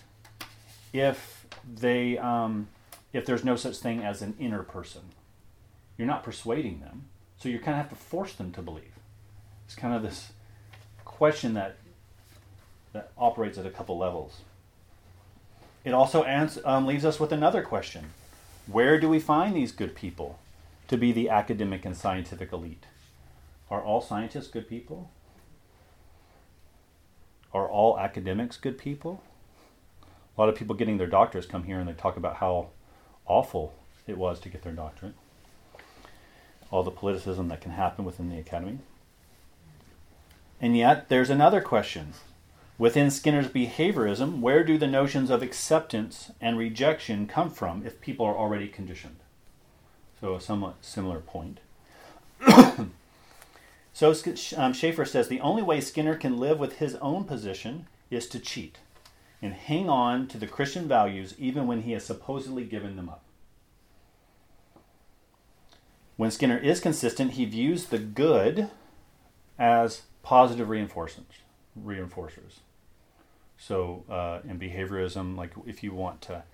if 0.93 1.45
they 1.69 2.17
um, 2.17 2.69
if 3.13 3.27
there's 3.27 3.45
no 3.45 3.57
such 3.57 3.79
thing 3.79 4.01
as 4.05 4.23
an 4.23 4.37
inner 4.39 4.63
person? 4.63 5.03
You're 5.99 6.07
not 6.07 6.23
persuading 6.23 6.79
them, 6.79 7.07
so 7.37 7.49
you 7.49 7.59
kind 7.59 7.81
of 7.81 7.89
have 7.89 7.91
to 7.91 8.05
force 8.05 8.35
them 8.35 8.53
to 8.53 8.63
believe. 8.63 8.93
It's 9.67 9.75
kind 9.75 9.95
of 9.95 10.03
this 10.03 10.31
question 11.05 11.55
that 11.55 11.79
that 12.93 13.11
operates 13.19 13.59
at 13.59 13.67
a 13.67 13.71
couple 13.71 13.99
levels. 13.99 14.43
It 15.85 15.93
also 15.93 16.23
ans- 16.23 16.61
um, 16.65 16.87
leaves 16.87 17.05
us 17.05 17.19
with 17.19 17.33
another 17.33 17.63
question: 17.63 18.11
Where 18.69 19.01
do 19.01 19.09
we 19.09 19.19
find 19.19 19.57
these 19.57 19.73
good 19.73 19.97
people? 19.97 20.39
To 20.89 20.97
be 20.97 21.13
the 21.13 21.29
academic 21.29 21.85
and 21.85 21.97
scientific 21.97 22.53
elite. 22.53 22.87
Are 23.71 23.83
all 23.83 24.01
scientists 24.01 24.49
good 24.49 24.69
people? 24.69 25.11
Are 27.53 27.69
all 27.69 27.99
academics 27.99 28.57
good 28.57 28.79
people? 28.79 29.23
A 30.37 30.41
lot 30.41 30.49
of 30.49 30.57
people 30.57 30.75
getting 30.75 30.99
their 30.99 31.07
doctors 31.07 31.47
come 31.47 31.65
here 31.65 31.79
and 31.79 31.89
they 31.89 31.93
talk 31.93 32.17
about 32.17 32.37
how 32.37 32.69
awful 33.27 33.73
it 34.07 34.19
was 34.19 34.41
to 34.41 34.49
get 34.49 34.63
their 34.63 34.73
doctorate. 34.73 35.15
All 36.71 36.83
the 36.83 36.91
politicism 36.91 37.49
that 37.49 37.61
can 37.61 37.73
happen 37.73 38.05
within 38.05 38.29
the 38.29 38.39
academy. 38.39 38.79
And 40.61 40.77
yet, 40.77 41.09
there's 41.09 41.31
another 41.31 41.61
question. 41.61 42.15
Within 42.77 43.11
Skinner's 43.11 43.49
behaviorism, 43.49 44.41
where 44.41 44.65
do 44.65 44.77
the 44.77 44.89
notions 44.89 45.31
of 45.31 45.43
acceptance 45.43 46.33
and 46.41 46.59
rejection 46.59 47.27
come 47.27 47.51
from 47.51 47.87
if 47.87 48.01
people 48.01 48.27
are 48.27 48.37
already 48.37 48.67
conditioned? 48.67 49.17
So 50.25 50.37
a 50.37 50.41
somewhat 50.41 50.77
similar 50.81 51.21
point. 51.21 51.61
so 53.93 54.15
um, 54.57 54.73
Schaeffer 54.73 55.05
says 55.05 55.29
the 55.29 55.43
only 55.43 55.63
way 55.63 55.83
Skinner 55.83 56.17
can 56.17 56.39
live 56.39 56.59
with 56.59 56.79
his 56.79 56.95
own 56.95 57.25
position 57.25 57.85
is 58.11 58.27
to 58.29 58.39
cheat 58.39 58.79
and 59.43 59.53
hang 59.53 59.91
on 59.91 60.27
to 60.29 60.39
the 60.39 60.47
Christian 60.47 60.89
values 60.89 61.35
even 61.39 61.67
when 61.67 61.83
he 61.83 61.93
has 61.93 62.07
supposedly 62.07 62.65
given 62.65 62.97
them 62.97 63.11
up. 63.11 63.23
When 66.17 66.31
Skinner 66.31 66.57
is 66.57 66.81
consistent, 66.81 67.33
he 67.33 67.45
views 67.45 67.89
the 67.89 67.99
good 67.99 68.71
as 69.59 70.05
positive 70.23 70.71
reinforcements, 70.71 71.35
reinforcers. 71.79 72.61
So 73.59 74.05
uh, 74.09 74.39
in 74.49 74.59
behaviorism, 74.59 75.37
like 75.37 75.51
if 75.67 75.83
you 75.83 75.93
want 75.93 76.23
to, 76.23 76.45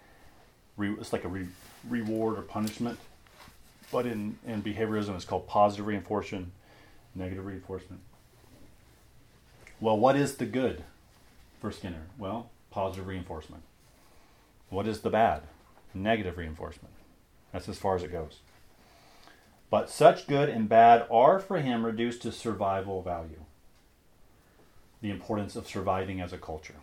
re- 0.76 0.96
it's 0.98 1.12
like 1.12 1.22
a 1.22 1.28
re- 1.28 1.46
reward 1.88 2.36
or 2.36 2.42
punishment 2.42 2.98
but 3.90 4.06
in, 4.06 4.38
in 4.46 4.62
behaviorism 4.62 5.14
it's 5.14 5.24
called 5.24 5.46
positive 5.46 5.86
reinforcement, 5.86 6.50
negative 7.14 7.44
reinforcement. 7.44 8.00
Well, 9.80 9.98
what 9.98 10.16
is 10.16 10.36
the 10.36 10.46
good 10.46 10.84
for 11.60 11.72
Skinner? 11.72 12.06
Well, 12.18 12.50
positive 12.70 13.06
reinforcement. 13.06 13.62
What 14.68 14.86
is 14.86 15.00
the 15.00 15.10
bad? 15.10 15.42
Negative 15.94 16.36
reinforcement. 16.36 16.94
That's 17.52 17.68
as 17.68 17.78
far 17.78 17.96
as 17.96 18.02
it 18.02 18.12
goes. 18.12 18.40
But 19.70 19.90
such 19.90 20.26
good 20.26 20.48
and 20.48 20.68
bad 20.68 21.06
are 21.10 21.38
for 21.38 21.58
him 21.58 21.86
reduced 21.86 22.22
to 22.22 22.32
survival 22.32 23.02
value. 23.02 23.40
The 25.00 25.10
importance 25.10 25.56
of 25.56 25.66
surviving 25.66 26.20
as 26.20 26.32
a 26.32 26.38
culture. 26.38 26.74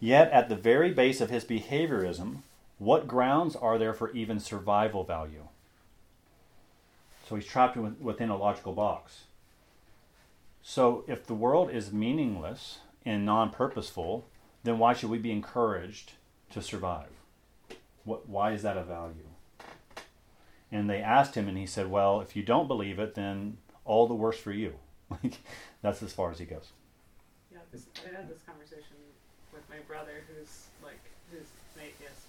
Yet, 0.00 0.30
at 0.32 0.48
the 0.48 0.56
very 0.56 0.92
base 0.92 1.20
of 1.20 1.30
his 1.30 1.44
behaviorism 1.44 2.38
what 2.80 3.06
grounds 3.06 3.54
are 3.54 3.76
there 3.76 3.92
for 3.92 4.10
even 4.12 4.40
survival 4.40 5.04
value? 5.04 5.46
So 7.28 7.36
he's 7.36 7.44
trapped 7.44 7.76
within 7.76 8.30
a 8.30 8.38
logical 8.38 8.72
box. 8.72 9.24
So 10.62 11.04
if 11.06 11.26
the 11.26 11.34
world 11.34 11.70
is 11.70 11.92
meaningless 11.92 12.78
and 13.04 13.26
non 13.26 13.50
purposeful, 13.50 14.26
then 14.64 14.78
why 14.78 14.94
should 14.94 15.10
we 15.10 15.18
be 15.18 15.30
encouraged 15.30 16.12
to 16.52 16.62
survive? 16.62 17.10
What, 18.04 18.26
why 18.26 18.52
is 18.52 18.62
that 18.62 18.78
a 18.78 18.82
value? 18.82 19.28
And 20.72 20.88
they 20.88 21.02
asked 21.02 21.34
him, 21.34 21.48
and 21.48 21.58
he 21.58 21.66
said, 21.66 21.90
Well, 21.90 22.22
if 22.22 22.34
you 22.34 22.42
don't 22.42 22.66
believe 22.66 22.98
it, 22.98 23.14
then 23.14 23.58
all 23.84 24.06
the 24.06 24.14
worse 24.14 24.38
for 24.38 24.52
you. 24.52 24.74
That's 25.82 26.02
as 26.02 26.14
far 26.14 26.30
as 26.30 26.38
he 26.38 26.46
goes. 26.46 26.70
Yeah, 27.52 27.58
I 27.74 28.16
had 28.16 28.28
this 28.28 28.40
conversation 28.46 28.96
with 29.52 29.68
my 29.68 29.80
brother 29.86 30.24
who's 30.28 30.66
like, 30.82 31.00
who's 31.30 31.46
an 31.76 31.82
atheist, 31.82 32.19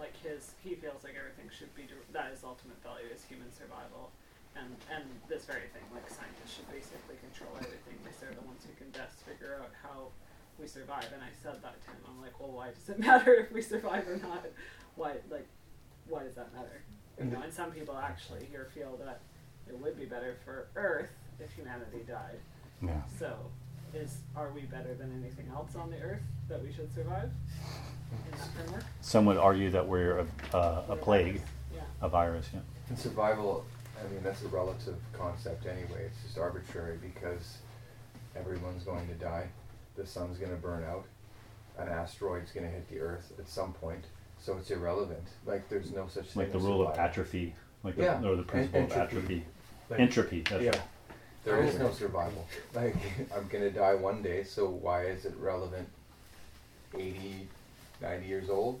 like 0.00 0.16
his 0.24 0.56
he 0.64 0.74
feels 0.74 1.04
like 1.04 1.14
everything 1.14 1.52
should 1.52 1.70
be 1.76 1.84
that 2.16 2.32
his 2.32 2.42
ultimate 2.42 2.80
value 2.82 3.06
is 3.12 3.22
human 3.28 3.52
survival. 3.52 4.10
And 4.56 4.72
and 4.88 5.04
this 5.28 5.44
very 5.44 5.68
thing 5.70 5.84
like 5.92 6.08
scientists 6.08 6.56
should 6.56 6.66
basically 6.72 7.20
control 7.20 7.52
everything. 7.60 8.00
Because 8.02 8.18
they're 8.18 8.34
the 8.34 8.48
ones 8.48 8.64
who 8.64 8.72
can 8.80 8.88
best 8.96 9.20
figure 9.22 9.60
out 9.60 9.70
how 9.84 10.10
we 10.58 10.66
survive. 10.66 11.06
And 11.12 11.22
i 11.22 11.30
said 11.30 11.60
that 11.62 11.76
to 11.84 11.88
him. 11.92 12.02
I'm 12.08 12.18
like 12.24 12.34
well 12.40 12.50
why 12.50 12.72
does 12.72 12.88
it 12.88 12.98
matter 13.06 13.36
if 13.36 13.52
we 13.52 13.60
survive 13.60 14.08
or 14.08 14.16
not? 14.16 14.48
Why 14.96 15.20
like 15.28 15.46
why 16.08 16.24
does 16.24 16.34
that 16.40 16.50
matter? 16.56 16.80
You 17.20 17.28
know 17.28 17.44
and 17.44 17.52
some 17.52 17.70
people 17.70 17.94
actually 17.94 18.48
here 18.48 18.72
feel 18.72 18.96
that 19.04 19.20
it 19.68 19.78
would 19.78 20.00
be 20.00 20.08
better 20.08 20.34
for 20.42 20.72
earth 20.74 21.12
if 21.38 21.52
humanity 21.52 22.00
died. 22.08 22.40
Yeah. 22.82 23.02
So 23.18 23.36
is 23.94 24.18
are 24.36 24.50
we 24.54 24.62
better 24.62 24.94
than 24.94 25.12
anything 25.22 25.46
else 25.54 25.74
on 25.76 25.90
the 25.90 25.98
earth 26.00 26.22
that 26.48 26.62
we 26.62 26.72
should 26.72 26.92
survive 26.94 27.30
some 29.00 29.24
would 29.26 29.36
argue 29.36 29.70
that 29.70 29.86
we're 29.86 30.18
a, 30.18 30.26
uh, 30.56 30.84
a 30.90 30.96
plague, 30.96 31.40
Yeah. 31.74 31.80
a 32.02 32.08
virus. 32.08 32.48
Yeah. 32.52 32.60
And 32.88 32.98
survival, 32.98 33.64
I 34.04 34.12
mean, 34.12 34.22
that's 34.22 34.42
a 34.42 34.48
relative 34.48 34.96
concept 35.12 35.66
anyway. 35.66 36.06
It's 36.06 36.22
just 36.22 36.38
arbitrary 36.38 36.98
because 37.00 37.58
everyone's 38.36 38.82
going 38.82 39.06
to 39.08 39.14
die. 39.14 39.46
The 39.96 40.06
sun's 40.06 40.38
going 40.38 40.50
to 40.50 40.56
burn 40.56 40.84
out. 40.84 41.04
An 41.78 41.88
asteroid's 41.88 42.50
going 42.52 42.66
to 42.66 42.72
hit 42.72 42.88
the 42.88 42.98
Earth 42.98 43.32
at 43.38 43.48
some 43.48 43.72
point. 43.74 44.04
So 44.38 44.56
it's 44.56 44.70
irrelevant. 44.70 45.26
Like 45.46 45.68
there's 45.68 45.92
no 45.92 46.08
such 46.08 46.26
thing. 46.30 46.42
Like 46.42 46.52
the 46.52 46.58
as 46.58 46.64
rule 46.64 46.86
of 46.88 46.98
atrophy, 46.98 47.54
like 47.84 47.96
Yeah, 47.96 48.18
the, 48.18 48.28
or 48.28 48.36
the 48.36 48.42
en- 48.42 48.44
principle 48.48 48.82
of 48.84 48.92
atrophy. 48.92 49.44
Like- 49.88 50.00
Entropy. 50.00 50.42
That's 50.48 50.62
yeah. 50.62 50.70
right. 50.70 50.80
There 51.44 51.62
is 51.62 51.78
no 51.78 51.90
survival. 51.90 52.46
Like, 52.74 52.96
I'm 53.34 53.48
gonna 53.48 53.70
die 53.70 53.94
one 53.94 54.22
day, 54.22 54.44
so 54.44 54.68
why 54.68 55.06
is 55.06 55.24
it 55.24 55.34
relevant 55.38 55.88
80, 56.94 57.48
90 58.00 58.26
years 58.26 58.48
old 58.50 58.80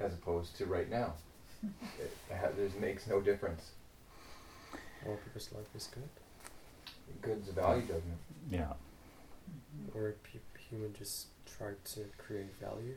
as 0.00 0.12
opposed 0.14 0.56
to 0.58 0.66
right 0.66 0.90
now? 0.90 1.14
It 2.00 2.10
ha- 2.36 2.48
there's, 2.56 2.74
makes 2.76 3.06
no 3.06 3.20
difference. 3.20 3.70
Well, 5.06 5.18
because 5.24 5.52
life 5.52 5.66
is 5.76 5.88
good, 5.94 6.08
Good's 7.20 7.48
a 7.48 7.52
value 7.52 7.82
judgment. 7.82 8.18
Yeah. 8.50 8.60
Mm-hmm. 8.62 9.98
or 9.98 10.14
pe- 10.24 10.38
human 10.70 10.92
just 10.98 11.26
try 11.46 11.68
to 11.84 12.00
create 12.18 12.54
value. 12.60 12.96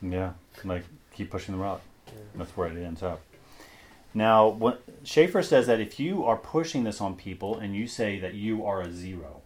Yeah. 0.00 0.32
Like 0.64 0.84
keep 1.14 1.30
pushing 1.30 1.56
the 1.56 1.60
rock. 1.62 1.80
Yeah. 2.08 2.12
That's 2.34 2.56
where 2.56 2.66
it 2.68 2.76
ends 2.84 3.02
up. 3.04 3.20
Now, 4.14 4.48
what 4.48 4.82
Schaeffer 5.04 5.42
says 5.42 5.66
that 5.66 5.80
if 5.80 5.98
you 5.98 6.24
are 6.24 6.36
pushing 6.36 6.84
this 6.84 7.00
on 7.00 7.16
people 7.16 7.58
and 7.58 7.74
you 7.74 7.86
say 7.86 8.18
that 8.18 8.34
you 8.34 8.64
are 8.64 8.82
a 8.82 8.92
zero, 8.92 9.40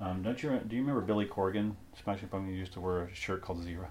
um, 0.00 0.22
don't 0.22 0.42
you? 0.42 0.50
Do 0.66 0.76
you 0.76 0.82
remember 0.82 1.02
Billy 1.02 1.26
Corgan? 1.26 1.74
Smashing 2.02 2.28
Pumpkins 2.28 2.58
used 2.58 2.72
to 2.72 2.80
wear 2.80 3.02
a 3.02 3.14
shirt 3.14 3.42
called 3.42 3.62
Zero. 3.62 3.88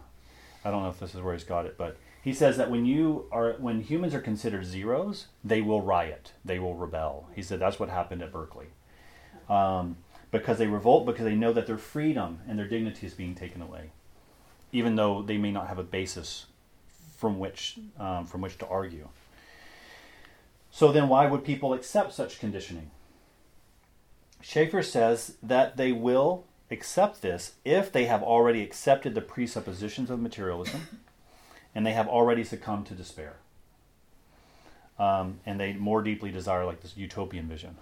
I 0.66 0.72
don't 0.72 0.84
know 0.84 0.90
if 0.90 1.00
this 1.00 1.14
is 1.14 1.22
where 1.22 1.34
he's 1.34 1.44
got 1.44 1.66
it, 1.66 1.78
but 1.78 1.98
he 2.22 2.34
says 2.34 2.58
that 2.58 2.72
when 2.72 2.86
you 2.86 3.28
are 3.32 3.54
when 3.60 3.82
humans 3.82 4.14
are 4.14 4.22
considered 4.22 4.66
zeros, 4.66 5.28
they 5.44 5.62
will 5.62 5.82
riot, 5.82 6.34
they 6.44 6.58
will 6.58 6.74
rebel. 6.74 7.28
He 7.36 7.44
said 7.44 7.60
that's 7.60 7.80
what 7.80 7.90
happened 7.90 8.22
at 8.24 8.32
Berkeley, 8.32 8.68
um, 9.50 9.98
because 10.32 10.58
they 10.58 10.68
revolt 10.68 11.06
because 11.06 11.26
they 11.26 11.36
know 11.36 11.54
that 11.54 11.68
their 11.68 11.78
freedom 11.78 12.40
and 12.48 12.58
their 12.58 12.68
dignity 12.68 13.06
is 13.06 13.14
being 13.14 13.36
taken 13.36 13.62
away, 13.62 13.92
even 14.72 14.96
though 14.96 15.22
they 15.22 15.38
may 15.38 15.52
not 15.52 15.68
have 15.68 15.80
a 15.80 15.84
basis 15.84 16.48
from 17.18 17.38
which 17.38 17.78
um, 18.00 18.26
from 18.26 18.42
which 18.42 18.58
to 18.58 18.68
argue. 18.68 19.08
So 20.72 20.92
then, 20.92 21.10
why 21.10 21.26
would 21.26 21.44
people 21.44 21.74
accept 21.74 22.14
such 22.14 22.40
conditioning? 22.40 22.92
Schaeffer 24.42 24.84
says 24.84 25.36
that 25.44 25.78
they 25.78 25.92
will 25.92 26.46
accept 26.72 27.22
this 27.22 27.54
if 27.66 27.92
they 27.92 28.06
have 28.06 28.24
already 28.24 28.62
accepted 28.62 29.16
the 29.16 29.22
presuppositions 29.22 30.10
of 30.10 30.20
materialism 30.20 30.88
and 31.76 31.86
they 31.86 31.94
have 31.94 32.08
already 32.08 32.44
succumbed 32.44 32.86
to 32.88 32.94
despair. 32.94 33.38
Um, 34.98 35.40
and 35.46 35.60
they 35.60 35.74
more 35.74 36.02
deeply 36.02 36.32
desire 36.32 36.66
like 36.66 36.82
this 36.82 36.96
utopian 36.98 37.48
vision. 37.48 37.78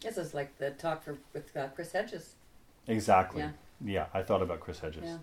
This 0.00 0.16
is 0.16 0.34
like 0.34 0.56
the 0.58 0.70
talk 0.70 1.04
for, 1.04 1.18
with 1.32 1.54
uh, 1.56 1.68
Chris 1.68 1.92
Hedges. 1.92 2.34
Exactly. 2.86 3.42
Yeah. 3.42 3.50
Yeah, 3.84 4.06
I 4.14 4.22
thought 4.22 4.40
about 4.40 4.60
Chris 4.60 4.78
Hedges. 4.78 5.02
Yeah. 5.04 5.18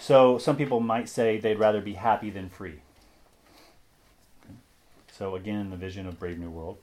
So 0.00 0.38
some 0.38 0.56
people 0.56 0.78
might 0.80 1.08
say 1.08 1.38
they'd 1.38 1.58
rather 1.58 1.80
be 1.80 1.94
happy 1.94 2.30
than 2.30 2.48
free. 2.48 2.80
So 5.18 5.34
again, 5.34 5.58
in 5.62 5.70
the 5.70 5.76
vision 5.76 6.06
of 6.06 6.20
Brave 6.20 6.38
New 6.38 6.48
World. 6.48 6.78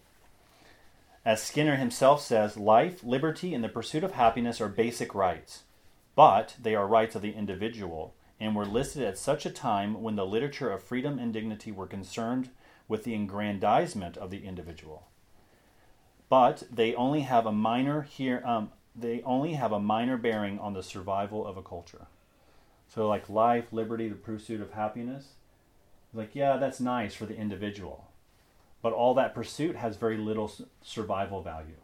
As 1.23 1.41
Skinner 1.41 1.77
himself 1.77 2.21
says, 2.21 2.57
life, 2.57 3.01
liberty, 3.01 3.53
and 3.53 3.63
the 3.63 3.69
pursuit 3.69 4.03
of 4.03 4.11
happiness 4.11 4.59
are 4.59 4.67
basic 4.67 5.15
rights, 5.15 5.63
but 6.15 6.57
they 6.61 6.75
are 6.75 6.85
rights 6.85 7.15
of 7.15 7.21
the 7.21 7.31
individual 7.31 8.13
and 8.37 8.53
were 8.53 8.65
listed 8.65 9.03
at 9.03 9.17
such 9.17 9.45
a 9.45 9.49
time 9.49 10.01
when 10.01 10.17
the 10.17 10.25
literature 10.25 10.69
of 10.69 10.83
freedom 10.83 11.17
and 11.17 11.31
dignity 11.31 11.71
were 11.71 11.87
concerned 11.87 12.49
with 12.89 13.05
the 13.05 13.15
aggrandizement 13.15 14.17
of 14.17 14.31
the 14.31 14.45
individual. 14.45 15.07
But 16.27 16.63
they 16.69 16.93
only 16.93 17.21
have 17.21 17.45
a 17.45 17.53
minor 17.53 18.01
here. 18.01 18.43
Um, 18.45 18.71
they 18.93 19.21
only 19.21 19.53
have 19.53 19.71
a 19.71 19.79
minor 19.79 20.17
bearing 20.17 20.59
on 20.59 20.73
the 20.73 20.83
survival 20.83 21.47
of 21.47 21.55
a 21.55 21.63
culture. 21.63 22.07
So, 22.89 23.07
like 23.07 23.29
life, 23.29 23.71
liberty, 23.71 24.09
the 24.09 24.15
pursuit 24.15 24.59
of 24.59 24.73
happiness, 24.73 25.35
like, 26.13 26.35
yeah, 26.35 26.57
that's 26.57 26.81
nice 26.81 27.15
for 27.15 27.25
the 27.25 27.37
individual. 27.37 28.09
But 28.85 28.93
all 28.93 29.15
that 29.15 29.33
pursuit 29.33 29.77
has 29.77 29.97
very 29.97 30.15
little 30.15 30.51
survival 30.83 31.41
value. 31.41 31.77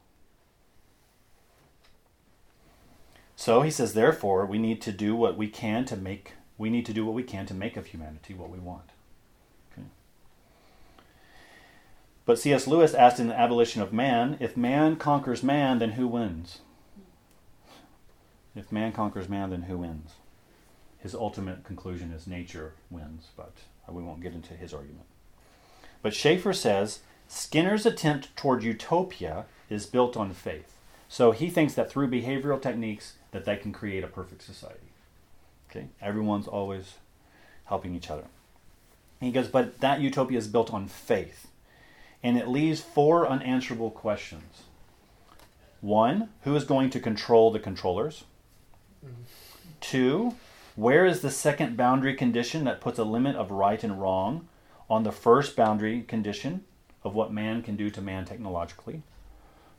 So 3.36 3.64
he 3.64 3.72
says, 3.72 3.96
therefore, 3.96 4.46
we 4.46 4.60
need 4.60 4.84
to 4.84 4.92
do 4.92 5.16
what 5.16 5.36
we 5.36 5.48
can 5.48 5.84
to 5.86 5.98
make 5.98 6.34
we 6.60 6.70
need 6.70 6.86
to 6.86 6.94
do 6.94 7.04
what 7.04 7.16
we 7.16 7.24
can 7.24 7.48
to 7.48 7.56
make 7.56 7.76
of 7.76 7.88
humanity 7.88 8.36
what 8.36 8.52
we 8.52 8.60
want. 8.60 8.92
Okay. 9.74 9.88
But 12.28 12.38
C.S. 12.38 12.68
Lewis 12.68 12.94
asked 12.94 13.20
in 13.20 13.30
the 13.30 13.40
Abolition 13.40 13.82
of 13.82 13.92
Man, 13.92 14.38
if 14.40 14.56
man 14.56 14.96
conquers 14.96 15.42
man, 15.42 15.80
then 15.80 15.94
who 15.94 16.08
wins? 16.08 16.60
If 18.56 18.72
man 18.72 18.92
conquers 18.92 19.28
man, 19.28 19.50
then 19.50 19.64
who 19.64 19.80
wins? 19.80 20.12
His 21.00 21.16
ultimate 21.16 21.64
conclusion 21.64 22.12
is 22.12 22.28
nature 22.28 22.76
wins, 22.92 23.30
but 23.36 23.56
uh, 23.90 23.92
we 23.92 24.04
won't 24.04 24.22
get 24.22 24.36
into 24.36 24.54
his 24.54 24.72
argument. 24.72 25.08
But 26.02 26.14
Schaeffer 26.14 26.54
says 26.54 27.00
Skinner's 27.28 27.86
attempt 27.86 28.36
toward 28.36 28.64
utopia 28.64 29.46
is 29.70 29.86
built 29.86 30.18
on 30.18 30.34
faith. 30.34 30.78
So 31.08 31.32
he 31.32 31.50
thinks 31.50 31.74
that 31.74 31.90
through 31.90 32.10
behavioral 32.10 32.62
techniques 32.62 33.14
that 33.32 33.46
they 33.46 33.58
can 33.58 33.72
create 33.74 34.04
a 34.04 34.08
perfect 34.08 34.42
society. 34.42 34.94
Okay? 35.70 35.88
Everyone's 36.02 36.48
always 36.48 36.96
helping 37.66 37.96
each 37.96 38.10
other. 38.10 38.26
He 39.20 39.32
goes, 39.32 39.48
but 39.48 39.80
that 39.80 40.02
utopia 40.02 40.38
is 40.38 40.48
built 40.48 40.74
on 40.74 40.88
faith. 40.88 41.48
And 42.24 42.38
it 42.38 42.48
leaves 42.48 42.82
four 42.82 43.28
unanswerable 43.28 43.92
questions. 43.92 44.64
One, 45.80 46.30
who 46.44 46.56
is 46.56 46.64
going 46.64 46.90
to 46.92 47.00
control 47.00 47.52
the 47.52 47.60
controllers? 47.60 48.26
Two, 49.80 50.36
where 50.76 51.06
is 51.06 51.22
the 51.22 51.32
second 51.32 51.76
boundary 51.76 52.16
condition 52.16 52.64
that 52.66 52.82
puts 52.82 53.00
a 53.00 53.04
limit 53.04 53.36
of 53.36 53.52
right 53.52 53.84
and 53.84 54.02
wrong 54.02 54.48
on 54.92 55.04
the 55.04 55.12
first 55.12 55.56
boundary 55.56 56.02
condition 56.02 56.66
of 57.02 57.16
what 57.16 57.32
man 57.32 57.62
can 57.62 57.78
do 57.78 57.90
to 57.90 58.02
man 58.02 58.26
technologically? 58.26 59.02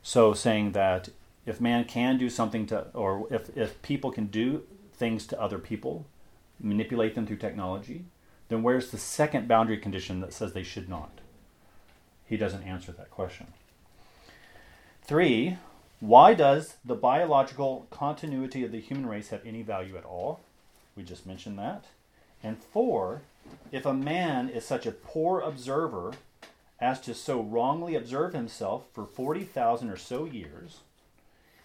So, 0.01 0.33
saying 0.33 0.71
that 0.71 1.09
if 1.45 1.61
man 1.61 1.85
can 1.85 2.17
do 2.17 2.31
something 2.31 2.65
to, 2.67 2.87
or 2.95 3.27
if, 3.29 3.55
if 3.55 3.79
people 3.83 4.11
can 4.11 4.25
do 4.25 4.63
things 4.91 5.27
to 5.27 5.39
other 5.39 5.59
people, 5.59 6.07
manipulate 6.59 7.13
them 7.13 7.27
through 7.27 7.37
technology, 7.37 8.05
then 8.49 8.63
where's 8.63 8.89
the 8.89 8.97
second 8.97 9.47
boundary 9.47 9.77
condition 9.77 10.19
that 10.21 10.33
says 10.33 10.53
they 10.53 10.63
should 10.63 10.89
not? 10.89 11.21
He 12.25 12.35
doesn't 12.35 12.63
answer 12.63 12.91
that 12.91 13.11
question. 13.11 13.53
Three, 15.03 15.57
why 15.99 16.33
does 16.33 16.77
the 16.83 16.95
biological 16.95 17.85
continuity 17.91 18.63
of 18.63 18.71
the 18.71 18.81
human 18.81 19.05
race 19.05 19.29
have 19.29 19.45
any 19.45 19.61
value 19.61 19.95
at 19.95 20.05
all? 20.05 20.39
We 20.95 21.03
just 21.03 21.27
mentioned 21.27 21.59
that. 21.59 21.85
And 22.41 22.57
four, 22.57 23.21
if 23.71 23.85
a 23.85 23.93
man 23.93 24.49
is 24.49 24.65
such 24.65 24.85
a 24.85 24.91
poor 24.91 25.39
observer 25.39 26.13
as 26.79 26.99
to 27.01 27.13
so 27.13 27.41
wrongly 27.41 27.95
observe 27.95 28.33
himself 28.33 28.85
for 28.93 29.05
40,000 29.05 29.89
or 29.89 29.97
so 29.97 30.25
years, 30.25 30.81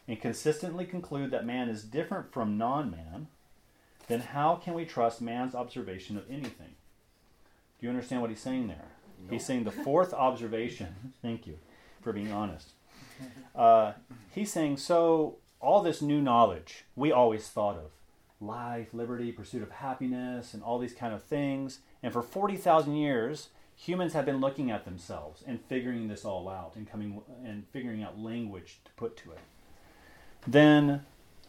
and 0.07 0.21
consistently 0.21 0.87
conclude 0.87 1.31
that 1.31 1.45
man 1.45 1.69
is 1.69 1.83
different 1.83 2.33
from 2.33 2.57
non 2.57 2.91
man, 2.91 3.29
then 4.07 4.21
how 4.21 4.57
can 4.57 4.75
we 4.75 4.85
trust 4.85 5.21
man's 5.21 5.55
observation 5.55 6.17
of 6.17 6.25
anything? 6.31 6.75
Do 7.79 7.87
you 7.87 7.91
understand 7.91 8.23
what 8.23 8.31
he's 8.31 8.41
saying 8.41 8.69
there? 8.69 8.87
He's 9.29 9.45
saying 9.45 9.65
the 9.65 9.71
fourth 9.71 10.15
observation, 10.15 11.13
thank 11.21 11.47
you 11.47 11.59
for 12.01 12.13
being 12.13 12.33
honest. 12.33 12.71
Uh, 13.57 13.95
he's 14.31 14.53
saying, 14.53 14.77
so 14.77 15.39
all 15.59 15.83
this 15.83 16.01
new 16.01 16.23
knowledge 16.23 16.85
we 16.95 17.11
always 17.11 17.49
thought 17.49 17.75
of 17.75 17.91
life, 18.41 18.95
liberty, 18.95 19.33
pursuit 19.33 19.63
of 19.63 19.71
happiness, 19.71 20.55
and 20.55 20.63
all 20.63 20.79
these 20.79 20.95
kind 20.95 21.13
of 21.13 21.23
things. 21.23 21.81
And 22.03 22.13
for 22.13 22.23
40,000 22.23 22.95
years, 22.95 23.49
humans 23.75 24.13
have 24.13 24.25
been 24.25 24.41
looking 24.41 24.71
at 24.71 24.85
themselves 24.85 25.43
and 25.47 25.61
figuring 25.69 26.09
this 26.09 26.25
all 26.25 26.49
out 26.49 26.73
and 26.77 26.89
coming 26.89 27.21
and 27.45 27.65
figuring 27.73 28.03
out 28.03 28.19
language 28.19 28.81
to 28.85 28.91
put 28.93 29.17
to 29.19 29.33
it. 29.33 29.41
Then, 30.47 31.05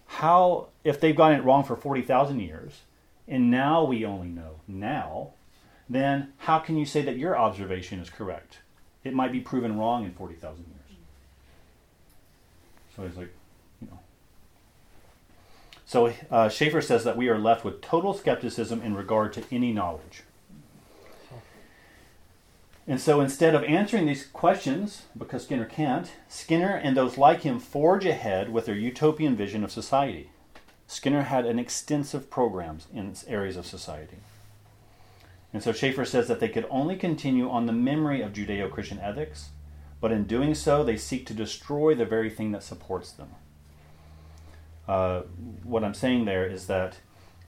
how, 0.05 0.67
if 0.83 0.99
they've 0.99 1.15
gotten 1.15 1.39
it 1.39 1.43
wrong 1.43 1.63
for 1.63 1.75
40,000 1.75 2.39
years, 2.39 2.81
and 3.27 3.51
now 3.51 3.83
we 3.83 4.03
only 4.03 4.27
know 4.27 4.61
now, 4.67 5.33
then 5.87 6.33
how 6.37 6.59
can 6.59 6.77
you 6.77 6.85
say 6.85 7.01
that 7.03 7.17
your 7.17 7.37
observation 7.37 7.99
is 7.99 8.09
correct? 8.09 8.59
It 9.03 9.13
might 9.13 9.31
be 9.31 9.39
proven 9.39 9.77
wrong 9.77 10.05
in 10.05 10.13
40,000 10.13 10.65
years. 10.65 10.99
So 12.95 13.03
he's 13.03 13.15
like. 13.15 13.33
So 15.89 16.13
uh, 16.29 16.49
Schaeffer 16.49 16.83
says 16.83 17.03
that 17.05 17.17
we 17.17 17.29
are 17.29 17.39
left 17.39 17.65
with 17.65 17.81
total 17.81 18.13
skepticism 18.13 18.83
in 18.83 18.95
regard 18.95 19.33
to 19.33 19.43
any 19.51 19.73
knowledge. 19.73 20.21
And 22.85 23.01
so 23.01 23.21
instead 23.21 23.55
of 23.55 23.63
answering 23.63 24.05
these 24.05 24.27
questions, 24.27 25.05
because 25.17 25.45
Skinner 25.45 25.65
can't, 25.65 26.11
Skinner 26.27 26.75
and 26.75 26.95
those 26.95 27.17
like 27.17 27.41
him 27.41 27.57
forge 27.59 28.05
ahead 28.05 28.53
with 28.53 28.67
their 28.67 28.75
utopian 28.75 29.35
vision 29.35 29.63
of 29.63 29.71
society. 29.71 30.29
Skinner 30.85 31.23
had 31.23 31.47
an 31.47 31.57
extensive 31.57 32.29
programs 32.29 32.85
in 32.93 33.15
areas 33.25 33.57
of 33.57 33.65
society. 33.65 34.17
And 35.51 35.63
so 35.63 35.73
Schaeffer 35.73 36.05
says 36.05 36.27
that 36.27 36.39
they 36.39 36.49
could 36.49 36.67
only 36.69 36.97
continue 36.97 37.49
on 37.49 37.65
the 37.65 37.73
memory 37.73 38.21
of 38.21 38.33
Judeo 38.33 38.69
Christian 38.69 38.99
ethics, 38.99 39.49
but 39.99 40.11
in 40.11 40.25
doing 40.25 40.53
so, 40.53 40.83
they 40.83 40.97
seek 40.97 41.25
to 41.25 41.33
destroy 41.33 41.95
the 41.95 42.05
very 42.05 42.29
thing 42.29 42.51
that 42.51 42.61
supports 42.61 43.11
them. 43.11 43.29
Uh, 44.89 45.21
what 45.63 45.83
I'm 45.83 45.93
saying 45.93 46.25
there 46.25 46.47
is 46.47 46.65
that 46.65 46.97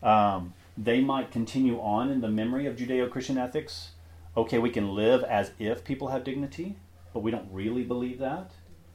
um, 0.03 0.53
they 0.77 1.01
might 1.01 1.31
continue 1.31 1.79
on 1.79 2.11
in 2.11 2.21
the 2.21 2.29
memory 2.29 2.67
of 2.67 2.75
Judeo 2.75 3.09
Christian 3.09 3.35
ethics. 3.39 3.89
Okay, 4.37 4.59
we 4.59 4.69
can 4.69 4.93
live 4.93 5.23
as 5.23 5.49
if 5.57 5.83
people 5.83 6.09
have 6.09 6.23
dignity, 6.23 6.77
but 7.13 7.21
we 7.21 7.31
don't 7.31 7.51
really 7.51 7.83
believe 7.83 8.19
that. 8.19 8.51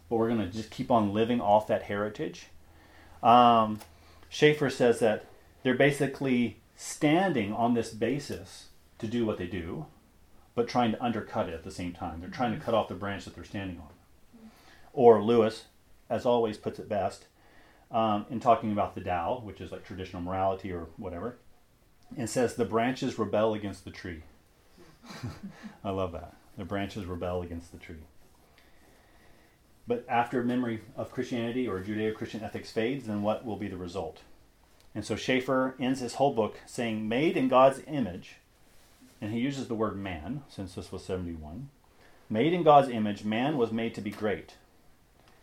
but 0.09 0.17
we're 0.17 0.29
going 0.29 0.39
to 0.41 0.57
just 0.57 0.71
keep 0.71 0.93
on 0.93 1.13
living 1.13 1.41
off 1.41 1.67
that 1.67 1.83
heritage. 1.83 2.47
Um, 3.21 3.81
Schaeffer 4.29 4.71
says 4.71 5.01
that 5.01 5.25
they're 5.65 5.75
basically 5.75 6.61
standing 6.77 7.53
on 7.53 7.75
this 7.75 7.91
basis 7.91 8.67
to 9.01 9.09
do 9.09 9.27
what 9.27 9.39
they 9.39 9.49
do, 9.49 9.87
but 10.55 10.69
trying 10.69 10.93
to 10.93 11.03
undercut 11.03 11.49
it 11.49 11.55
at 11.55 11.65
the 11.65 11.73
same 11.73 11.93
time. 11.93 12.21
They're 12.21 12.31
trying 12.31 12.57
to 12.57 12.65
cut 12.65 12.75
off 12.75 12.87
the 12.87 12.95
branch 12.95 13.25
that 13.25 13.35
they're 13.35 13.43
standing 13.43 13.79
on. 13.79 13.89
Or 14.93 15.21
Lewis, 15.21 15.65
as 16.09 16.25
always, 16.25 16.59
puts 16.59 16.79
it 16.79 16.89
best 16.89 17.27
um, 17.91 18.27
in 18.31 18.41
talking 18.41 18.73
about 18.73 18.95
the 18.95 19.01
Tao, 19.01 19.41
which 19.45 19.61
is 19.61 19.73
like 19.73 19.85
traditional 19.85 20.23
morality 20.23 20.73
or 20.73 20.89
whatever, 20.97 21.37
and 22.17 22.29
says 22.29 22.55
the 22.55 22.65
branches 22.65 23.19
rebel 23.19 23.55
against 23.55 23.85
the 23.85 23.91
tree. 23.91 24.23
I 25.85 25.91
love 25.91 26.13
that. 26.13 26.35
The 26.57 26.65
branches 26.65 27.05
rebel 27.05 27.43
against 27.43 27.73
the 27.73 27.79
tree. 27.79 27.97
But 29.87 30.05
after 30.09 30.43
memory 30.43 30.81
of 30.97 31.13
Christianity 31.13 31.69
or 31.69 31.81
Judeo 31.81 32.15
Christian 32.15 32.43
ethics 32.43 32.73
fades, 32.73 33.07
then 33.07 33.23
what 33.23 33.45
will 33.45 33.57
be 33.57 33.69
the 33.69 33.77
result? 33.77 34.23
And 34.95 35.05
so 35.05 35.15
Schaeffer 35.15 35.77
ends 35.79 36.01
his 36.01 36.15
whole 36.15 36.35
book 36.35 36.59
saying, 36.67 37.07
Made 37.07 37.37
in 37.37 37.49
God's 37.49 37.83
image, 37.87 38.37
and 39.21 39.33
he 39.33 39.39
uses 39.39 39.69
the 39.69 39.75
word 39.75 39.97
man, 39.97 40.43
since 40.49 40.75
this 40.75 40.91
was 40.91 41.05
71. 41.05 41.69
Made 42.29 42.53
in 42.53 42.65
God's 42.65 42.89
image, 42.89 43.25
man 43.25 43.57
was 43.57 43.71
made 43.71 43.95
to 43.95 44.01
be 44.01 44.11
great. 44.11 44.55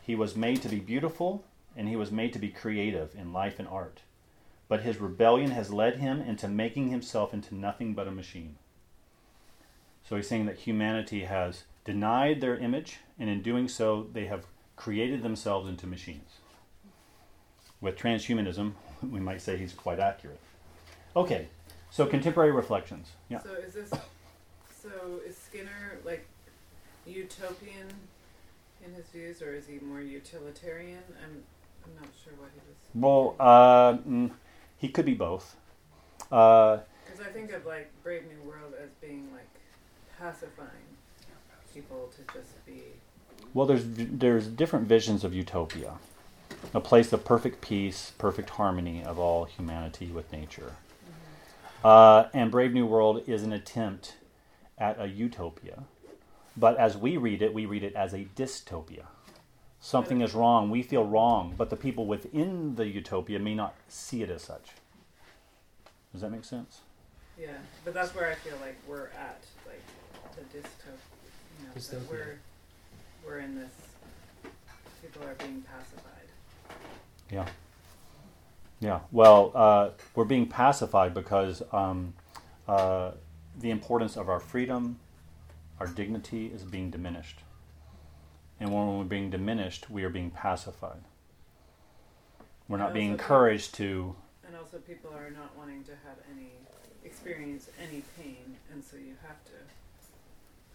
He 0.02 0.16
was 0.16 0.36
made 0.36 0.62
to 0.64 0.70
be 0.70 0.80
beautiful, 0.80 1.46
and 1.76 1.88
he 1.88 1.96
was 1.96 2.12
made 2.12 2.34
to 2.34 2.40
be 2.40 2.50
creative 2.50 3.16
in 3.16 3.34
life 3.34 3.60
and 3.60 3.68
art. 3.68 4.02
But 4.68 4.82
his 4.82 5.00
rebellion 5.00 5.52
has 5.52 5.72
led 5.72 5.98
him 5.98 6.22
into 6.22 6.48
making 6.48 6.90
himself 6.90 7.34
into 7.34 7.56
nothing 7.56 7.94
but 7.94 8.08
a 8.08 8.12
machine. 8.12 8.56
So 10.08 10.16
he's 10.16 10.28
saying 10.28 10.46
that 10.48 10.58
humanity 10.58 11.26
has 11.26 11.64
denied 11.86 12.42
their 12.42 12.58
image, 12.58 12.98
and 13.20 13.30
in 13.30 13.42
doing 13.42 13.68
so, 13.68 14.08
they 14.14 14.26
have 14.26 14.46
created 14.76 15.24
themselves 15.24 15.70
into 15.70 15.88
machines. 15.88 16.40
With 17.82 17.98
transhumanism, 17.98 18.74
we 19.02 19.20
might 19.20 19.42
say 19.42 19.58
he's 19.58 19.74
quite 19.74 20.00
accurate. 20.00 20.40
Okay, 21.16 21.48
so 21.92 22.06
contemporary 22.06 22.52
reflections. 22.52 23.12
Yeah. 23.30 23.42
So 23.42 23.54
is 23.54 23.74
this? 23.74 23.92
So 24.82 24.90
is 25.28 25.38
Skinner 25.38 26.00
like 26.06 26.26
utopian 27.06 27.88
in 28.86 28.94
his 28.94 29.06
views, 29.08 29.42
or 29.42 29.54
is 29.54 29.68
he 29.68 29.80
more 29.86 30.02
utilitarian? 30.02 31.04
I'm 31.24 31.44
I'm 31.86 31.96
not 32.02 32.10
sure 32.24 32.34
what 32.40 32.50
he 32.54 32.60
was. 32.68 32.78
Well, 32.96 33.36
uh, 33.40 33.98
mm, 34.08 34.32
he 34.78 34.90
could 34.90 35.06
be 35.06 35.14
both. 35.14 35.56
Uh, 36.32 36.80
Because 37.06 37.22
I 37.22 37.30
think 37.32 37.52
of 37.52 37.66
like 37.66 37.92
Brave 38.04 38.24
New 38.26 38.50
World 38.50 38.74
as 38.82 38.90
being 39.02 39.28
like 39.34 39.48
pacifying 40.18 40.70
people 41.74 42.12
to 42.16 42.34
just 42.34 42.66
be. 42.66 42.82
well, 43.54 43.66
there's 43.66 43.84
there's 43.86 44.48
different 44.48 44.88
visions 44.88 45.24
of 45.24 45.34
utopia, 45.34 45.94
a 46.74 46.80
place 46.80 47.12
of 47.14 47.26
perfect 47.26 47.62
peace, 47.62 48.12
perfect 48.18 48.52
harmony 48.52 49.04
of 49.04 49.18
all 49.20 49.46
humanity 49.46 50.08
with 50.08 50.32
nature. 50.32 50.74
Uh, 51.84 52.28
and 52.34 52.50
Brave 52.50 52.74
New 52.74 52.86
World 52.86 53.24
is 53.28 53.44
an 53.44 53.52
attempt 53.52 54.16
at 54.78 55.00
a 55.00 55.08
utopia, 55.08 55.84
but 56.56 56.78
as 56.78 56.96
we 56.96 57.18
read 57.18 57.42
it, 57.42 57.54
we 57.54 57.66
read 57.66 57.84
it 57.84 57.94
as 57.96 58.14
a 58.14 58.26
dystopia. 58.36 59.06
Something 59.84 60.22
is 60.22 60.34
wrong. 60.34 60.70
We 60.70 60.82
feel 60.82 61.04
wrong, 61.04 61.56
but 61.58 61.70
the 61.70 61.76
people 61.76 62.06
within 62.06 62.76
the 62.76 62.88
utopia 62.88 63.38
may 63.38 63.54
not 63.54 63.76
see 63.90 64.24
it 64.24 64.30
as 64.30 64.42
such. 64.42 64.70
Does 66.14 66.22
that 66.22 66.32
make 66.32 66.46
sense? 66.46 66.80
Yeah, 67.38 67.50
but 67.84 67.94
that's 67.94 68.16
where 68.16 68.32
I 68.32 68.36
feel 68.36 68.54
like 68.62 68.78
we're 68.88 69.08
at, 69.08 69.44
like 69.68 69.82
the 70.38 70.58
dystopia. 70.58 70.96
You 71.60 71.68
know, 71.68 72.00
that 72.00 72.10
we're 72.10 72.40
we're 73.26 73.40
in 73.40 73.56
this. 73.56 73.72
People 75.02 75.28
are 75.28 75.34
being 75.34 75.62
pacified. 75.64 76.30
Yeah. 77.30 77.46
Yeah. 78.80 79.02
Well, 79.12 79.52
uh, 79.54 79.90
we're 80.16 80.24
being 80.24 80.48
pacified 80.48 81.14
because 81.14 81.62
um, 81.74 82.14
uh, 82.70 83.12
the 83.60 83.70
importance 83.70 84.16
of 84.16 84.30
our 84.30 84.40
freedom, 84.40 85.00
our 85.82 85.88
dignity 85.88 86.48
is 86.56 86.64
being 86.64 86.90
diminished. 86.90 87.40
And 88.60 88.72
when 88.74 88.98
we're 88.98 89.04
being 89.04 89.30
diminished, 89.30 89.90
we 89.90 90.04
are 90.04 90.10
being 90.10 90.32
pacified. 90.32 91.02
We're 92.68 92.78
not 92.78 92.94
being 92.94 93.12
also 93.12 93.18
think- 93.18 93.22
encouraged 93.22 93.74
to. 93.76 94.16
And 94.48 94.56
also, 94.56 94.78
people 94.80 95.12
are 95.14 95.30
not 95.32 95.56
wanting 95.58 95.84
to 95.86 95.92
have 95.92 96.18
any 96.34 96.52
experience 97.04 97.70
any 97.82 98.04
pain, 98.18 98.58
and 98.72 98.84
so 98.84 98.96
you 98.98 99.16
have 99.28 99.44
to 99.46 99.52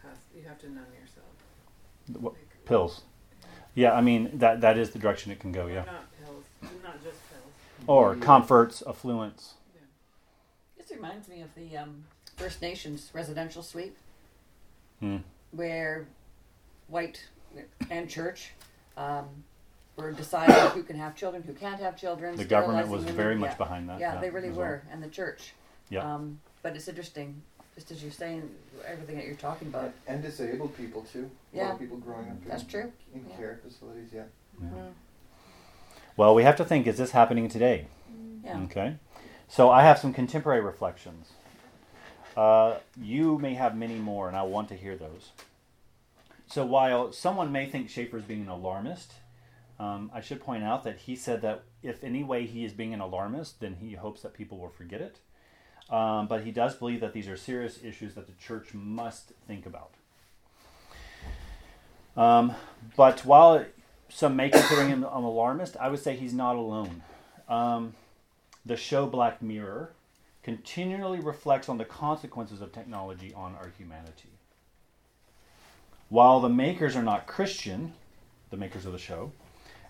pass. 0.03 0.17
You 0.37 0.43
have 0.47 0.59
to 0.61 0.67
numb 0.67 0.85
yourself. 1.01 2.23
What, 2.23 2.35
Like, 2.35 2.65
pills. 2.67 3.03
Yeah, 3.75 3.93
I 3.93 4.01
mean 4.01 4.39
that 4.39 4.61
that 4.61 4.77
is 4.77 4.91
the 4.91 4.99
direction 4.99 5.31
it 5.33 5.39
can 5.41 5.53
go. 5.53 5.67
or 5.67 5.71
Yeah, 5.71 5.85
Not 5.85 6.05
pills. 6.25 6.45
Not 6.83 7.03
just 7.03 7.19
pills. 7.31 7.85
or 7.87 8.17
comforts, 8.17 8.83
affluence. 8.87 9.55
This 10.77 10.91
reminds 10.91 11.29
me 11.29 11.41
of 11.43 11.55
the 11.55 11.77
um, 11.79 12.05
First 12.37 12.61
Nations 12.61 13.11
residential 13.15 13.63
sweep, 13.63 13.97
Hmm. 15.01 15.19
where 15.53 16.07
white 16.89 17.25
and 17.91 18.09
church 18.09 18.51
um, 18.97 19.27
were 19.97 20.13
deciding 20.13 20.55
who 20.71 20.83
can 20.83 20.97
have 20.97 21.15
children, 21.17 21.43
who 21.43 21.53
can't 21.53 21.81
have 21.81 21.97
children. 21.97 22.37
The 22.37 22.45
government 22.45 22.89
was 22.89 23.01
women. 23.03 23.17
very 23.17 23.35
yeah. 23.35 23.41
much 23.41 23.59
behind 23.59 23.89
that. 23.89 24.01
Yeah, 24.01 24.21
they 24.21 24.31
really 24.31 24.49
as 24.49 24.55
well. 24.57 24.67
were, 24.69 24.83
and 24.91 25.03
the 25.03 25.09
church. 25.09 25.53
Yeah. 25.91 26.01
Um, 26.15 26.41
but 26.63 26.77
it's 26.77 26.89
interesting, 26.89 27.41
just 27.75 27.91
as 27.91 28.03
you're 28.03 28.13
saying, 28.13 28.49
everything 28.87 29.17
that 29.17 29.27
you're 29.27 29.37
talking 29.37 29.69
about. 29.69 29.93
And 30.07 30.23
disabled 30.23 30.77
people 30.77 31.03
too. 31.13 31.31
A 31.55 31.57
lot 31.57 31.65
Yeah. 31.67 31.73
of 31.73 31.79
people 31.79 31.97
growing 31.97 32.29
up 32.29 32.43
in, 32.43 32.49
That's 32.49 32.65
true. 32.65 32.93
in 33.15 33.25
Yeah. 33.29 33.37
care 33.37 33.61
facilities, 33.63 34.11
yeah. 34.13 34.25
Yeah. 34.61 34.69
Mm, 34.69 34.93
Well, 36.17 36.35
we 36.35 36.43
have 36.43 36.57
to 36.57 36.65
think: 36.65 36.87
Is 36.87 36.99
this 36.99 37.13
happening 37.13 37.49
today? 37.49 37.87
yeah. 38.45 38.61
Okay. 38.65 38.97
So 39.49 39.71
I 39.71 39.83
have 39.83 39.99
some 39.99 40.13
contemporary 40.13 40.61
reflections. 40.61 41.33
Uh, 42.37 42.77
you 43.01 43.39
may 43.39 43.55
have 43.55 43.77
many 43.77 43.97
more, 43.97 44.29
and 44.29 44.37
I 44.37 44.43
want 44.43 44.69
to 44.69 44.75
hear 44.77 44.97
those. 44.97 45.31
So 46.49 46.65
while 46.65 47.13
someone 47.13 47.53
may 47.53 47.67
think 47.67 47.91
Schaeffer's 47.91 48.25
being 48.25 48.43
an 48.43 48.49
alarmist, 48.49 49.13
um, 49.79 50.11
I 50.15 50.23
should 50.23 50.41
point 50.41 50.65
out 50.65 50.83
that 50.85 50.97
he 50.97 51.15
said 51.15 51.43
that 51.43 51.63
if 51.83 52.03
any 52.03 52.25
way 52.25 52.47
he 52.47 52.65
is 52.65 52.73
being 52.73 52.95
an 52.95 53.01
alarmist, 53.01 53.61
then 53.61 53.77
he 53.81 53.93
hopes 53.93 54.23
that 54.23 54.33
people 54.33 54.59
will 54.59 54.71
forget 54.71 55.01
it. 55.01 55.19
Um, 55.95 56.27
but 56.27 56.45
he 56.45 56.51
does 56.51 56.75
believe 56.75 57.01
that 57.01 57.13
these 57.13 57.29
are 57.29 57.37
serious 57.37 57.79
issues 57.85 58.15
that 58.15 58.27
the 58.27 58.33
church 58.33 58.73
must 58.73 59.33
think 59.47 59.67
about. 59.67 59.93
Um, 62.17 62.55
but 62.97 63.25
while 63.25 63.65
some 64.09 64.35
may 64.35 64.49
consider 64.49 64.85
him 64.85 65.05
an 65.05 65.25
alarmist, 65.25 65.77
I 65.77 65.89
would 65.89 66.01
say 66.01 66.17
he's 66.17 66.35
not 66.35 66.57
alone. 66.57 67.03
Um, 67.49 67.95
the 68.65 68.77
show 68.77 69.07
Black 69.07 69.41
Mirror 69.43 69.93
continually 70.43 71.21
reflects 71.21 71.69
on 71.69 71.79
the 71.79 71.85
consequences 71.85 72.61
of 72.61 72.73
technology 72.73 73.33
on 73.35 73.55
our 73.55 73.71
humanity. 73.77 74.38
While 76.09 76.41
the 76.41 76.49
makers 76.49 76.97
are 76.97 77.03
not 77.03 77.27
Christian, 77.27 77.93
the 78.51 78.57
makers 78.57 78.87
of 78.87 78.93
the 78.93 78.99
show, 78.99 79.33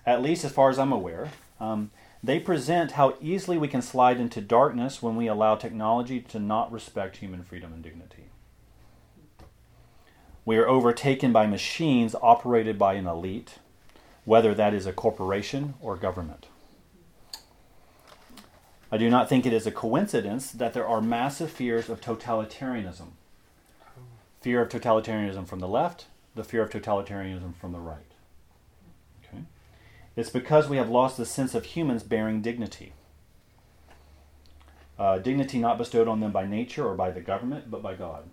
at 0.04 0.22
least 0.22 0.44
as 0.44 0.52
far 0.52 0.70
as 0.70 0.78
I'm 0.78 0.92
aware, 0.92 1.30
um, 1.60 1.90
they 2.22 2.40
present 2.40 2.92
how 2.92 3.16
easily 3.20 3.56
we 3.56 3.68
can 3.68 3.82
slide 3.82 4.18
into 4.18 4.40
darkness 4.40 5.02
when 5.02 5.14
we 5.14 5.28
allow 5.28 5.54
technology 5.54 6.20
to 6.20 6.38
not 6.38 6.72
respect 6.72 7.18
human 7.18 7.44
freedom 7.44 7.72
and 7.72 7.82
dignity. 7.82 8.24
We 10.44 10.56
are 10.56 10.66
overtaken 10.66 11.32
by 11.32 11.46
machines 11.46 12.16
operated 12.20 12.78
by 12.78 12.94
an 12.94 13.06
elite, 13.06 13.58
whether 14.24 14.54
that 14.54 14.74
is 14.74 14.86
a 14.86 14.92
corporation 14.92 15.74
or 15.80 15.96
government. 15.96 16.46
I 18.90 18.96
do 18.96 19.10
not 19.10 19.28
think 19.28 19.44
it 19.44 19.52
is 19.52 19.66
a 19.66 19.70
coincidence 19.70 20.50
that 20.50 20.72
there 20.72 20.88
are 20.88 21.02
massive 21.02 21.50
fears 21.50 21.90
of 21.90 22.00
totalitarianism. 22.00 23.08
Fear 24.41 24.62
of 24.62 24.68
totalitarianism 24.68 25.47
from 25.47 25.59
the 25.59 25.68
left, 25.68 26.07
the 26.34 26.45
fear 26.45 26.62
of 26.62 26.70
totalitarianism 26.70 27.55
from 27.57 27.72
the 27.72 27.80
right. 27.80 28.12
Okay? 29.24 29.43
It's 30.16 30.30
because 30.30 30.68
we 30.68 30.76
have 30.76 30.89
lost 30.89 31.16
the 31.16 31.26
sense 31.26 31.55
of 31.55 31.64
humans 31.64 32.03
bearing 32.03 32.41
dignity. 32.41 32.93
Uh, 34.99 35.18
dignity 35.18 35.59
not 35.59 35.78
bestowed 35.78 36.09
on 36.09 36.20
them 36.20 36.32
by 36.32 36.47
nature 36.47 36.86
or 36.86 36.95
by 36.95 37.11
the 37.11 37.20
government, 37.20 37.70
but 37.70 37.82
by 37.82 37.95
God. 37.95 38.24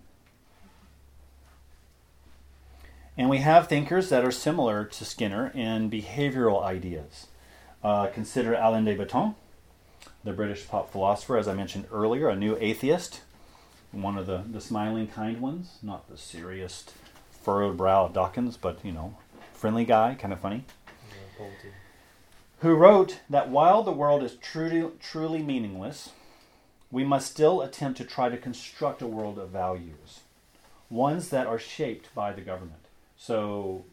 And 3.16 3.30
we 3.30 3.38
have 3.38 3.68
thinkers 3.68 4.10
that 4.10 4.24
are 4.24 4.32
similar 4.32 4.84
to 4.84 5.04
Skinner 5.04 5.50
in 5.54 5.90
behavioral 5.90 6.62
ideas. 6.62 7.28
Uh, 7.82 8.08
consider 8.08 8.54
Alain 8.54 8.84
de 8.84 8.94
Botton, 8.94 9.34
the 10.24 10.32
British 10.32 10.68
pop 10.68 10.90
philosopher, 10.90 11.38
as 11.38 11.48
I 11.48 11.54
mentioned 11.54 11.86
earlier, 11.92 12.28
a 12.28 12.36
new 12.36 12.56
atheist, 12.60 13.22
one 14.02 14.18
of 14.18 14.26
the, 14.26 14.44
the 14.50 14.60
smiling 14.60 15.06
kind 15.08 15.40
ones, 15.40 15.78
not 15.82 16.08
the 16.08 16.16
serious, 16.16 16.84
furrowed 17.30 17.76
brow 17.76 18.08
Dawkins, 18.08 18.56
but, 18.56 18.78
you 18.84 18.92
know, 18.92 19.16
friendly 19.54 19.84
guy, 19.84 20.14
kind 20.14 20.32
of 20.32 20.40
funny, 20.40 20.64
Yeah, 21.38 21.46
who 22.60 22.74
wrote 22.74 23.20
that 23.28 23.50
while 23.50 23.82
the 23.82 23.92
world 23.92 24.22
is 24.22 24.36
truly, 24.36 24.90
truly 25.00 25.42
meaningless, 25.42 26.10
we 26.90 27.04
must 27.04 27.30
still 27.30 27.62
attempt 27.62 27.98
to 27.98 28.04
try 28.04 28.28
to 28.28 28.36
construct 28.36 29.02
a 29.02 29.06
world 29.06 29.38
of 29.38 29.50
values, 29.50 30.20
ones 30.88 31.28
that 31.30 31.46
are 31.46 31.58
shaped 31.58 32.14
by 32.14 32.32
the 32.32 32.40
government. 32.40 32.86
So, 33.16 33.84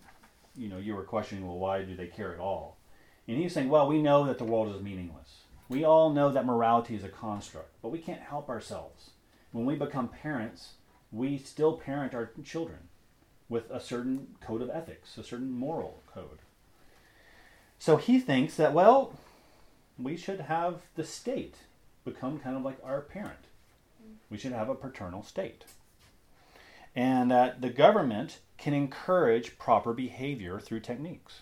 you 0.56 0.70
know 0.70 0.78
you 0.78 0.96
were 0.96 1.04
questioning, 1.04 1.48
well, 1.48 1.58
why 1.58 1.82
do 1.84 1.96
they 1.96 2.08
care 2.08 2.34
at 2.34 2.40
all? 2.40 2.78
And 3.28 3.38
he 3.38 3.44
was 3.44 3.54
saying, 3.54 3.70
well, 3.70 3.88
we 3.88 4.02
know 4.02 4.26
that 4.26 4.38
the 4.38 4.44
world 4.44 4.76
is 4.76 4.82
meaningless. 4.82 5.44
We 5.70 5.84
all 5.84 6.10
know 6.12 6.30
that 6.32 6.46
morality 6.46 6.96
is 6.96 7.04
a 7.04 7.10
construct, 7.10 7.70
but 7.82 7.90
we 7.90 8.00
can't 8.00 8.22
help 8.22 8.50
ourselves. 8.50 9.12
When 9.54 9.66
we 9.66 9.76
become 9.76 10.10
parents, 10.10 10.74
we 11.12 11.38
still 11.38 11.74
parent 11.78 12.14
our 12.14 12.32
children 12.44 12.90
with 13.48 13.70
a 13.70 13.80
certain 13.80 14.36
code 14.42 14.62
of 14.62 14.70
ethics, 14.70 15.18
a 15.18 15.24
certain 15.24 15.52
moral 15.52 16.02
code. 16.14 16.40
So 17.80 17.98
he 17.98 18.20
thinks 18.20 18.56
that, 18.56 18.74
well, 18.74 19.14
we 19.98 20.18
should 20.18 20.42
have 20.42 20.82
the 20.96 21.04
state 21.04 21.56
become 22.04 22.40
kind 22.40 22.58
of 22.58 22.64
like 22.64 22.78
our 22.84 23.02
parent. 23.02 23.46
We 24.30 24.38
should 24.38 24.54
have 24.54 24.70
a 24.70 24.76
paternal 24.76 25.24
state. 25.24 25.66
And 26.96 27.30
that 27.30 27.62
the 27.62 27.70
government 27.70 28.40
can 28.58 28.74
encourage 28.74 29.58
proper 29.58 29.94
behavior 29.94 30.60
through 30.60 30.80
techniques. 30.80 31.42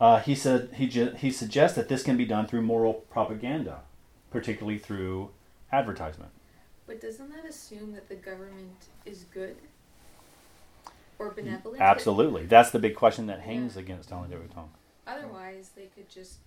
Uh, 0.00 0.20
he 0.20 0.34
said 0.34 0.70
he, 0.74 0.86
ju- 0.88 1.14
he 1.16 1.30
suggests 1.30 1.76
that 1.76 1.88
this 1.88 2.02
can 2.02 2.16
be 2.16 2.24
done 2.24 2.46
through 2.46 2.62
moral 2.62 2.94
propaganda, 2.94 3.80
particularly 4.36 4.78
through 4.78 5.30
advertisement. 5.72 6.30
But 6.86 7.00
doesn't 7.00 7.30
that 7.34 7.46
assume 7.46 7.92
that 7.92 8.08
the 8.08 8.14
government 8.16 8.88
is 9.06 9.24
good 9.32 9.56
or 11.18 11.30
mm, 11.30 11.36
benevolent? 11.36 11.80
Absolutely, 11.80 12.44
that's 12.44 12.70
the 12.70 12.78
big 12.78 12.94
question 12.94 13.26
that 13.28 13.40
hangs 13.40 13.76
Yeah. 13.76 13.82
against 13.82 14.10
Alain 14.10 14.28
de 14.28 14.36
Botton. 14.36 14.68
Otherwise, 15.06 15.70
they 15.74 15.86
could 15.86 16.10
just 16.10 16.38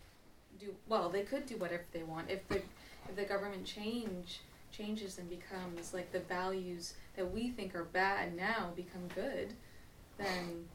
do 0.59 0.75
well. 0.87 1.09
They 1.09 1.23
could 1.23 1.47
do 1.47 1.57
whatever 1.57 1.83
they 1.91 2.03
want 2.03 2.29
if 2.29 2.47
the 2.47 2.57
if 2.57 3.15
the 3.15 3.23
government 3.23 3.65
change 3.65 4.41
changes 4.71 5.17
and 5.17 5.27
becomes 5.27 5.93
like 5.93 6.11
the 6.11 6.19
values 6.19 6.93
that 7.15 7.31
we 7.31 7.49
think 7.49 7.73
are 7.73 7.85
bad 7.85 8.35
now 8.35 8.69
become 8.75 9.07
good. 9.15 9.53
Then 10.19 10.67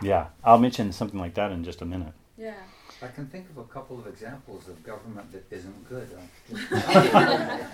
Yeah, 0.00 0.28
I'll 0.44 0.58
mention 0.58 0.92
something 0.92 1.18
like 1.18 1.34
that 1.34 1.50
in 1.50 1.64
just 1.64 1.82
a 1.82 1.84
minute. 1.84 2.12
yeah, 2.36 2.54
I 3.02 3.06
can 3.08 3.26
think 3.26 3.48
of 3.50 3.58
a 3.58 3.64
couple 3.64 3.98
of 3.98 4.06
examples 4.06 4.68
of 4.68 4.82
government 4.84 5.32
that 5.32 5.44
isn't 5.50 5.88
good. 5.88 6.08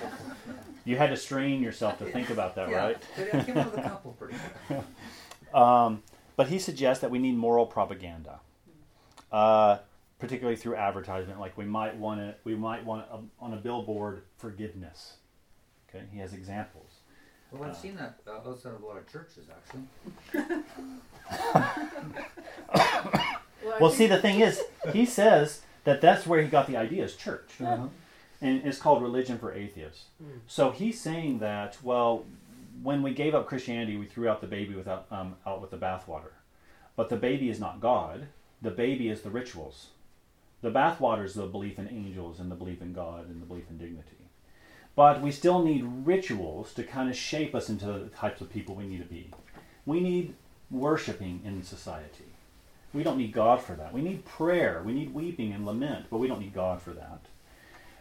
You 0.84 0.96
had 0.96 1.10
to 1.10 1.16
strain 1.16 1.62
yourself 1.64 1.98
to 1.98 2.04
think 2.04 2.30
about 2.30 2.54
that, 2.54 2.68
yeah, 2.70 2.76
right? 2.76 2.96
But 3.16 3.34
I 3.34 3.42
came 3.42 3.58
up 3.58 3.74
with 3.74 3.84
a 3.84 3.88
couple 3.88 4.12
pretty 4.12 4.36
quick. 4.68 4.80
Um, 5.54 6.02
but 6.36 6.48
he 6.48 6.58
suggests 6.60 7.00
that 7.00 7.10
we 7.10 7.18
need 7.18 7.36
moral 7.36 7.66
propaganda, 7.66 8.40
uh, 9.32 9.78
particularly 10.18 10.56
through 10.56 10.76
advertisement. 10.76 11.40
Like 11.40 11.56
we 11.56 11.64
might 11.64 11.96
want 11.96 12.20
to, 12.20 12.34
we 12.44 12.54
might 12.54 12.84
want 12.84 13.06
a, 13.10 13.18
on 13.42 13.52
a 13.54 13.56
billboard 13.56 14.22
forgiveness. 14.38 15.14
Okay, 15.88 16.04
he 16.12 16.18
has 16.18 16.34
examples. 16.34 16.90
Well, 17.50 17.64
I've 17.64 17.70
Uh, 17.70 17.74
seen 17.74 17.96
that 17.96 18.18
uh, 18.28 18.48
outside 18.48 18.74
of 18.74 18.82
a 18.82 18.86
lot 18.86 18.98
of 18.98 19.10
churches, 19.10 19.46
actually. 19.50 20.62
Well, 23.64 23.76
Well, 23.80 23.90
see, 23.90 24.06
the 24.06 24.18
thing 24.20 24.40
is, 24.40 24.62
he 24.92 25.06
says 25.20 25.62
that 25.84 26.00
that's 26.00 26.26
where 26.26 26.40
he 26.42 26.48
got 26.48 26.66
the 26.66 26.76
idea 26.76 27.04
is 27.04 27.16
church, 27.16 27.50
Uh-huh. 27.60 27.88
and 28.40 28.64
it's 28.66 28.78
called 28.78 29.02
religion 29.02 29.38
for 29.38 29.52
atheists. 29.52 30.06
Mm. 30.22 30.40
So 30.46 30.70
he's 30.70 31.00
saying 31.00 31.38
that 31.40 31.78
well, 31.82 32.24
when 32.82 33.02
we 33.02 33.12
gave 33.14 33.34
up 33.34 33.46
Christianity, 33.46 33.96
we 33.96 34.06
threw 34.06 34.28
out 34.28 34.40
the 34.40 34.46
baby 34.46 34.74
without 34.74 35.06
um, 35.10 35.36
out 35.46 35.60
with 35.62 35.70
the 35.70 35.78
bathwater. 35.78 36.32
But 36.96 37.08
the 37.08 37.16
baby 37.16 37.50
is 37.50 37.60
not 37.60 37.80
God. 37.80 38.28
The 38.62 38.70
baby 38.70 39.08
is 39.08 39.20
the 39.22 39.30
rituals. 39.30 39.88
The 40.62 40.70
bathwater 40.70 41.24
is 41.24 41.34
the 41.34 41.46
belief 41.46 41.78
in 41.78 41.88
angels 41.88 42.40
and 42.40 42.50
the 42.50 42.54
belief 42.54 42.80
in 42.80 42.92
God 42.92 43.28
and 43.28 43.40
the 43.42 43.46
belief 43.46 43.64
in 43.70 43.76
dignity. 43.78 44.16
But 44.94 45.20
we 45.20 45.30
still 45.30 45.62
need 45.62 45.84
rituals 45.84 46.72
to 46.74 46.82
kind 46.82 47.10
of 47.10 47.16
shape 47.16 47.54
us 47.54 47.68
into 47.68 47.84
the 47.86 48.08
types 48.08 48.40
of 48.40 48.50
people 48.50 48.74
we 48.74 48.86
need 48.86 48.98
to 49.02 49.04
be. 49.04 49.30
We 49.84 50.00
need 50.00 50.34
worshiping 50.70 51.42
in 51.44 51.62
society. 51.62 52.24
We 52.96 53.02
don't 53.02 53.18
need 53.18 53.32
God 53.32 53.60
for 53.60 53.74
that. 53.74 53.92
We 53.92 54.00
need 54.00 54.24
prayer. 54.24 54.82
We 54.82 54.94
need 54.94 55.12
weeping 55.12 55.52
and 55.52 55.66
lament, 55.66 56.06
but 56.10 56.16
we 56.16 56.28
don't 56.28 56.40
need 56.40 56.54
God 56.54 56.80
for 56.80 56.94
that. 56.94 57.20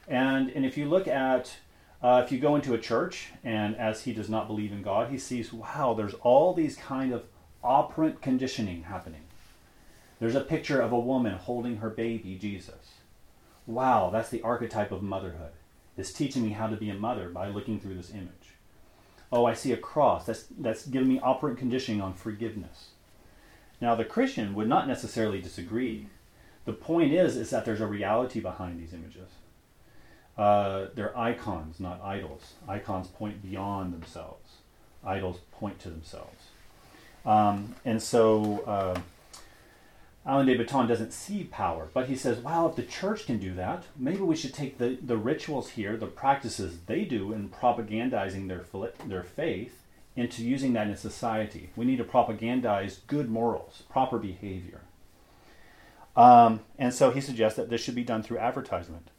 And 0.07 0.49
and 0.51 0.65
if 0.65 0.77
you 0.77 0.85
look 0.85 1.05
at 1.05 1.57
uh, 2.01 2.21
if 2.23 2.31
you 2.31 2.39
go 2.39 2.55
into 2.55 2.73
a 2.73 2.77
church 2.77 3.31
and 3.43 3.75
as 3.75 4.03
he 4.03 4.13
does 4.13 4.29
not 4.29 4.47
believe 4.47 4.71
in 4.71 4.81
God, 4.81 5.11
he 5.11 5.17
sees 5.17 5.51
wow, 5.51 5.93
there's 5.93 6.13
all 6.13 6.53
these 6.53 6.77
kind 6.77 7.11
of 7.11 7.25
operant 7.61 8.21
conditioning 8.21 8.83
happening. 8.83 9.23
There's 10.21 10.35
a 10.35 10.41
picture 10.41 10.79
of 10.79 10.93
a 10.93 10.99
woman 10.99 11.33
holding 11.33 11.77
her 11.77 11.89
baby 11.89 12.37
Jesus. 12.39 12.93
Wow, 13.67 14.11
that's 14.13 14.29
the 14.29 14.43
archetype 14.43 14.93
of 14.93 15.03
motherhood. 15.03 15.51
It's 15.97 16.13
teaching 16.13 16.43
me 16.43 16.51
how 16.51 16.67
to 16.67 16.77
be 16.77 16.89
a 16.89 16.93
mother 16.93 17.27
by 17.27 17.49
looking 17.49 17.81
through 17.81 17.95
this 17.95 18.11
image. 18.11 18.55
Oh, 19.29 19.43
I 19.43 19.55
see 19.55 19.73
a 19.73 19.77
cross. 19.77 20.25
That's 20.25 20.45
that's 20.57 20.85
giving 20.85 21.09
me 21.09 21.19
operant 21.19 21.57
conditioning 21.57 21.99
on 21.99 22.13
forgiveness. 22.13 22.91
Now 23.81 23.95
the 23.95 24.05
Christian 24.05 24.53
would 24.55 24.67
not 24.67 24.87
necessarily 24.87 25.41
disagree. 25.41 26.07
The 26.65 26.73
point 26.73 27.13
is 27.13 27.35
is 27.35 27.49
that 27.51 27.65
there's 27.65 27.81
a 27.81 27.87
reality 27.87 28.39
behind 28.39 28.79
these 28.79 28.93
images. 28.93 29.29
Uh, 30.37 30.87
they're 30.95 31.17
icons, 31.17 31.79
not 31.79 32.01
idols. 32.01 32.53
Icons 32.67 33.07
point 33.07 33.41
beyond 33.41 33.93
themselves. 33.93 34.55
Idols 35.05 35.39
point 35.51 35.79
to 35.79 35.89
themselves. 35.89 36.49
Um, 37.25 37.75
and 37.85 38.01
so 38.01 38.63
uh, 38.65 38.99
Alain 40.25 40.45
de 40.45 40.57
Botton 40.57 40.87
doesn't 40.87 41.13
see 41.13 41.43
power, 41.43 41.89
but 41.93 42.07
he 42.07 42.15
says, 42.15 42.39
wow, 42.39 42.67
if 42.67 42.75
the 42.75 42.83
church 42.83 43.25
can 43.25 43.37
do 43.37 43.53
that, 43.53 43.83
maybe 43.95 44.21
we 44.21 44.35
should 44.35 44.53
take 44.53 44.77
the, 44.77 44.97
the 45.01 45.17
rituals 45.17 45.71
here, 45.71 45.97
the 45.97 46.07
practices 46.07 46.79
they 46.87 47.05
do 47.05 47.31
in 47.31 47.49
propagandizing 47.49 48.47
their, 48.47 48.65
their 49.05 49.23
faith, 49.23 49.81
into 50.15 50.43
using 50.43 50.73
that 50.73 50.87
in 50.87 50.95
society. 50.95 51.71
We 51.75 51.85
need 51.85 51.97
to 51.97 52.03
propagandize 52.03 52.99
good 53.07 53.29
morals, 53.29 53.83
proper 53.89 54.17
behavior. 54.17 54.81
Um, 56.15 56.61
and 56.77 56.93
so 56.93 57.11
he 57.11 57.19
suggests 57.19 57.57
that 57.57 57.69
this 57.69 57.81
should 57.81 57.95
be 57.95 58.03
done 58.03 58.23
through 58.23 58.37
advertisement. 58.37 59.11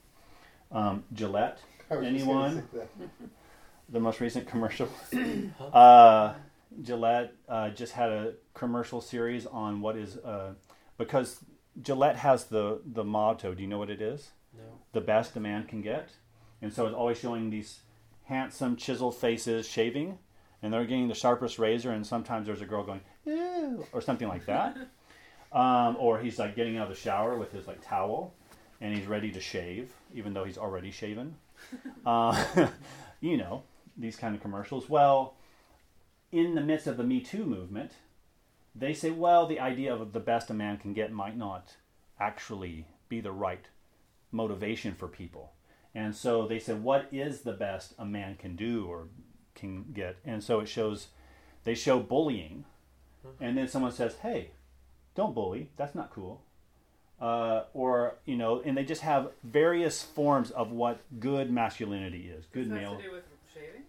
Um, 0.72 1.04
Gillette, 1.12 1.60
I 1.90 1.96
was 1.96 2.08
just 2.08 2.26
gonna 2.26 2.46
anyone? 2.46 2.68
the 3.88 4.00
most 4.00 4.20
recent 4.20 4.46
commercial. 4.46 4.88
uh, 5.72 6.34
Gillette 6.82 7.34
uh, 7.48 7.70
just 7.70 7.92
had 7.92 8.10
a 8.10 8.34
commercial 8.54 9.00
series 9.00 9.46
on 9.46 9.80
what 9.80 9.96
is 9.96 10.16
uh, 10.18 10.54
because 10.98 11.44
Gillette 11.80 12.16
has 12.16 12.44
the 12.46 12.80
the 12.84 13.04
motto. 13.04 13.54
Do 13.54 13.62
you 13.62 13.68
know 13.68 13.78
what 13.78 13.90
it 13.90 14.00
is? 14.00 14.30
No. 14.56 14.64
The 14.92 15.00
best 15.00 15.36
a 15.36 15.40
man 15.40 15.64
can 15.64 15.82
get, 15.82 16.10
and 16.62 16.72
so 16.72 16.86
it's 16.86 16.94
always 16.94 17.18
showing 17.18 17.50
these 17.50 17.80
handsome 18.24 18.76
chiseled 18.76 19.16
faces 19.16 19.68
shaving, 19.68 20.18
and 20.62 20.72
they're 20.72 20.84
getting 20.84 21.08
the 21.08 21.14
sharpest 21.14 21.58
razor, 21.58 21.90
and 21.90 22.06
sometimes 22.06 22.46
there's 22.46 22.60
a 22.62 22.66
girl 22.66 22.84
going 22.84 23.00
ew 23.24 23.86
or 23.92 24.00
something 24.00 24.28
like 24.28 24.46
that, 24.46 24.76
um, 25.52 25.96
or 25.98 26.18
he's 26.18 26.38
like 26.38 26.56
getting 26.56 26.76
out 26.76 26.90
of 26.90 26.94
the 26.94 27.00
shower 27.00 27.36
with 27.36 27.52
his 27.52 27.66
like 27.66 27.86
towel, 27.86 28.34
and 28.80 28.94
he's 28.94 29.06
ready 29.06 29.30
to 29.30 29.40
shave 29.40 29.92
even 30.14 30.32
though 30.32 30.44
he's 30.44 30.58
already 30.58 30.90
shaven. 30.90 31.36
Uh, 32.04 32.68
you 33.20 33.36
know 33.36 33.64
these 33.96 34.14
kind 34.14 34.36
of 34.36 34.40
commercials. 34.40 34.88
Well, 34.88 35.34
in 36.30 36.54
the 36.54 36.60
midst 36.60 36.86
of 36.86 36.96
the 36.96 37.02
Me 37.02 37.20
Too 37.20 37.44
movement, 37.44 37.92
they 38.74 38.92
say, 38.92 39.10
well, 39.10 39.46
the 39.46 39.58
idea 39.58 39.92
of 39.92 40.12
the 40.12 40.20
best 40.20 40.50
a 40.50 40.54
man 40.54 40.76
can 40.76 40.92
get 40.92 41.10
might 41.10 41.36
not 41.36 41.74
actually 42.20 42.86
be 43.08 43.20
the 43.20 43.32
right 43.32 43.66
motivation 44.30 44.94
for 44.94 45.08
people. 45.08 45.54
And 45.94 46.14
so 46.14 46.46
they 46.46 46.58
said, 46.58 46.84
what 46.84 47.08
is 47.10 47.40
the 47.40 47.54
best 47.54 47.94
a 47.98 48.04
man 48.04 48.36
can 48.36 48.54
do 48.54 48.86
or 48.86 49.08
can 49.56 49.86
get? 49.92 50.16
And 50.24 50.42
so 50.44 50.60
it 50.60 50.68
shows, 50.68 51.08
they 51.64 51.74
show 51.74 51.98
bullying, 51.98 52.64
and 53.40 53.58
then 53.58 53.66
someone 53.66 53.90
says, 53.90 54.16
hey, 54.22 54.50
don't 55.16 55.34
bully. 55.34 55.70
That's 55.76 55.94
not 55.94 56.10
cool. 56.12 56.42
Uh, 57.20 57.62
or 57.72 58.16
you 58.26 58.36
know, 58.36 58.60
and 58.64 58.76
they 58.76 58.84
just 58.84 59.00
have 59.00 59.30
various 59.42 60.02
forms 60.02 60.50
of 60.50 60.70
what 60.70 61.00
good 61.18 61.50
masculinity 61.50 62.28
is. 62.28 62.44
Good 62.52 62.64
Does 62.64 62.68
that 62.68 62.74
male. 62.74 62.90
have 62.90 62.98
to 63.00 63.04
do 63.08 63.12
with 63.12 63.24
shaving? 63.54 63.82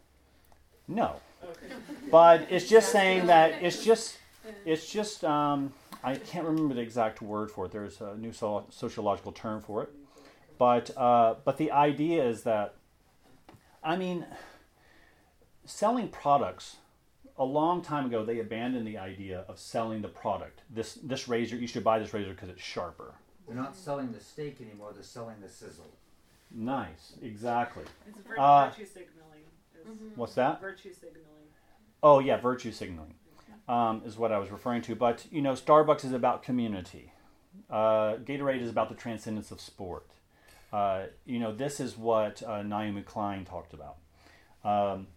No, 0.87 1.17
Okay. 1.43 1.73
but 2.11 2.47
it's 2.49 2.67
just 2.67 2.91
saying 2.91 3.27
that 3.27 3.61
it's 3.61 3.83
just 3.83 4.17
it's 4.65 4.89
just 4.89 5.23
um, 5.25 5.73
I 6.03 6.15
can't 6.15 6.45
remember 6.45 6.73
the 6.73 6.81
exact 6.81 7.21
word 7.21 7.51
for 7.51 7.65
it. 7.65 7.71
There's 7.73 7.99
a 8.01 8.15
new 8.15 8.31
so- 8.31 8.65
sociological 8.69 9.33
term 9.33 9.61
for 9.61 9.83
it, 9.83 9.89
but 10.57 10.95
uh, 10.97 11.35
but 11.43 11.57
the 11.57 11.71
idea 11.71 12.23
is 12.25 12.43
that 12.43 12.75
I 13.83 13.97
mean, 13.97 14.25
selling 15.67 16.07
products. 16.09 16.77
A 17.39 17.43
long 17.45 17.83
time 17.83 18.07
ago, 18.07 18.25
they 18.25 18.39
abandoned 18.39 18.87
the 18.87 18.97
idea 18.97 19.45
of 19.47 19.59
selling 19.59 20.01
the 20.01 20.07
product. 20.07 20.61
This 20.73 20.95
this 21.03 21.27
razor, 21.27 21.55
you 21.55 21.67
should 21.67 21.83
buy 21.83 21.99
this 21.99 22.11
razor 22.13 22.31
because 22.31 22.49
it's 22.49 22.63
sharper. 22.63 23.13
They're 23.45 23.55
not 23.55 23.75
selling 23.75 24.11
the 24.11 24.19
steak 24.19 24.59
anymore, 24.59 24.91
they're 24.93 25.03
selling 25.03 25.35
the 25.39 25.47
sizzle. 25.49 25.91
Nice, 26.49 27.13
exactly. 27.21 27.83
It's 28.07 28.17
vir- 28.19 28.39
Uh, 28.39 28.69
virtue 28.69 28.85
signaling. 28.85 29.43
Is 29.85 29.97
Mhm. 29.97 30.17
What's 30.17 30.33
that? 30.35 30.59
Virtue 30.59 30.91
signaling. 30.91 31.23
Oh 32.01 32.19
yeah, 32.19 32.37
virtue 32.37 32.71
signaling 32.71 33.13
um, 33.67 34.01
is 34.05 34.17
what 34.17 34.31
I 34.31 34.39
was 34.39 34.49
referring 34.49 34.81
to. 34.83 34.95
But 34.95 35.31
you 35.31 35.41
know, 35.41 35.53
Starbucks 35.53 36.05
is 36.05 36.13
about 36.13 36.41
community. 36.41 37.13
Uh, 37.69 38.15
Gatorade 38.17 38.61
is 38.61 38.69
about 38.69 38.89
the 38.89 38.95
transcendence 38.95 39.51
of 39.51 39.61
sport. 39.61 40.07
Uh, 40.73 41.07
you 41.25 41.37
know, 41.39 41.53
this 41.53 41.79
is 41.79 41.97
what 41.97 42.41
uh, 42.43 42.63
Naomi 42.63 43.01
Klein 43.03 43.45
talked 43.45 43.73
about. 43.73 43.97
Um, 44.63 45.07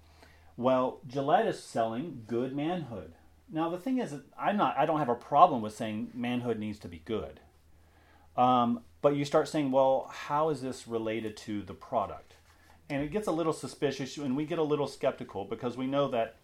well, 0.60 1.00
Gillette 1.08 1.46
is 1.46 1.58
selling 1.58 2.24
good 2.26 2.54
manhood, 2.54 3.14
Now 3.50 3.70
the 3.70 3.78
thing 3.78 3.98
is, 3.98 4.14
I'm 4.38 4.58
not. 4.58 4.76
I 4.76 4.84
don't 4.84 4.98
have 4.98 5.08
a 5.08 5.14
problem 5.14 5.62
with 5.62 5.74
saying 5.74 6.10
manhood 6.12 6.58
needs 6.58 6.78
to 6.80 6.88
be 6.88 7.00
good. 7.06 7.40
Um, 8.36 8.82
but 9.00 9.16
you 9.16 9.24
start 9.24 9.48
saying, 9.48 9.72
well, 9.72 10.10
how 10.12 10.50
is 10.50 10.60
this 10.60 10.86
related 10.86 11.34
to 11.38 11.62
the 11.62 11.72
product? 11.72 12.34
And 12.90 13.02
it 13.02 13.10
gets 13.10 13.26
a 13.26 13.32
little 13.32 13.54
suspicious, 13.54 14.18
and 14.18 14.36
we 14.36 14.44
get 14.44 14.58
a 14.58 14.62
little 14.62 14.86
skeptical 14.86 15.46
because 15.46 15.78
we 15.78 15.86
know 15.86 16.08
that, 16.08 16.36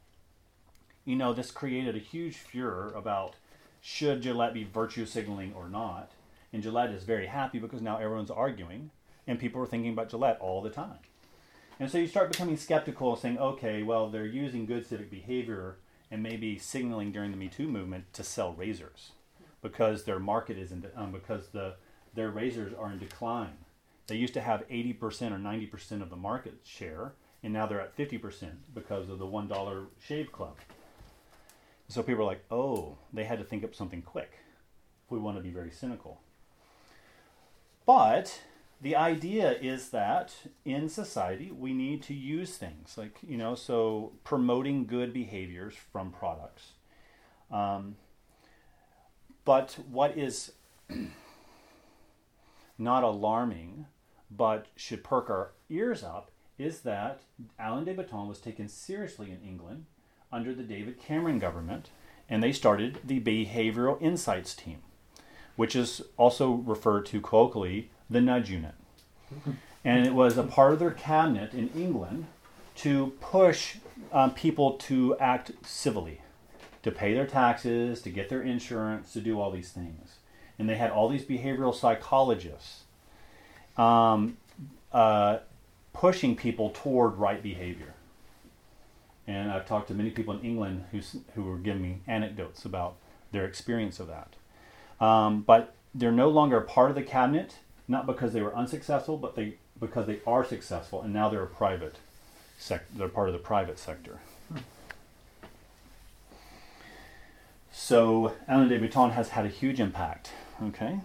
you 1.04 1.14
know, 1.14 1.34
this 1.34 1.50
created 1.50 1.94
a 1.94 1.98
huge 1.98 2.36
furor 2.36 2.94
about 2.96 3.36
should 3.82 4.22
Gillette 4.22 4.54
be 4.54 4.64
virtue 4.64 5.04
signaling 5.04 5.52
or 5.54 5.68
not. 5.68 6.12
And 6.54 6.62
Gillette 6.62 6.90
is 6.90 7.04
very 7.04 7.26
happy 7.26 7.58
because 7.58 7.82
now 7.82 7.98
everyone's 7.98 8.30
arguing, 8.30 8.92
and 9.26 9.38
people 9.38 9.60
are 9.60 9.66
thinking 9.66 9.92
about 9.92 10.08
Gillette 10.08 10.38
all 10.40 10.62
the 10.62 10.70
time. 10.70 11.00
And 11.78 11.90
so 11.90 11.98
you 11.98 12.06
start 12.06 12.32
becoming 12.32 12.56
skeptical, 12.56 13.16
saying, 13.16 13.38
okay, 13.38 13.82
well, 13.82 14.08
they're 14.08 14.24
using 14.24 14.64
good 14.64 14.86
civic 14.86 15.10
behavior 15.10 15.76
and 16.10 16.22
maybe 16.22 16.58
signaling 16.58 17.12
during 17.12 17.30
the 17.30 17.36
Me 17.36 17.48
Too 17.48 17.68
movement 17.68 18.12
to 18.14 18.24
sell 18.24 18.52
razors 18.52 19.12
because 19.60 20.04
their 20.04 20.18
market 20.18 20.56
is 20.56 20.72
in, 20.72 20.80
de- 20.80 20.98
um, 21.00 21.12
because 21.12 21.48
the 21.48 21.74
their 22.14 22.30
razors 22.30 22.72
are 22.72 22.90
in 22.90 22.98
decline. 22.98 23.58
They 24.06 24.16
used 24.16 24.34
to 24.34 24.40
have 24.40 24.66
80% 24.68 24.96
or 25.32 25.38
90% 25.38 26.02
of 26.02 26.08
the 26.08 26.16
market 26.16 26.60
share, 26.64 27.12
and 27.42 27.52
now 27.52 27.66
they're 27.66 27.80
at 27.80 27.96
50% 27.96 28.52
because 28.74 29.08
of 29.10 29.18
the 29.18 29.26
$1 29.26 29.86
shave 30.00 30.32
club. 30.32 30.56
So 31.88 32.02
people 32.02 32.22
are 32.22 32.26
like, 32.26 32.44
oh, 32.50 32.96
they 33.12 33.24
had 33.24 33.38
to 33.38 33.44
think 33.44 33.64
up 33.64 33.74
something 33.74 34.00
quick. 34.00 34.38
If 35.04 35.10
we 35.10 35.18
want 35.18 35.36
to 35.36 35.42
be 35.42 35.50
very 35.50 35.70
cynical. 35.70 36.20
But 37.84 38.40
the 38.80 38.96
idea 38.96 39.52
is 39.52 39.90
that 39.90 40.34
in 40.64 40.88
society 40.88 41.50
we 41.50 41.72
need 41.72 42.02
to 42.02 42.14
use 42.14 42.56
things 42.56 42.96
like 42.98 43.18
you 43.26 43.36
know 43.36 43.54
so 43.54 44.12
promoting 44.24 44.86
good 44.86 45.12
behaviors 45.12 45.74
from 45.92 46.10
products. 46.10 46.72
Um, 47.50 47.96
but 49.44 49.78
what 49.90 50.18
is 50.18 50.52
not 52.78 53.02
alarming 53.02 53.86
but 54.30 54.66
should 54.74 55.04
perk 55.04 55.30
our 55.30 55.52
ears 55.70 56.02
up 56.02 56.30
is 56.58 56.80
that 56.80 57.20
Alain 57.58 57.84
de 57.84 57.94
Botton 57.94 58.26
was 58.26 58.40
taken 58.40 58.68
seriously 58.68 59.30
in 59.30 59.40
England 59.46 59.86
under 60.32 60.52
the 60.52 60.64
David 60.64 61.00
Cameron 61.00 61.38
government 61.38 61.90
and 62.28 62.42
they 62.42 62.52
started 62.52 62.98
the 63.04 63.20
behavioral 63.20 64.00
insights 64.02 64.54
team 64.54 64.82
which 65.56 65.74
is 65.74 66.02
also 66.16 66.52
referred 66.52 67.06
to 67.06 67.20
colloquially 67.20 67.90
the 68.08 68.20
nudge 68.20 68.50
unit 68.50 68.74
and 69.84 70.06
it 70.06 70.14
was 70.14 70.36
a 70.36 70.42
part 70.42 70.72
of 70.72 70.78
their 70.78 70.90
cabinet 70.90 71.54
in 71.54 71.68
England 71.70 72.26
to 72.76 73.12
push 73.20 73.76
um, 74.12 74.34
people 74.34 74.72
to 74.72 75.16
act 75.18 75.52
civilly, 75.64 76.20
to 76.82 76.90
pay 76.90 77.14
their 77.14 77.26
taxes, 77.26 78.02
to 78.02 78.10
get 78.10 78.28
their 78.28 78.42
insurance, 78.42 79.12
to 79.12 79.20
do 79.20 79.40
all 79.40 79.50
these 79.50 79.70
things. 79.70 80.16
And 80.58 80.68
they 80.68 80.76
had 80.76 80.90
all 80.90 81.08
these 81.08 81.24
behavioral 81.24 81.74
psychologists 81.74 82.82
um, 83.76 84.38
uh, 84.92 85.38
pushing 85.92 86.36
people 86.36 86.70
toward 86.70 87.14
right 87.14 87.42
behavior. 87.42 87.94
And 89.26 89.50
I've 89.50 89.66
talked 89.66 89.88
to 89.88 89.94
many 89.94 90.10
people 90.10 90.34
in 90.34 90.44
England 90.44 90.84
who, 90.92 91.00
who 91.34 91.44
were 91.44 91.58
giving 91.58 91.82
me 91.82 91.98
anecdotes 92.06 92.64
about 92.64 92.96
their 93.32 93.44
experience 93.44 94.00
of 94.00 94.06
that. 94.08 94.34
Um, 95.00 95.42
but 95.42 95.74
they're 95.94 96.12
no 96.12 96.28
longer 96.28 96.58
a 96.58 96.64
part 96.64 96.90
of 96.90 96.96
the 96.96 97.02
cabinet 97.02 97.56
not 97.88 98.06
because 98.06 98.32
they 98.32 98.42
were 98.42 98.54
unsuccessful, 98.54 99.16
but 99.16 99.36
they 99.36 99.54
because 99.78 100.06
they 100.06 100.20
are 100.26 100.44
successful, 100.44 101.02
and 101.02 101.12
now 101.12 101.28
they're 101.28 101.42
a 101.42 101.46
private 101.46 101.96
sec- 102.58 102.88
they're 102.94 103.08
part 103.08 103.28
of 103.28 103.32
the 103.32 103.38
private 103.38 103.78
sector. 103.78 104.20
So 107.70 108.32
Alain 108.48 108.68
de 108.68 108.78
Botton 108.78 109.10
has 109.10 109.30
had 109.30 109.44
a 109.44 109.50
huge 109.50 109.80
impact. 109.80 110.32
Okay. 110.62 111.00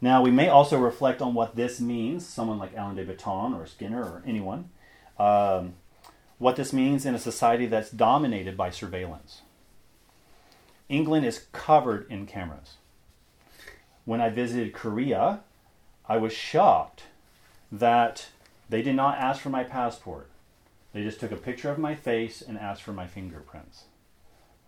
Now 0.00 0.22
we 0.22 0.30
may 0.30 0.48
also 0.48 0.78
reflect 0.78 1.20
on 1.22 1.34
what 1.34 1.56
this 1.56 1.80
means. 1.80 2.26
Someone 2.26 2.58
like 2.58 2.72
Alain 2.76 2.96
de 2.96 3.04
Botton 3.04 3.54
or 3.54 3.66
Skinner 3.66 4.02
or 4.02 4.22
anyone, 4.26 4.70
um, 5.18 5.74
what 6.38 6.56
this 6.56 6.72
means 6.72 7.06
in 7.06 7.14
a 7.14 7.18
society 7.18 7.66
that's 7.66 7.90
dominated 7.90 8.56
by 8.56 8.70
surveillance. 8.70 9.42
England 10.88 11.24
is 11.24 11.46
covered 11.52 12.06
in 12.10 12.26
cameras. 12.26 12.76
When 14.04 14.20
I 14.20 14.28
visited 14.28 14.74
Korea, 14.74 15.40
I 16.08 16.16
was 16.18 16.32
shocked 16.32 17.04
that 17.72 18.26
they 18.68 18.82
did 18.82 18.94
not 18.94 19.18
ask 19.18 19.40
for 19.40 19.50
my 19.50 19.64
passport. 19.64 20.28
They 20.92 21.02
just 21.02 21.20
took 21.20 21.32
a 21.32 21.36
picture 21.36 21.70
of 21.70 21.78
my 21.78 21.94
face 21.94 22.42
and 22.42 22.58
asked 22.58 22.82
for 22.82 22.92
my 22.92 23.06
fingerprints. 23.06 23.84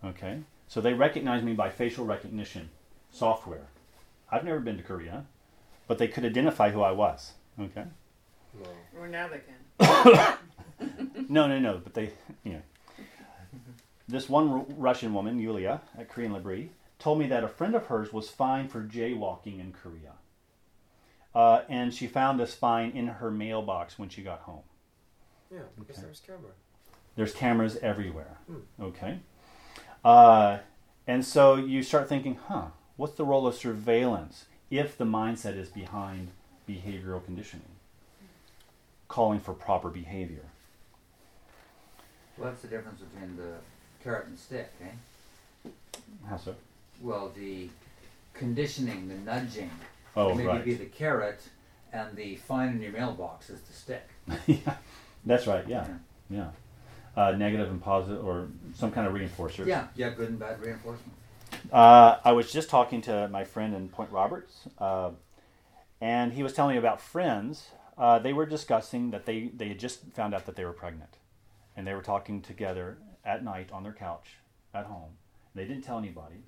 Okay? 0.03 0.39
So 0.67 0.81
they 0.81 0.93
recognized 0.93 1.45
me 1.45 1.53
by 1.53 1.69
facial 1.69 2.05
recognition 2.05 2.69
software. 3.11 3.67
I've 4.29 4.43
never 4.43 4.59
been 4.59 4.77
to 4.77 4.83
Korea, 4.83 5.25
but 5.87 5.97
they 5.97 6.07
could 6.07 6.25
identify 6.25 6.71
who 6.71 6.81
I 6.81 6.91
was. 6.91 7.33
Okay? 7.59 7.85
No. 8.61 8.69
Or 8.99 9.07
now 9.07 9.27
they 9.29 9.39
can. 9.39 10.37
No, 11.29 11.47
no, 11.47 11.59
no, 11.59 11.81
but 11.83 11.93
they, 11.93 12.11
you 12.43 12.53
know. 12.53 12.61
This 14.07 14.29
one 14.29 14.49
Ru- 14.49 14.65
Russian 14.77 15.13
woman, 15.13 15.39
Yulia, 15.39 15.81
at 15.97 16.07
Korean 16.07 16.33
L'Abri, 16.33 16.69
told 16.99 17.19
me 17.19 17.27
that 17.27 17.43
a 17.43 17.47
friend 17.47 17.75
of 17.75 17.85
hers 17.87 18.11
was 18.11 18.29
fined 18.29 18.71
for 18.71 18.81
jaywalking 18.81 19.59
in 19.59 19.71
Korea. 19.73 20.13
Uh, 21.35 21.61
and 21.69 21.93
she 21.93 22.07
found 22.07 22.39
this 22.39 22.55
fine 22.55 22.91
in 22.91 23.07
her 23.07 23.29
mailbox 23.29 23.99
when 23.99 24.09
she 24.09 24.23
got 24.23 24.39
home. 24.41 24.63
Yeah, 25.51 25.59
because 25.77 25.97
Okay. 25.97 26.05
there's 26.05 26.19
camera. 26.19 26.51
There's 27.15 27.33
cameras 27.33 27.77
everywhere. 27.77 28.37
Hmm. 28.47 28.83
Okay. 28.83 29.19
Uh, 30.03 30.59
and 31.05 31.23
so 31.25 31.55
you 31.55 31.83
start 31.83 32.09
thinking, 32.09 32.35
huh, 32.47 32.67
what's 32.95 33.13
the 33.15 33.23
role 33.25 33.45
of 33.47 33.55
surveillance 33.55 34.45
if 34.69 34.97
the 34.97 35.05
mindset 35.05 35.55
is 35.55 35.69
behind 35.69 36.29
behavioral 36.67 37.23
conditioning? 37.23 37.69
Calling 39.07 39.39
for 39.39 39.53
proper 39.53 39.89
behavior. 39.89 40.45
Well, 42.37 42.49
that's 42.49 42.61
the 42.61 42.67
difference 42.67 42.99
between 43.01 43.37
the 43.37 43.55
carrot 44.03 44.27
and 44.27 44.37
stick, 44.37 44.71
eh? 44.81 45.69
How 46.29 46.37
so? 46.37 46.55
Well, 47.01 47.31
the 47.35 47.69
conditioning, 48.33 49.07
the 49.07 49.15
nudging, 49.15 49.71
Oh, 50.15 50.33
maybe 50.33 50.47
right. 50.47 50.65
be 50.65 50.73
the 50.73 50.85
carrot, 50.85 51.41
and 51.93 52.15
the 52.15 52.35
fine 52.37 52.69
in 52.69 52.81
your 52.81 52.91
mailbox 52.91 53.49
is 53.49 53.61
the 53.61 53.73
stick. 53.73 54.09
yeah, 54.47 54.75
that's 55.25 55.45
right. 55.45 55.67
Yeah, 55.67 55.87
yeah. 56.29 56.49
Uh, 57.15 57.31
negative 57.31 57.69
and 57.69 57.81
positive, 57.81 58.25
or 58.25 58.47
some 58.73 58.91
kind 58.91 59.07
of 59.07 59.13
reinforcer. 59.13 59.65
Yeah, 59.65 59.87
yeah, 59.95 60.09
good 60.09 60.29
and 60.29 60.39
bad 60.39 60.59
reinforcement. 60.59 61.13
Uh, 61.71 62.17
I 62.23 62.31
was 62.31 62.51
just 62.51 62.69
talking 62.69 63.01
to 63.03 63.27
my 63.29 63.43
friend 63.43 63.75
in 63.75 63.89
Point 63.89 64.11
Roberts, 64.11 64.67
uh, 64.79 65.11
and 66.01 66.33
he 66.33 66.43
was 66.43 66.53
telling 66.53 66.73
me 66.75 66.79
about 66.79 67.01
friends. 67.01 67.67
Uh, 67.97 68.19
they 68.19 68.33
were 68.33 68.45
discussing 68.45 69.09
that 69.11 69.25
they, 69.25 69.49
they 69.55 69.69
had 69.69 69.79
just 69.79 70.01
found 70.13 70.33
out 70.35 70.45
that 70.45 70.55
they 70.55 70.65
were 70.65 70.73
pregnant, 70.73 71.17
and 71.75 71.87
they 71.87 71.93
were 71.93 72.03
talking 72.03 72.41
together 72.41 72.97
at 73.25 73.43
night 73.43 73.71
on 73.71 73.83
their 73.83 73.93
couch 73.93 74.35
at 74.73 74.85
home. 74.85 75.11
They 75.55 75.65
didn't 75.65 75.83
tell 75.83 75.97
anybody. 75.97 76.43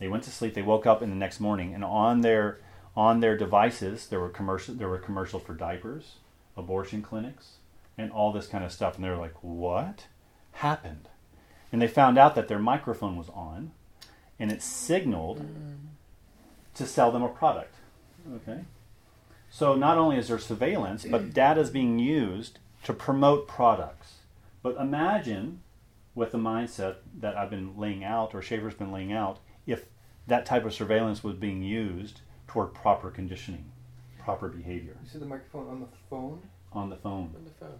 They 0.00 0.08
went 0.08 0.24
to 0.24 0.30
sleep. 0.30 0.54
They 0.54 0.62
woke 0.62 0.86
up 0.86 1.02
in 1.02 1.10
the 1.10 1.16
next 1.16 1.38
morning, 1.38 1.74
and 1.74 1.84
on 1.84 2.22
their 2.22 2.58
on 2.96 3.20
their 3.20 3.36
devices 3.36 4.08
there 4.08 4.18
were 4.18 4.30
commercial 4.30 4.74
there 4.74 4.88
were 4.88 4.98
commercials 4.98 5.44
for 5.44 5.54
diapers, 5.54 6.16
abortion 6.56 7.02
clinics, 7.02 7.58
and 7.96 8.10
all 8.10 8.32
this 8.32 8.48
kind 8.48 8.64
of 8.64 8.72
stuff. 8.72 8.96
And 8.96 9.04
they 9.04 9.10
were 9.10 9.16
like, 9.16 9.44
"What 9.44 10.06
happened?" 10.52 11.08
And 11.70 11.80
they 11.80 11.86
found 11.86 12.18
out 12.18 12.34
that 12.34 12.48
their 12.48 12.58
microphone 12.58 13.16
was 13.16 13.28
on, 13.28 13.72
and 14.38 14.50
it 14.50 14.62
signaled 14.62 15.40
mm. 15.40 15.76
to 16.74 16.86
sell 16.86 17.12
them 17.12 17.22
a 17.22 17.28
product. 17.28 17.74
Okay. 18.36 18.64
So 19.50 19.74
not 19.74 19.98
only 19.98 20.16
is 20.16 20.28
there 20.28 20.38
surveillance, 20.38 21.04
but 21.04 21.34
data 21.34 21.60
is 21.60 21.70
being 21.70 21.98
used 21.98 22.58
to 22.84 22.94
promote 22.94 23.46
products. 23.46 24.14
But 24.62 24.76
imagine, 24.76 25.60
with 26.14 26.32
the 26.32 26.38
mindset 26.38 26.96
that 27.18 27.36
I've 27.36 27.50
been 27.50 27.76
laying 27.76 28.02
out, 28.02 28.34
or 28.34 28.40
Schaeffer's 28.40 28.74
been 28.74 28.92
laying 28.92 29.12
out, 29.12 29.38
if 29.66 29.84
that 30.26 30.46
type 30.46 30.64
of 30.64 30.72
surveillance 30.74 31.22
was 31.24 31.34
being 31.36 31.62
used 31.62 32.20
toward 32.46 32.74
proper 32.74 33.10
conditioning, 33.10 33.64
proper 34.18 34.48
behavior 34.48 34.96
You 35.02 35.08
see 35.10 35.18
the 35.18 35.26
microphone 35.26 35.68
on 35.68 35.80
the 35.80 35.86
phone? 36.08 36.40
on 36.72 36.88
the 36.90 36.96
phone, 36.96 37.34
On 37.36 37.44
the 37.44 37.50
phone. 37.50 37.78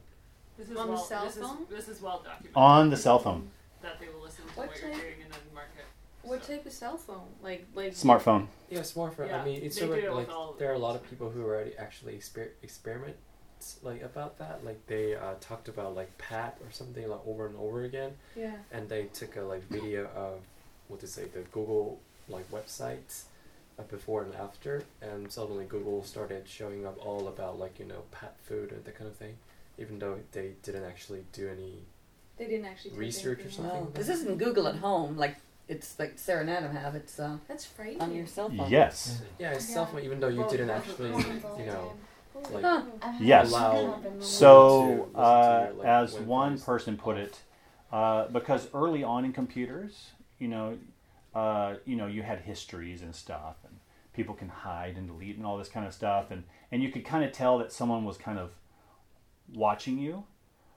This 0.58 0.68
is 0.70 0.76
On 0.76 0.90
the 0.90 0.96
cell 0.96 1.24
this 1.26 1.36
phone? 1.38 1.62
Is, 1.62 1.68
this 1.86 1.88
is 1.96 2.02
well 2.02 2.18
documented. 2.24 2.52
on 2.56 2.90
the 2.90 2.96
cell 2.96 3.18
phone, 3.18 3.48
that 3.82 3.98
they 4.00 4.08
will 4.08 4.22
listen 4.22 4.44
to 4.46 4.50
What 4.58 4.68
what, 4.68 4.80
you're 4.80 4.90
type- 4.90 5.00
doing 5.00 5.14
and 5.24 5.32
then 5.32 5.40
mark 5.54 5.68
it. 5.78 5.84
What 6.26 6.44
So- 6.44 6.52
type 6.54 6.66
of 6.66 6.72
cell 6.72 6.96
phone? 6.98 7.28
Like 7.42 7.66
like 7.74 7.92
smartphone. 7.92 8.46
Yeah, 8.68 8.80
smartphone. 8.80 9.28
Yeah, 9.28 9.40
I 9.40 9.44
mean, 9.44 9.62
it's 9.62 9.78
sort 9.78 9.98
of 10.04 10.14
like 10.14 10.28
there 10.58 10.70
are 10.70 10.74
a 10.74 10.78
lot 10.78 10.96
of 10.96 11.02
people 11.08 11.30
who 11.30 11.42
already 11.44 11.74
actually 11.78 12.14
exper- 12.14 12.50
experiment 12.62 13.16
like 13.82 14.02
about 14.02 14.38
that. 14.38 14.64
Like 14.64 14.84
they 14.86 15.14
uh, 15.14 15.34
talked 15.40 15.68
about 15.68 15.94
like 15.94 16.16
Pat 16.18 16.58
or 16.64 16.70
something 16.70 17.08
like 17.08 17.20
over 17.26 17.46
and 17.46 17.56
over 17.56 17.84
again, 17.84 18.12
Yeah. 18.36 18.52
and 18.72 18.88
they 18.88 19.04
took 19.04 19.36
a 19.36 19.42
like 19.42 19.62
video 19.68 20.06
of 20.14 20.40
what 20.90 21.00
to 21.00 21.06
say 21.06 21.24
the 21.32 21.40
Google 21.52 22.00
like 22.28 22.50
website 22.50 23.22
uh, 23.78 23.82
before 23.84 24.22
and 24.22 24.34
after, 24.34 24.84
and 25.02 25.30
suddenly 25.30 25.64
Google 25.64 26.02
started 26.04 26.48
showing 26.48 26.86
up 26.86 27.04
all 27.04 27.28
about 27.28 27.58
like 27.58 27.78
you 27.78 27.86
know 27.86 28.02
pet 28.10 28.34
food 28.42 28.72
and 28.72 28.84
that 28.84 28.96
kind 28.98 29.08
of 29.10 29.16
thing, 29.16 29.36
even 29.78 29.98
though 29.98 30.18
they 30.32 30.52
didn't 30.62 30.84
actually 30.84 31.24
do 31.32 31.48
any 31.48 31.78
They 32.36 32.46
didn't 32.46 32.66
actually 32.66 32.92
Research 32.96 33.44
or 33.44 33.50
something? 33.50 33.80
else. 33.82 33.90
Well, 33.94 34.04
this 34.04 34.08
isn't 34.08 34.38
Google 34.38 34.68
at 34.68 34.76
home. 34.76 35.16
Like 35.16 35.36
it's 35.68 35.98
like 35.98 36.14
Sarah 36.18 36.40
and 36.40 36.50
Adam 36.50 36.74
have. 36.74 36.94
It's 36.94 37.18
uh, 37.18 37.36
That's 37.48 37.68
on 38.00 38.14
your 38.14 38.26
cell 38.26 38.50
phone. 38.50 38.70
Yes. 38.70 39.20
Yeah, 39.38 39.50
it's 39.52 39.68
Yeah. 39.68 39.74
cell 39.74 39.86
phone, 39.86 40.02
even 40.04 40.20
though 40.20 40.28
you 40.28 40.44
didn't 40.44 40.70
actually, 40.70 41.14
you 41.56 41.66
know, 41.66 41.92
like 42.52 42.64
Huh. 42.64 42.82
Yes. 43.20 43.50
allow. 43.50 43.94
So, 44.20 45.08
to 45.12 45.18
to 45.18 45.18
uh, 45.20 45.64
your, 45.66 45.74
like, 45.74 45.86
as 45.86 46.14
one 46.20 46.58
person 46.58 46.96
put 46.96 47.16
it, 47.16 47.38
uh, 47.92 48.28
because 48.28 48.68
early 48.74 49.02
on 49.04 49.24
in 49.24 49.32
computers, 49.32 50.10
you 50.40 50.48
know, 50.48 50.78
uh, 51.34 51.74
you 51.84 51.94
know, 51.94 52.06
you 52.08 52.22
had 52.22 52.40
histories 52.40 53.02
and 53.02 53.14
stuff, 53.14 53.56
and 53.64 53.76
people 54.12 54.34
can 54.34 54.48
hide 54.48 54.96
and 54.96 55.06
delete 55.06 55.36
and 55.36 55.46
all 55.46 55.56
this 55.56 55.68
kind 55.68 55.86
of 55.86 55.94
stuff, 55.94 56.32
and 56.32 56.42
and 56.72 56.82
you 56.82 56.90
could 56.90 57.04
kind 57.04 57.22
of 57.22 57.30
tell 57.30 57.58
that 57.58 57.72
someone 57.72 58.04
was 58.04 58.16
kind 58.16 58.38
of 58.38 58.50
watching 59.54 59.98
you. 59.98 60.24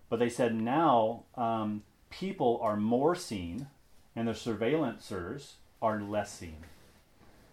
But 0.09 0.19
they 0.19 0.29
said 0.29 0.53
now 0.53 1.23
um, 1.35 1.81
people 2.11 2.59
are 2.61 2.75
more 2.75 3.15
seen, 3.15 3.67
and 4.15 4.27
the 4.27 4.33
surveillancers 4.33 5.53
are 5.81 5.99
less 5.99 6.31
seen. 6.31 6.57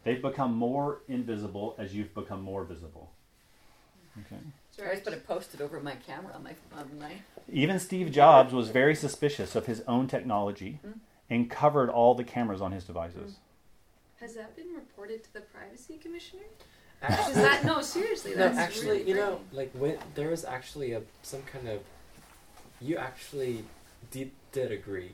They've 0.04 0.20
become 0.20 0.54
more 0.54 1.02
invisible 1.08 1.74
as 1.78 1.94
you've 1.94 2.14
become 2.14 2.42
more 2.42 2.64
visible. 2.64 3.12
Okay. 4.26 4.40
Sorry, 4.70 4.88
I 4.88 4.90
always 4.92 5.04
put 5.04 5.12
it 5.12 5.26
posted 5.26 5.60
over 5.60 5.80
my 5.80 5.94
camera 5.94 6.34
on 6.34 6.42
my 6.42 6.54
on 6.76 6.90
my. 6.98 7.12
Even 7.50 7.78
Steve 7.78 8.10
Jobs 8.10 8.52
was 8.52 8.68
very 8.70 8.94
suspicious 8.94 9.54
of 9.54 9.66
his 9.66 9.82
own 9.86 10.08
technology 10.08 10.80
Hmm. 10.82 10.98
And 11.30 11.48
covered 11.48 11.88
all 11.88 12.14
the 12.14 12.24
cameras 12.24 12.60
on 12.60 12.72
his 12.72 12.84
devices. 12.84 13.32
Mm. 13.32 14.20
Has 14.20 14.34
that 14.34 14.54
been 14.54 14.74
reported 14.74 15.24
to 15.24 15.32
the 15.32 15.40
privacy 15.40 15.96
commissioner? 15.96 16.42
Is 17.08 17.14
Actually, 17.14 17.34
that 17.34 17.64
no? 17.64 17.80
Seriously, 17.80 18.32
no, 18.32 18.36
that's 18.36 18.58
actually, 18.58 18.98
really 18.98 19.08
you 19.08 19.14
know, 19.14 19.40
like 19.52 19.70
when 19.72 19.96
there 20.14 20.28
was 20.28 20.44
actually 20.44 20.92
a 20.92 21.00
some 21.22 21.40
kind 21.44 21.66
of, 21.68 21.80
you 22.82 22.96
actually 22.96 23.64
did 24.10 24.30
did 24.52 24.70
agree. 24.70 25.12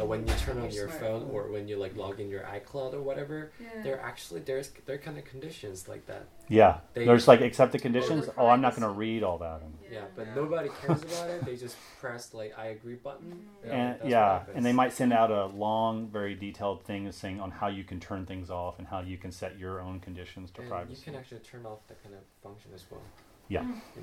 Uh, 0.00 0.04
when 0.04 0.26
you 0.26 0.32
turn 0.38 0.56
on 0.58 0.64
Your 0.70 0.72
your 0.72 0.88
phone 0.88 1.28
or 1.30 1.48
when 1.48 1.68
you 1.68 1.76
like 1.76 1.94
log 1.94 2.18
in 2.18 2.30
your 2.30 2.42
iCloud 2.44 2.94
or 2.94 3.02
whatever, 3.02 3.52
Yeah. 3.60 3.82
there 3.82 4.00
actually 4.00 4.40
there's 4.40 4.70
there 4.86 4.96
kind 4.96 5.18
of 5.18 5.24
conditions 5.26 5.86
like 5.88 6.06
that. 6.06 6.24
Yeah, 6.48 6.78
They- 6.94 7.04
there's 7.04 7.28
like 7.28 7.42
accept 7.42 7.72
the 7.72 7.78
conditions. 7.78 8.28
Oh, 8.38 8.48
I'm 8.48 8.62
not 8.62 8.72
going 8.74 8.82
to 8.82 8.88
read 8.98 9.22
all 9.22 9.36
that. 9.38 9.60
And, 9.60 9.76
Yeah, 9.90 10.06
but 10.16 10.26
Yeah. 10.26 10.34
nobody 10.34 10.70
cares 10.80 11.02
about 11.02 11.28
it. 11.28 11.44
They 11.44 11.56
just 11.56 11.76
press 12.00 12.32
like 12.32 12.58
I 12.58 12.68
agree 12.68 12.94
button. 12.94 13.46
Mhm. 13.62 13.66
Yeah, 13.68 13.72
and 14.00 14.10
yeah, 14.10 14.42
and 14.54 14.64
they 14.64 14.72
might 14.72 14.94
send 14.94 15.12
out 15.12 15.30
a 15.30 15.46
long, 15.46 16.08
very 16.08 16.34
detailed 16.34 16.82
thing 16.84 17.12
saying 17.12 17.38
on 17.40 17.50
how 17.50 17.68
you 17.68 17.84
can 17.84 18.00
turn 18.00 18.24
things 18.24 18.48
off 18.50 18.78
and 18.78 18.88
how 18.88 19.00
you 19.00 19.18
can 19.18 19.32
set 19.32 19.58
your 19.58 19.80
own 19.82 20.00
conditions 20.00 20.50
to 20.52 20.62
And 20.62 20.70
privacy. 20.70 20.96
you 20.98 21.04
can 21.04 21.14
actually 21.14 21.40
turn 21.40 21.66
off 21.66 21.86
that 21.88 22.02
kind 22.02 22.14
of 22.14 22.22
function 22.42 22.70
as 22.74 22.84
well. 22.90 23.02
Yeah. 23.48 23.64
You 23.96 24.02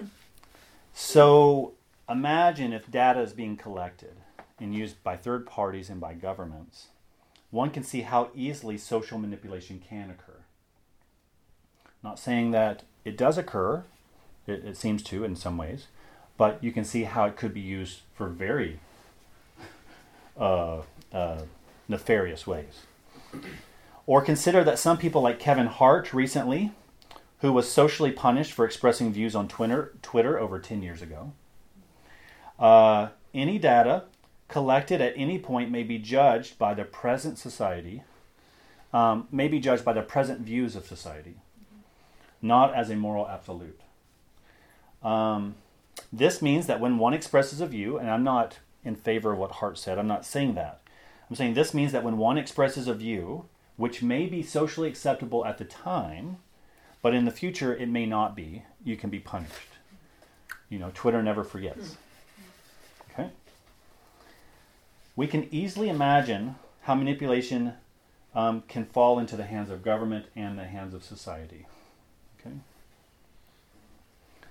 know. 0.00 0.08
So 0.94 1.74
imagine 2.08 2.72
if 2.72 2.90
data 2.90 3.20
is 3.20 3.32
being 3.34 3.56
collected 3.56 4.16
and 4.60 4.74
used 4.74 5.02
by 5.02 5.16
third 5.16 5.46
parties 5.46 5.90
and 5.90 6.00
by 6.00 6.14
governments, 6.14 6.88
one 7.50 7.70
can 7.70 7.82
see 7.82 8.02
how 8.02 8.30
easily 8.34 8.76
social 8.76 9.18
manipulation 9.18 9.82
can 9.86 10.10
occur. 10.10 10.40
Not 12.02 12.18
saying 12.18 12.50
that 12.52 12.82
it 13.04 13.16
does 13.16 13.38
occur, 13.38 13.84
it, 14.46 14.64
it 14.64 14.76
seems 14.76 15.02
to 15.04 15.24
in 15.24 15.36
some 15.36 15.56
ways, 15.56 15.86
but 16.36 16.62
you 16.62 16.72
can 16.72 16.84
see 16.84 17.04
how 17.04 17.24
it 17.24 17.36
could 17.36 17.54
be 17.54 17.60
used 17.60 18.00
for 18.14 18.28
very 18.28 18.80
uh, 20.38 20.82
uh, 21.12 21.42
nefarious 21.88 22.46
ways. 22.46 22.82
Or 24.06 24.22
consider 24.22 24.64
that 24.64 24.78
some 24.78 24.96
people 24.96 25.22
like 25.22 25.38
Kevin 25.38 25.66
Hart 25.66 26.12
recently 26.12 26.72
who 27.40 27.52
was 27.52 27.70
socially 27.70 28.10
punished 28.10 28.52
for 28.52 28.64
expressing 28.64 29.12
views 29.12 29.34
on 29.34 29.48
Twitter, 29.48 29.92
Twitter 30.02 30.38
over 30.38 30.58
10 30.58 30.82
years 30.82 31.02
ago. 31.02 31.32
Uh, 32.58 33.08
any 33.32 33.58
data 33.58 34.04
collected 34.48 35.00
at 35.00 35.12
any 35.16 35.38
point 35.38 35.70
may 35.70 35.82
be 35.82 35.98
judged 35.98 36.58
by 36.58 36.74
the 36.74 36.84
present 36.84 37.38
society, 37.38 38.02
um, 38.92 39.28
may 39.30 39.48
be 39.48 39.60
judged 39.60 39.84
by 39.84 39.92
the 39.92 40.02
present 40.02 40.40
views 40.40 40.74
of 40.74 40.86
society, 40.86 41.36
not 42.40 42.74
as 42.74 42.90
a 42.90 42.96
moral 42.96 43.28
absolute. 43.28 43.80
Um, 45.02 45.54
this 46.12 46.40
means 46.40 46.66
that 46.66 46.80
when 46.80 46.98
one 46.98 47.14
expresses 47.14 47.60
a 47.60 47.66
view, 47.66 47.98
and 47.98 48.10
I'm 48.10 48.24
not 48.24 48.58
in 48.84 48.96
favor 48.96 49.32
of 49.32 49.38
what 49.38 49.52
Hart 49.52 49.78
said, 49.78 49.98
I'm 49.98 50.08
not 50.08 50.24
saying 50.24 50.54
that. 50.54 50.80
I'm 51.28 51.36
saying 51.36 51.54
this 51.54 51.74
means 51.74 51.92
that 51.92 52.04
when 52.04 52.16
one 52.16 52.38
expresses 52.38 52.88
a 52.88 52.94
view, 52.94 53.44
which 53.76 54.02
may 54.02 54.26
be 54.26 54.42
socially 54.42 54.88
acceptable 54.88 55.44
at 55.44 55.58
the 55.58 55.64
time, 55.64 56.38
but 57.02 57.14
in 57.14 57.26
the 57.26 57.30
future 57.30 57.76
it 57.76 57.88
may 57.88 58.06
not 58.06 58.34
be, 58.34 58.62
you 58.82 58.96
can 58.96 59.10
be 59.10 59.18
punished. 59.18 59.52
You 60.68 60.78
know, 60.78 60.90
Twitter 60.94 61.22
never 61.22 61.44
forgets. 61.44 61.96
Okay? 63.12 63.30
We 65.18 65.26
can 65.26 65.48
easily 65.52 65.88
imagine 65.88 66.54
how 66.82 66.94
manipulation 66.94 67.72
um, 68.36 68.62
can 68.68 68.84
fall 68.84 69.18
into 69.18 69.34
the 69.34 69.46
hands 69.46 69.68
of 69.68 69.82
government 69.82 70.26
and 70.36 70.56
the 70.56 70.66
hands 70.66 70.94
of 70.94 71.02
society. 71.02 71.66
Okay? 72.38 72.54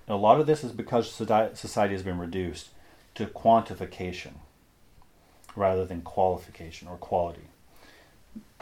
A 0.09 0.17
lot 0.17 0.41
of 0.41 0.45
this 0.45 0.65
is 0.65 0.73
because 0.73 1.09
society 1.09 1.93
has 1.93 2.03
been 2.03 2.19
reduced 2.19 2.67
to 3.15 3.27
quantification 3.27 4.33
rather 5.55 5.85
than 5.85 6.01
qualification 6.01 6.89
or 6.89 6.97
quality. 6.97 7.47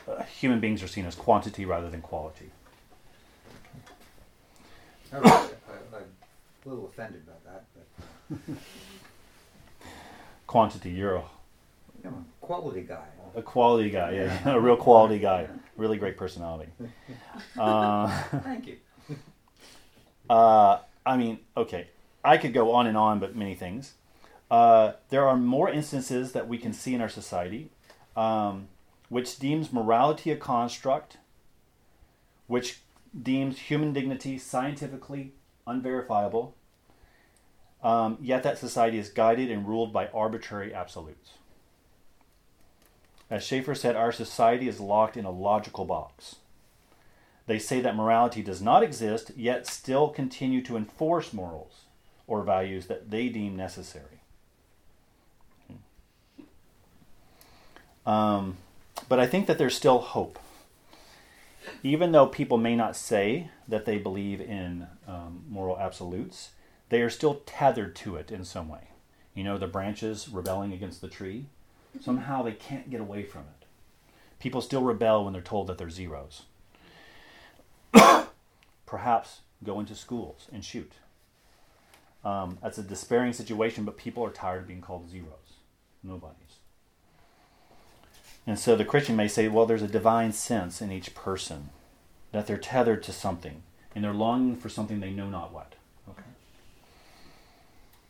Uh, 0.08 0.22
human 0.26 0.60
beings 0.60 0.84
are 0.84 0.88
seen 0.88 1.08
as 1.08 1.16
quantity 1.16 1.66
rather 1.66 1.90
than 1.90 2.04
quality. 2.04 2.52
I 5.12 5.18
I'm 5.18 5.26
a 5.26 6.70
little 6.70 6.86
offended 6.86 7.24
by 7.26 7.34
that, 7.52 7.66
but 7.74 8.58
Quantity, 10.46 10.92
you're 10.92 11.24
a, 12.06 12.46
quality 12.46 12.82
guy. 12.82 13.06
a 13.36 13.42
quality 13.42 13.90
guy, 13.90 14.12
yeah, 14.12 14.50
a 14.56 14.60
real 14.60 14.78
quality 14.78 15.20
guy. 15.20 15.48
Really 15.78 15.98
great 15.98 16.18
personality. 16.18 16.72
Uh, 17.58 18.08
Thank 18.44 18.68
you. 18.68 18.78
Uh, 20.30 20.80
I 21.06 21.18
mean, 21.18 21.40
okay, 21.56 21.88
I 22.24 22.38
could 22.38 22.54
go 22.54 22.72
on 22.72 22.88
and 22.88 22.98
on, 22.98 23.20
but 23.20 23.36
many 23.36 23.56
things. 23.56 23.94
Uh, 24.50 24.94
there 25.10 25.28
are 25.28 25.38
more 25.38 25.70
instances 25.70 26.32
that 26.32 26.48
we 26.48 26.58
can 26.58 26.74
see 26.74 26.94
in 26.94 27.02
our 27.02 27.10
society, 27.10 27.72
um, 28.16 28.68
which 29.10 29.38
deems 29.38 29.74
morality 29.74 30.32
a 30.32 30.36
construct, 30.36 31.18
which 32.48 32.80
deems 33.20 33.60
human 33.60 33.94
dignity 33.94 34.38
scientifically 34.38 35.34
unverifiable. 35.68 36.56
Um, 37.84 38.18
yet 38.20 38.44
that 38.44 38.58
society 38.58 38.98
is 38.98 39.10
guided 39.10 39.52
and 39.52 39.68
ruled 39.68 39.94
by 39.94 40.08
arbitrary 40.08 40.74
absolutes. 40.74 41.34
As 43.30 43.44
Schaeffer 43.44 43.76
said, 43.76 43.96
our 43.96 44.12
society 44.12 44.68
is 44.68 44.80
locked 44.80 45.18
in 45.18 45.26
a 45.26 45.32
logical 45.32 45.86
box. 45.86 46.36
They 47.48 47.60
say 47.60 47.82
that 47.82 47.96
morality 47.96 48.42
does 48.42 48.62
not 48.62 48.84
exist, 48.84 49.32
yet 49.36 49.68
still 49.68 50.10
continue 50.10 50.62
to 50.64 50.78
enforce 50.78 51.34
morals 51.34 51.86
or 52.28 52.44
values 52.44 52.88
that 52.88 53.12
they 53.12 53.30
deem 53.30 53.56
necessary. 53.56 54.22
Um, 58.06 58.58
but 59.10 59.20
I 59.20 59.28
think 59.28 59.48
that 59.48 59.58
there's 59.58 59.76
still 59.76 60.00
hope. 60.00 60.40
Even 61.82 62.12
though 62.12 62.28
people 62.28 62.58
may 62.58 62.76
not 62.76 62.96
say 62.96 63.50
that 63.68 63.86
they 63.86 63.98
believe 63.98 64.40
in 64.40 64.88
um, 65.08 65.44
moral 65.50 65.80
absolutes, 65.80 66.52
they 66.90 67.02
are 67.02 67.10
still 67.10 67.42
tethered 67.46 67.96
to 67.98 68.16
it 68.16 68.32
in 68.32 68.46
some 68.46 68.70
way. 68.70 68.90
You 69.34 69.44
know, 69.44 69.58
the 69.58 69.68
branches 69.68 70.30
rebelling 70.30 70.72
against 70.72 71.02
the 71.02 71.08
tree, 71.08 71.48
somehow 72.02 72.42
they 72.42 72.52
can't 72.52 72.90
get 72.90 73.02
away 73.02 73.24
from 73.24 73.42
it. 73.42 73.66
People 74.40 74.62
still 74.62 74.84
rebel 74.84 75.24
when 75.24 75.34
they're 75.34 75.42
told 75.42 75.68
that 75.68 75.78
they're 75.78 75.90
zeros 75.90 76.44
perhaps 78.86 79.42
go 79.64 79.80
into 79.80 79.96
schools 79.96 80.48
and 80.52 80.64
shoot. 80.64 80.94
Um, 82.24 82.58
that's 82.62 82.78
a 82.78 82.84
despairing 82.84 83.34
situation, 83.34 83.86
but 83.86 83.98
people 83.98 84.24
are 84.24 84.32
tired 84.32 84.62
of 84.62 84.68
being 84.68 84.82
called 84.82 85.10
zeros, 85.10 85.60
nobodies. 86.04 86.60
And 88.48 88.60
so 88.60 88.76
the 88.76 88.86
Christian 88.86 89.16
may 89.16 89.28
say, 89.28 89.48
well, 89.48 89.66
there's 89.66 89.82
a 89.82 89.88
divine 89.88 90.32
sense 90.32 90.82
in 90.82 90.92
each 90.92 91.16
person 91.16 91.70
that 92.32 92.48
they're 92.48 92.58
tethered 92.58 93.04
to 93.04 93.12
something 93.12 93.64
and 93.94 94.04
they're 94.04 94.14
longing 94.14 94.56
for 94.56 94.70
something 94.70 95.00
they 95.00 95.12
know 95.12 95.30
not 95.30 95.54
what. 95.54 95.74
Okay. 96.10 96.22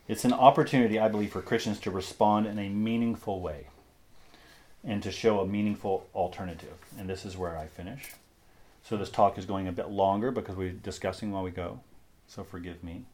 It's 0.08 0.26
an 0.26 0.34
opportunity, 0.34 1.00
I 1.00 1.08
believe, 1.08 1.32
for 1.32 1.42
Christians 1.42 1.80
to 1.82 1.92
respond 1.92 2.48
in 2.48 2.58
a 2.60 2.70
meaningful 2.70 3.40
way 3.40 3.68
and 4.86 5.02
to 5.04 5.12
show 5.12 5.40
a 5.40 5.48
meaningful 5.48 6.08
alternative. 6.14 6.78
And 6.98 7.10
this 7.10 7.26
is 7.26 7.36
where 7.36 7.58
I 7.58 7.68
finish. 7.68 8.12
So 8.84 8.98
this 8.98 9.10
talk 9.10 9.38
is 9.38 9.46
going 9.46 9.68
a 9.68 9.72
bit 9.72 9.90
longer 9.90 10.32
because 10.32 10.56
we're 10.56 10.72
discussing 10.72 11.32
while 11.32 11.44
we 11.44 11.52
go. 11.52 11.80
So 12.28 12.44
forgive 12.44 12.84
me. 12.84 13.06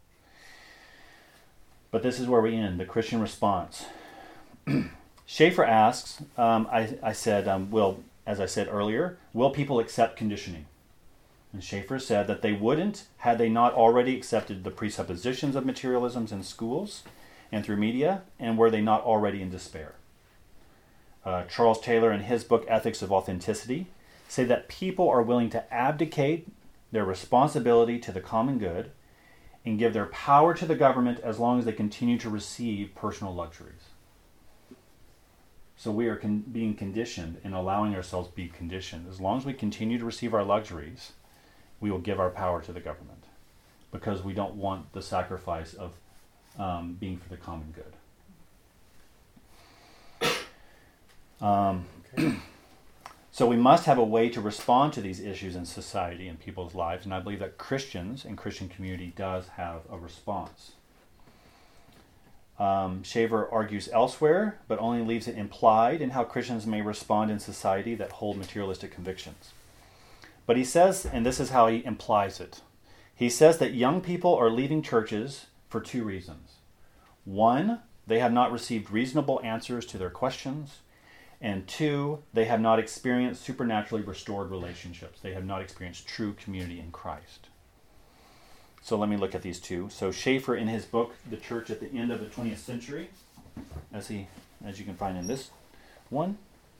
But 1.92 2.04
this 2.04 2.20
is 2.20 2.28
where 2.28 2.42
we 2.42 2.56
end 2.56 2.80
the 2.80 2.86
Christian 2.86 3.22
response. 3.22 3.86
Schaeffer 5.26 5.64
asks, 5.64 6.22
um, 6.38 6.68
I, 6.72 6.98
I 7.02 7.14
said, 7.14 7.48
um, 7.48 7.72
will, 7.72 8.04
as 8.26 8.42
I 8.42 8.46
said 8.46 8.68
earlier, 8.70 9.18
will 9.34 9.52
people 9.52 9.80
accept 9.80 10.18
conditioning? 10.18 10.66
And 11.54 11.64
Schaeffer 11.64 12.00
said 12.00 12.28
that 12.28 12.42
they 12.42 12.54
wouldn't 12.54 13.06
had 13.18 13.38
they 13.38 13.50
not 13.50 13.74
already 13.74 14.16
accepted 14.16 14.64
the 14.64 14.72
presuppositions 14.72 15.56
of 15.56 15.66
materialisms 15.66 16.32
in 16.32 16.44
schools 16.44 17.04
and 17.52 17.66
through 17.66 17.78
media, 17.78 18.24
and 18.40 18.58
were 18.58 18.70
they 18.70 18.80
not 18.80 19.04
already 19.04 19.42
in 19.42 19.50
despair. 19.50 19.96
Uh, 21.26 21.44
Charles 21.44 21.80
Taylor, 21.80 22.12
in 22.12 22.22
his 22.22 22.44
book 22.44 22.66
Ethics 22.68 23.02
of 23.02 23.12
Authenticity, 23.12 23.88
say 24.28 24.44
that 24.46 24.68
people 24.68 25.10
are 25.10 25.22
willing 25.22 25.50
to 25.52 25.74
abdicate 25.74 26.48
their 26.92 27.06
responsibility 27.06 28.00
to 28.00 28.12
the 28.12 28.22
common 28.22 28.58
good 28.58 28.92
and 29.66 29.78
give 29.78 29.94
their 29.94 30.08
power 30.08 30.54
to 30.54 30.66
the 30.66 30.76
government 30.76 31.20
as 31.20 31.40
long 31.40 31.60
as 31.60 31.66
they 31.66 31.72
continue 31.72 32.18
to 32.18 32.30
receive 32.30 32.96
personal 32.96 33.34
luxuries. 33.34 33.90
So 35.78 35.92
we 35.92 36.08
are 36.08 36.16
con- 36.16 36.44
being 36.52 36.76
conditioned 36.76 37.40
and 37.44 37.54
allowing 37.54 37.96
ourselves 37.96 38.30
to 38.30 38.36
be 38.36 38.48
conditioned. 38.48 39.08
As 39.10 39.20
long 39.20 39.38
as 39.38 39.46
we 39.46 39.54
continue 39.54 39.98
to 39.98 40.06
receive 40.06 40.34
our 40.34 40.44
luxuries, 40.44 41.14
we 41.80 41.92
will 41.92 42.00
give 42.00 42.20
our 42.20 42.30
power 42.30 42.62
to 42.62 42.72
the 42.72 42.80
government 42.80 43.26
because 43.92 44.24
we 44.24 44.34
don't 44.34 44.56
want 44.56 44.94
the 44.94 45.02
sacrifice 45.02 45.74
of 45.74 45.94
um, 46.58 46.98
being 47.00 47.18
for 47.18 47.30
the 47.30 47.38
common 47.38 47.74
good. 47.76 47.94
Um, 51.42 51.86
Okay. 52.14 52.36
so 53.32 53.48
we 53.48 53.56
must 53.56 53.86
have 53.86 53.98
a 53.98 54.04
way 54.04 54.30
to 54.30 54.42
respond 54.42 54.92
to 54.94 55.02
these 55.02 55.22
issues 55.22 55.56
in 55.56 55.66
society 55.66 56.28
and 56.28 56.40
people's 56.40 56.76
lives, 56.76 57.06
and 57.06 57.14
I 57.14 57.20
believe 57.20 57.40
that 57.40 57.58
Christians 57.58 58.26
and 58.26 58.38
Christian 58.38 58.68
community 58.68 59.14
does 59.16 59.48
have 59.56 59.82
a 59.90 59.98
response. 59.98 60.74
Um, 62.60 63.02
Schaeffer 63.04 63.50
argues 63.50 63.90
elsewhere, 63.92 64.60
but 64.68 64.78
only 64.80 65.02
leaves 65.04 65.28
it 65.28 65.38
implied 65.38 66.02
in 66.02 66.12
how 66.12 66.26
Christians 66.26 66.68
may 66.68 66.82
respond 66.82 67.32
in 67.32 67.40
society 67.40 67.96
that 67.96 68.12
hold 68.12 68.38
materialistic 68.38 68.92
convictions. 68.92 69.54
But 70.46 70.58
he 70.58 70.66
says, 70.66 71.06
and 71.06 71.26
this 71.26 71.40
is 71.40 71.52
how 71.52 71.68
he 71.68 71.84
implies 71.86 72.40
it 72.40 72.62
he 73.22 73.30
says 73.30 73.60
that 73.60 73.76
young 73.76 74.02
people 74.02 74.36
are 74.36 74.50
leaving 74.50 74.82
churches 74.82 75.46
for 75.70 75.80
two 75.80 76.04
reasons. 76.04 76.54
One, 77.24 77.82
they 78.08 78.18
have 78.18 78.34
not 78.34 78.52
received 78.52 78.90
reasonable 78.90 79.40
answers 79.44 79.86
to 79.86 80.00
their 80.00 80.10
questions. 80.10 80.80
And 81.42 81.68
two, 81.68 82.20
they 82.34 82.46
have 82.46 82.62
not 82.62 82.78
experienced 82.78 83.42
supernaturally 83.42 84.04
restored 84.04 84.52
relationships. 84.52 85.20
They 85.20 85.34
have 85.34 85.46
not 85.46 85.62
experienced 85.62 86.08
true 86.08 86.34
community 86.34 86.80
in 86.80 86.92
Christ. 86.92 87.48
So 88.84 88.96
let 88.98 89.10
me 89.10 89.18
look 89.18 89.34
at 89.34 89.42
these 89.42 89.60
two. 89.60 89.90
So 89.90 90.12
Schaeffer, 90.12 90.56
in 90.56 90.68
his 90.68 90.86
book, 90.86 91.16
The 91.30 91.38
Church 91.38 91.70
at 91.70 91.80
the 91.80 91.92
End 91.92 92.12
of 92.12 92.20
the 92.20 92.28
20th 92.28 92.58
Century, 92.58 93.10
as 93.92 94.08
he, 94.08 94.28
as 94.64 94.80
you 94.80 94.86
can 94.86 94.96
find 94.96 95.18
in 95.18 95.28
this 95.28 95.50
one, 96.10 96.38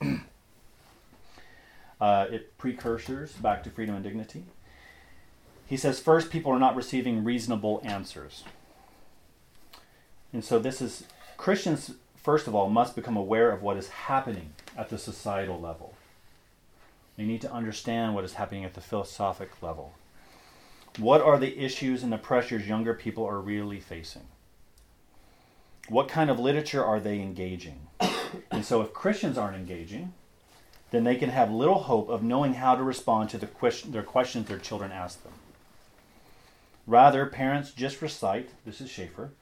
uh, 2.00 2.26
it 2.30 2.56
precursors 2.58 3.32
back 3.32 3.64
to 3.64 3.70
freedom 3.70 3.94
and 3.94 4.04
dignity. 4.04 4.44
He 5.66 5.76
says 5.76 6.00
first, 6.00 6.30
people 6.30 6.52
are 6.52 6.58
not 6.58 6.76
receiving 6.76 7.24
reasonable 7.24 7.80
answers, 7.84 8.44
and 10.32 10.44
so 10.44 10.58
this 10.58 10.82
is 10.82 11.04
Christians. 11.36 11.92
First 12.22 12.46
of 12.46 12.54
all, 12.54 12.70
must 12.70 12.94
become 12.94 13.16
aware 13.16 13.50
of 13.50 13.62
what 13.62 13.76
is 13.76 13.88
happening 13.88 14.52
at 14.76 14.88
the 14.88 14.98
societal 14.98 15.60
level. 15.60 15.94
They 17.16 17.24
need 17.24 17.40
to 17.42 17.52
understand 17.52 18.14
what 18.14 18.24
is 18.24 18.34
happening 18.34 18.64
at 18.64 18.74
the 18.74 18.80
philosophic 18.80 19.60
level. 19.60 19.94
What 20.98 21.20
are 21.20 21.38
the 21.38 21.58
issues 21.58 22.02
and 22.02 22.12
the 22.12 22.18
pressures 22.18 22.68
younger 22.68 22.94
people 22.94 23.26
are 23.26 23.40
really 23.40 23.80
facing? 23.80 24.26
What 25.88 26.08
kind 26.08 26.30
of 26.30 26.38
literature 26.38 26.84
are 26.84 27.00
they 27.00 27.20
engaging? 27.20 27.88
and 28.50 28.64
so, 28.64 28.82
if 28.82 28.94
Christians 28.94 29.36
aren't 29.36 29.56
engaging, 29.56 30.12
then 30.92 31.04
they 31.04 31.16
can 31.16 31.30
have 31.30 31.50
little 31.50 31.80
hope 31.80 32.08
of 32.08 32.22
knowing 32.22 32.54
how 32.54 32.76
to 32.76 32.82
respond 32.82 33.30
to 33.30 33.38
the 33.38 33.46
question, 33.46 33.90
their 33.90 34.02
questions 34.02 34.46
their 34.46 34.58
children 34.58 34.92
ask 34.92 35.22
them. 35.24 35.32
Rather, 36.86 37.26
parents 37.26 37.72
just 37.72 38.00
recite, 38.00 38.50
this 38.64 38.80
is 38.80 38.90
Schaeffer, 38.90 39.32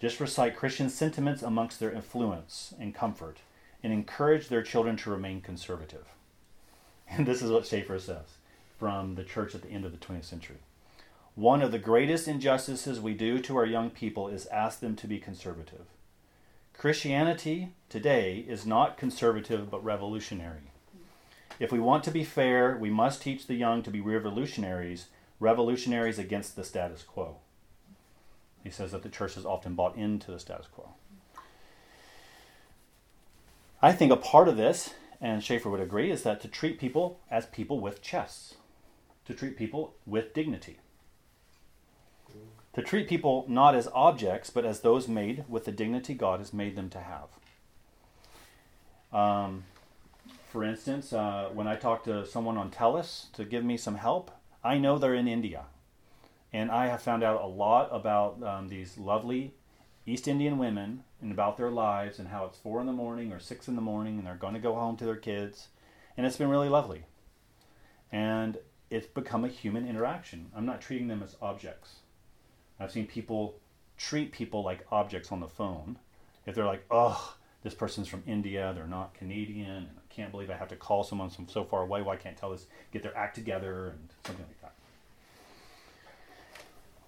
just 0.00 0.18
recite 0.18 0.56
Christian 0.56 0.88
sentiments 0.88 1.42
amongst 1.42 1.78
their 1.78 1.92
influence 1.92 2.72
and 2.80 2.94
comfort 2.94 3.40
and 3.82 3.92
encourage 3.92 4.48
their 4.48 4.62
children 4.62 4.96
to 4.98 5.10
remain 5.10 5.40
conservative. 5.40 6.06
And 7.12 7.26
this 7.26 7.42
is 7.42 7.50
what 7.50 7.66
Schaeffer 7.66 7.98
says 7.98 8.38
from 8.78 9.16
the 9.16 9.24
church 9.24 9.54
at 9.54 9.62
the 9.62 9.68
end 9.68 9.84
of 9.84 9.90
the 9.90 9.98
20th 9.98 10.24
century. 10.24 10.58
One 11.34 11.60
of 11.60 11.72
the 11.72 11.78
greatest 11.78 12.28
injustices 12.28 13.00
we 13.00 13.14
do 13.14 13.40
to 13.40 13.56
our 13.56 13.66
young 13.66 13.90
people 13.90 14.28
is 14.28 14.46
ask 14.46 14.78
them 14.78 14.94
to 14.96 15.08
be 15.08 15.18
conservative. 15.18 15.86
Christianity 16.72 17.74
today 17.88 18.44
is 18.48 18.64
not 18.64 18.96
conservative 18.96 19.70
but 19.70 19.84
revolutionary. 19.84 20.70
If 21.58 21.72
we 21.72 21.80
want 21.80 22.04
to 22.04 22.10
be 22.10 22.24
fair, 22.24 22.76
we 22.76 22.90
must 22.90 23.20
teach 23.20 23.46
the 23.46 23.54
young 23.54 23.82
to 23.82 23.90
be 23.90 24.00
revolutionaries, 24.00 25.08
revolutionaries 25.40 26.18
against 26.18 26.56
the 26.56 26.64
status 26.64 27.02
quo. 27.02 27.36
He 28.62 28.70
says 28.70 28.92
that 28.92 29.02
the 29.02 29.08
church 29.08 29.34
has 29.34 29.46
often 29.46 29.74
bought 29.74 29.96
into 29.96 30.30
the 30.30 30.38
status 30.38 30.66
quo. 30.66 30.90
I 33.82 33.92
think 33.92 34.12
a 34.12 34.16
part 34.16 34.48
of 34.48 34.56
this, 34.56 34.94
and 35.20 35.42
Schaeffer 35.42 35.70
would 35.70 35.80
agree, 35.80 36.10
is 36.10 36.22
that 36.24 36.40
to 36.42 36.48
treat 36.48 36.78
people 36.78 37.20
as 37.30 37.46
people 37.46 37.80
with 37.80 38.02
chests, 38.02 38.56
to 39.24 39.34
treat 39.34 39.56
people 39.56 39.94
with 40.04 40.34
dignity, 40.34 40.78
to 42.74 42.82
treat 42.82 43.08
people 43.08 43.46
not 43.48 43.74
as 43.74 43.88
objects, 43.94 44.50
but 44.50 44.64
as 44.64 44.80
those 44.80 45.08
made 45.08 45.44
with 45.48 45.64
the 45.64 45.72
dignity 45.72 46.14
God 46.14 46.40
has 46.40 46.52
made 46.52 46.76
them 46.76 46.90
to 46.90 47.00
have. 47.00 47.28
Um, 49.12 49.64
for 50.52 50.62
instance, 50.62 51.12
uh, 51.12 51.48
when 51.52 51.66
I 51.66 51.76
talk 51.76 52.04
to 52.04 52.26
someone 52.26 52.56
on 52.56 52.70
TELUS 52.70 53.32
to 53.32 53.44
give 53.44 53.64
me 53.64 53.76
some 53.76 53.96
help, 53.96 54.30
I 54.62 54.78
know 54.78 54.98
they're 54.98 55.14
in 55.14 55.26
India. 55.26 55.64
And 56.52 56.70
I 56.70 56.86
have 56.86 57.02
found 57.02 57.22
out 57.22 57.42
a 57.42 57.46
lot 57.46 57.88
about 57.92 58.42
um, 58.42 58.68
these 58.68 58.98
lovely 58.98 59.54
East 60.06 60.26
Indian 60.26 60.58
women 60.58 61.04
and 61.20 61.30
about 61.30 61.56
their 61.56 61.70
lives 61.70 62.18
and 62.18 62.28
how 62.28 62.44
it's 62.46 62.58
four 62.58 62.80
in 62.80 62.86
the 62.86 62.92
morning 62.92 63.32
or 63.32 63.38
six 63.38 63.68
in 63.68 63.76
the 63.76 63.82
morning 63.82 64.18
and 64.18 64.26
they're 64.26 64.34
going 64.34 64.54
to 64.54 64.60
go 64.60 64.74
home 64.74 64.96
to 64.96 65.04
their 65.04 65.16
kids. 65.16 65.68
And 66.16 66.26
it's 66.26 66.36
been 66.36 66.48
really 66.48 66.68
lovely. 66.68 67.04
And 68.10 68.58
it's 68.90 69.06
become 69.06 69.44
a 69.44 69.48
human 69.48 69.86
interaction. 69.86 70.50
I'm 70.54 70.66
not 70.66 70.80
treating 70.80 71.08
them 71.08 71.22
as 71.22 71.36
objects. 71.40 71.96
I've 72.80 72.90
seen 72.90 73.06
people 73.06 73.56
treat 73.96 74.32
people 74.32 74.64
like 74.64 74.86
objects 74.90 75.30
on 75.30 75.40
the 75.40 75.46
phone. 75.46 75.98
If 76.46 76.54
they're 76.54 76.64
like, 76.64 76.84
oh, 76.90 77.36
this 77.62 77.74
person's 77.74 78.08
from 78.08 78.22
India, 78.26 78.72
they're 78.74 78.86
not 78.86 79.14
Canadian, 79.14 79.70
and 79.70 79.90
I 79.98 80.14
can't 80.14 80.32
believe 80.32 80.50
I 80.50 80.56
have 80.56 80.68
to 80.68 80.76
call 80.76 81.04
someone 81.04 81.28
from 81.28 81.48
so 81.48 81.62
far 81.62 81.82
away, 81.82 82.00
why 82.00 82.16
can't 82.16 82.36
tell 82.36 82.50
this, 82.50 82.66
get 82.92 83.02
their 83.02 83.16
act 83.16 83.34
together, 83.34 83.88
and 83.88 84.08
something 84.24 84.46
like 84.46 84.59
that. 84.59 84.59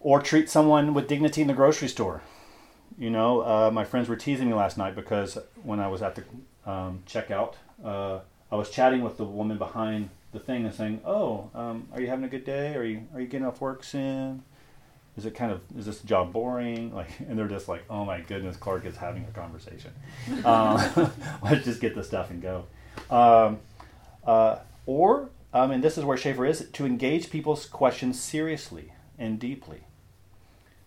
Or 0.03 0.21
treat 0.21 0.51
someone 0.51 0.95
with 0.95 1.09
dignity 1.09 1.43
in 1.43 1.47
the 1.47 1.55
grocery 1.55 1.89
store. 1.89 2.23
You 2.99 3.11
know, 3.11 3.41
uh, 3.41 3.71
my 3.73 3.85
friends 3.85 4.09
were 4.09 4.17
teasing 4.17 4.49
me 4.49 4.55
last 4.55 4.77
night 4.77 4.95
because 4.95 5.39
when 5.63 5.81
I 5.81 5.89
was 5.89 6.03
at 6.03 6.17
the 6.17 6.25
um, 6.71 7.03
checkout, 7.07 7.55
uh, 7.85 8.21
I 8.51 8.57
was 8.57 8.69
chatting 8.69 9.03
with 9.03 9.17
the 9.17 9.25
woman 9.25 9.59
behind 9.59 10.11
the 10.33 10.39
thing 10.39 10.65
and 10.65 10.75
saying, 10.75 11.01
"Oh, 11.05 11.51
um, 11.55 11.89
are 11.93 12.01
you 12.01 12.09
having 12.09 12.25
a 12.25 12.29
good 12.29 12.45
day? 12.45 12.75
Are 12.75 12.85
you 12.85 13.07
are 13.15 13.21
you 13.21 13.27
getting 13.27 13.47
off 13.47 13.61
work 13.61 13.85
soon? 13.85 14.43
Is 15.17 15.27
it 15.27 15.35
kind 15.35 15.53
of 15.53 15.61
is 15.77 15.87
this 15.87 16.01
job 16.01 16.33
boring?" 16.33 16.95
Like, 16.95 17.09
and 17.21 17.39
they're 17.39 17.49
just 17.49 17.69
like, 17.69 17.85
"Oh 17.89 18.05
my 18.05 18.21
goodness, 18.21 18.57
Clarke 18.57 18.87
is 18.87 18.97
having 18.97 19.25
a 19.25 19.33
conversation. 19.33 19.93
Um, 20.45 21.13
let's 21.43 21.65
just 21.65 21.81
get 21.81 21.95
the 21.95 22.05
stuff 22.05 22.31
and 22.31 22.43
go." 22.43 22.65
Um, 23.11 23.61
uh, 24.27 24.59
or, 24.87 25.31
um, 25.53 25.71
and 25.71 25.83
this 25.83 25.97
is 25.97 26.05
where 26.05 26.17
Schaeffer 26.17 26.45
is 26.45 26.69
to 26.73 26.87
engage 26.87 27.31
people's 27.31 27.67
questions 27.67 28.21
seriously 28.21 28.93
and 29.19 29.39
deeply. 29.39 29.85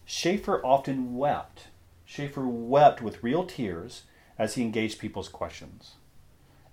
Schaeffer 0.06 0.64
often 0.66 1.16
wept. 1.16 1.68
Schaeffer 2.06 2.48
wept 2.48 3.02
with 3.02 3.24
real 3.24 3.46
tears 3.46 4.04
as 4.38 4.56
he 4.56 4.62
engaged 4.62 5.00
people's 5.00 5.30
questions. 5.30 5.94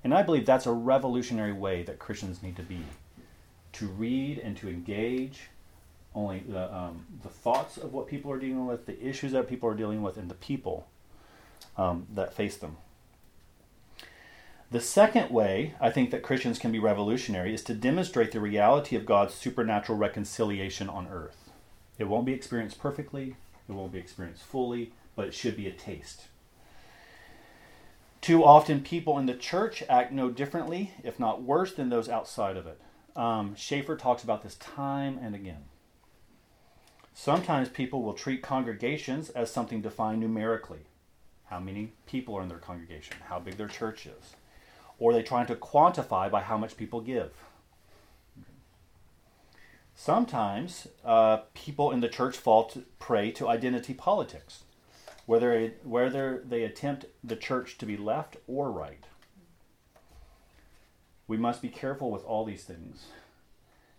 And 0.04 0.12
I 0.12 0.22
believe 0.22 0.46
that's 0.46 0.66
a 0.66 0.72
revolutionary 0.72 1.52
way 1.52 1.82
that 1.84 1.98
Christians 1.98 2.42
need 2.42 2.56
to 2.56 2.62
be 2.62 2.82
to 3.72 3.86
read 3.86 4.38
and 4.38 4.56
to 4.58 4.68
engage 4.68 5.48
only 6.14 6.40
the, 6.40 6.74
um, 6.74 7.06
the 7.22 7.28
thoughts 7.28 7.78
of 7.78 7.92
what 7.94 8.06
people 8.06 8.30
are 8.30 8.38
dealing 8.38 8.66
with, 8.66 8.84
the 8.84 9.02
issues 9.02 9.32
that 9.32 9.48
people 9.48 9.68
are 9.68 9.74
dealing 9.74 10.02
with, 10.02 10.18
and 10.18 10.30
the 10.30 10.34
people 10.34 10.86
um, 11.78 12.06
that 12.12 12.34
face 12.34 12.56
them. 12.56 12.76
The 14.70 14.80
second 14.80 15.30
way 15.30 15.74
I 15.80 15.90
think 15.90 16.10
that 16.10 16.22
Christians 16.22 16.58
can 16.58 16.72
be 16.72 16.78
revolutionary 16.78 17.54
is 17.54 17.62
to 17.64 17.74
demonstrate 17.74 18.32
the 18.32 18.40
reality 18.40 18.96
of 18.96 19.06
God's 19.06 19.34
supernatural 19.34 19.98
reconciliation 19.98 20.88
on 20.88 21.08
earth. 21.08 21.41
It 21.98 22.04
won't 22.04 22.26
be 22.26 22.32
experienced 22.32 22.78
perfectly, 22.78 23.36
it 23.68 23.72
won't 23.72 23.92
be 23.92 23.98
experienced 23.98 24.42
fully, 24.42 24.92
but 25.14 25.26
it 25.26 25.34
should 25.34 25.56
be 25.56 25.68
a 25.68 25.72
taste. 25.72 26.26
Too 28.20 28.44
often, 28.44 28.82
people 28.82 29.18
in 29.18 29.26
the 29.26 29.34
church 29.34 29.82
act 29.88 30.12
no 30.12 30.30
differently, 30.30 30.92
if 31.02 31.18
not 31.18 31.42
worse, 31.42 31.72
than 31.72 31.88
those 31.88 32.08
outside 32.08 32.56
of 32.56 32.66
it. 32.66 32.80
Um, 33.16 33.54
Schaeffer 33.56 33.96
talks 33.96 34.22
about 34.22 34.42
this 34.42 34.54
time 34.54 35.18
and 35.20 35.34
again. 35.34 35.64
Sometimes 37.14 37.68
people 37.68 38.02
will 38.02 38.14
treat 38.14 38.42
congregations 38.42 39.28
as 39.30 39.50
something 39.50 39.82
defined 39.82 40.20
numerically 40.20 40.86
how 41.52 41.60
many 41.60 41.92
people 42.06 42.34
are 42.34 42.42
in 42.42 42.48
their 42.48 42.56
congregation, 42.56 43.14
how 43.28 43.38
big 43.38 43.58
their 43.58 43.68
church 43.68 44.06
is. 44.06 44.36
Or 44.98 45.12
they 45.12 45.22
try 45.22 45.44
to 45.44 45.54
quantify 45.54 46.30
by 46.30 46.40
how 46.40 46.56
much 46.56 46.78
people 46.78 47.02
give. 47.02 47.30
Sometimes 49.94 50.88
uh, 51.04 51.38
people 51.54 51.90
in 51.90 52.00
the 52.00 52.08
church 52.08 52.36
fall 52.36 52.64
to, 52.70 52.80
prey 52.98 53.30
to 53.32 53.48
identity 53.48 53.94
politics, 53.94 54.64
whether, 55.26 55.72
whether 55.84 56.42
they 56.46 56.64
attempt 56.64 57.06
the 57.22 57.36
church 57.36 57.78
to 57.78 57.86
be 57.86 57.96
left 57.96 58.36
or 58.46 58.70
right. 58.70 59.04
We 61.28 61.36
must 61.36 61.62
be 61.62 61.68
careful 61.68 62.10
with 62.10 62.24
all 62.24 62.44
these 62.44 62.64
things 62.64 63.06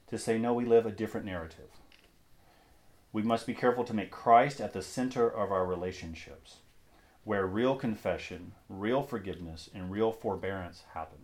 to 0.07 0.17
say, 0.19 0.37
no, 0.37 0.53
we 0.53 0.65
live 0.65 0.85
a 0.85 0.91
different 0.91 1.25
narrative. 1.25 1.69
We 3.11 3.21
must 3.21 3.47
be 3.47 3.53
careful 3.53 3.83
to 3.85 3.93
make 3.93 4.11
Christ 4.11 4.59
at 4.59 4.73
the 4.73 4.81
center 4.81 5.29
of 5.29 5.51
our 5.51 5.65
relationships, 5.65 6.57
where 7.23 7.47
real 7.47 7.75
confession, 7.75 8.53
real 8.67 9.01
forgiveness, 9.03 9.69
and 9.73 9.89
real 9.89 10.11
forbearance 10.11 10.83
happens. 10.93 11.22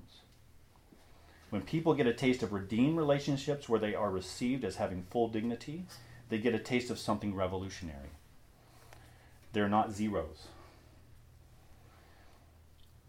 When 1.50 1.62
people 1.62 1.94
get 1.94 2.08
a 2.08 2.14
taste 2.14 2.44
of 2.44 2.54
redeemed 2.54 2.98
relationships 2.98 3.68
where 3.68 3.80
they 3.80 3.96
are 3.96 4.12
received 4.12 4.64
as 4.64 4.76
having 4.76 5.04
full 5.10 5.28
dignity, 5.28 5.86
they 6.30 6.38
get 6.38 6.54
a 6.54 6.60
taste 6.60 6.92
of 6.92 7.00
something 7.00 7.34
revolutionary. 7.34 8.12
They're 9.54 9.70
not 9.70 9.92
zeros. 9.92 10.48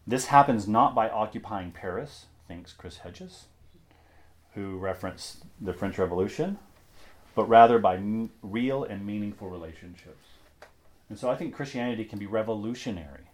This 0.07 0.27
happens 0.27 0.67
not 0.67 0.95
by 0.95 1.09
occupying 1.09 1.71
Paris, 1.71 2.27
thinks 2.49 2.73
Chris 2.73 2.99
Hedges, 2.99 3.45
who 4.55 4.79
referenced 4.79 5.45
the 5.61 5.75
French 5.75 5.99
Revolution, 5.99 6.59
but 7.35 7.49
rather 7.49 7.79
by 7.79 7.97
m- 7.97 8.31
real 8.43 8.83
and 8.83 9.07
meaningful 9.07 9.49
relationships. 9.49 10.27
And 11.09 11.19
so 11.19 11.31
I 11.31 11.37
think 11.37 11.55
Christianity 11.55 12.05
can 12.05 12.19
be 12.19 12.27
revolutionary, 12.27 13.31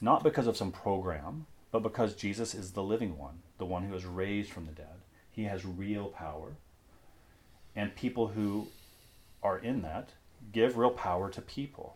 not 0.00 0.24
because 0.24 0.46
of 0.46 0.56
some 0.56 0.72
program, 0.72 1.46
but 1.70 1.82
because 1.82 2.14
Jesus 2.14 2.54
is 2.54 2.72
the 2.72 2.82
living 2.82 3.16
one, 3.16 3.38
the 3.62 3.66
one 3.66 3.84
who 3.84 3.94
is 3.94 4.04
raised 4.04 4.50
from 4.50 4.66
the 4.66 4.72
dead. 4.72 5.04
He 5.30 5.44
has 5.44 5.64
real 5.64 6.06
power. 6.06 6.56
And 7.76 7.94
people 7.94 8.26
who 8.26 8.66
are 9.40 9.56
in 9.56 9.82
that 9.82 10.08
give 10.50 10.76
real 10.76 10.90
power 10.90 11.30
to 11.30 11.40
people. 11.40 11.94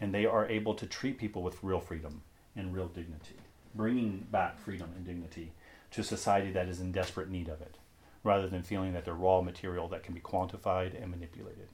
And 0.00 0.14
they 0.14 0.24
are 0.24 0.48
able 0.48 0.74
to 0.76 0.86
treat 0.86 1.18
people 1.18 1.42
with 1.42 1.62
real 1.62 1.78
freedom 1.78 2.22
and 2.56 2.74
real 2.74 2.88
dignity, 2.88 3.34
bringing 3.74 4.26
back 4.32 4.58
freedom 4.58 4.88
and 4.96 5.04
dignity 5.04 5.52
to 5.90 6.02
society 6.02 6.50
that 6.52 6.68
is 6.68 6.80
in 6.80 6.90
desperate 6.90 7.28
need 7.28 7.48
of 7.50 7.60
it, 7.60 7.76
rather 8.24 8.48
than 8.48 8.62
feeling 8.62 8.94
that 8.94 9.04
they're 9.04 9.12
raw 9.12 9.42
material 9.42 9.88
that 9.88 10.02
can 10.02 10.14
be 10.14 10.20
quantified 10.22 10.98
and 10.98 11.10
manipulated. 11.10 11.68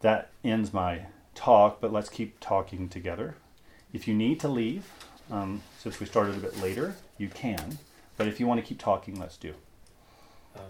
That 0.00 0.32
ends 0.42 0.72
my 0.72 1.02
talk, 1.36 1.80
but 1.80 1.92
let's 1.92 2.08
keep 2.08 2.40
talking 2.40 2.88
together. 2.88 3.36
If 3.92 4.08
you 4.08 4.14
need 4.14 4.40
to 4.40 4.48
leave, 4.48 4.90
um, 5.30 5.62
since 5.78 6.00
we 6.00 6.06
started 6.06 6.36
a 6.36 6.38
bit 6.40 6.60
later, 6.60 6.96
you 7.18 7.28
can. 7.28 7.78
But 8.16 8.26
if 8.28 8.38
you 8.40 8.46
want 8.46 8.60
to 8.60 8.66
keep 8.66 8.78
talking, 8.78 9.18
let's 9.18 9.36
do. 9.36 9.54
Um, 10.56 10.62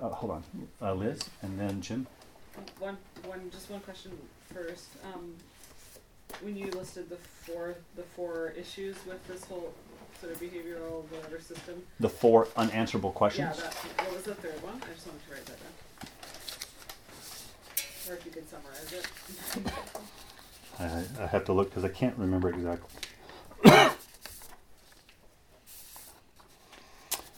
Uh, 0.00 0.08
hold 0.08 0.32
on, 0.32 0.42
uh, 0.80 0.94
Liz, 0.94 1.20
and 1.42 1.58
then 1.58 1.80
Jim. 1.80 2.06
One, 2.78 2.96
one, 3.24 3.50
just 3.50 3.70
one 3.70 3.80
question 3.80 4.12
first. 4.52 4.88
Um, 5.04 5.34
when 6.40 6.56
you 6.56 6.70
listed 6.70 7.08
the 7.08 7.16
four, 7.16 7.74
the 7.96 8.02
four 8.02 8.52
issues 8.56 8.96
with 9.06 9.24
this 9.28 9.44
whole 9.44 9.72
sort 10.20 10.32
of 10.32 10.40
behavioral 10.40 11.04
whatever 11.10 11.40
system. 11.40 11.82
The 12.00 12.08
four 12.08 12.48
unanswerable 12.56 13.10
questions. 13.12 13.56
Yeah, 13.56 13.62
that. 13.64 13.74
What 14.06 14.14
was 14.14 14.22
the 14.24 14.34
third 14.34 14.62
one? 14.62 14.80
I 14.82 14.94
just 14.94 15.06
wanted 15.06 15.24
to 15.26 15.32
write 15.32 15.46
that 15.46 15.58
down. 15.62 15.74
Or 18.08 18.14
if 18.16 18.24
you 18.24 18.32
could 18.32 18.48
summarize 18.48 18.92
it. 18.92 19.06
I, 20.80 21.22
I 21.22 21.26
have 21.26 21.44
to 21.46 21.52
look 21.52 21.70
because 21.70 21.84
I 21.84 21.88
can't 21.88 22.16
remember 22.18 22.48
exactly. 22.48 22.88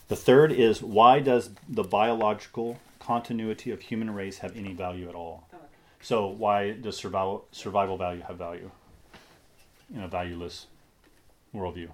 the 0.07 0.15
third 0.15 0.51
is 0.51 0.81
why 0.81 1.19
does 1.19 1.51
the 1.67 1.83
biological 1.83 2.79
continuity 2.99 3.71
of 3.71 3.81
human 3.81 4.13
race 4.13 4.39
have 4.39 4.55
any 4.55 4.73
value 4.73 5.07
at 5.09 5.15
all? 5.15 5.47
Oh, 5.53 5.57
okay. 5.57 5.65
So 6.01 6.27
why 6.27 6.71
does 6.71 6.97
survival 6.97 7.45
survival 7.51 7.97
value 7.97 8.21
have 8.21 8.37
value 8.37 8.71
in 9.93 10.01
a 10.01 10.07
valueless 10.07 10.67
worldview? 11.53 11.89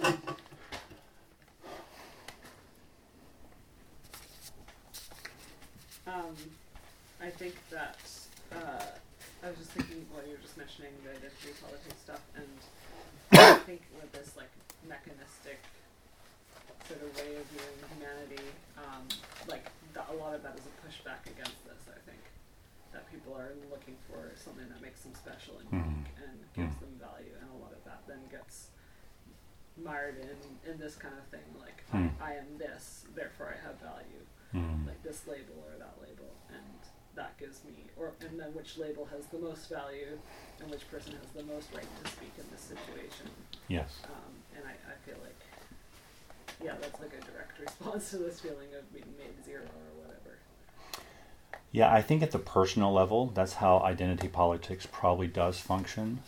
Thank 0.00 0.18
you. 0.26 0.34
Um, 6.04 6.36
I 7.22 7.30
think 7.30 7.54
that 7.70 7.96
uh, 8.52 8.84
I 9.42 9.48
was 9.48 9.56
just 9.58 9.70
thinking 9.70 10.04
while 10.12 10.24
you 10.26 10.32
were 10.32 10.42
just 10.42 10.58
mentioning 10.58 10.90
the 11.04 11.10
identity 11.10 11.54
politics 11.62 12.00
stuff, 12.02 12.20
and 12.36 12.46
I 13.62 13.64
think 13.64 13.82
with 13.94 14.10
this 14.10 14.34
like 14.36 14.50
mechanistic 14.88 15.62
sort 16.90 16.98
of 16.98 17.14
way 17.14 17.38
of 17.38 17.46
viewing 17.54 17.78
humanity, 17.94 18.42
um, 18.74 19.06
like 19.46 19.70
a 19.94 20.14
lot 20.18 20.34
of 20.34 20.42
that 20.42 20.58
is 20.58 20.66
a 20.66 20.74
pushback 20.82 21.22
against 21.30 21.62
this. 21.62 21.78
I 21.86 22.02
think 22.10 22.18
that 22.90 23.06
people 23.06 23.38
are 23.38 23.54
looking 23.70 23.94
for 24.10 24.34
something 24.34 24.66
that 24.66 24.82
makes 24.82 25.06
them 25.06 25.14
special 25.14 25.62
and 25.62 25.70
Mhm. 25.70 25.78
unique 25.94 26.10
and 26.26 26.34
gives 26.58 26.74
them 26.82 26.90
value, 26.98 27.30
and 27.38 27.46
a 27.54 27.58
lot 27.62 27.70
of 27.72 27.84
that 27.84 28.02
then 28.10 28.26
gets 28.34 28.70
mired 29.78 30.18
in 30.18 30.36
in 30.68 30.76
this 30.78 30.96
kind 30.96 31.14
of 31.16 31.24
thing 31.30 31.46
like 31.58 31.86
Hmm. 31.94 32.08
I, 32.20 32.32
I 32.32 32.34
am 32.34 32.58
this 32.58 33.06
therefore 33.14 33.54
i 33.56 33.58
have 33.66 33.76
value 33.80 34.20
Mm. 34.52 34.86
like 34.86 35.02
this 35.02 35.26
label 35.26 35.64
or 35.64 35.78
that 35.78 35.96
label 36.02 36.28
that 37.14 37.36
gives 37.38 37.64
me 37.64 37.72
or 37.96 38.12
and 38.20 38.38
then 38.38 38.54
which 38.54 38.78
label 38.78 39.06
has 39.06 39.26
the 39.26 39.38
most 39.38 39.68
value 39.68 40.18
and 40.60 40.70
which 40.70 40.88
person 40.90 41.12
has 41.12 41.30
the 41.34 41.52
most 41.52 41.68
right 41.74 41.86
to 42.02 42.10
speak 42.10 42.32
in 42.38 42.44
this 42.50 42.60
situation. 42.60 43.26
Yes. 43.68 44.00
um, 44.04 44.32
and 44.56 44.64
I, 44.66 44.72
I 44.90 44.94
feel 45.06 45.20
like 45.22 45.36
yeah 46.62 46.74
that's 46.80 47.00
like 47.00 47.12
a 47.12 47.30
direct 47.30 47.58
response 47.60 48.10
to 48.10 48.18
this 48.18 48.40
feeling 48.40 48.68
of 48.78 48.92
being 48.92 49.12
made 49.18 49.44
zero 49.44 49.62
or 49.62 50.02
whatever. 50.02 50.38
Yeah, 51.70 51.92
I 51.92 52.02
think 52.02 52.22
at 52.22 52.32
the 52.32 52.38
personal 52.38 52.92
level, 52.92 53.26
that's 53.34 53.54
how 53.54 53.78
identity 53.80 54.28
politics 54.28 54.86
probably 54.90 55.26
does 55.26 55.58
function, 55.58 56.20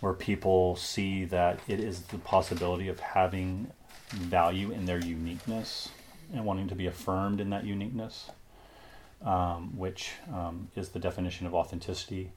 where 0.00 0.12
people 0.12 0.76
see 0.76 1.24
that 1.24 1.58
it 1.66 1.80
is 1.80 2.02
the 2.02 2.18
possibility 2.18 2.86
of 2.86 3.00
having 3.00 3.72
value 4.10 4.70
in 4.70 4.84
their 4.84 5.00
uniqueness 5.00 5.88
and 6.32 6.44
wanting 6.44 6.68
to 6.68 6.76
be 6.76 6.86
affirmed 6.86 7.40
in 7.40 7.50
that 7.50 7.64
uniqueness, 7.64 8.30
um, 9.24 9.76
which 9.76 10.12
um, 10.32 10.68
is 10.76 10.90
the 10.90 10.98
definition 10.98 11.46
of 11.46 11.54
authenticity 11.54 12.30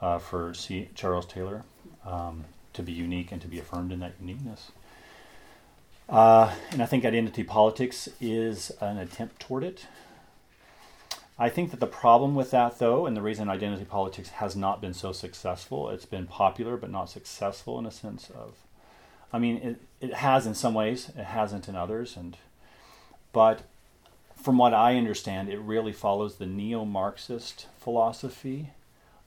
uh, 0.00 0.18
for 0.18 0.54
C. 0.54 0.88
Charles 0.94 1.26
Taylor, 1.26 1.64
um, 2.04 2.44
to 2.72 2.82
be 2.82 2.92
unique 2.92 3.32
and 3.32 3.40
to 3.42 3.48
be 3.48 3.58
affirmed 3.58 3.92
in 3.92 4.00
that 4.00 4.14
uniqueness. 4.20 4.70
Uh, 6.08 6.54
and 6.70 6.82
I 6.82 6.86
think 6.86 7.04
identity 7.04 7.44
politics 7.44 8.08
is 8.20 8.72
an 8.80 8.98
attempt 8.98 9.40
toward 9.40 9.64
it. 9.64 9.86
I 11.38 11.48
think 11.48 11.70
that 11.70 11.80
the 11.80 11.86
problem 11.86 12.34
with 12.34 12.50
that, 12.50 12.78
though, 12.78 13.06
and 13.06 13.16
the 13.16 13.22
reason 13.22 13.48
identity 13.48 13.84
politics 13.84 14.30
has 14.30 14.56
not 14.56 14.80
been 14.80 14.94
so 14.94 15.12
successful, 15.12 15.88
it's 15.90 16.06
been 16.06 16.26
popular 16.26 16.76
but 16.76 16.90
not 16.90 17.10
successful 17.10 17.78
in 17.78 17.86
a 17.86 17.92
sense 17.92 18.30
of, 18.30 18.54
I 19.32 19.38
mean, 19.38 19.56
it, 19.58 19.80
it 20.00 20.14
has 20.14 20.46
in 20.46 20.54
some 20.54 20.74
ways, 20.74 21.10
it 21.10 21.24
hasn't 21.24 21.68
in 21.68 21.76
others, 21.76 22.16
and 22.16 22.36
but 23.32 23.62
from 24.40 24.58
what 24.58 24.72
I 24.72 24.96
understand, 24.96 25.48
it 25.48 25.58
really 25.58 25.92
follows 25.92 26.36
the 26.36 26.46
neo-Marxist 26.46 27.66
philosophy 27.78 28.70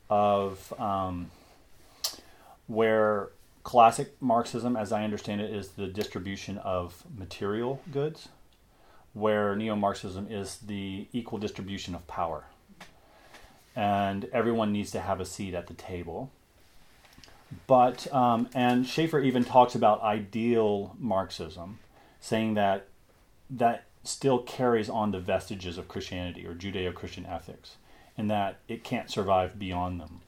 of 0.09 0.73
um, 0.79 1.31
where 2.67 3.29
classic 3.63 4.15
Marxism, 4.21 4.75
as 4.75 4.91
I 4.91 5.03
understand 5.03 5.41
it, 5.41 5.53
is 5.53 5.69
the 5.69 5.88
distribution 5.88 6.57
of 6.59 7.03
material 7.17 7.81
goods 7.91 8.29
where 9.13 9.55
neo 9.55 9.75
Marxism 9.75 10.27
is 10.29 10.57
the 10.57 11.07
equal 11.11 11.38
distribution 11.38 11.93
of 11.93 12.07
power. 12.07 12.45
And 13.75 14.25
everyone 14.33 14.71
needs 14.71 14.91
to 14.91 15.01
have 15.01 15.19
a 15.19 15.25
seat 15.25 15.53
at 15.53 15.67
the 15.67 15.73
table. 15.73 16.31
But, 17.67 18.11
um, 18.13 18.49
and 18.53 18.88
Schaeffer 18.88 19.19
even 19.19 19.43
talks 19.43 19.75
about 19.75 20.01
ideal 20.01 20.95
Marxism, 20.97 21.79
saying 22.21 22.53
that 22.53 22.88
that 23.49 23.83
still 24.03 24.40
carries 24.40 24.90
on 24.90 25.11
the 25.11 25.19
vestiges 25.19 25.78
of 25.78 25.88
Christianity 25.88 26.45
or 26.45 26.56
Judeo 26.56 26.94
Christian 26.94 27.26
ethics, 27.26 27.78
and 28.18 28.30
that 28.30 28.60
it 28.68 28.84
can't 28.84 29.10
survive 29.10 29.60
beyond 29.60 29.99
them. 29.99 30.22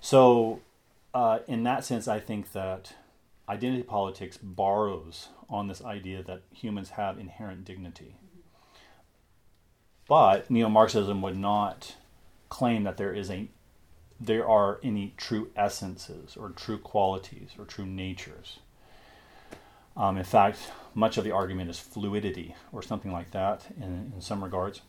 So, 0.00 0.60
uh, 1.12 1.38
in 1.46 1.62
that 1.62 1.84
sense, 1.84 2.08
I 2.08 2.20
think 2.20 2.52
that 2.52 2.94
identity 3.48 3.82
politics 3.82 4.36
borrows 4.36 5.28
on 5.48 5.68
this 5.68 5.82
idea 5.82 6.22
that 6.22 6.42
humans 6.52 6.90
have 6.90 7.18
inherent 7.18 7.64
dignity. 7.64 8.16
But 10.08 10.50
neo-Marxism 10.50 11.22
would 11.22 11.36
not 11.36 11.96
claim 12.48 12.84
that 12.84 12.96
there 12.96 13.14
is 13.14 13.30
a 13.30 13.48
there 14.20 14.48
are 14.48 14.78
any 14.82 15.12
true 15.16 15.50
essences 15.56 16.36
or 16.36 16.50
true 16.50 16.78
qualities 16.78 17.50
or 17.58 17.64
true 17.64 17.84
natures. 17.84 18.58
Um, 19.96 20.16
in 20.16 20.24
fact, 20.24 20.58
much 20.94 21.18
of 21.18 21.24
the 21.24 21.30
argument 21.30 21.70
is 21.70 21.78
fluidity 21.78 22.54
or 22.72 22.82
something 22.82 23.12
like 23.12 23.30
that 23.30 23.66
in, 23.80 24.12
in 24.14 24.20
some 24.20 24.42
regards. 24.42 24.80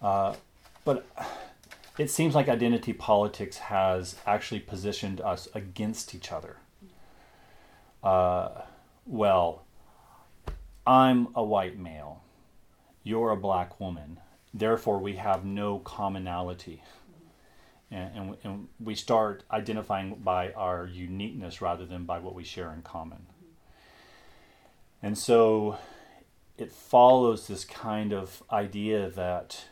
Uh, 0.00 0.34
but 0.84 1.06
it 1.98 2.10
seems 2.10 2.34
like 2.34 2.48
identity 2.48 2.92
politics 2.92 3.58
has 3.58 4.16
actually 4.26 4.60
positioned 4.60 5.20
us 5.20 5.48
against 5.54 6.14
each 6.14 6.32
other. 6.32 6.56
Uh, 8.02 8.62
well, 9.04 9.64
I'm 10.86 11.28
a 11.34 11.44
white 11.44 11.78
male, 11.78 12.22
you're 13.02 13.30
a 13.30 13.36
black 13.36 13.78
woman, 13.78 14.18
therefore 14.54 14.98
we 14.98 15.16
have 15.16 15.44
no 15.44 15.80
commonality. 15.80 16.82
and, 17.90 18.16
and, 18.16 18.36
and 18.44 18.68
we 18.78 18.94
start 18.94 19.42
identifying 19.50 20.14
by 20.14 20.52
our 20.52 20.86
uniqueness 20.86 21.60
rather 21.60 21.84
than 21.84 22.04
by 22.04 22.18
what 22.18 22.34
we 22.34 22.44
share 22.44 22.72
in 22.72 22.82
common. 22.82 23.26
And 25.02 25.16
so 25.16 25.78
it 26.58 26.72
follows 26.72 27.46
this 27.46 27.64
kind 27.64 28.12
of 28.12 28.42
idea 28.52 29.08
that 29.10 29.64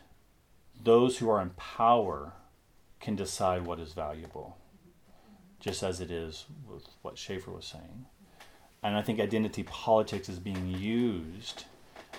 those 0.83 1.17
who 1.17 1.29
are 1.29 1.41
in 1.41 1.51
power 1.51 2.33
can 2.99 3.15
decide 3.15 3.65
what 3.65 3.79
is 3.79 3.93
valuable, 3.93 4.57
just 5.59 5.83
as 5.83 6.01
it 6.01 6.09
is 6.09 6.45
with 6.67 6.87
what 7.01 7.17
Schaeffer 7.17 7.51
was 7.51 7.65
saying. 7.65 8.05
And 8.81 8.95
I 8.95 9.01
think 9.01 9.19
identity 9.19 9.63
politics 9.63 10.29
is 10.29 10.39
being 10.39 10.67
used, 10.67 11.65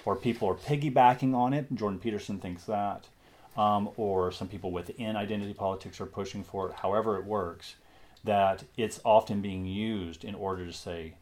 or 0.04 0.14
people 0.14 0.48
are 0.48 0.54
piggybacking 0.54 1.34
on 1.34 1.52
it. 1.52 1.72
Jordan 1.74 1.98
Peterson 1.98 2.38
thinks 2.38 2.64
that, 2.64 3.08
um, 3.56 3.90
or 3.96 4.30
some 4.30 4.46
people 4.46 4.70
within 4.70 5.16
identity 5.16 5.54
politics 5.54 6.00
are 6.00 6.06
pushing 6.06 6.44
for 6.44 6.68
it. 6.68 6.76
However, 6.76 7.16
it 7.16 7.24
works, 7.24 7.76
that 8.22 8.64
it's 8.76 9.00
often 9.04 9.40
being 9.40 9.66
used 9.66 10.24
in 10.24 10.34
order 10.34 10.66
to 10.66 10.72
say, 10.72 11.14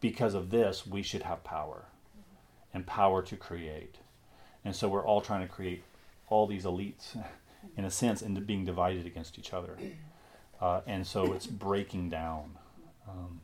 because 0.00 0.34
of 0.34 0.50
this, 0.50 0.86
we 0.86 1.02
should 1.02 1.22
have 1.22 1.44
power 1.44 1.84
and 2.72 2.86
power 2.86 3.22
to 3.22 3.36
create. 3.36 3.96
And 4.64 4.74
so 4.74 4.88
we're 4.88 5.04
all 5.04 5.20
trying 5.20 5.46
to 5.46 5.52
create 5.52 5.82
all 6.28 6.46
these 6.46 6.64
elites, 6.64 7.16
in 7.76 7.84
a 7.84 7.90
sense, 7.90 8.22
into 8.22 8.40
being 8.40 8.64
divided 8.64 9.06
against 9.06 9.38
each 9.38 9.52
other. 9.52 9.76
Uh, 10.60 10.82
and 10.86 11.06
so 11.06 11.32
it's 11.32 11.46
breaking 11.46 12.10
down. 12.10 12.56
Um, 13.08 13.40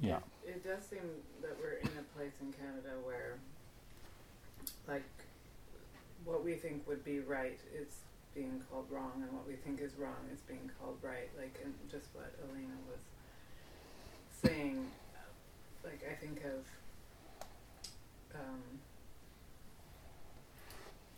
yeah. 0.00 0.18
It 0.46 0.62
does 0.62 0.84
seem 0.84 1.00
that 1.42 1.56
we're 1.60 1.78
in 1.78 1.88
a 1.98 2.16
place 2.16 2.32
in 2.40 2.52
Canada 2.52 2.96
where, 3.02 3.38
like, 4.86 5.04
what 6.24 6.44
we 6.44 6.54
think 6.54 6.86
would 6.88 7.04
be 7.04 7.20
right 7.20 7.58
is 7.74 7.96
being 8.34 8.62
called 8.70 8.86
wrong, 8.90 9.12
and 9.22 9.32
what 9.32 9.46
we 9.46 9.54
think 9.54 9.80
is 9.80 9.92
wrong 9.98 10.28
is 10.32 10.40
being 10.40 10.70
called 10.80 10.98
right. 11.02 11.30
Like, 11.36 11.58
and 11.64 11.74
just 11.90 12.06
what 12.14 12.34
Elena 12.42 12.74
was 12.88 13.00
saying, 14.44 14.86
like, 15.82 16.00
I 16.10 16.14
think 16.14 16.42
of, 16.44 16.66
um, 18.34 18.62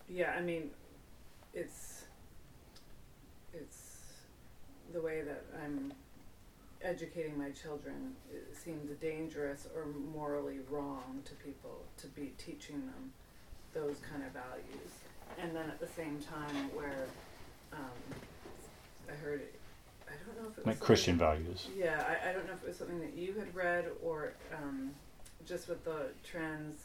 yeah, 0.09 0.35
I 0.37 0.41
mean, 0.41 0.71
it's, 1.55 2.05
it's 3.53 4.03
the 4.93 5.01
way 5.01 5.23
that 5.23 5.45
I'm 5.65 5.93
educating 6.83 7.39
my 7.39 7.51
children 7.51 8.15
it 8.33 8.55
seems 8.57 8.91
dangerous 9.01 9.67
or 9.75 9.87
morally 10.15 10.59
wrong 10.71 11.23
to 11.25 11.35
people 11.35 11.83
to 11.97 12.07
be 12.09 12.33
teaching 12.39 12.81
them 12.87 13.13
those 13.75 13.97
kind 14.11 14.23
of 14.25 14.33
values. 14.33 14.93
And 15.39 15.55
then 15.55 15.69
at 15.69 15.81
the 15.81 15.87
same 15.87 16.19
time, 16.21 16.71
where 16.75 17.07
um, 17.73 18.17
I 19.11 19.15
heard, 19.15 19.43
I 20.09 20.13
don't 20.25 20.43
know 20.43 20.49
if 20.51 20.59
it 20.59 20.65
was 20.65 20.67
Like 20.67 20.81
Christian 20.81 21.19
values. 21.19 21.69
Yeah, 21.77 22.05
I, 22.09 22.31
I 22.31 22.33
don't 22.33 22.47
know 22.47 22.53
if 22.53 22.63
it 22.63 22.69
was 22.69 22.77
something 22.79 23.01
that 23.01 23.15
you 23.15 23.35
had 23.35 23.55
read 23.55 23.87
or 24.03 24.33
um, 24.55 24.91
just 25.47 25.69
with 25.69 25.85
the 25.85 26.09
trans 26.29 26.85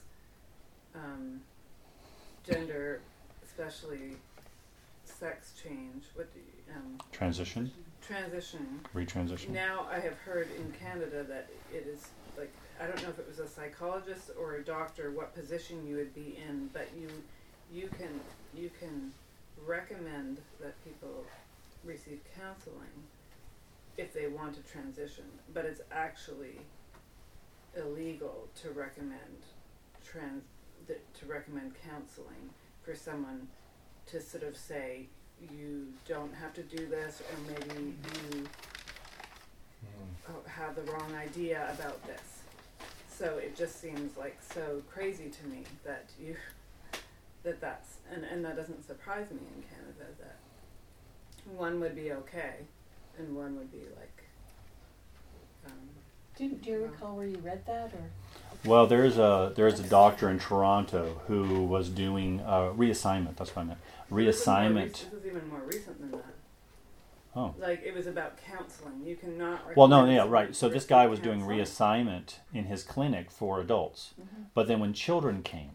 um, 0.96 1.42
gender, 2.48 3.02
especially 3.44 4.16
sex 5.06 5.54
change. 5.62 6.06
What 6.16 6.34
do 6.34 6.40
you, 6.40 6.76
um, 6.76 6.98
Transition, 7.12 7.72
transition? 8.02 8.80
retransition. 8.96 9.50
Now 9.50 9.88
I 9.92 10.00
have 10.00 10.18
heard 10.20 10.48
in 10.58 10.72
Canada 10.80 11.24
that 11.24 11.50
it 11.72 11.86
is 11.88 12.08
like 12.38 12.52
I 12.82 12.88
don't 12.88 13.02
know 13.04 13.10
if 13.10 13.20
it 13.20 13.28
was 13.28 13.40
a 13.40 13.48
psychologist 13.48 14.32
or 14.40 14.56
a 14.56 14.64
doctor 14.64 15.12
what 15.12 15.36
position 15.36 15.86
you 15.88 15.96
would 15.98 16.14
be 16.16 16.38
in, 16.48 16.70
but 16.74 16.90
you 17.00 17.08
you 17.72 17.90
can 17.98 18.20
you 18.56 18.70
can 18.80 19.12
recommend 19.66 20.38
that 20.60 20.74
people 20.84 21.24
receive 21.84 22.20
counseling 22.40 23.08
if 23.98 24.14
they 24.14 24.28
want 24.28 24.56
to 24.56 24.62
transition, 24.72 25.26
but 25.54 25.66
it's 25.66 25.82
actually 25.92 26.60
illegal 27.76 28.48
to 28.62 28.72
recommend 28.72 29.46
trans 30.04 30.44
th- 30.88 31.00
to 31.20 31.26
recommend 31.26 31.74
counseling 31.88 32.50
for 32.84 32.96
someone 32.96 33.48
to 34.08 34.20
sort 34.20 34.44
of 34.44 34.58
say 34.58 35.08
you 35.52 35.88
don't 36.08 36.34
have 36.34 36.54
to 36.54 36.64
do 36.64 36.88
this 36.88 37.22
or 37.22 37.52
maybe 37.52 37.96
you 38.34 38.48
uh, 40.28 40.50
have 40.50 40.76
the 40.76 40.84
wrong 40.92 41.14
idea 41.16 41.68
about 41.74 42.06
this. 42.06 42.42
So 43.10 43.38
it 43.38 43.56
just 43.56 43.80
seems 43.80 44.18
like 44.18 44.38
so 44.42 44.82
crazy 44.92 45.30
to 45.30 45.48
me 45.48 45.64
that 45.86 46.10
you 46.20 46.36
that 47.44 47.60
that's 47.60 47.98
and, 48.12 48.24
and 48.24 48.44
that 48.46 48.56
doesn't 48.56 48.86
surprise 48.86 49.30
me 49.32 49.40
in 49.56 49.64
Canada 49.64 50.06
that 50.20 50.38
one 51.56 51.80
would 51.80 51.96
be 51.96 52.12
okay 52.12 52.56
and 53.18 53.36
one 53.36 53.58
would 53.58 53.72
be 53.72 53.80
like 53.98 54.24
um, 55.68 55.74
Do, 56.38 56.50
do 56.50 56.70
you 56.70 56.84
recall 56.84 57.16
where 57.16 57.28
you 57.28 57.38
read 57.44 57.66
that 57.66 57.92
or? 57.94 58.10
Well, 58.64 58.86
there's 58.86 59.18
a 59.18 59.52
there's 59.56 59.80
a 59.80 59.84
doctor 59.84 60.30
in 60.30 60.38
Toronto 60.40 61.22
who 61.28 61.64
was 61.64 61.90
doing 61.90 62.42
uh, 62.42 62.72
reassignment. 62.76 63.36
That's 63.38 63.56
what 63.56 63.64
I 63.64 63.66
meant. 63.66 63.80
this 64.10 64.36
is 64.36 64.46
more 64.48 64.56
rec- 64.56 64.68
Reassignment. 64.76 64.92
This 64.92 65.14
is 65.14 65.26
even 65.26 65.50
more 65.50 65.62
recent 65.66 66.00
than 66.00 66.12
that. 66.12 66.26
Oh. 67.36 67.56
Like 67.58 67.82
it 67.84 67.96
was 67.96 68.08
about 68.08 68.38
counseling. 68.46 69.02
You 69.06 69.16
cannot. 69.16 69.76
Well, 69.76 69.88
no, 69.88 70.02
recommend 70.02 70.16
yeah, 70.30 70.32
right. 70.32 70.56
So 70.56 70.68
this 70.70 70.86
guy 70.86 71.04
receive 71.06 71.10
was 71.12 71.20
doing 71.22 71.40
counseling. 71.40 71.60
reassignment 72.06 72.34
in 72.54 72.66
his 72.66 72.84
clinic 72.84 73.32
for 73.32 73.60
adults, 73.60 74.14
but 74.54 74.68
then 74.68 74.80
when 74.80 74.94
children 74.94 75.42
came, 75.42 75.72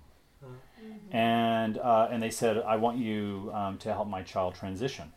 and 1.10 1.78
uh, 1.78 2.08
and 2.10 2.22
they 2.22 2.30
said, 2.30 2.58
"I 2.58 2.76
want 2.76 2.98
you 2.98 3.50
um, 3.54 3.78
to 3.78 3.92
help 3.92 4.06
my 4.06 4.22
child 4.22 4.54
transition," 4.54 5.12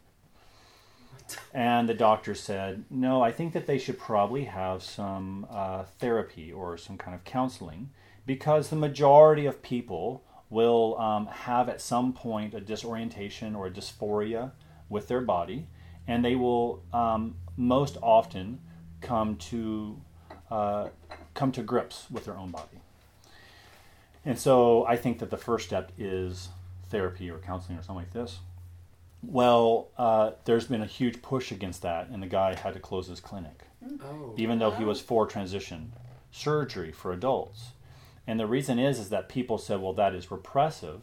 and 1.53 1.89
the 1.89 1.93
doctor 1.93 2.35
said, 2.35 2.85
"No, 2.89 3.22
I 3.22 3.31
think 3.31 3.53
that 3.53 3.65
they 3.65 3.77
should 3.77 3.99
probably 3.99 4.45
have 4.45 4.84
some 4.84 5.47
uh, 5.49 5.84
therapy 5.99 6.51
or 6.51 6.77
some 6.77 6.97
kind 6.97 7.15
of 7.15 7.23
counseling, 7.23 7.89
because 8.26 8.69
the 8.69 8.76
majority 8.76 9.45
of 9.45 9.61
people 9.61 10.23
will 10.49 10.97
um, 10.97 11.27
have 11.27 11.69
at 11.69 11.81
some 11.81 12.14
point 12.14 12.53
a 12.53 12.60
disorientation 12.60 13.56
or 13.56 13.68
a 13.68 13.72
dysphoria 13.72 14.51
with 14.89 15.07
their 15.07 15.22
body, 15.22 15.68
and 16.07 16.26
they 16.26 16.35
will 16.35 16.84
um, 16.93 17.35
most 17.56 17.97
often 18.01 18.60
come 19.01 19.35
to 19.35 19.99
uh, 20.49 20.89
come 21.34 21.51
to 21.51 21.61
grips 21.61 22.07
with 22.10 22.26
their 22.26 22.38
own 22.38 22.51
body." 22.51 22.80
And 24.26 24.38
so 24.38 24.85
I 24.85 24.97
think 24.97 25.19
that 25.19 25.30
the 25.30 25.38
first 25.38 25.68
step 25.68 25.91
is 25.97 26.49
therapy 26.89 27.30
or 27.30 27.38
counseling 27.38 27.77
or 27.77 27.84
something 27.84 28.03
like 28.03 28.14
this. 28.14 28.39
Well, 29.21 29.89
uh, 29.97 30.31
there's 30.45 30.67
been 30.67 30.81
a 30.81 30.85
huge 30.87 31.21
push 31.21 31.51
against 31.51 31.81
that, 31.81 32.07
and 32.09 32.23
the 32.23 32.27
guy 32.27 32.55
had 32.55 32.73
to 32.73 32.79
close 32.79 33.07
his 33.07 33.19
clinic, 33.19 33.63
Oh. 34.01 34.33
even 34.37 34.59
though 34.59 34.71
he 34.71 34.85
was 34.85 35.01
for 35.01 35.25
transition 35.27 35.93
surgery 36.31 36.91
for 36.91 37.11
adults. 37.11 37.71
And 38.27 38.39
the 38.39 38.47
reason 38.47 38.79
is 38.79 38.99
is 38.99 39.09
that 39.09 39.27
people 39.29 39.57
said, 39.57 39.81
well, 39.81 39.93
that 39.93 40.13
is 40.13 40.31
repressive, 40.31 41.01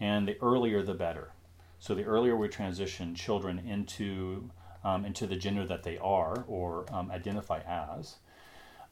and 0.00 0.26
the 0.28 0.38
earlier 0.40 0.82
the 0.82 0.94
better. 0.94 1.32
So 1.80 1.94
the 1.94 2.04
earlier 2.04 2.36
we 2.36 2.48
transition 2.48 3.14
children 3.14 3.58
into 3.58 4.50
um, 4.84 5.04
into 5.04 5.26
the 5.26 5.36
gender 5.36 5.66
that 5.66 5.82
they 5.82 5.98
are 5.98 6.44
or 6.46 6.86
um, 6.92 7.10
identify 7.10 7.60
as, 7.66 8.16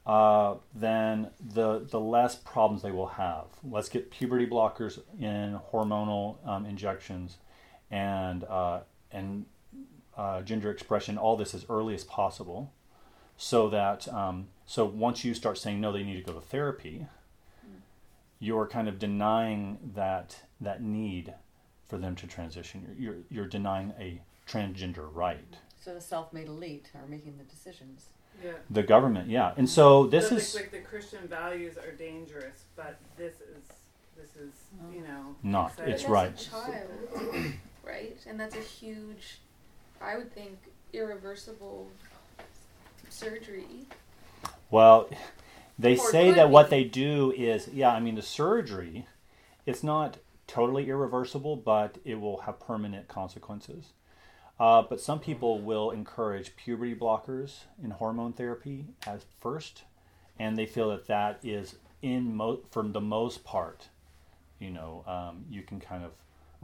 uh, 0.04 0.56
then 0.74 1.30
the 1.40 1.86
the 1.88 2.00
less 2.00 2.34
problems 2.36 2.82
they 2.82 2.90
will 2.90 3.06
have. 3.06 3.46
Let's 3.64 3.88
get 3.88 4.10
puberty 4.10 4.46
blockers 4.46 4.98
in 5.18 5.58
hormonal 5.72 6.36
um, 6.46 6.66
injections, 6.66 7.38
and 7.90 8.44
uh, 8.44 8.80
and 9.12 9.46
uh, 10.16 10.42
gender 10.42 10.70
expression. 10.70 11.18
All 11.18 11.36
this 11.36 11.54
as 11.54 11.66
early 11.68 11.94
as 11.94 12.04
possible, 12.04 12.72
so 13.36 13.68
that 13.68 14.12
um, 14.12 14.48
so 14.66 14.84
once 14.84 15.24
you 15.24 15.34
start 15.34 15.58
saying 15.58 15.80
no, 15.80 15.92
they 15.92 16.02
need 16.02 16.16
to 16.24 16.32
go 16.32 16.38
to 16.38 16.44
therapy. 16.44 17.06
You're 18.38 18.66
kind 18.66 18.86
of 18.86 18.98
denying 18.98 19.78
that 19.94 20.42
that 20.60 20.82
need 20.82 21.32
for 21.88 21.96
them 21.96 22.14
to 22.16 22.26
transition. 22.26 22.96
You're 22.98 23.14
you're, 23.14 23.22
you're 23.30 23.46
denying 23.46 23.94
a 23.98 24.20
transgender 24.46 25.08
right. 25.12 25.56
So 25.80 25.94
the 25.94 26.00
self-made 26.00 26.48
elite 26.48 26.90
are 26.94 27.06
making 27.08 27.38
the 27.38 27.44
decisions. 27.44 28.06
Yeah. 28.44 28.52
The 28.68 28.82
government, 28.82 29.30
yeah, 29.30 29.54
and 29.56 29.68
so 29.68 30.06
this 30.06 30.28
so 30.28 30.36
is 30.36 30.54
like, 30.54 30.64
like 30.64 30.72
the 30.72 30.80
Christian 30.80 31.26
values 31.26 31.78
are 31.78 31.92
dangerous, 31.92 32.64
but 32.76 32.98
this 33.16 33.36
is 33.36 33.64
this 34.14 34.36
is 34.36 34.52
you 34.92 35.00
know 35.00 35.36
Not. 35.42 35.70
exciting. 35.70 35.94
It's 35.94 36.04
right. 36.04 36.50
As 37.86 37.92
a 37.92 37.98
child, 37.98 38.06
right? 38.06 38.18
And 38.28 38.40
that's 38.40 38.56
a 38.56 38.60
huge, 38.60 39.38
I 40.00 40.16
would 40.16 40.32
think, 40.34 40.58
irreversible 40.92 41.88
surgery. 43.08 43.86
Well, 44.70 45.08
they 45.78 45.94
Or 45.96 46.10
say 46.10 46.32
that 46.32 46.50
what 46.50 46.70
they 46.70 46.84
do 46.84 47.32
is, 47.32 47.68
yeah, 47.68 47.90
I 47.92 48.00
mean, 48.00 48.14
the 48.14 48.22
surgery, 48.22 49.06
it's 49.64 49.82
not 49.82 50.18
totally 50.46 50.88
irreversible, 50.88 51.56
but 51.56 51.98
it 52.04 52.20
will 52.20 52.38
have 52.42 52.60
permanent 52.60 53.08
consequences. 53.08 53.92
Uh, 54.58 54.82
but 54.82 55.00
some 55.00 55.20
people 55.20 55.60
will 55.60 55.90
encourage 55.90 56.56
puberty 56.56 56.94
blockers 56.94 57.64
in 57.82 57.90
hormone 57.90 58.32
therapy 58.32 58.86
at 59.06 59.22
first, 59.40 59.84
and 60.38 60.56
they 60.56 60.66
feel 60.66 60.88
that 60.90 61.06
that 61.08 61.38
is 61.44 61.76
in 62.00 62.34
mo- 62.34 62.60
for 62.70 62.82
the 62.82 63.00
most 63.00 63.44
part, 63.44 63.88
you 64.58 64.70
know, 64.70 65.04
um, 65.06 65.44
you 65.50 65.62
can 65.62 65.78
kind 65.78 66.04
of, 66.04 66.12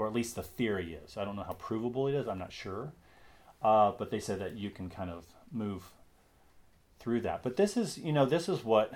or 0.03 0.09
at 0.09 0.13
least 0.13 0.35
the 0.35 0.43
theory 0.43 0.95
is. 1.05 1.17
I 1.17 1.25
don't 1.25 1.37
know 1.37 1.45
how 1.45 1.53
provable 1.55 2.09
it 2.09 2.15
is. 2.15 2.27
I'm 2.27 2.39
not 2.39 2.53
sure, 2.53 2.93
uh, 3.63 3.93
but 3.97 4.11
they 4.11 4.19
said 4.19 4.41
that 4.41 4.57
you 4.57 4.69
can 4.71 4.91
kind 4.91 5.11
of 5.11 5.25
move 5.53 5.85
through 6.99 7.21
that. 7.23 7.43
But 7.43 7.57
this 7.57 7.77
is, 7.77 7.99
you 7.99 8.13
know, 8.13 8.27
this 8.27 8.49
is 8.49 8.65
what 8.65 8.93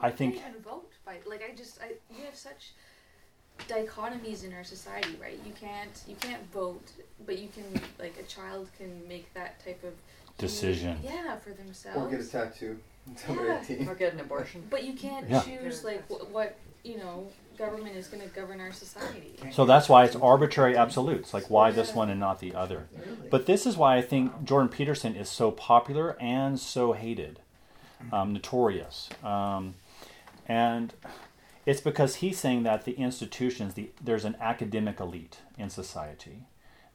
I 0.00 0.10
think. 0.10 0.34
You 0.34 0.40
can't 0.40 0.50
even 0.52 0.62
vote 0.62 0.92
by 1.04 1.18
like 1.26 1.42
I 1.48 1.54
just 1.54 1.78
I 1.82 1.92
we 2.10 2.24
have 2.24 2.34
such 2.34 2.72
dichotomies 3.68 4.44
in 4.44 4.52
our 4.54 4.64
society, 4.64 5.16
right? 5.20 5.38
You 5.46 5.52
can't 5.60 6.02
you 6.08 6.16
can't 6.16 6.50
vote, 6.52 6.90
but 7.26 7.38
you 7.38 7.48
can 7.48 7.64
like 7.98 8.16
a 8.18 8.22
child 8.24 8.68
can 8.78 9.06
make 9.08 9.32
that 9.34 9.62
type 9.64 9.82
of 9.84 9.92
Decision. 10.38 10.98
Yeah, 11.02 11.36
for 11.36 11.50
themselves. 11.54 11.96
Or 11.98 12.10
get 12.10 12.20
a 12.20 12.28
tattoo 12.28 12.78
until 13.06 13.36
Yeah. 13.36 13.42
they're 13.42 13.76
18. 13.78 13.88
Or 13.88 13.94
get 13.94 14.12
an 14.12 14.20
abortion. 14.20 14.66
But 14.68 14.84
you 14.84 14.92
can't 14.92 15.26
Yeah. 15.30 15.40
choose 15.42 15.82
like 15.82 16.06
wh- 16.08 16.30
what 16.30 16.58
you 16.84 16.98
know 16.98 17.28
government 17.56 17.96
is 17.96 18.06
going 18.08 18.22
to 18.22 18.34
govern 18.34 18.60
our 18.60 18.72
society. 18.72 19.34
So 19.52 19.64
that's 19.64 19.88
why 19.88 20.04
it's 20.04 20.16
arbitrary 20.16 20.76
absolutes, 20.76 21.34
like 21.34 21.50
why 21.50 21.70
this 21.70 21.94
one 21.94 22.10
and 22.10 22.20
not 22.20 22.40
the 22.40 22.54
other. 22.54 22.88
But 23.30 23.46
this 23.46 23.66
is 23.66 23.76
why 23.76 23.96
I 23.96 24.02
think 24.02 24.44
Jordan 24.44 24.68
Peterson 24.68 25.14
is 25.14 25.28
so 25.28 25.50
popular 25.50 26.16
and 26.20 26.58
so 26.58 26.92
hated, 26.92 27.40
um, 28.12 28.32
notorious. 28.32 29.08
Um, 29.24 29.74
and 30.46 30.92
it's 31.64 31.80
because 31.80 32.16
he's 32.16 32.38
saying 32.38 32.62
that 32.62 32.84
the 32.84 32.92
institutions, 32.92 33.74
the, 33.74 33.90
there's 34.02 34.24
an 34.24 34.36
academic 34.40 35.00
elite 35.00 35.38
in 35.58 35.70
society 35.70 36.46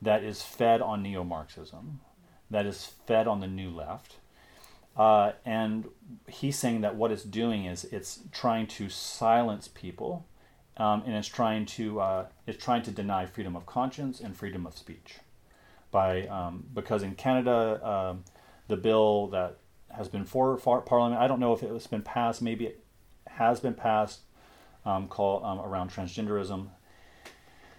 that 0.02 0.24
is 0.24 0.42
fed 0.42 0.82
on 0.82 1.04
neo 1.04 1.24
Marxism, 1.24 2.00
that 2.50 2.66
is 2.66 2.94
fed 3.06 3.28
on 3.28 3.40
the 3.40 3.48
new 3.48 3.70
left. 3.70 4.16
Uh, 4.96 5.34
and 5.46 5.88
he's 6.28 6.58
saying 6.58 6.82
that 6.82 6.96
what 6.96 7.12
it's 7.12 7.24
doing 7.24 7.66
is 7.66 7.86
it's 7.86 8.20
trying 8.32 8.68
to 8.68 8.90
silence 8.90 9.68
people 9.68 10.26
um, 10.78 11.04
and 11.06 11.16
it's 11.16 11.28
trying 11.28 11.66
to 11.66 12.00
uh, 12.00 12.26
it's 12.48 12.64
trying 12.64 12.82
to 12.84 12.92
deny 12.92 13.26
freedom 13.26 13.56
of 13.56 13.66
conscience 13.66 14.20
and 14.20 14.36
freedom 14.36 14.66
of 14.66 14.78
speech 14.78 15.18
by 15.92 16.28
um, 16.28 16.66
because 16.74 17.04
in 17.04 17.16
Canada 17.16 17.80
um, 17.88 18.24
the 18.68 18.78
bill 18.78 19.28
that 19.28 19.58
has 19.90 20.08
been 20.08 20.26
for, 20.26 20.58
for 20.58 20.82
Parliament 20.82 21.22
I 21.22 21.28
don't 21.28 21.40
know 21.40 21.54
if 21.54 21.64
it's 21.64 21.88
been 21.88 22.02
passed 22.02 22.42
maybe 22.42 22.66
it 22.66 22.84
has 23.28 23.60
been 23.60 23.74
passed 23.74 24.22
um, 24.86 25.08
called 25.08 25.44
um, 25.44 25.60
around 25.60 25.92
transgenderism 25.92 26.68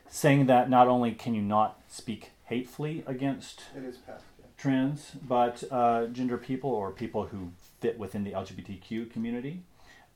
saying 0.09 0.47
that 0.47 0.69
not 0.69 0.89
only 0.89 1.13
can 1.13 1.35
you 1.35 1.41
not 1.41 1.81
speak 1.89 2.33
hatefully 2.45 3.03
against 3.07 3.63
It 3.75 3.83
is 3.83 3.97
passed. 3.97 4.25
Yeah. 4.39 4.47
trans, 4.59 5.13
but 5.27 5.65
uh, 5.71 6.07
gender 6.09 6.37
people 6.37 6.71
or 6.71 6.91
people 6.91 7.27
who 7.27 7.53
fit 7.81 7.99
within 7.99 8.23
the 8.23 8.33
LGBTQ 8.33 9.11
community. 9.11 9.63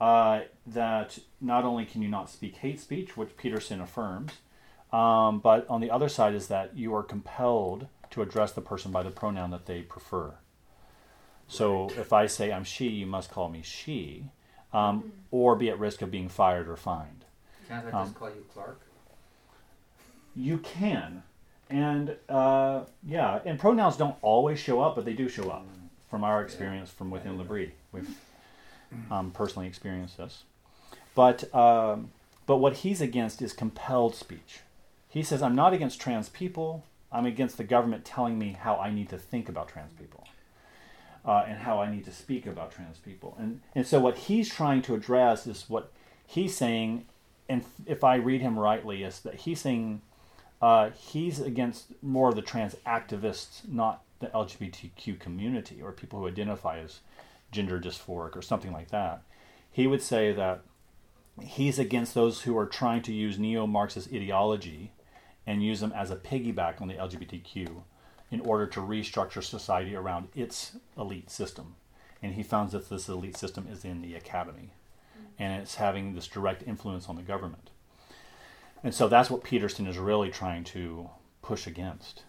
Uh, 0.00 0.40
that 0.66 1.18
not 1.40 1.64
only 1.64 1.86
can 1.86 2.02
you 2.02 2.08
not 2.08 2.28
speak 2.28 2.56
hate 2.56 2.78
speech, 2.78 3.16
which 3.16 3.34
Peterson 3.38 3.80
affirms, 3.80 4.32
um, 4.92 5.38
but 5.38 5.66
on 5.70 5.80
the 5.80 5.90
other 5.90 6.08
side 6.08 6.34
is 6.34 6.48
that 6.48 6.76
you 6.76 6.94
are 6.94 7.02
compelled 7.02 7.86
to 8.10 8.20
address 8.20 8.52
the 8.52 8.60
person 8.60 8.92
by 8.92 9.02
the 9.02 9.10
pronoun 9.10 9.50
that 9.50 9.64
they 9.66 9.80
prefer. 9.80 10.34
So 11.48 11.88
if 11.96 12.12
I 12.12 12.26
say 12.26 12.52
I'm 12.52 12.64
she, 12.64 12.88
you 12.88 13.06
must 13.06 13.30
call 13.30 13.48
me 13.48 13.62
she, 13.62 14.24
um, 14.72 15.12
or 15.30 15.56
be 15.56 15.70
at 15.70 15.78
risk 15.78 16.02
of 16.02 16.10
being 16.10 16.28
fired 16.28 16.68
or 16.68 16.76
fined. 16.76 17.24
Can't 17.68 17.86
I 17.86 17.90
Um, 17.90 18.04
just 18.06 18.18
call 18.18 18.28
you 18.28 18.44
Clarke? 18.52 18.80
You 20.34 20.58
can, 20.58 21.22
and 21.70 22.16
uh, 22.28 22.82
yeah, 23.02 23.40
and 23.46 23.58
pronouns 23.58 23.96
don't 23.96 24.16
always 24.20 24.58
show 24.58 24.80
up, 24.82 24.94
but 24.96 25.04
they 25.06 25.14
do 25.14 25.28
show 25.28 25.48
up. 25.50 25.66
From 26.10 26.22
our 26.22 26.40
experience 26.42 26.90
from 26.90 27.10
within 27.10 27.36
L'Abri, 27.38 27.72
we've 27.92 28.08
um, 29.10 29.30
personally 29.30 29.66
experienced 29.66 30.16
this. 30.16 30.44
But 31.14 31.52
um, 31.54 32.10
but 32.46 32.58
what 32.58 32.78
he's 32.78 33.00
against 33.00 33.42
is 33.42 33.52
compelled 33.52 34.14
speech. 34.14 34.60
He 35.08 35.22
says, 35.22 35.42
"I'm 35.42 35.54
not 35.54 35.72
against 35.72 36.00
trans 36.00 36.28
people. 36.28 36.84
I'm 37.10 37.26
against 37.26 37.56
the 37.56 37.64
government 37.64 38.04
telling 38.04 38.38
me 38.38 38.56
how 38.60 38.76
I 38.76 38.90
need 38.90 39.08
to 39.10 39.18
think 39.18 39.48
about 39.48 39.68
trans 39.68 39.92
people." 39.92 40.26
Uh, 41.24 41.44
and 41.48 41.58
how 41.58 41.80
I 41.80 41.90
need 41.90 42.04
to 42.04 42.12
speak 42.12 42.46
about 42.46 42.70
trans 42.70 42.98
people. 42.98 43.34
And, 43.36 43.60
and 43.74 43.84
so, 43.84 43.98
what 43.98 44.16
he's 44.16 44.48
trying 44.48 44.80
to 44.82 44.94
address 44.94 45.44
is 45.48 45.64
what 45.66 45.90
he's 46.24 46.56
saying, 46.56 47.06
and 47.48 47.64
if 47.84 48.04
I 48.04 48.14
read 48.14 48.42
him 48.42 48.56
rightly, 48.56 49.02
is 49.02 49.18
that 49.20 49.34
he's 49.34 49.60
saying 49.60 50.02
uh, 50.62 50.90
he's 50.90 51.40
against 51.40 51.86
more 52.02 52.28
of 52.28 52.36
the 52.36 52.42
trans 52.42 52.76
activists, 52.86 53.68
not 53.68 54.02
the 54.20 54.28
LGBTQ 54.28 55.18
community 55.18 55.82
or 55.82 55.92
people 55.92 56.20
who 56.20 56.28
identify 56.28 56.78
as 56.78 57.00
gender 57.52 57.80
dysphoric 57.80 58.36
or 58.36 58.42
something 58.42 58.72
like 58.72 58.90
that. 58.90 59.22
He 59.70 59.86
would 59.86 60.02
say 60.02 60.32
that 60.32 60.62
he's 61.42 61.78
against 61.78 62.14
those 62.14 62.42
who 62.42 62.56
are 62.56 62.66
trying 62.66 63.02
to 63.02 63.12
use 63.12 63.38
neo 63.38 63.66
Marxist 63.66 64.12
ideology 64.12 64.92
and 65.46 65.62
use 65.62 65.80
them 65.80 65.92
as 65.92 66.10
a 66.10 66.16
piggyback 66.16 66.80
on 66.80 66.88
the 66.88 66.94
LGBTQ 66.94 67.82
in 68.30 68.40
order 68.40 68.66
to 68.66 68.80
restructure 68.80 69.42
society 69.42 69.94
around 69.94 70.28
its 70.34 70.76
elite 70.96 71.30
system. 71.30 71.76
And 72.22 72.34
he 72.34 72.42
found 72.42 72.70
that 72.72 72.88
this 72.88 73.08
elite 73.08 73.36
system 73.36 73.68
is 73.70 73.84
in 73.84 74.02
the 74.02 74.14
academy 74.14 74.72
and 75.38 75.60
it's 75.60 75.76
having 75.76 76.14
this 76.14 76.26
direct 76.26 76.66
influence 76.66 77.08
on 77.08 77.16
the 77.16 77.22
government. 77.22 77.70
And 78.82 78.94
so 78.94 79.08
that's 79.08 79.30
what 79.30 79.44
Peterson 79.44 79.86
is 79.86 79.98
really 79.98 80.30
trying 80.30 80.64
to 80.64 81.10
push 81.42 81.66
against. 81.66 82.24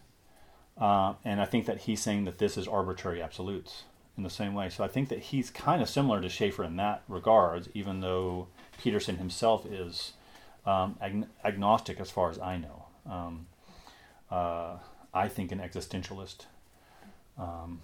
Uh, 0.78 1.14
and 1.26 1.42
I 1.42 1.46
think 1.46 1.66
that 1.66 1.80
he's 1.80 2.02
saying 2.02 2.26
that 2.26 2.38
this 2.38 2.58
is 2.58 2.68
arbitrary 2.68 3.22
absolutes 3.22 3.84
in 4.18 4.24
the 4.24 4.30
same 4.30 4.54
way. 4.54 4.70
So 4.70 4.84
I 4.84 4.88
think 4.88 5.10
that 5.10 5.20
he's 5.20 5.50
kind 5.50 5.82
of 5.82 5.90
similar 5.90 6.20
to 6.22 6.30
Schaeffer 6.30 6.64
in 6.64 6.76
that 6.78 7.04
regards, 7.08 7.70
even 7.74 8.02
though 8.02 8.48
Peterson 8.82 9.18
himself 9.18 9.66
is 9.66 10.14
um, 10.66 10.98
ag- 11.00 11.28
agnostic 11.46 12.00
as 12.00 12.10
far 12.10 12.30
as 12.30 12.40
I 12.40 12.58
know. 12.58 12.86
Um, 13.10 13.46
uh, 14.30 14.78
I 15.14 15.28
think 15.28 15.52
an 15.52 15.60
existentialist. 15.60 16.46
Um, 17.38 17.82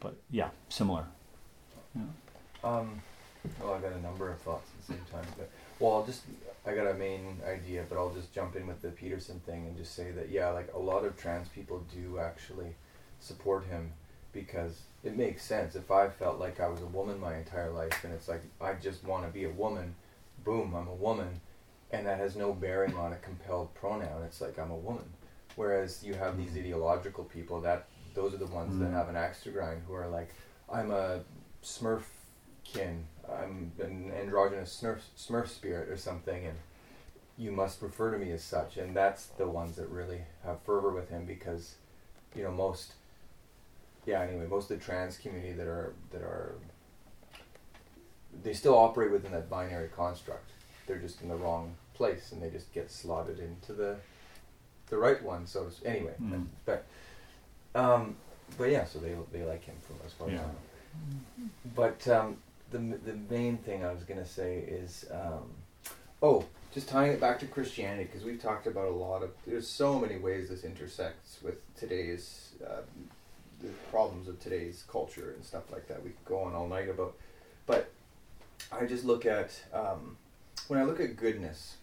but 0.00 0.16
yeah, 0.30 0.48
similar. 0.70 1.04
Um, 2.64 3.02
well, 3.60 3.74
I 3.74 3.80
got 3.80 3.92
a 3.92 4.00
number 4.00 4.30
of 4.30 4.38
thoughts 4.40 4.68
at 4.74 4.86
the 4.86 4.92
same 4.94 5.04
time, 5.12 5.30
but 5.36 5.50
well, 5.78 5.92
I'll 5.92 6.06
just 6.06 6.22
I 6.66 6.74
got 6.74 6.86
a 6.86 6.94
main 6.94 7.38
idea, 7.46 7.84
but 7.88 7.96
I'll 7.96 8.12
just 8.12 8.32
jump 8.34 8.56
in 8.56 8.66
with 8.66 8.82
the 8.82 8.88
Peterson 8.88 9.40
thing 9.40 9.66
and 9.66 9.76
just 9.76 9.94
say 9.94 10.10
that 10.10 10.30
yeah, 10.30 10.50
like 10.50 10.72
a 10.74 10.78
lot 10.78 11.04
of 11.04 11.16
trans 11.16 11.48
people 11.48 11.82
do 11.94 12.18
actually 12.18 12.74
support 13.20 13.64
him 13.66 13.92
because 14.32 14.80
it 15.04 15.16
makes 15.16 15.42
sense. 15.44 15.74
If 15.74 15.90
I 15.90 16.08
felt 16.08 16.38
like 16.38 16.60
I 16.60 16.68
was 16.68 16.80
a 16.82 16.86
woman 16.86 17.20
my 17.20 17.36
entire 17.36 17.70
life 17.70 18.04
and 18.04 18.12
it's 18.12 18.28
like 18.28 18.42
I 18.60 18.74
just 18.74 19.04
want 19.04 19.24
to 19.26 19.30
be 19.30 19.44
a 19.44 19.50
woman, 19.50 19.94
boom, 20.44 20.74
I'm 20.74 20.88
a 20.88 20.94
woman, 20.94 21.40
and 21.90 22.06
that 22.06 22.18
has 22.18 22.36
no 22.36 22.52
bearing 22.52 22.94
on 22.96 23.12
a 23.12 23.16
compelled 23.16 23.74
pronoun. 23.74 24.22
It's 24.24 24.40
like 24.40 24.58
I'm 24.58 24.70
a 24.70 24.76
woman. 24.76 25.04
Whereas 25.56 26.02
you 26.04 26.14
have 26.14 26.36
these 26.36 26.56
ideological 26.56 27.24
people 27.24 27.60
that 27.62 27.86
those 28.14 28.34
are 28.34 28.38
the 28.38 28.46
ones 28.46 28.78
that 28.78 28.90
Mm. 28.90 28.92
have 28.92 29.08
an 29.08 29.16
axe 29.16 29.42
to 29.44 29.50
grind 29.50 29.82
who 29.86 29.94
are 29.94 30.08
like 30.08 30.30
I'm 30.72 30.90
a 30.90 31.20
Smurf 31.62 32.02
kin. 32.64 33.04
I'm 33.28 33.72
an 33.80 34.12
androgynous 34.12 34.80
Smurf, 34.80 35.00
Smurf 35.16 35.48
spirit 35.48 35.88
or 35.88 35.96
something, 35.96 36.46
and 36.46 36.56
you 37.36 37.52
must 37.52 37.80
refer 37.82 38.10
to 38.12 38.18
me 38.18 38.30
as 38.32 38.42
such. 38.42 38.76
And 38.76 38.94
that's 38.94 39.26
the 39.26 39.48
ones 39.48 39.76
that 39.76 39.88
really 39.88 40.22
have 40.44 40.60
fervor 40.62 40.90
with 40.90 41.08
him 41.10 41.24
because, 41.24 41.76
you 42.34 42.42
know, 42.44 42.50
most, 42.50 42.94
yeah. 44.06 44.20
Anyway, 44.22 44.46
most 44.46 44.70
of 44.70 44.78
the 44.78 44.84
trans 44.84 45.16
community 45.18 45.52
that 45.52 45.66
are 45.66 45.92
that 46.12 46.22
are, 46.22 46.54
they 48.42 48.52
still 48.52 48.74
operate 48.76 49.10
within 49.10 49.32
that 49.32 49.48
binary 49.50 49.88
construct. 49.88 50.50
They're 50.86 50.98
just 50.98 51.20
in 51.22 51.28
the 51.28 51.36
wrong 51.36 51.74
place, 51.94 52.32
and 52.32 52.42
they 52.42 52.50
just 52.50 52.72
get 52.72 52.90
slotted 52.90 53.38
into 53.38 53.72
the, 53.72 53.96
the 54.88 54.96
right 54.96 55.22
one. 55.22 55.46
So 55.46 55.66
to 55.68 55.86
anyway, 55.88 56.14
Mm. 56.20 56.46
but, 56.64 56.86
um, 57.74 58.16
but 58.58 58.70
yeah. 58.70 58.84
So 58.84 58.98
they 58.98 59.14
they 59.32 59.44
like 59.44 59.64
him 59.64 59.76
from 59.86 59.96
as 60.06 60.12
far 60.12 60.28
as 60.28 60.34
I 60.34 60.36
Yeah. 60.36 60.42
know. 60.42 61.48
But 61.74 62.08
um, 62.08 62.36
the 62.70 62.78
the 62.78 63.14
main 63.28 63.58
thing 63.58 63.84
I 63.84 63.92
was 63.92 64.02
gonna 64.04 64.26
say 64.26 64.58
is, 64.58 65.04
um, 65.12 65.50
oh, 66.22 66.44
just 66.72 66.88
tying 66.88 67.12
it 67.12 67.20
back 67.20 67.38
to 67.40 67.46
Christianity 67.46 68.04
because 68.04 68.24
we've 68.24 68.40
talked 68.40 68.66
about 68.66 68.88
a 68.88 68.92
lot 68.92 69.22
of. 69.22 69.30
There's 69.46 69.68
so 69.68 69.98
many 70.00 70.16
ways 70.18 70.48
this 70.48 70.64
intersects 70.64 71.38
with 71.42 71.62
today's 71.76 72.52
uh, 72.66 72.80
the 73.62 73.68
problems 73.90 74.28
of 74.28 74.40
today's 74.40 74.84
culture 74.90 75.32
and 75.34 75.44
stuff 75.44 75.70
like 75.70 75.88
that. 75.88 76.02
We 76.02 76.10
could 76.10 76.24
go 76.24 76.40
on 76.40 76.54
all 76.54 76.68
night 76.68 76.88
about, 76.88 77.14
but 77.66 77.90
I 78.72 78.86
just 78.86 79.04
look 79.04 79.26
at 79.26 79.50
um, 79.72 80.16
when 80.68 80.78
I 80.78 80.84
look 80.84 81.00
at 81.00 81.16
goodness, 81.16 81.76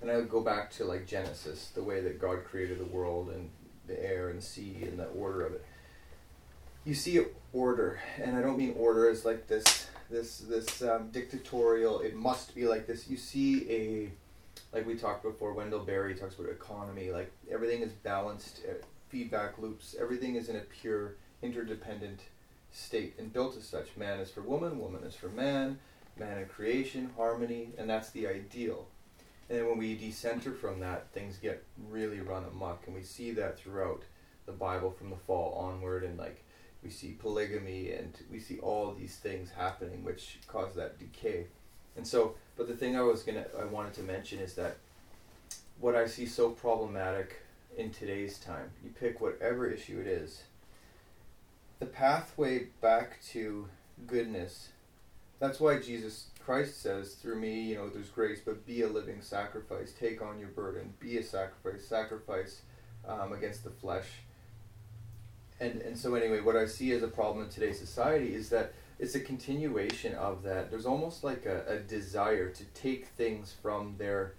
and 0.00 0.10
I 0.10 0.20
go 0.22 0.40
back 0.40 0.70
to 0.72 0.84
like 0.84 1.06
Genesis, 1.06 1.70
the 1.74 1.82
way 1.82 2.00
that 2.00 2.20
God 2.20 2.44
created 2.44 2.78
the 2.78 2.84
world 2.84 3.30
and 3.30 3.50
the 3.86 4.02
air 4.04 4.28
and 4.28 4.42
sea 4.42 4.76
and 4.82 4.98
the 4.98 5.06
order 5.06 5.44
of 5.44 5.52
it 5.54 5.64
you 6.84 6.94
see 6.94 7.20
order, 7.52 8.00
and 8.20 8.36
I 8.36 8.42
don't 8.42 8.58
mean 8.58 8.74
order 8.76 9.08
as 9.08 9.24
like 9.24 9.46
this 9.46 9.88
this 10.10 10.38
this 10.38 10.82
um, 10.82 11.10
dictatorial. 11.10 12.00
It 12.00 12.14
must 12.14 12.54
be 12.54 12.66
like 12.66 12.86
this. 12.86 13.08
You 13.08 13.16
see 13.16 13.70
a 13.70 14.10
like 14.76 14.86
we 14.86 14.94
talked 14.94 15.22
before. 15.22 15.52
Wendell 15.52 15.80
Berry 15.80 16.14
talks 16.14 16.36
about 16.36 16.50
economy. 16.50 17.10
Like 17.10 17.30
everything 17.50 17.82
is 17.82 17.92
balanced, 17.92 18.60
uh, 18.68 18.74
feedback 19.10 19.58
loops. 19.58 19.94
Everything 20.00 20.36
is 20.36 20.48
in 20.48 20.56
a 20.56 20.60
pure 20.60 21.16
interdependent 21.42 22.20
state 22.72 23.14
and 23.18 23.32
built 23.32 23.56
as 23.56 23.64
such. 23.64 23.96
Man 23.96 24.20
is 24.20 24.30
for 24.30 24.42
woman, 24.42 24.78
woman 24.78 25.02
is 25.04 25.14
for 25.14 25.28
man. 25.28 25.78
Man 26.18 26.38
and 26.38 26.48
creation, 26.48 27.10
harmony, 27.16 27.70
and 27.78 27.88
that's 27.88 28.10
the 28.10 28.26
ideal. 28.26 28.86
And 29.48 29.58
then 29.58 29.66
when 29.66 29.78
we 29.78 29.96
decenter 29.96 30.52
from 30.52 30.80
that, 30.80 31.10
things 31.12 31.38
get 31.38 31.64
really 31.88 32.20
run 32.20 32.44
amok, 32.44 32.84
and 32.86 32.94
we 32.94 33.02
see 33.02 33.32
that 33.32 33.58
throughout 33.58 34.02
the 34.46 34.52
Bible 34.52 34.90
from 34.90 35.10
the 35.10 35.16
fall 35.16 35.54
onward, 35.54 36.04
and 36.04 36.18
like 36.18 36.44
we 36.84 36.90
see 36.90 37.16
polygamy, 37.18 37.92
and 37.92 38.12
we 38.30 38.38
see 38.38 38.58
all 38.58 38.92
these 38.92 39.16
things 39.16 39.50
happening, 39.50 40.04
which 40.04 40.38
cause 40.46 40.74
that 40.74 40.98
decay. 40.98 41.46
And 41.96 42.06
so, 42.06 42.34
but 42.56 42.68
the 42.68 42.76
thing 42.76 42.96
I 42.96 43.02
was 43.02 43.22
gonna, 43.22 43.46
I 43.58 43.64
wanted 43.64 43.94
to 43.94 44.02
mention 44.02 44.38
is 44.38 44.54
that 44.54 44.76
what 45.80 45.96
I 45.96 46.06
see 46.06 46.26
so 46.26 46.50
problematic 46.50 47.42
in 47.76 47.90
today's 47.90 48.38
time, 48.38 48.70
you 48.82 48.90
pick 48.90 49.20
whatever 49.20 49.70
issue 49.70 50.00
it 50.00 50.06
is, 50.06 50.42
the 51.78 51.86
pathway 51.86 52.66
back 52.80 53.22
to 53.30 53.68
goodness. 54.06 54.68
That's 55.38 55.60
why 55.60 55.78
Jesus 55.78 56.26
Christ 56.44 56.82
says, 56.82 57.14
through 57.14 57.36
me, 57.36 57.62
you 57.62 57.76
know, 57.76 57.88
there's 57.88 58.10
grace, 58.10 58.40
but 58.44 58.66
be 58.66 58.82
a 58.82 58.88
living 58.88 59.22
sacrifice. 59.22 59.92
Take 59.98 60.20
on 60.20 60.38
your 60.38 60.48
burden. 60.48 60.92
Be 61.00 61.16
a 61.16 61.22
sacrifice. 61.22 61.86
Sacrifice 61.86 62.62
um, 63.08 63.32
against 63.32 63.64
the 63.64 63.70
flesh. 63.70 64.06
And, 65.58 65.80
and 65.80 65.96
so, 65.96 66.14
anyway, 66.14 66.40
what 66.40 66.56
I 66.56 66.66
see 66.66 66.92
as 66.92 67.02
a 67.02 67.08
problem 67.08 67.44
in 67.44 67.50
today's 67.50 67.78
society 67.78 68.34
is 68.34 68.50
that 68.50 68.74
it's 68.98 69.14
a 69.14 69.20
continuation 69.20 70.14
of 70.14 70.42
that. 70.42 70.70
There's 70.70 70.86
almost 70.86 71.24
like 71.24 71.46
a, 71.46 71.64
a 71.66 71.78
desire 71.78 72.50
to 72.50 72.64
take 72.74 73.06
things 73.08 73.54
from 73.62 73.94
their, 73.96 74.34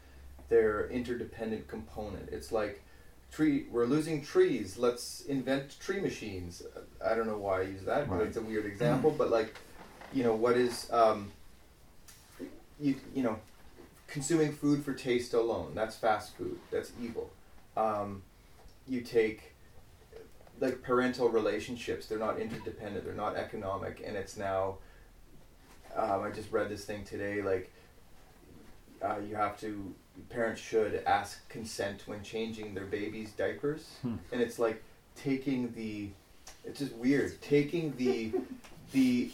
their 0.49 0.88
interdependent 0.90 1.68
component. 1.68 2.30
It's 2.32 2.52
like, 2.52 2.84
tree 3.32 3.66
we're 3.72 3.86
losing 3.86 4.22
trees 4.22 4.78
let's 4.78 5.22
invent 5.22 5.80
tree 5.80 5.99
machines. 6.02 6.64
I 7.06 7.16
don't 7.16 7.28
know 7.28 7.38
why 7.38 7.60
i 7.60 7.64
use 7.64 7.84
that 7.84 8.10
but 8.10 8.22
it's 8.22 8.38
a 8.38 8.41
weird 8.41 8.66
example 8.66 9.12
but 9.12 9.30
like 9.30 9.56
you 10.14 10.24
know 10.24 10.36
what 10.36 10.58
is 10.58 10.91
um, 10.91 11.32
you 12.80 12.95
you 13.16 13.24
know 13.24 13.40
consuming 14.08 14.52
food 14.52 14.84
for 14.84 14.94
taste 14.94 15.34
alone 15.34 15.72
that's 15.74 15.95
fast 15.95 16.36
food 16.36 16.60
that's 16.70 16.91
evil. 17.02 17.30
Um, 17.78 18.24
you 18.88 19.02
take 19.02 19.53
like 20.60 20.82
parental 20.84 21.30
relationships 21.30 22.08
they're 22.08 22.20
not 22.20 22.40
interdependent 22.40 23.06
they're 23.06 23.14
not 23.14 23.36
economic 23.36 24.03
and 24.06 24.16
it's 24.18 24.38
now 24.38 24.78
um, 25.95 26.22
i 26.22 26.30
just 26.30 26.52
read 26.52 26.70
this 26.70 26.86
thing 26.86 27.03
today 27.03 27.41
like 27.41 27.72
uh, 29.02 29.16
you 29.28 29.36
have 29.36 29.60
to 29.60 29.94
parents 30.29 30.61
should 30.61 31.03
ask 31.05 31.47
consent 31.49 32.03
when 32.05 32.21
changing 32.23 32.73
their 32.73 32.85
baby's 32.85 33.31
diapers 33.31 33.88
Hmm. 34.01 34.15
and 34.31 34.41
it's 34.41 34.59
like 34.59 34.81
taking 35.15 35.73
the 35.73 36.09
it's 36.63 36.79
just 36.79 36.93
weird 36.93 37.41
taking 37.41 37.95
the 37.97 38.33
the 38.91 39.31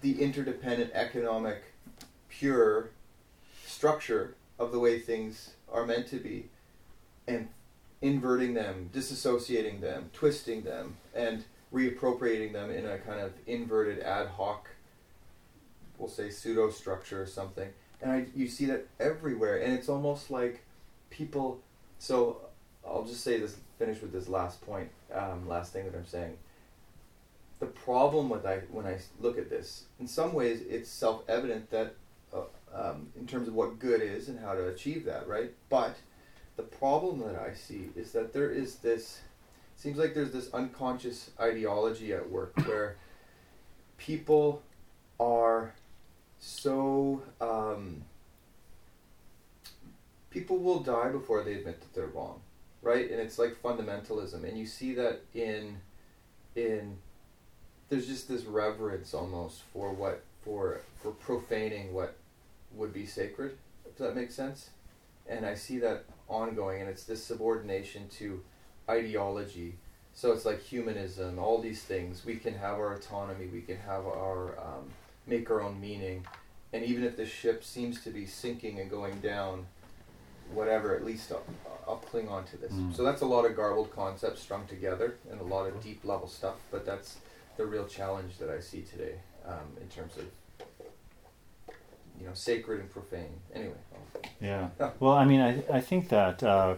the 0.00 0.20
interdependent 0.22 0.90
economic 0.94 1.62
pure 2.28 2.90
structure 3.66 4.34
of 4.58 4.72
the 4.72 4.78
way 4.78 4.98
things 4.98 5.50
are 5.72 5.86
meant 5.86 6.06
to 6.08 6.16
be 6.16 6.48
and 7.26 7.48
inverting 8.02 8.54
them 8.54 8.90
disassociating 8.92 9.80
them 9.80 10.10
twisting 10.12 10.62
them 10.62 10.96
and 11.14 11.44
reappropriating 11.72 12.52
them 12.52 12.70
in 12.70 12.86
a 12.86 12.98
kind 12.98 13.20
of 13.20 13.32
inverted 13.46 14.00
ad 14.00 14.28
hoc 14.28 14.68
we'll 15.98 16.08
say 16.08 16.30
pseudo 16.30 16.70
structure 16.70 17.22
or 17.22 17.26
something 17.26 17.68
and 18.00 18.12
I, 18.12 18.26
you 18.34 18.46
see 18.48 18.66
that 18.66 18.86
everywhere 19.00 19.62
and 19.62 19.72
it's 19.72 19.88
almost 19.88 20.30
like 20.30 20.62
people 21.10 21.60
so 21.98 22.40
i'll 22.86 23.04
just 23.04 23.22
say 23.22 23.38
this 23.38 23.56
finish 23.78 24.00
with 24.00 24.12
this 24.12 24.28
last 24.28 24.60
point 24.64 24.90
um, 25.12 25.48
last 25.48 25.72
thing 25.72 25.84
that 25.84 25.94
i'm 25.94 26.06
saying. 26.06 26.36
The 27.60 27.66
problem 27.66 28.28
with 28.28 28.46
I, 28.46 28.58
when 28.70 28.86
i 28.86 28.98
look 29.20 29.38
at 29.38 29.50
this 29.50 29.84
in 29.98 30.06
some 30.06 30.32
ways 30.32 30.62
it's 30.68 30.88
self-evident 30.90 31.70
that 31.70 31.94
uh, 32.32 32.42
um, 32.72 33.08
in 33.18 33.26
terms 33.26 33.48
of 33.48 33.54
what 33.54 33.78
good 33.78 34.02
is 34.02 34.28
and 34.28 34.38
how 34.38 34.54
to 34.54 34.68
achieve 34.68 35.04
that 35.06 35.26
right? 35.26 35.52
But 35.68 35.96
the 36.56 36.62
problem 36.64 37.20
that 37.20 37.36
i 37.40 37.54
see 37.54 37.88
is 37.96 38.12
that 38.12 38.32
there 38.32 38.50
is 38.50 38.76
this 38.76 39.20
seems 39.76 39.96
like 39.96 40.12
there's 40.12 40.32
this 40.32 40.52
unconscious 40.52 41.30
ideology 41.40 42.12
at 42.12 42.28
work 42.28 42.52
where 42.66 42.96
people 43.96 44.62
are 45.20 45.72
so 46.40 47.22
um, 47.40 48.02
people 50.30 50.58
will 50.58 50.80
die 50.80 51.08
before 51.08 51.42
they 51.42 51.54
admit 51.54 51.80
that 51.80 51.94
they're 51.94 52.06
wrong 52.06 52.40
right? 52.82 53.10
And 53.10 53.20
it's 53.20 53.38
like 53.38 53.60
fundamentalism. 53.62 54.44
And 54.44 54.58
you 54.58 54.66
see 54.66 54.94
that 54.94 55.20
in 55.34 55.78
in 56.54 56.98
there's 57.88 58.06
just 58.06 58.28
this 58.28 58.44
reverence 58.44 59.14
almost 59.14 59.62
for 59.72 59.92
what 59.92 60.22
for 60.42 60.80
for 61.00 61.12
profaning 61.12 61.92
what 61.92 62.16
would 62.74 62.92
be 62.92 63.06
sacred 63.06 63.56
if 63.86 63.96
that 63.98 64.14
makes 64.14 64.34
sense. 64.34 64.70
And 65.28 65.44
i 65.44 65.54
see 65.54 65.78
that 65.78 66.04
ongoing 66.28 66.80
and 66.80 66.90
it's 66.90 67.04
this 67.04 67.22
subordination 67.22 68.08
to 68.18 68.42
ideology. 68.88 69.74
So 70.14 70.32
it's 70.32 70.44
like 70.44 70.62
humanism 70.62 71.38
all 71.38 71.60
these 71.60 71.82
things. 71.82 72.24
We 72.24 72.36
can 72.36 72.54
have 72.54 72.78
our 72.78 72.94
autonomy. 72.94 73.46
We 73.46 73.60
can 73.60 73.78
have 73.78 74.04
our 74.06 74.58
um, 74.58 74.90
make 75.28 75.50
our 75.50 75.60
own 75.60 75.80
meaning 75.80 76.26
and 76.72 76.84
even 76.84 77.04
if 77.04 77.16
the 77.16 77.26
ship 77.26 77.62
seems 77.64 78.02
to 78.04 78.10
be 78.10 78.26
sinking 78.26 78.78
and 78.80 78.90
going 78.90 79.18
down 79.20 79.66
whatever 80.52 80.94
at 80.96 81.04
least 81.04 81.30
i'll, 81.32 81.42
I'll 81.86 81.96
cling 81.96 82.28
on 82.28 82.44
to 82.46 82.56
this 82.56 82.72
Mm. 82.72 82.94
so 82.94 83.02
that's 83.02 83.22
a 83.22 83.26
lot 83.26 83.44
of 83.44 83.54
garbled 83.56 83.94
concepts 83.94 84.40
strung 84.42 84.66
together 84.66 85.14
and 85.30 85.40
a 85.40 85.44
lot 85.44 85.66
of 85.66 85.82
deep 85.82 86.04
level 86.04 86.28
stuff 86.28 86.54
but 86.70 86.84
that's 86.86 87.16
the 87.56 87.66
real 87.66 87.86
challenge 87.86 88.38
that 88.38 88.50
i 88.50 88.60
see 88.60 88.82
today 88.82 89.14
um, 89.46 89.54
in 89.80 89.88
terms 89.88 90.12
of 90.16 90.24
you 92.20 92.26
know 92.26 92.34
sacred 92.34 92.80
and 92.80 92.90
profane 92.90 93.40
anyway 93.54 93.74
I'll- 93.94 94.22
Yeah. 94.40 94.68
Yeah. 94.80 94.90
Well, 95.00 95.12
I 95.12 95.24
mean, 95.24 95.40
I, 95.40 95.62
I 95.78 95.80
think 95.80 96.08
that 96.10 96.42
uh, 96.42 96.76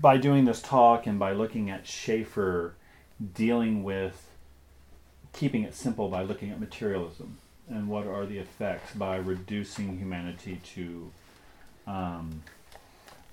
by 0.00 0.16
doing 0.16 0.44
this 0.44 0.60
talk 0.62 1.06
and 1.06 1.18
by 1.18 1.32
looking 1.32 1.70
at 1.70 1.86
Schaeffer 1.86 2.74
dealing 3.34 3.82
with 3.82 4.27
keeping 5.38 5.62
it 5.62 5.72
simple 5.72 6.08
by 6.08 6.20
looking 6.22 6.50
at 6.50 6.58
materialism 6.58 7.38
and 7.68 7.88
what 7.88 8.08
are 8.08 8.26
the 8.26 8.38
effects 8.38 8.92
by 8.94 9.16
reducing 9.16 9.96
humanity 9.96 10.60
to 10.74 11.12
um, 11.86 12.42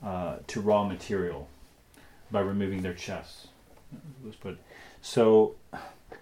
uh, 0.06 0.36
to 0.46 0.62
raw 0.62 0.84
material 0.84 1.48
by 2.30 2.42
removing 2.42 2.84
their 2.84 2.94
chests. 2.94 3.48
Let's 4.24 4.36
put 4.36 4.60
so. 5.02 5.56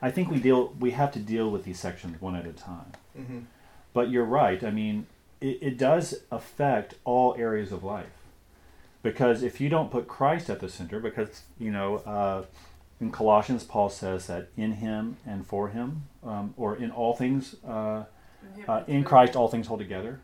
I 0.01 0.09
think 0.09 0.31
we 0.31 0.39
deal. 0.39 0.73
We 0.79 0.91
have 0.91 1.11
to 1.13 1.19
deal 1.19 1.51
with 1.51 1.65
these 1.65 1.79
sections 1.79 2.21
one 2.21 2.35
at 2.35 2.45
a 2.45 2.53
time. 2.53 2.91
mm-hmm. 3.17 3.39
But 3.93 4.09
you're 4.09 4.25
right. 4.25 4.63
I 4.63 4.71
mean, 4.71 5.07
it, 5.41 5.59
it 5.61 5.77
does 5.77 6.21
affect 6.31 6.95
all 7.03 7.35
areas 7.37 7.71
of 7.71 7.83
life. 7.83 8.07
Because 9.03 9.43
if 9.43 9.59
you 9.59 9.67
don't 9.67 9.91
put 9.91 10.07
Christ 10.07 10.49
at 10.49 10.61
the 10.61 10.69
center, 10.69 10.99
because, 10.99 11.43
you 11.59 11.71
know, 11.71 11.97
uh, 11.97 12.45
in 13.03 13.11
Colossians, 13.11 13.65
Paul 13.65 13.89
says 13.89 14.27
that 14.27 14.47
in 14.55 14.73
him 14.73 15.17
and 15.25 15.45
for 15.45 15.67
him, 15.67 16.03
um, 16.23 16.53
or 16.55 16.77
in 16.77 16.89
all 16.89 17.13
things, 17.13 17.55
uh, 17.67 18.05
uh, 18.65 18.83
in 18.87 19.03
Christ, 19.03 19.35
all 19.35 19.49
things 19.49 19.67
hold 19.67 19.81
together. 19.81 20.21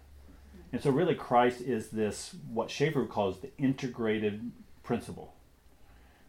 And 0.72 0.82
so, 0.82 0.90
really, 0.90 1.14
Christ 1.14 1.60
is 1.60 1.90
this, 1.90 2.36
what 2.54 2.72
Schaeffer 2.72 3.06
calls 3.06 3.42
the 3.42 3.52
integrated 3.58 4.52
principle 4.82 5.34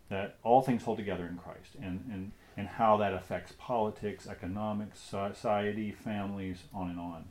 that 0.09 0.39
all 0.43 0.61
things 0.61 0.83
hold 0.83 0.99
together 0.99 1.25
in 1.25 1.37
Christ, 1.37 1.77
and, 1.81 2.05
and, 2.13 2.33
and 2.57 2.67
how 2.67 2.97
that 2.97 3.15
affects 3.15 3.53
politics, 3.57 4.27
economics, 4.27 4.99
society, 4.99 5.93
families, 5.93 6.65
on 6.75 6.91
and 6.91 6.99
on. 6.99 7.27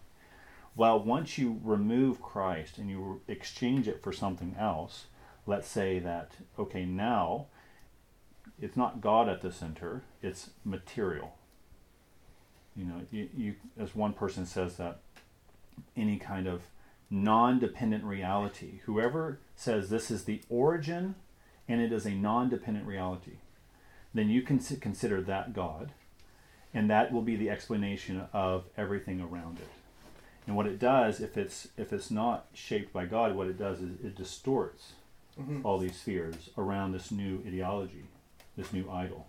Well, 0.77 1.03
once 1.03 1.37
you 1.37 1.59
remove 1.61 2.21
Christ 2.21 2.77
and 2.77 2.89
you 2.89 3.19
exchange 3.27 3.89
it 3.89 4.01
for 4.01 4.13
something 4.13 4.55
else, 4.57 5.07
let's 5.45 5.67
say 5.67 5.99
that, 5.99 6.31
okay, 6.57 6.85
now 6.85 7.47
it's 8.61 8.77
not 8.77 9.01
God 9.01 9.29
at 9.29 9.41
the 9.41 9.51
center, 9.51 10.03
it's 10.21 10.51
material. 10.63 11.35
You 12.75 12.85
know, 12.85 13.01
you, 13.11 13.29
you 13.35 13.55
as 13.79 13.95
one 13.95 14.13
person 14.13 14.45
says 14.45 14.77
that 14.77 14.99
any 15.95 16.17
kind 16.17 16.47
of 16.47 16.61
non-dependent 17.09 18.03
reality, 18.03 18.81
whoever 18.85 19.39
says 19.55 19.89
this 19.89 20.11
is 20.11 20.25
the 20.25 20.41
origin 20.49 21.15
and 21.67 21.81
it 21.81 21.91
is 21.91 22.05
a 22.05 22.11
non-dependent 22.11 22.85
reality, 22.85 23.37
then 24.13 24.29
you 24.29 24.41
can 24.41 24.59
consider 24.59 25.21
that 25.21 25.53
God, 25.53 25.91
and 26.73 26.89
that 26.89 27.11
will 27.11 27.21
be 27.21 27.35
the 27.35 27.49
explanation 27.49 28.23
of 28.33 28.65
everything 28.77 29.19
around 29.21 29.59
it. 29.59 29.69
And 30.47 30.55
what 30.55 30.65
it 30.65 30.79
does, 30.79 31.19
if 31.19 31.37
it's 31.37 31.67
if 31.77 31.93
it's 31.93 32.09
not 32.09 32.47
shaped 32.53 32.91
by 32.91 33.05
God, 33.05 33.35
what 33.35 33.47
it 33.47 33.57
does 33.57 33.79
is 33.81 33.91
it 34.03 34.15
distorts 34.15 34.93
Mm-hmm. 35.39 35.65
all 35.65 35.77
these 35.77 35.95
spheres 35.95 36.49
around 36.57 36.91
this 36.91 37.11
new 37.11 37.41
ideology, 37.47 38.03
this 38.57 38.73
new 38.73 38.89
idol. 38.89 39.27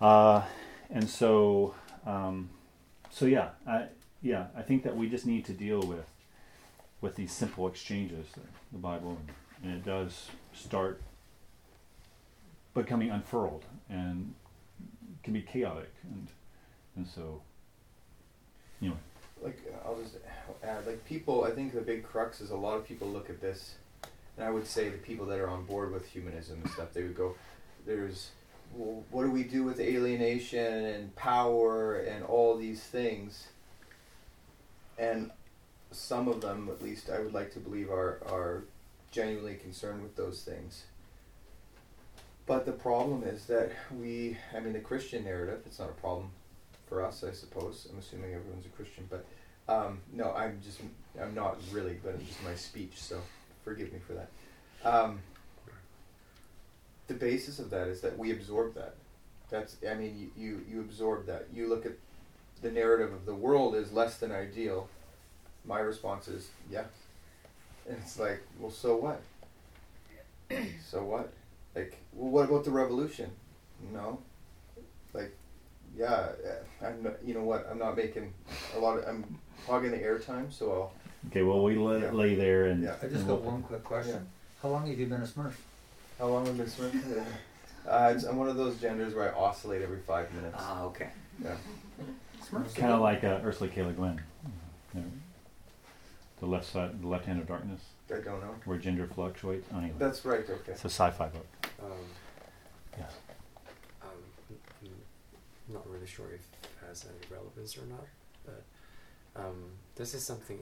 Uh, 0.00 0.42
and 0.90 1.08
so, 1.08 1.74
um, 2.06 2.50
so 3.10 3.24
yeah, 3.24 3.50
I, 3.66 3.86
yeah, 4.20 4.46
I 4.56 4.62
think 4.62 4.82
that 4.84 4.96
we 4.96 5.08
just 5.08 5.26
need 5.26 5.44
to 5.46 5.52
deal 5.52 5.80
with 5.80 6.06
with 7.00 7.16
these 7.16 7.32
simple 7.32 7.66
exchanges, 7.66 8.26
the, 8.70 8.78
Bible, 8.78 9.18
and 9.62 9.72
it 9.74 9.84
does 9.84 10.28
start 10.54 11.02
becoming 12.74 13.10
unfurled 13.10 13.64
and 13.90 14.34
can 15.24 15.32
be 15.32 15.42
chaotic, 15.42 15.92
and 16.04 16.28
and 16.96 17.06
so 17.06 17.42
anyway, 18.80 18.96
like 19.42 19.58
I'll 19.84 20.00
just 20.00 20.16
add 20.62 20.86
like 20.86 21.04
people. 21.04 21.44
I 21.44 21.50
think 21.50 21.74
the 21.74 21.80
big 21.80 22.04
crux 22.04 22.40
is 22.40 22.50
a 22.50 22.56
lot 22.56 22.76
of 22.76 22.86
people 22.86 23.08
look 23.08 23.30
at 23.30 23.40
this, 23.40 23.74
and 24.36 24.46
I 24.46 24.50
would 24.50 24.66
say 24.66 24.88
the 24.88 24.98
people 24.98 25.26
that 25.26 25.38
are 25.38 25.48
on 25.48 25.64
board 25.64 25.92
with 25.92 26.06
humanism 26.06 26.60
and 26.62 26.70
stuff, 26.70 26.92
they 26.92 27.02
would 27.02 27.16
go, 27.16 27.34
"There's, 27.86 28.30
well, 28.74 29.04
what 29.10 29.24
do 29.24 29.30
we 29.30 29.44
do 29.44 29.64
with 29.64 29.80
alienation 29.80 30.84
and 30.84 31.14
power 31.16 31.96
and 31.96 32.24
all 32.24 32.56
these 32.56 32.82
things?" 32.82 33.48
And 34.98 35.30
some 35.90 36.28
of 36.28 36.40
them, 36.40 36.68
at 36.70 36.82
least, 36.82 37.10
I 37.10 37.20
would 37.20 37.34
like 37.34 37.52
to 37.54 37.60
believe 37.60 37.90
are 37.90 38.20
are 38.26 38.64
genuinely 39.10 39.56
concerned 39.56 40.02
with 40.02 40.16
those 40.16 40.42
things. 40.42 40.84
But 42.46 42.66
the 42.66 42.72
problem 42.72 43.22
is 43.22 43.46
that 43.46 43.70
we, 43.96 44.36
I 44.56 44.60
mean, 44.60 44.72
the 44.72 44.80
Christian 44.80 45.24
narrative, 45.24 45.62
it's 45.64 45.78
not 45.78 45.90
a 45.90 45.92
problem 46.00 46.30
for 46.88 47.04
us, 47.04 47.22
I 47.22 47.32
suppose. 47.32 47.86
I'm 47.90 47.98
assuming 47.98 48.34
everyone's 48.34 48.66
a 48.66 48.70
Christian, 48.70 49.08
but 49.08 49.24
um, 49.68 50.00
no, 50.12 50.32
I'm 50.32 50.60
just, 50.62 50.80
I'm 51.20 51.34
not 51.34 51.58
really, 51.70 51.98
but 52.02 52.14
it's 52.14 52.24
just 52.24 52.42
my 52.42 52.54
speech, 52.54 53.00
so 53.00 53.20
forgive 53.64 53.92
me 53.92 53.98
for 54.06 54.14
that. 54.14 54.30
Um, 54.84 55.20
the 57.08 57.14
basis 57.14 57.58
of 57.58 57.70
that 57.70 57.88
is 57.88 58.00
that 58.00 58.18
we 58.18 58.32
absorb 58.32 58.74
that. 58.74 58.94
That's, 59.50 59.76
I 59.88 59.94
mean, 59.94 60.30
you, 60.36 60.42
you, 60.42 60.64
you 60.70 60.80
absorb 60.80 61.26
that. 61.26 61.46
You 61.52 61.68
look 61.68 61.84
at 61.84 61.92
the 62.62 62.70
narrative 62.70 63.12
of 63.12 63.26
the 63.26 63.34
world 63.34 63.74
is 63.74 63.92
less 63.92 64.16
than 64.16 64.32
ideal. 64.32 64.88
My 65.64 65.80
response 65.80 66.28
is, 66.28 66.48
yeah. 66.70 66.84
And 67.88 67.98
it's 67.98 68.18
like, 68.18 68.42
well, 68.58 68.70
so 68.70 68.96
what? 68.96 69.20
so 70.88 71.02
what? 71.02 71.32
Like, 71.74 71.98
well, 72.14 72.30
what 72.30 72.48
about 72.48 72.64
the 72.64 72.70
revolution? 72.70 73.30
No. 73.92 74.20
Like, 75.12 75.36
yeah, 75.96 76.28
I'm 76.82 77.02
not, 77.02 77.22
you 77.24 77.34
know 77.34 77.42
what? 77.42 77.66
I'm 77.70 77.78
not 77.78 77.96
making 77.96 78.32
a 78.76 78.78
lot 78.78 78.98
of, 78.98 79.06
I'm 79.06 79.38
hogging 79.66 79.90
the 79.90 79.98
airtime, 79.98 80.52
so 80.52 80.70
I'll, 80.72 80.92
Okay, 81.28 81.42
well, 81.42 81.62
we 81.62 81.76
let 81.76 82.00
Yeah. 82.02 82.08
it 82.08 82.14
lay 82.14 82.34
there 82.34 82.66
and. 82.66 82.82
Yeah. 82.82 82.96
I 83.02 83.06
just 83.06 83.14
and 83.20 83.26
got 83.28 83.42
we'll- 83.42 83.52
one 83.52 83.62
quick 83.62 83.84
question. 83.84 84.26
How 84.62 84.68
long 84.68 84.86
have 84.86 84.98
you 84.98 85.06
been 85.06 85.22
a 85.22 85.26
Smurf? 85.26 85.54
how 86.18 86.28
long 86.28 86.46
have 86.46 86.54
I 86.54 86.58
been 86.58 86.68
swimming? 86.70 87.02
uh, 87.88 88.12
it's, 88.14 88.24
I'm 88.24 88.36
one 88.36 88.48
of 88.48 88.56
those 88.56 88.76
genders 88.80 89.12
where 89.14 89.34
I 89.34 89.38
oscillate 89.38 89.82
every 89.82 89.98
five 90.00 90.32
minutes. 90.34 90.54
Ah, 90.58 90.84
okay. 90.84 91.10
Yeah. 91.42 91.56
Smurfs. 92.48 92.74
Kind 92.74 92.92
of 92.92 93.00
like 93.00 93.24
uh, 93.24 93.40
Ursula 93.44 93.68
K. 93.70 93.82
Le 93.82 93.92
Guin. 93.92 94.20
You 94.94 95.00
know, 95.00 95.06
the 96.40 96.46
left 96.46 96.66
side, 96.66 97.00
the 97.00 97.08
left 97.08 97.24
hand 97.24 97.40
of 97.40 97.46
darkness, 97.48 97.80
I 98.10 98.14
don't 98.20 98.40
know. 98.40 98.54
where 98.66 98.76
gender 98.78 99.06
fluctuates. 99.06 99.66
Oh, 99.72 99.78
anyway, 99.78 99.94
That's 99.98 100.24
right, 100.24 100.40
okay. 100.48 100.72
it's 100.72 100.84
a 100.84 100.88
sci-fi 100.90 101.28
book. 101.28 101.46
Um, 101.82 101.90
Yes. 102.98 103.12
um, 104.02 104.08
n- 104.50 104.56
n- 104.84 105.72
not 105.72 105.88
really 105.88 106.06
sure 106.06 106.26
if 106.34 106.40
it 106.62 106.68
has 106.86 107.06
any 107.06 107.34
relevance 107.34 107.78
or 107.78 107.86
not, 107.86 108.06
but 108.44 108.62
um, 109.40 109.70
this 109.96 110.14
is 110.14 110.22
something, 110.24 110.58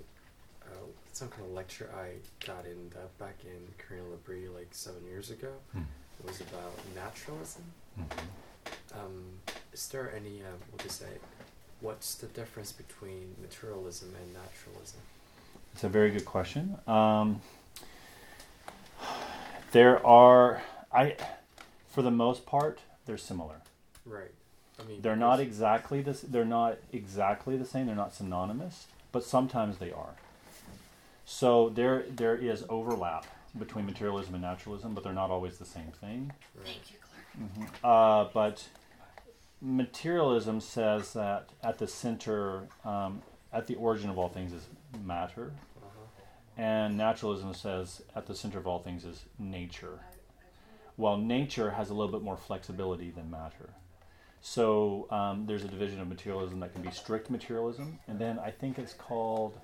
uh, 0.67 0.75
some 1.13 1.29
kind 1.29 1.45
of 1.45 1.53
lecture 1.53 1.91
I 1.97 2.15
got 2.47 2.65
in 2.67 2.91
back 3.19 3.37
in 3.45 3.61
Korean 3.79 4.11
L'Abri 4.11 4.49
like 4.49 4.69
seven 4.73 5.05
years 5.07 5.31
ago. 5.31 5.53
Hmm. 5.73 5.83
It 6.21 6.27
was 6.27 6.41
about 6.41 6.73
naturalism. 6.95 7.65
Mhm. 7.99 8.99
Um, 8.99 9.25
is 9.73 9.89
there 9.89 10.13
any, 10.15 10.43
um, 10.43 10.59
what 10.71 10.81
to 10.83 10.89
say, 10.91 11.07
what's 11.81 12.15
the 12.17 12.27
difference 12.27 12.73
between 12.73 13.35
materialism 13.41 14.15
and 14.21 14.35
naturalism? 14.35 15.01
It's 15.73 15.85
a 15.85 15.89
very 15.89 16.11
good 16.11 16.25
question. 16.25 16.77
Um, 16.87 17.41
there 19.73 20.05
are, 20.05 20.63
I, 20.93 21.17
for 21.89 22.03
the 22.03 22.11
most 22.11 22.45
part, 22.45 22.81
they're 23.07 23.17
similar. 23.19 23.57
Right. 24.05 24.33
I 24.79 24.83
mean, 24.85 25.03
They're 25.03 25.17
not 25.17 25.41
exactly 25.41 26.03
this. 26.03 26.21
They're 26.23 26.45
not 26.45 26.79
exactly 26.93 27.57
the 27.57 27.67
same. 27.67 27.87
They're 27.87 27.95
not 27.95 28.15
synonymous, 28.15 28.87
but 29.13 29.25
sometimes 29.25 29.79
they 29.79 29.93
are. 29.93 30.15
So 31.33 31.69
there, 31.69 32.07
there 32.11 32.35
is 32.35 32.65
overlap 32.69 33.25
between 33.57 33.87
materialism 33.87 34.35
and 34.35 34.43
naturalism, 34.43 34.95
but 34.95 35.05
they're 35.05 35.13
not 35.13 35.31
always 35.31 35.59
the 35.59 35.65
same 35.65 35.93
thing. 36.01 36.33
Right. 36.57 36.67
Thank 36.67 36.91
you, 36.91 36.97
Clarke. 37.63 37.71
Uh, 37.85 38.31
but 38.35 38.69
materialism 39.61 40.61
says 40.61 41.13
that 41.13 41.51
at 41.63 41.79
the 41.79 41.87
center, 41.87 42.63
um, 42.85 43.23
at 43.53 43.69
the 43.69 43.77
origin 43.77 44.11
of 44.11 44.19
all 44.19 44.29
things 44.29 44.53
is 44.53 44.67
matter, 45.05 45.53
Uh-huh. 45.77 46.23
and 46.57 46.97
naturalism 46.97 47.55
says 47.55 48.03
at 48.17 48.27
the 48.27 48.35
center 48.35 48.59
of 48.59 48.67
all 48.67 48.81
things 48.81 49.05
is 49.05 49.25
nature. 49.39 50.01
Well, 50.97 51.17
nature 51.17 51.71
has 51.71 51.91
a 51.91 51.95
little 51.95 52.11
bit 52.11 52.23
more 52.23 52.37
flexibility 52.37 53.13
than 53.13 53.31
matter. 53.31 53.71
So 54.41 55.07
um, 55.11 55.47
there's 55.47 55.63
a 55.63 55.69
division 55.69 56.01
of 56.01 56.09
materialism 56.09 56.59
that 56.61 56.73
can 56.73 56.83
be 56.83 56.91
strict 56.91 57.31
materialism, 57.31 58.01
and 58.09 58.19
then 58.19 58.41
I 58.41 58.51
think 58.51 58.81
it's 58.81 58.95
called 58.95 59.61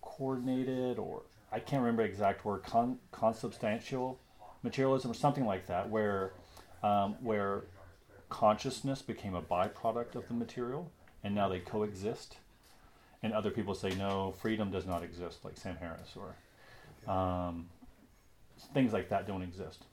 coordinated, 0.00 0.98
or 0.98 1.22
I 1.52 1.60
can't 1.60 1.82
remember 1.82 2.02
the 2.02 2.08
exact 2.08 2.44
word, 2.44 2.62
con- 2.62 2.98
consubstantial 3.10 4.20
materialism, 4.62 5.10
or 5.10 5.14
something 5.14 5.46
like 5.46 5.66
that, 5.66 5.88
where 5.88 6.32
um, 6.82 7.16
where 7.20 7.64
consciousness 8.28 9.02
became 9.02 9.34
a 9.34 9.42
byproduct 9.42 10.14
of 10.14 10.28
the 10.28 10.34
material, 10.34 10.90
and 11.24 11.34
now 11.34 11.48
they 11.48 11.60
coexist. 11.60 12.36
And 13.22 13.32
other 13.32 13.50
people 13.50 13.74
say 13.74 13.90
no, 13.96 14.32
freedom 14.40 14.70
does 14.70 14.86
not 14.86 15.02
exist, 15.02 15.44
like 15.44 15.56
Sam 15.56 15.76
Harris, 15.76 16.14
or 16.14 17.12
um, 17.12 17.68
things 18.72 18.92
like 18.92 19.08
that 19.08 19.26
don't 19.26 19.42
exist. 19.42 19.86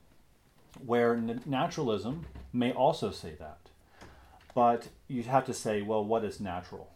Where 0.85 1.15
n- 1.15 1.41
naturalism 1.45 2.25
may 2.53 2.71
also 2.71 3.09
say 3.09 3.33
that, 3.39 3.57
but 4.53 4.89
you'd 5.07 5.25
have 5.25 5.45
to 5.45 5.53
say, 5.53 5.81
well, 5.81 6.05
what 6.05 6.23
is 6.23 6.39
natural? 6.39 6.91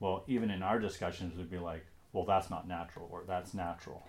Well, 0.00 0.24
even 0.26 0.50
in 0.50 0.62
our 0.62 0.78
discussions, 0.78 1.36
we'd 1.36 1.50
be 1.50 1.58
like, 1.58 1.84
well, 2.12 2.24
that's 2.24 2.50
not 2.50 2.68
natural, 2.68 3.08
or 3.10 3.24
that's 3.26 3.54
natural. 3.54 4.02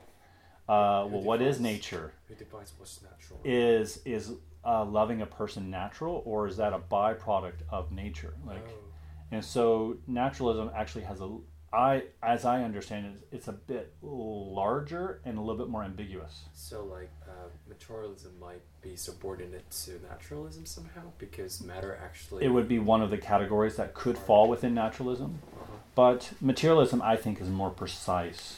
Uh, 0.68 1.08
well, 1.10 1.22
what 1.22 1.42
is 1.42 1.60
nature? 1.60 2.14
Who 2.28 2.36
defines 2.36 2.74
what's 2.78 3.02
natural? 3.02 3.40
Is 3.44 4.02
is 4.06 4.34
uh, 4.64 4.86
loving 4.86 5.22
a 5.22 5.26
person 5.26 5.70
natural, 5.70 6.22
or 6.26 6.48
is 6.48 6.58
that 6.58 6.74
a 6.74 6.80
byproduct 6.80 7.62
of 7.72 7.92
nature? 7.92 8.36
Like, 8.46 8.68
oh. 8.70 8.94
and 9.32 9.44
so 9.44 9.98
naturalism 10.06 10.70
actually 10.76 11.06
has 11.06 11.22
a, 11.22 11.38
I 11.72 12.04
as 12.24 12.46
I 12.46 12.64
understand 12.64 13.06
it, 13.06 13.28
it's 13.36 13.48
a 13.48 13.52
bit 13.54 13.94
larger 14.02 15.20
and 15.26 15.38
a 15.38 15.42
little 15.42 15.58
bit 15.58 15.70
more 15.70 15.84
ambiguous. 15.84 16.42
So, 16.54 16.84
like, 16.86 17.12
uh, 17.28 17.50
materialism 17.68 18.32
might 18.40 18.62
be 18.82 18.96
subordinate 18.96 19.70
to 19.86 20.00
naturalism 20.10 20.66
somehow 20.66 21.02
because 21.18 21.62
matter 21.62 22.00
actually. 22.04 22.44
It 22.46 22.50
would 22.50 22.68
be 22.68 22.80
one 22.80 23.02
of 23.02 23.10
the 23.10 23.18
categories 23.18 23.76
that 23.76 23.94
could 23.94 24.18
fall 24.18 24.48
within 24.50 24.74
naturalism, 24.74 25.40
Uh-huh. 25.54 25.74
but 25.96 26.32
materialism 26.42 27.02
I 27.02 27.16
think 27.16 27.40
is 27.42 27.50
more 27.50 27.70
precise 27.70 28.58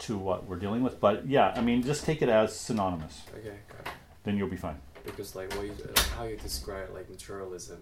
to 0.00 0.16
what 0.18 0.46
we're 0.46 0.56
dealing 0.56 0.82
with. 0.82 0.98
But 1.00 1.28
yeah, 1.28 1.52
I 1.56 1.60
mean, 1.60 1.82
just 1.82 2.04
take 2.04 2.22
it 2.22 2.28
as 2.28 2.56
synonymous, 2.56 3.22
Okay, 3.38 3.56
got 3.68 3.80
it. 3.86 3.92
then 4.24 4.36
you'll 4.36 4.48
be 4.48 4.56
fine. 4.56 4.80
Because, 5.04 5.34
like, 5.34 5.54
what 5.54 5.64
you, 5.66 5.74
how 6.16 6.24
you 6.24 6.36
describe 6.36 6.90
like 6.92 7.08
materialism 7.08 7.78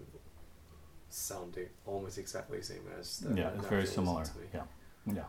sounded 1.09 1.69
almost 1.85 2.17
exactly 2.17 2.59
the 2.59 2.63
same 2.65 2.83
as 2.99 3.19
the 3.19 3.35
yeah, 3.35 3.49
it's 3.55 3.67
very 3.67 3.85
similar. 3.85 4.23
Yeah, 4.53 4.61
yeah, 5.05 5.23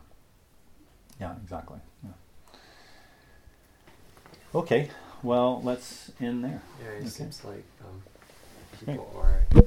yeah, 1.20 1.34
exactly. 1.42 1.78
Yeah. 2.04 2.10
Okay, 4.54 4.90
well, 5.22 5.60
let's 5.64 6.10
end 6.20 6.44
there. 6.44 6.62
Yeah, 6.82 6.90
it 6.90 7.00
Okay. 7.00 7.08
seems 7.08 7.44
like 7.44 7.64
um, 7.84 8.02
Great. 8.84 8.96
people 8.96 9.14
are 9.16 9.62